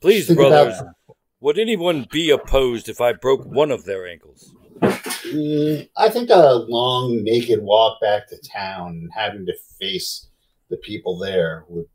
Please, 0.00 0.26
Think 0.26 0.38
brothers, 0.38 0.80
about- 0.80 0.94
would 1.40 1.58
anyone 1.58 2.06
be 2.10 2.30
opposed 2.30 2.88
if 2.88 3.00
I 3.00 3.12
broke 3.12 3.44
one 3.44 3.70
of 3.70 3.84
their 3.84 4.06
ankles? 4.06 4.54
Mm, 4.80 5.88
I 5.96 6.08
think 6.08 6.30
a 6.30 6.54
long 6.68 7.22
naked 7.22 7.62
walk 7.62 8.00
back 8.00 8.28
to 8.28 8.36
town 8.38 8.88
and 8.90 9.10
having 9.12 9.46
to 9.46 9.54
face 9.78 10.26
the 10.70 10.76
people 10.76 11.18
there 11.18 11.64
would 11.68 11.86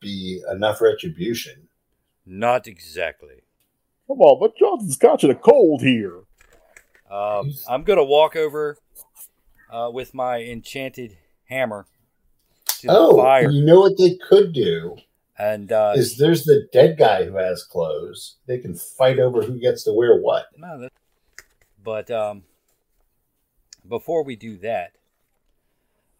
be 0.00 0.42
enough 0.50 0.80
retribution. 0.80 1.68
Not 2.26 2.66
exactly. 2.66 3.42
Come 4.06 4.20
on, 4.20 4.38
but 4.40 4.56
Johnson's 4.56 4.96
catching 4.96 5.30
a 5.30 5.34
cold 5.34 5.82
here. 5.82 6.20
Um, 7.10 7.52
I'm 7.68 7.82
going 7.84 7.98
to 7.98 8.04
walk 8.04 8.36
over 8.36 8.78
uh, 9.74 9.90
with 9.90 10.14
my 10.14 10.40
enchanted 10.40 11.18
hammer 11.46 11.86
to 12.66 12.86
the 12.86 12.92
Oh, 12.96 13.16
fire. 13.16 13.50
you 13.50 13.64
know 13.64 13.80
what 13.80 13.98
they 13.98 14.16
could 14.16 14.52
do 14.52 14.96
And 15.36 15.72
uh, 15.72 15.94
is 15.96 16.16
there's 16.16 16.44
the 16.44 16.68
dead 16.72 16.96
guy 16.96 17.24
who 17.24 17.36
has 17.36 17.64
clothes. 17.64 18.36
They 18.46 18.58
can 18.58 18.74
fight 18.76 19.18
over 19.18 19.42
who 19.42 19.58
gets 19.58 19.82
to 19.84 19.92
wear 19.92 20.16
what. 20.20 20.46
No, 20.56 20.88
but 21.82 22.08
um, 22.10 22.44
before 23.88 24.22
we 24.22 24.36
do 24.36 24.56
that, 24.58 24.92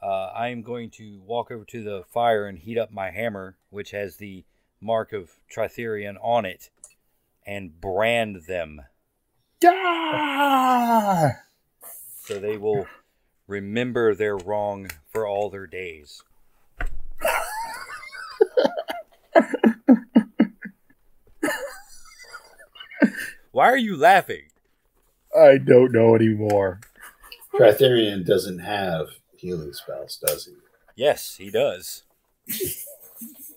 uh, 0.02 0.26
I 0.34 0.48
am 0.48 0.62
going 0.62 0.90
to 0.90 1.20
walk 1.24 1.50
over 1.52 1.64
to 1.66 1.82
the 1.84 2.02
fire 2.12 2.46
and 2.46 2.58
heat 2.58 2.76
up 2.76 2.90
my 2.90 3.10
hammer, 3.10 3.56
which 3.70 3.92
has 3.92 4.16
the 4.16 4.44
mark 4.80 5.12
of 5.12 5.30
Tritherion 5.48 6.16
on 6.20 6.44
it, 6.44 6.70
and 7.46 7.80
brand 7.80 8.42
them 8.48 8.82
Ah! 9.64 11.30
so 12.26 12.38
they 12.40 12.56
will 12.58 12.86
remember 13.46 14.14
their 14.14 14.36
wrong 14.36 14.90
for 15.10 15.26
all 15.26 15.50
their 15.50 15.66
days. 15.66 16.22
Why 23.52 23.66
are 23.66 23.76
you 23.76 23.96
laughing? 23.96 24.44
I 25.36 25.58
don't 25.58 25.92
know 25.92 26.16
anymore. 26.16 26.80
Tritherion 27.54 28.26
doesn't 28.26 28.58
have 28.58 29.10
healing 29.36 29.72
spells, 29.72 30.16
does 30.16 30.46
he? 30.46 30.54
Yes, 30.96 31.36
he 31.36 31.50
does. 31.50 32.02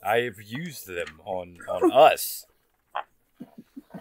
I 0.03 0.18
have 0.19 0.41
used 0.41 0.88
them 0.88 1.19
on 1.26 1.57
on 1.68 1.91
us. 1.91 2.45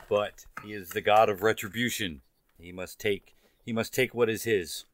But 0.09 0.45
he 0.63 0.73
is 0.73 0.91
the 0.91 1.01
god 1.01 1.29
of 1.29 1.43
retribution. 1.43 2.21
He 2.61 2.73
must 2.73 2.99
take 2.99 3.35
he 3.65 3.73
must 3.73 3.95
take 3.95 4.15
what 4.15 4.29
is 4.29 4.45
his. 4.45 4.85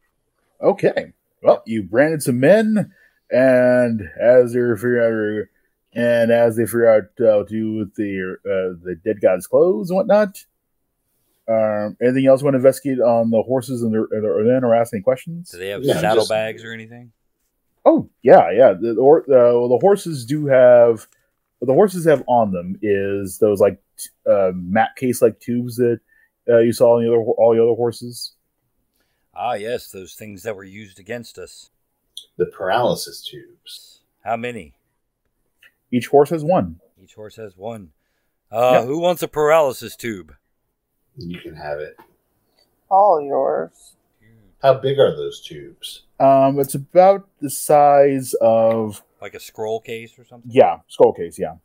Okay. 0.62 1.12
Well, 1.42 1.62
you 1.66 1.82
branded 1.82 2.22
some 2.22 2.38
men, 2.40 2.92
and 3.30 4.08
as 4.20 4.52
they're 4.52 4.76
figuring 4.76 5.40
out, 5.40 5.46
and 5.94 6.30
as 6.30 6.56
they 6.56 6.64
figure 6.66 6.88
out 6.88 7.02
uh, 7.20 7.38
what 7.38 7.48
to 7.48 7.54
do 7.54 7.76
with 7.78 7.94
the 7.96 8.36
uh, 8.46 8.78
the 8.84 8.94
dead 9.04 9.20
guy's 9.20 9.46
clothes 9.46 9.90
and 9.90 9.96
whatnot. 9.96 10.44
Um, 11.48 11.96
anything 12.00 12.26
else 12.26 12.40
you 12.40 12.44
want 12.44 12.54
to 12.54 12.58
investigate 12.58 13.00
on 13.00 13.30
the 13.30 13.42
horses 13.42 13.82
and 13.82 13.92
the, 13.92 14.06
and 14.12 14.22
the 14.24 14.44
then, 14.48 14.62
or 14.62 14.74
ask 14.74 14.94
any 14.94 15.02
questions? 15.02 15.50
Do 15.50 15.58
they 15.58 15.68
have 15.68 15.82
Yeah, 15.82 16.00
just- 16.00 16.30
or 16.30 16.72
anything? 16.72 17.12
Oh 17.84 18.08
yeah, 18.22 18.50
yeah. 18.52 18.72
The 18.74 18.94
the, 18.94 19.02
uh, 19.02 19.58
well, 19.58 19.68
the 19.68 19.78
horses 19.80 20.24
do 20.24 20.46
have 20.46 21.08
what 21.58 21.66
the 21.66 21.74
horses 21.74 22.04
have 22.04 22.22
on 22.28 22.52
them 22.52 22.78
is 22.80 23.38
those 23.38 23.60
like 23.60 23.80
t- 23.98 24.08
uh, 24.30 24.52
mat 24.54 24.90
case 24.96 25.20
like 25.20 25.40
tubes 25.40 25.76
that 25.76 25.98
uh, 26.48 26.58
you 26.58 26.72
saw 26.72 26.96
on 26.96 27.02
the 27.04 27.08
other 27.08 27.18
all 27.20 27.54
the 27.54 27.62
other 27.62 27.74
horses. 27.74 28.34
Ah, 29.34 29.54
yes, 29.54 29.88
those 29.90 30.14
things 30.14 30.42
that 30.42 30.54
were 30.56 30.64
used 30.64 30.98
against 30.98 31.38
us. 31.38 31.70
The 32.36 32.46
paralysis 32.46 33.22
tubes. 33.22 34.00
How 34.24 34.36
many? 34.36 34.74
Each 35.90 36.06
horse 36.08 36.30
has 36.30 36.44
one. 36.44 36.80
Each 37.02 37.14
horse 37.14 37.36
has 37.36 37.56
one. 37.56 37.92
Uh, 38.50 38.78
Yep. 38.80 38.84
Who 38.84 38.98
wants 39.00 39.22
a 39.22 39.28
paralysis 39.28 39.96
tube? 39.96 40.34
You 41.16 41.38
can 41.40 41.56
have 41.56 41.78
it. 41.78 41.96
All 42.90 43.20
yours. 43.20 43.94
How 44.62 44.74
big 44.74 44.98
are 44.98 45.10
those 45.16 45.40
tubes? 45.40 46.02
Um, 46.20 46.60
it's 46.60 46.74
about 46.74 47.26
the 47.40 47.50
size 47.50 48.34
of 48.40 49.02
Like 49.20 49.34
a 49.34 49.40
scroll 49.40 49.80
case 49.80 50.18
or 50.18 50.24
something? 50.24 50.50
yeah, 50.52 50.80
scroll 50.88 51.12
case. 51.12 51.38
Yeah, 51.38 51.56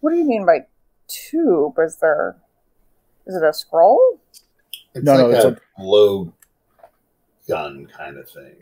What 0.00 0.10
do 0.10 0.16
you 0.16 0.24
mean 0.24 0.44
by 0.44 0.66
tube? 1.06 1.74
Is 1.78 1.96
there? 1.96 2.36
Is 3.26 3.36
it 3.36 3.42
a 3.44 3.52
scroll? 3.52 4.20
It's 4.94 5.04
No, 5.04 5.12
like 5.12 5.20
no, 5.20 5.30
it's 5.30 5.44
a 5.44 5.48
like- 5.50 5.62
blow 5.76 6.32
gun 7.48 7.86
kind 7.96 8.18
of 8.18 8.28
thing. 8.28 8.54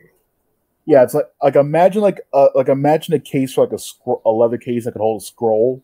yeah. 0.86 1.02
It's 1.02 1.14
like 1.14 1.26
like 1.42 1.56
imagine 1.56 2.02
like 2.02 2.20
uh, 2.32 2.48
like 2.54 2.68
imagine 2.68 3.14
a 3.14 3.18
case 3.20 3.52
for 3.54 3.64
like 3.64 3.72
a 3.72 3.78
scro- 3.78 4.22
a 4.24 4.30
leather 4.30 4.58
case 4.58 4.84
that 4.84 4.92
could 4.92 5.00
hold 5.00 5.20
a 5.22 5.24
scroll, 5.24 5.82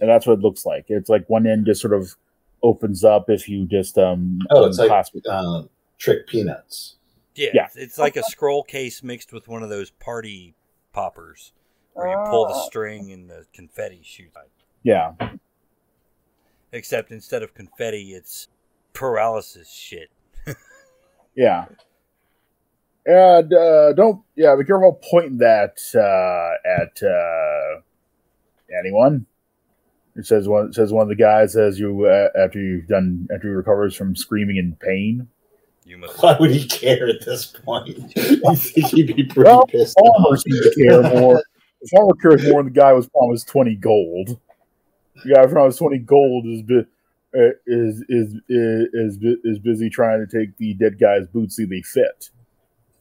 and 0.00 0.08
that's 0.08 0.26
what 0.26 0.34
it 0.34 0.40
looks 0.40 0.64
like. 0.66 0.86
It's 0.88 1.08
like 1.10 1.28
one 1.28 1.46
end 1.46 1.66
just 1.66 1.80
sort 1.80 1.92
of 1.94 2.16
opens 2.62 3.04
up 3.04 3.28
if 3.28 3.48
you 3.48 3.66
just 3.66 3.98
um 3.98 4.38
Oh, 4.50 4.64
it's 4.66 4.78
like 4.78 4.86
unclasp 4.86 5.16
uh, 5.28 5.62
trick 5.98 6.26
peanuts. 6.26 6.96
Yeah, 7.34 7.50
Yeah. 7.52 7.64
It's, 7.66 7.76
it's 7.76 7.98
like 7.98 8.16
a 8.16 8.22
scroll 8.22 8.62
case 8.62 9.02
mixed 9.02 9.32
with 9.32 9.46
one 9.46 9.62
of 9.62 9.68
those 9.68 9.90
party 9.90 10.54
poppers 10.92 11.52
where 11.92 12.08
you 12.08 12.16
pull 12.30 12.46
the 12.48 12.54
Oh. 12.54 12.66
string 12.66 13.12
and 13.12 13.28
the 13.28 13.44
confetti 13.52 14.00
shoots. 14.02 14.36
yeah. 14.82 15.12
Except 16.72 17.10
instead 17.12 17.42
of 17.42 17.54
confetti, 17.54 18.12
it's 18.14 18.48
paralysis 18.92 19.70
shit. 19.70 20.10
Yeah. 21.34 21.66
And 23.06 23.52
uh, 23.52 23.92
don't 23.92 24.22
yeah, 24.34 24.56
be 24.56 24.64
careful 24.64 25.00
pointing 25.10 25.38
that 25.38 25.78
uh, 25.94 26.82
at 26.82 27.00
uh, 27.06 27.80
anyone. 28.80 29.26
It 30.16 30.26
says 30.26 30.48
one 30.48 30.68
it 30.68 30.74
says 30.74 30.92
one 30.92 31.02
of 31.02 31.08
the 31.08 31.14
guys 31.14 31.52
says 31.52 31.78
you 31.78 32.06
uh, 32.06 32.28
after 32.36 32.58
you've 32.58 32.88
done 32.88 33.28
after 33.32 33.48
he 33.48 33.54
recovers 33.54 33.94
from 33.94 34.16
screaming 34.16 34.56
in 34.56 34.76
pain. 34.80 35.28
You 35.84 35.98
must. 35.98 36.20
Why 36.20 36.36
would 36.40 36.50
he 36.50 36.66
care 36.66 37.06
at 37.08 37.24
this 37.24 37.46
point? 37.46 37.90
I 38.16 38.54
think 38.56 38.86
he'd 38.88 39.14
be 39.14 39.22
pretty 39.22 39.48
Well, 39.48 39.66
pissed 39.66 39.94
Farmer 40.00 40.28
off. 40.30 40.40
seems 40.40 40.60
to 40.62 40.82
care 40.88 41.02
more. 41.02 41.40
The 41.82 41.88
farmer 41.94 42.14
cares 42.20 42.42
more 42.50 42.64
than 42.64 42.72
the 42.72 42.80
guy 42.80 42.92
was 42.92 43.08
promised 43.08 43.46
twenty 43.46 43.76
gold. 43.76 44.40
The 45.22 45.34
guy 45.34 45.46
promised 45.46 45.78
twenty 45.78 45.98
gold 45.98 46.46
is 46.46 46.62
bu- 46.62 46.86
uh, 47.36 47.50
is, 47.66 48.02
is 48.08 48.34
is 48.48 48.88
is 48.94 49.36
is 49.44 49.58
busy 49.60 49.90
trying 49.90 50.26
to 50.26 50.38
take 50.38 50.56
the 50.56 50.74
dead 50.74 50.98
guy's 50.98 51.28
boots 51.28 51.54
see 51.54 51.66
they 51.66 51.82
fit. 51.82 52.30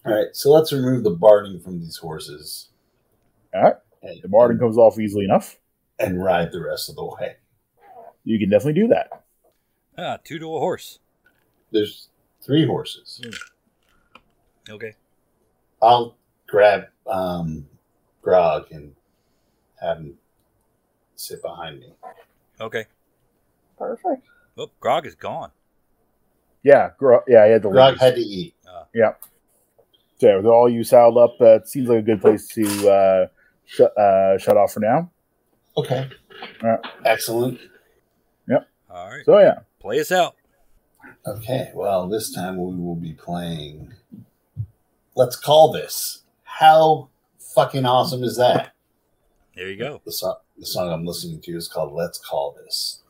All 0.05 0.13
right, 0.13 0.27
so 0.33 0.51
let's 0.51 0.71
remove 0.71 1.03
the 1.03 1.11
barding 1.11 1.59
from 1.59 1.79
these 1.79 1.97
horses. 1.97 2.69
All 3.53 3.61
right, 3.63 3.75
And, 4.03 4.21
the 4.21 4.27
barding 4.27 4.59
comes 4.59 4.77
off 4.77 4.99
easily 4.99 5.25
enough. 5.25 5.57
and 5.99 6.21
ride 6.23 6.51
the 6.51 6.61
rest 6.61 6.89
of 6.89 6.95
the 6.95 7.05
way. 7.05 7.37
You 8.23 8.37
can 8.39 8.49
definitely 8.49 8.81
do 8.81 8.87
that. 8.89 9.23
Ah, 9.97 10.17
two 10.23 10.37
to 10.39 10.45
a 10.55 10.59
horse. 10.59 10.99
There's 11.71 12.09
three 12.41 12.65
horses. 12.67 13.21
Okay. 14.69 14.95
I'll 15.81 16.17
grab 16.47 16.85
um, 17.07 17.67
Grog 18.21 18.71
and 18.71 18.93
have 19.81 19.97
him 19.99 20.17
sit 21.15 21.41
behind 21.41 21.79
me. 21.79 21.93
Okay. 22.59 22.85
Perfect. 23.77 24.23
Oh, 24.57 24.69
Grog 24.79 25.05
is 25.05 25.15
gone. 25.15 25.51
Yeah, 26.63 26.91
gro- 26.97 27.23
yeah, 27.27 27.45
he 27.45 27.51
had 27.53 27.61
the 27.63 27.69
Grog 27.69 27.91
legs. 27.93 28.01
had 28.01 28.15
to 28.15 28.21
eat. 28.21 28.55
So 30.17 30.37
with 30.37 30.45
all 30.45 30.69
you 30.69 30.83
saddled 30.83 31.17
up, 31.17 31.35
uh, 31.41 31.55
it 31.55 31.67
seems 31.67 31.89
like 31.89 31.99
a 31.99 32.01
good 32.01 32.21
place 32.21 32.47
to 32.49 32.89
uh, 32.89 33.27
sh- 33.65 33.81
uh, 33.81 34.37
shut 34.37 34.55
off 34.57 34.71
for 34.73 34.79
now. 34.79 35.11
Okay. 35.77 36.09
All 36.63 36.69
right. 36.69 36.79
Excellent. 37.03 37.59
Yep. 38.47 38.67
All 38.89 39.09
right. 39.09 39.25
So 39.25 39.39
yeah, 39.39 39.59
Play 39.79 39.99
us 39.99 40.11
out. 40.11 40.35
Okay, 41.27 41.71
well, 41.75 42.07
this 42.07 42.31
time 42.33 42.55
we 42.57 42.75
will 42.81 42.95
be 42.95 43.13
playing. 43.13 43.93
Let's 45.15 45.35
call 45.35 45.71
this. 45.71 46.23
How 46.43 47.09
fucking 47.39 47.85
awesome 47.85 48.23
is 48.23 48.37
that? 48.37 48.73
There 49.55 49.69
you 49.69 49.77
go. 49.77 50.01
The 50.05 50.11
song, 50.11 50.35
the 50.57 50.65
song 50.65 50.91
I'm 50.91 51.05
listening 51.05 51.41
to 51.41 51.51
is 51.55 51.67
called 51.67 51.93
Let's 51.93 52.17
Call 52.19 52.57
This 52.63 53.01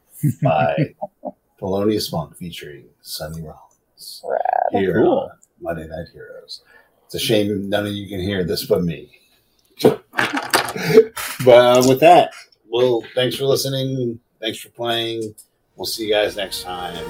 by 0.41 0.93
Thelonious 1.61 2.11
Monk 2.11 2.35
featuring 2.37 2.85
Sonny 3.01 3.41
Rollins 3.41 4.21
Rad. 4.27 4.81
here 4.81 4.93
Cool. 5.01 5.19
on 5.19 5.29
Monday 5.61 5.87
Night 5.87 6.07
Heroes. 6.13 6.61
It's 7.05 7.15
a 7.15 7.19
shame 7.19 7.69
none 7.69 7.85
of 7.85 7.93
you 7.93 8.07
can 8.07 8.19
hear 8.19 8.43
this 8.43 8.65
but 8.65 8.83
me. 8.83 9.09
but 9.81 10.01
uh, 11.47 11.83
with 11.87 11.99
that, 11.99 12.31
well, 12.69 13.03
thanks 13.13 13.35
for 13.35 13.45
listening. 13.45 14.19
Thanks 14.41 14.59
for 14.59 14.69
playing. 14.69 15.35
We'll 15.75 15.85
see 15.85 16.07
you 16.07 16.13
guys 16.13 16.35
next 16.35 16.63
time. 16.63 17.05